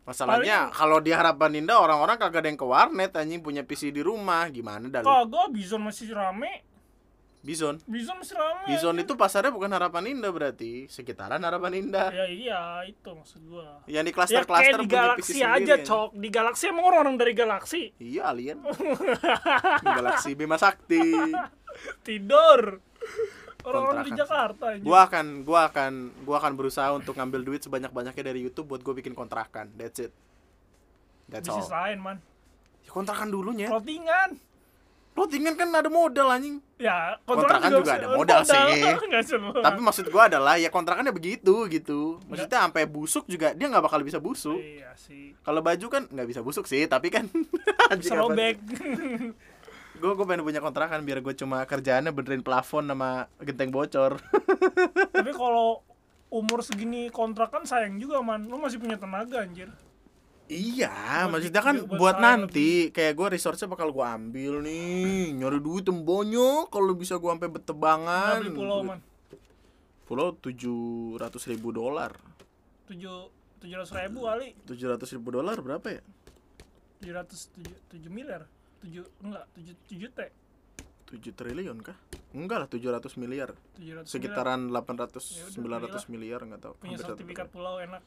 Masalahnya 0.01 0.73
kalau 0.73 0.97
di 0.97 1.13
harapan 1.13 1.61
Indah 1.61 1.77
orang-orang 1.77 2.17
kagak 2.17 2.41
ada 2.41 2.47
yang 2.49 2.57
ke 2.57 2.65
warnet 2.65 3.13
anjing 3.13 3.45
punya 3.45 3.61
PC 3.61 3.93
di 3.93 4.01
rumah 4.01 4.49
gimana 4.49 4.89
dah 4.89 5.05
lu? 5.05 5.07
Kagak 5.07 5.47
Bison 5.53 5.81
masih 5.85 6.09
rame. 6.17 6.65
Bison. 7.41 7.81
Bison 7.89 8.17
masih 8.21 8.37
rame. 8.37 8.69
Bison 8.69 8.95
itu 9.01 9.13
pasarnya 9.17 9.49
bukan 9.49 9.69
harapan 9.73 10.13
Indah 10.13 10.29
berarti, 10.29 10.85
sekitaran 10.85 11.41
harapan 11.41 11.73
Indah. 11.85 12.13
Ya 12.13 12.25
iya, 12.29 12.61
itu 12.85 13.09
maksud 13.09 13.41
gua. 13.49 13.81
Yang 13.89 14.03
di 14.09 14.11
Ya 14.11 14.15
klaster-klaster 14.17 14.77
kayak 14.77 14.81
di 14.81 14.87
galaksi 14.89 15.37
aja. 15.41 15.75
Cok. 15.81 16.09
Di 16.17 16.29
galaksi 16.29 16.63
emang 16.69 16.85
orang-orang 16.85 17.17
dari 17.17 17.33
galaksi. 17.33 17.81
Iya, 17.97 18.29
alien. 18.29 18.61
Galaksi 19.97 20.37
Bima 20.37 20.61
Sakti. 20.61 21.17
Tidur. 22.05 22.77
Orang-orang 23.61 24.03
di 24.03 24.11
Kontrakan. 24.11 24.19
Jakarta 24.19 24.63
aja. 24.69 24.81
Gua 24.81 24.99
akan 25.03 25.25
gua 25.41 25.59
akan 25.67 25.93
gua 26.21 26.35
akan 26.37 26.53
berusaha 26.53 26.89
untuk 26.91 27.13
ngambil 27.13 27.41
duit 27.43 27.61
sebanyak-banyaknya 27.61 28.23
dari 28.23 28.39
YouTube 28.41 28.67
buat 28.67 28.81
gue 28.81 28.93
bikin 28.97 29.13
kontrakan. 29.13 29.69
That's 29.73 29.99
it. 29.99 30.11
That's 31.25 31.45
bisnis 31.45 31.67
all. 31.67 31.75
lain, 31.87 31.97
man. 31.99 32.17
Ya, 32.81 32.89
kontrakan 32.89 33.29
dulunya. 33.29 33.69
Clothingan. 33.69 34.35
Plottingan 35.11 35.59
kan 35.59 35.67
ada 35.75 35.91
modal 35.91 36.31
anjing. 36.31 36.63
Ya, 36.79 37.19
Kontrakan 37.27 37.67
juga 37.69 37.83
bisa- 37.83 37.99
ada 37.99 38.07
modal 38.15 38.39
sih. 38.47 38.79
Nggak 39.11 39.25
semua. 39.27 39.59
Tapi 39.59 39.79
maksud 39.83 40.05
gua 40.07 40.31
adalah 40.31 40.55
ya 40.55 40.71
kontrakannya 40.71 41.11
begitu 41.11 41.67
gitu. 41.67 42.15
Maksudnya 42.31 42.63
sampai 42.63 42.87
busuk 42.87 43.27
juga 43.27 43.51
dia 43.51 43.67
nggak 43.67 43.83
bakal 43.83 43.99
bisa 44.07 44.23
busuk. 44.23 44.55
Iya 44.55 44.95
sih. 44.95 45.35
Kalau 45.43 45.59
baju 45.59 45.85
kan 45.91 46.07
nggak 46.07 46.27
bisa 46.31 46.39
busuk 46.39 46.63
sih, 46.63 46.87
tapi 46.87 47.11
kan 47.11 47.27
Bisa 47.99 48.15
robek. 48.15 48.55
Gue 50.01 50.17
gue 50.17 50.25
pengen 50.25 50.41
punya 50.41 50.57
kontrakan 50.57 51.05
biar 51.05 51.21
gue 51.21 51.33
cuma 51.37 51.61
kerjaannya 51.61 52.09
benerin 52.09 52.41
plafon 52.41 52.89
sama 52.89 53.29
genteng 53.37 53.69
bocor. 53.69 54.17
Tapi 55.13 55.31
kalau 55.37 55.85
umur 56.33 56.65
segini 56.65 57.13
kontrakan 57.13 57.69
sayang 57.69 58.01
juga, 58.01 58.17
man. 58.25 58.49
Lu 58.49 58.57
masih 58.57 58.81
punya 58.81 58.97
tenaga, 58.97 59.45
anjir. 59.45 59.69
iya, 60.51 60.91
Buat 61.29 61.31
maksudnya 61.31 61.61
kan 61.63 61.75
buat 61.85 61.95
buat 61.95 62.17
nanti 62.19 62.89
kayak 62.91 63.13
gue 63.15 63.27
resource 63.37 63.63
bakal 63.71 63.93
gue 63.95 64.03
ambil 64.03 64.59
nih, 64.65 65.31
nyari 65.31 65.63
duit 65.63 65.87
banyak 65.87 66.67
kalau 66.67 66.91
bisa 66.91 67.15
gue 67.21 67.29
sampai 67.31 67.47
betebangan. 67.47 68.41
beli 68.41 68.51
pulau, 68.51 68.81
man. 68.83 68.99
Pulau 70.03 70.35
tujuh 70.35 71.15
ratus 71.15 71.47
ribu 71.47 71.71
dolar. 71.71 72.11
Tujuh 72.89 73.31
tujuh 73.63 73.75
ratus 73.79 73.93
ribu 73.95 74.27
kali. 74.27 74.51
Tujuh 74.67 74.91
ratus 74.91 75.09
ribu 75.15 75.29
dolar 75.31 75.55
berapa 75.61 75.87
ya? 75.87 76.01
Tujuh 76.99 77.13
ratus 77.15 77.47
tujuh 77.55 77.77
tujuh 77.95 78.11
miliar. 78.11 78.43
Tujuh 78.81 79.05
enggak 79.21 79.43
tujuh 79.53 79.75
tujuh 79.89 80.09
t. 80.13 80.21
7 81.11 81.35
triliun 81.35 81.83
kah? 81.83 81.97
Enggak 82.31 82.57
lah, 82.63 82.67
700 82.71 83.19
miliar. 83.19 83.51
Tujuh 83.75 83.99
ratus 83.99 84.07
Sekitaran 84.07 84.71
Ya 84.71 84.79
800 84.79 85.11
udah, 85.59 85.91
900 85.99 86.07
miliar 86.07 86.39
enggak 86.39 86.63
tahu. 86.63 86.73
punya 86.79 86.95
sertifikat 86.95 87.51
pulau 87.51 87.83
enak. 87.83 87.99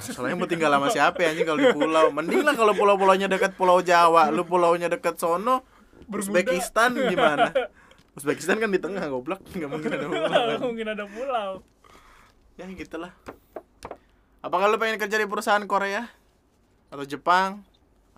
Soalnya 0.00 0.36
mau 0.40 0.48
tinggal 0.48 0.72
sama 0.72 0.88
siapa 0.88 1.18
ya 1.20 1.36
anjing 1.36 1.44
kalau 1.44 1.60
di 1.60 1.68
pulau. 1.76 2.06
Mending 2.16 2.40
lah 2.40 2.54
kalau 2.56 2.72
pulau-pulaunya 2.72 3.28
dekat 3.28 3.52
Pulau 3.58 3.84
Jawa, 3.84 4.32
lu 4.32 4.48
pulaunya 4.48 4.88
dekat 4.88 5.20
sono. 5.20 5.60
Uzbekistan 6.08 6.96
gimana? 6.96 7.52
Uzbekistan 8.16 8.56
kan 8.56 8.72
di 8.72 8.80
tengah 8.80 9.04
goblok, 9.12 9.44
nggak 9.52 9.68
mungkin 9.68 9.90
ada 9.92 10.06
pulau. 10.08 10.28
Kan. 10.32 10.58
mungkin 10.64 10.86
ada 10.88 11.04
pulau. 11.04 11.50
Ya 12.56 12.64
gitulah. 12.72 13.12
Apakah 14.40 14.72
lu 14.72 14.80
pengen 14.80 14.96
kerja 14.96 15.20
di 15.20 15.28
perusahaan 15.28 15.62
Korea 15.68 16.08
atau 16.88 17.04
Jepang 17.04 17.67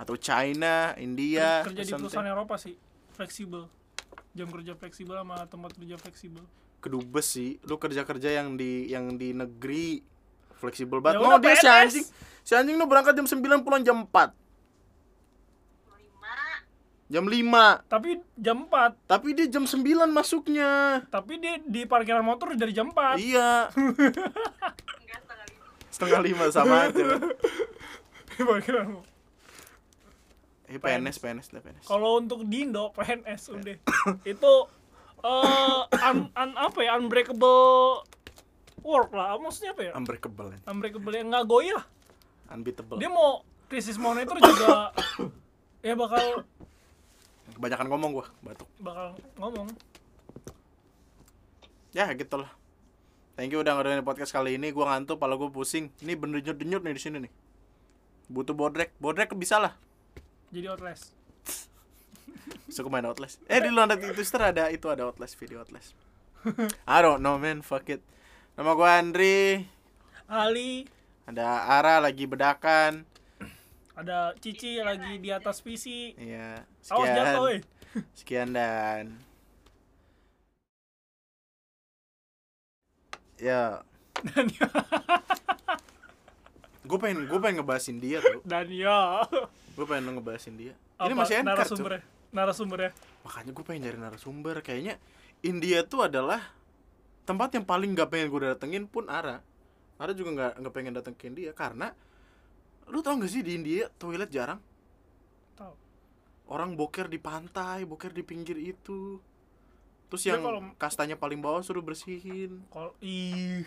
atau 0.01 0.17
China, 0.17 0.97
India, 0.97 1.61
kerja 1.61 1.85
di 1.85 1.93
perusahaan 1.93 2.25
Eropa 2.25 2.57
sih 2.57 2.73
fleksibel. 3.13 3.69
Jam 4.33 4.49
kerja 4.49 4.73
fleksibel 4.73 5.13
sama 5.13 5.45
tempat 5.45 5.77
kerja 5.77 6.01
fleksibel. 6.01 6.41
Kedubes 6.81 7.29
sih 7.29 7.61
lu 7.69 7.77
kerja 7.77 8.09
kerja 8.09 8.41
yang 8.41 8.57
di 8.57 8.89
yang 8.89 9.21
di 9.21 9.37
negeri 9.37 10.01
fleksibel 10.57 11.05
banget. 11.05 11.21
Ya 11.21 11.29
no 11.29 11.37
udah, 11.37 11.41
dia 11.45 11.55
si 11.61 11.69
anjing? 11.69 12.07
Si 12.41 12.53
anjing 12.57 12.81
lu 12.81 12.89
berangkat 12.89 13.13
jam 13.13 13.29
9 13.29 13.61
pulang 13.61 13.85
jam 13.85 14.09
4 14.09 14.33
lima. 16.01 16.37
Jam 17.13 17.25
5 17.29 17.93
tapi 17.93 18.11
jam 18.41 18.57
4 18.65 18.97
tapi 19.05 19.29
dia 19.37 19.47
jam 19.53 19.69
9 19.69 19.85
masuknya. 20.09 21.05
Tapi 21.13 21.37
dia 21.37 21.61
di 21.61 21.85
parkiran 21.85 22.25
motor 22.25 22.57
dari 22.57 22.73
jam 22.73 22.89
4 22.89 23.21
iya. 23.21 23.69
Enggak 23.77 25.21
setengah 25.21 25.45
lima. 25.45 25.67
Setengah 25.93 26.21
lima 26.25 26.45
sama 26.49 26.89
aja. 26.89 27.05
Di 28.31 28.41
parkiran 28.47 28.87
motor 28.89 29.10
eh 30.71 30.79
PNS 30.79 31.19
PNS 31.19 31.49
lah 31.51 31.61
PNS 31.67 31.85
kalau 31.91 32.23
untuk 32.23 32.47
di 32.47 32.63
Indo 32.63 32.95
PNS 32.95 33.43
udah. 33.51 33.77
Itu 34.23 34.53
eh 35.21 35.81
un, 36.15 36.31
un- 36.31 36.59
apa 36.59 36.79
ya 36.79 36.95
unbreakable 36.95 38.07
work 38.87 39.11
lah. 39.11 39.35
Maksudnya 39.43 39.75
apa 39.75 39.83
ya? 39.91 39.93
Unbreakable 39.99 40.55
ya. 40.55 40.59
unbreakable 40.71 41.11
yang 41.11 41.35
nggak 41.35 41.47
goyah. 41.51 41.83
Unbeatable. 42.55 43.03
Dia 43.03 43.11
mau 43.11 43.43
krisis 43.67 43.99
moneter 43.99 44.39
juga 44.39 44.95
ya 45.87 45.99
bakal 45.99 46.47
kebanyakan 47.59 47.87
ngomong 47.91 48.11
gua 48.15 48.27
batuk. 48.47 48.71
bakal 48.79 49.19
ngomong. 49.43 49.67
Ya 51.91 52.07
gitu 52.15 52.39
lah. 52.39 52.51
Thank 53.35 53.51
you 53.51 53.59
udah 53.59 53.75
ngedengerin 53.75 54.07
podcast 54.07 54.31
kali 54.31 54.55
ini. 54.55 54.71
Gua 54.71 54.95
ngantuk 54.95 55.19
pala 55.19 55.35
gua 55.35 55.51
pusing. 55.51 55.91
Ini 55.99 56.15
bener 56.15 56.47
denyut 56.47 56.59
denyut 56.63 56.83
nih 56.87 56.95
di 56.95 57.03
sini 57.03 57.17
nih. 57.27 57.33
Butuh 58.31 58.55
bodrek. 58.55 58.95
Bodrek 59.03 59.35
bisa 59.35 59.59
lah 59.59 59.75
jadi 60.51 60.67
outlast. 60.75 61.15
Suka 62.75 62.91
main 62.91 63.07
outlast. 63.07 63.39
Eh 63.47 63.59
di 63.63 63.71
luar 63.71 63.91
itu 63.95 64.11
Twitter 64.15 64.43
ada 64.43 64.65
itu 64.71 64.87
ada 64.91 65.07
outlast 65.07 65.35
video 65.39 65.63
outlast. 65.63 65.95
I 66.87 66.99
don't 67.03 67.23
know 67.23 67.39
man 67.39 67.63
fuck 67.63 67.87
it. 67.91 68.03
Nama 68.59 68.71
gua 68.75 68.99
Andri. 68.99 69.67
Ali. 70.31 70.87
Ada 71.27 71.67
Ara 71.71 72.03
lagi 72.03 72.27
bedakan. 72.27 73.07
Ada 73.95 74.35
Cici 74.39 74.81
lagi 74.81 75.19
di 75.21 75.31
atas 75.31 75.61
PC. 75.61 76.17
Iya, 76.17 76.65
awas 76.91 77.09
jatuh 77.11 77.47
sekian. 77.47 77.55
eh 77.55 77.61
Sekian 78.15 78.49
dan 78.55 79.05
ya. 83.39 83.83
Dan 84.21 84.47
ya 84.53 84.69
gue 86.85 86.99
pengen 86.99 87.31
gue 87.31 87.39
pengen 87.39 87.63
ngebahasin 87.63 88.03
dia 88.03 88.19
tuh 88.19 88.43
dan 88.43 88.67
ya 88.67 89.23
gue 89.81 89.89
pengen 89.89 90.13
ngebahasin 90.21 90.55
dia. 90.61 90.77
Apa? 91.01 91.09
ini 91.09 91.15
masih 91.17 91.35
anchor 91.41 91.49
tuh 91.49 91.57
narasumbernya? 91.57 92.03
narasumbernya? 92.37 92.91
Makanya 93.25 93.51
gue 93.57 93.65
pengen 93.65 93.81
nyari 93.89 93.99
narasumber. 93.99 94.57
Kayaknya 94.61 94.95
India 95.41 95.81
tuh 95.89 96.05
adalah 96.05 96.53
tempat 97.25 97.57
yang 97.57 97.65
paling 97.65 97.97
gak 97.97 98.13
pengen 98.13 98.29
gue 98.29 98.41
datengin 98.53 98.85
pun 98.85 99.09
Ara. 99.09 99.41
Ara 99.97 100.13
juga 100.13 100.37
nggak 100.37 100.53
nggak 100.61 100.75
pengen 100.77 100.93
dateng 100.93 101.17
ke 101.17 101.33
India 101.33 101.57
karena 101.57 101.93
lu 102.93 103.01
tau 103.01 103.17
gak 103.17 103.33
sih 103.33 103.41
di 103.41 103.57
India 103.57 103.89
toilet 103.97 104.29
jarang? 104.29 104.61
Tahu 105.57 105.75
orang 106.51 106.75
boker 106.75 107.07
di 107.07 107.17
pantai 107.17 107.89
boker 107.89 108.13
di 108.13 108.21
pinggir 108.27 108.59
itu. 108.61 109.17
Terus 110.11 110.23
yang 110.27 110.43
kalau- 110.43 110.75
kastanya 110.77 111.15
paling 111.15 111.39
bawah 111.39 111.63
suruh 111.63 111.81
bersihin. 111.81 112.61
Kalau 112.69 112.93
ih. 113.01 113.65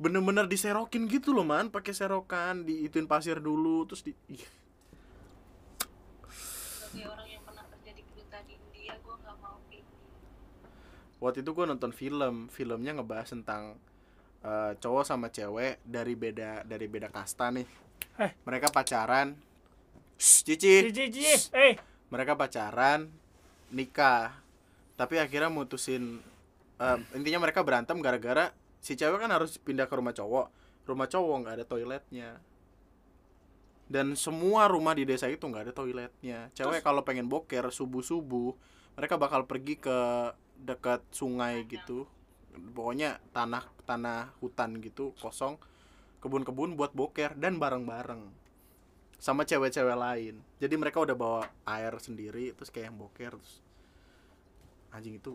Bener-bener 0.00 0.48
diserokin 0.48 1.04
gitu 1.10 1.36
loh 1.36 1.44
man. 1.44 1.68
Pakai 1.68 1.92
serokan 1.92 2.64
diituin 2.64 3.04
pasir 3.04 3.36
dulu 3.42 3.84
terus 3.84 4.00
di 4.06 4.14
ih, 4.30 4.40
sebagai 6.90 7.06
orang 7.14 7.28
yang 7.30 7.42
pernah 7.46 7.64
kerja 7.70 7.90
di 7.94 8.02
kedutaan 8.02 8.46
India 8.50 8.92
gue 8.98 9.14
nggak 9.14 9.36
mau 9.38 9.56
kayak 9.70 9.86
waktu 11.22 11.38
itu 11.46 11.50
gue 11.54 11.66
nonton 11.70 11.92
film 11.94 12.34
filmnya 12.50 12.92
ngebahas 12.98 13.30
tentang 13.30 13.78
eh, 14.42 14.72
cowok 14.74 15.04
sama 15.06 15.30
cewek 15.30 15.78
dari 15.86 16.18
beda 16.18 16.66
dari 16.66 16.86
beda 16.90 17.06
kasta 17.14 17.54
nih. 17.54 17.68
Eh. 18.20 18.32
mereka 18.42 18.74
pacaran. 18.74 19.38
Shh, 20.18 20.44
cici. 20.44 20.90
Cici 20.90 21.04
Cici. 21.14 21.54
Eh. 21.54 21.78
Mereka 22.10 22.34
pacaran 22.34 23.06
nikah. 23.70 24.34
Tapi 24.98 25.22
akhirnya 25.22 25.48
mutusin 25.48 26.18
eh, 26.82 26.98
intinya 27.14 27.46
mereka 27.46 27.62
berantem 27.62 28.02
gara-gara 28.02 28.50
si 28.82 28.98
cewek 28.98 29.22
kan 29.22 29.30
harus 29.30 29.62
pindah 29.62 29.86
ke 29.86 29.94
rumah 29.94 30.12
cowok. 30.16 30.50
Rumah 30.90 31.06
cowok 31.06 31.36
nggak 31.46 31.54
ada 31.54 31.64
toiletnya 31.68 32.49
dan 33.90 34.14
semua 34.14 34.70
rumah 34.70 34.94
di 34.94 35.02
desa 35.02 35.26
itu 35.26 35.42
nggak 35.42 35.66
ada 35.66 35.74
toiletnya. 35.74 36.46
Cewek 36.54 36.86
kalau 36.86 37.02
pengen 37.02 37.26
boker 37.26 37.74
subuh 37.74 38.06
subuh 38.06 38.54
mereka 38.94 39.18
bakal 39.18 39.50
pergi 39.50 39.82
ke 39.82 40.30
dekat 40.62 41.02
sungai 41.10 41.66
gitu. 41.66 42.06
Pokoknya 42.54 43.18
tanah 43.34 43.66
tanah 43.82 44.30
hutan 44.38 44.78
gitu 44.78 45.10
kosong 45.18 45.58
kebun-kebun 46.22 46.78
buat 46.78 46.94
boker 46.94 47.34
dan 47.34 47.58
bareng-bareng 47.58 48.30
sama 49.18 49.42
cewek-cewek 49.42 49.98
lain. 49.98 50.38
Jadi 50.62 50.74
mereka 50.78 51.02
udah 51.02 51.16
bawa 51.18 51.42
air 51.66 51.90
sendiri 51.98 52.54
terus 52.54 52.70
kayak 52.70 52.94
yang 52.94 52.98
boker 53.02 53.34
terus 53.34 53.58
anjing 54.94 55.18
itu 55.18 55.34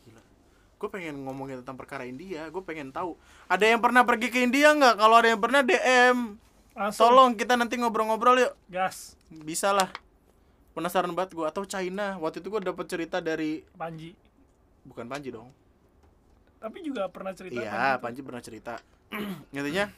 gila. 0.00 0.24
Gue 0.80 0.88
pengen 0.88 1.20
ngomongin 1.28 1.60
tentang 1.60 1.76
perkara 1.76 2.08
India 2.08 2.48
gue 2.48 2.62
pengen 2.64 2.96
tahu 2.96 3.20
ada 3.44 3.68
yang 3.68 3.84
pernah 3.84 4.08
pergi 4.08 4.32
ke 4.32 4.40
India 4.40 4.72
nggak? 4.72 4.96
Kalau 4.96 5.16
ada 5.20 5.28
yang 5.28 5.40
pernah 5.40 5.60
DM 5.60 6.40
langsung. 6.76 7.08
Tolong 7.08 7.36
kita 7.36 7.54
nanti 7.56 7.76
ngobrol-ngobrol 7.78 8.36
yuk. 8.40 8.52
Gas. 8.68 9.16
Bisa 9.28 9.72
lah. 9.72 9.88
Penasaran 10.72 11.12
banget 11.12 11.36
gue 11.36 11.46
atau 11.46 11.62
China. 11.68 12.16
Waktu 12.20 12.40
itu 12.40 12.48
gue 12.48 12.60
dapet 12.64 12.86
cerita 12.88 13.20
dari 13.20 13.60
Panji. 13.76 14.16
Bukan 14.84 15.06
Panji 15.08 15.32
dong. 15.32 15.52
Tapi 16.62 16.78
juga 16.80 17.10
pernah 17.10 17.34
cerita 17.34 17.58
iya 17.58 17.98
Panji 17.98 18.02
Panji 18.02 18.20
pernah 18.22 18.42
cerita. 18.42 18.74
Intinya 19.56 19.90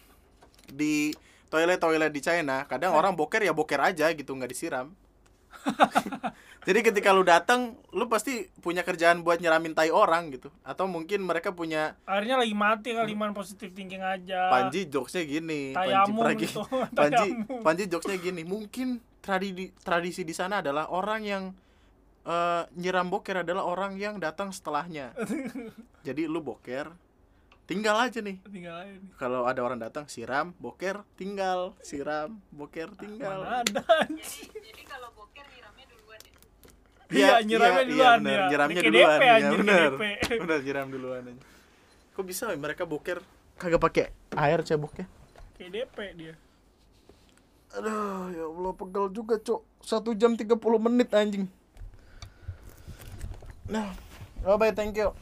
di 0.73 1.13
toilet 1.53 1.79
toilet 1.79 2.11
di 2.11 2.19
China 2.25 2.65
kadang 2.67 2.97
orang 2.97 3.15
boker 3.15 3.45
ya 3.45 3.53
boker 3.55 3.79
aja 3.79 4.11
gitu 4.11 4.35
nggak 4.35 4.51
disiram 4.51 4.91
jadi 6.69 6.81
ketika 6.81 7.13
lu 7.13 7.23
datang 7.25 7.77
lu 7.93 8.09
pasti 8.09 8.49
punya 8.61 8.81
kerjaan 8.85 9.21
buat 9.23 9.39
nyeramin 9.41 9.77
tai 9.77 9.93
orang 9.93 10.33
gitu. 10.35 10.49
Atau 10.67 10.89
mungkin 10.89 11.25
mereka 11.25 11.53
punya 11.53 11.97
akhirnya 12.05 12.41
lagi 12.41 12.55
mati 12.57 12.91
kali 12.93 13.15
man 13.17 13.33
positif 13.37 13.73
thinking 13.73 14.01
aja. 14.01 14.49
Panji 14.51 14.89
jokesnya 14.89 15.25
gini 15.25 15.73
Panji 15.73 15.93
tayamum 15.93 16.23
Pragi 16.25 16.47
gitu 16.47 16.61
Panji. 16.99 17.29
Panji 17.63 17.85
jokesnya 17.89 18.19
gini 18.21 18.43
mungkin 18.43 19.03
tradisi 19.25 19.73
tradisi 19.81 20.23
di 20.23 20.35
sana 20.37 20.61
adalah 20.61 20.93
orang 20.93 21.21
yang 21.25 21.45
eh, 22.25 22.63
nyiram 22.77 23.09
boker 23.09 23.45
adalah 23.45 23.65
orang 23.65 23.97
yang 23.97 24.17
datang 24.21 24.53
setelahnya. 24.53 25.13
Jadi 26.05 26.29
lu 26.29 26.41
boker 26.45 26.93
tinggal 27.65 27.97
aja 27.97 28.21
nih. 28.21 28.37
Tinggal 28.45 28.77
aja 28.85 28.93
nih. 28.93 29.13
kalau 29.17 29.49
ada 29.49 29.61
orang 29.65 29.81
datang 29.81 30.05
siram 30.05 30.53
boker 30.61 31.01
tinggal. 31.17 31.73
Siram 31.81 32.41
boker 32.53 32.93
tinggal. 32.97 33.41
mana 33.41 33.65
ada 33.65 33.81
jadi 34.05 34.53
jadi 34.53 34.83
kalau 34.85 35.09
boker 35.17 35.24
Iya, 37.13 37.45
nyiramnya 37.45 37.85
duluan, 37.85 38.19
bener. 38.25 38.39
ya. 38.39 38.47
nyiramnya 38.49 38.81
Kayak 38.81 38.93
duluan. 38.93 39.19
DP, 39.19 39.23
ya 39.25 39.35
anjir, 39.35 39.59
bener. 39.61 39.91
DP. 39.93 40.03
bener 40.43 40.59
nyiram 40.65 40.87
duluan 40.89 41.23
aja 41.29 41.45
kok 42.15 42.23
bisa 42.23 42.45
ya? 42.55 42.57
Mereka 42.57 42.87
boker. 42.87 43.19
Kagak 43.59 43.83
pakai 43.83 44.07
air 44.39 44.63
ceboknya 44.63 45.07
kayak 45.59 45.71
DP 45.71 45.97
dia. 46.15 46.35
Aduh 47.75 48.31
ya 48.31 48.45
Allah 48.47 48.73
pegel 48.79 49.07
juga 49.11 49.35
cok. 49.39 49.61
Satu 49.83 50.15
jam 50.15 50.39
30 50.39 50.55
menit 50.79 51.11
anjing. 51.11 51.51
Nah 53.67 53.91
bye 54.47 54.57
bye 54.57 54.71
thank 54.71 54.95
you 54.95 55.11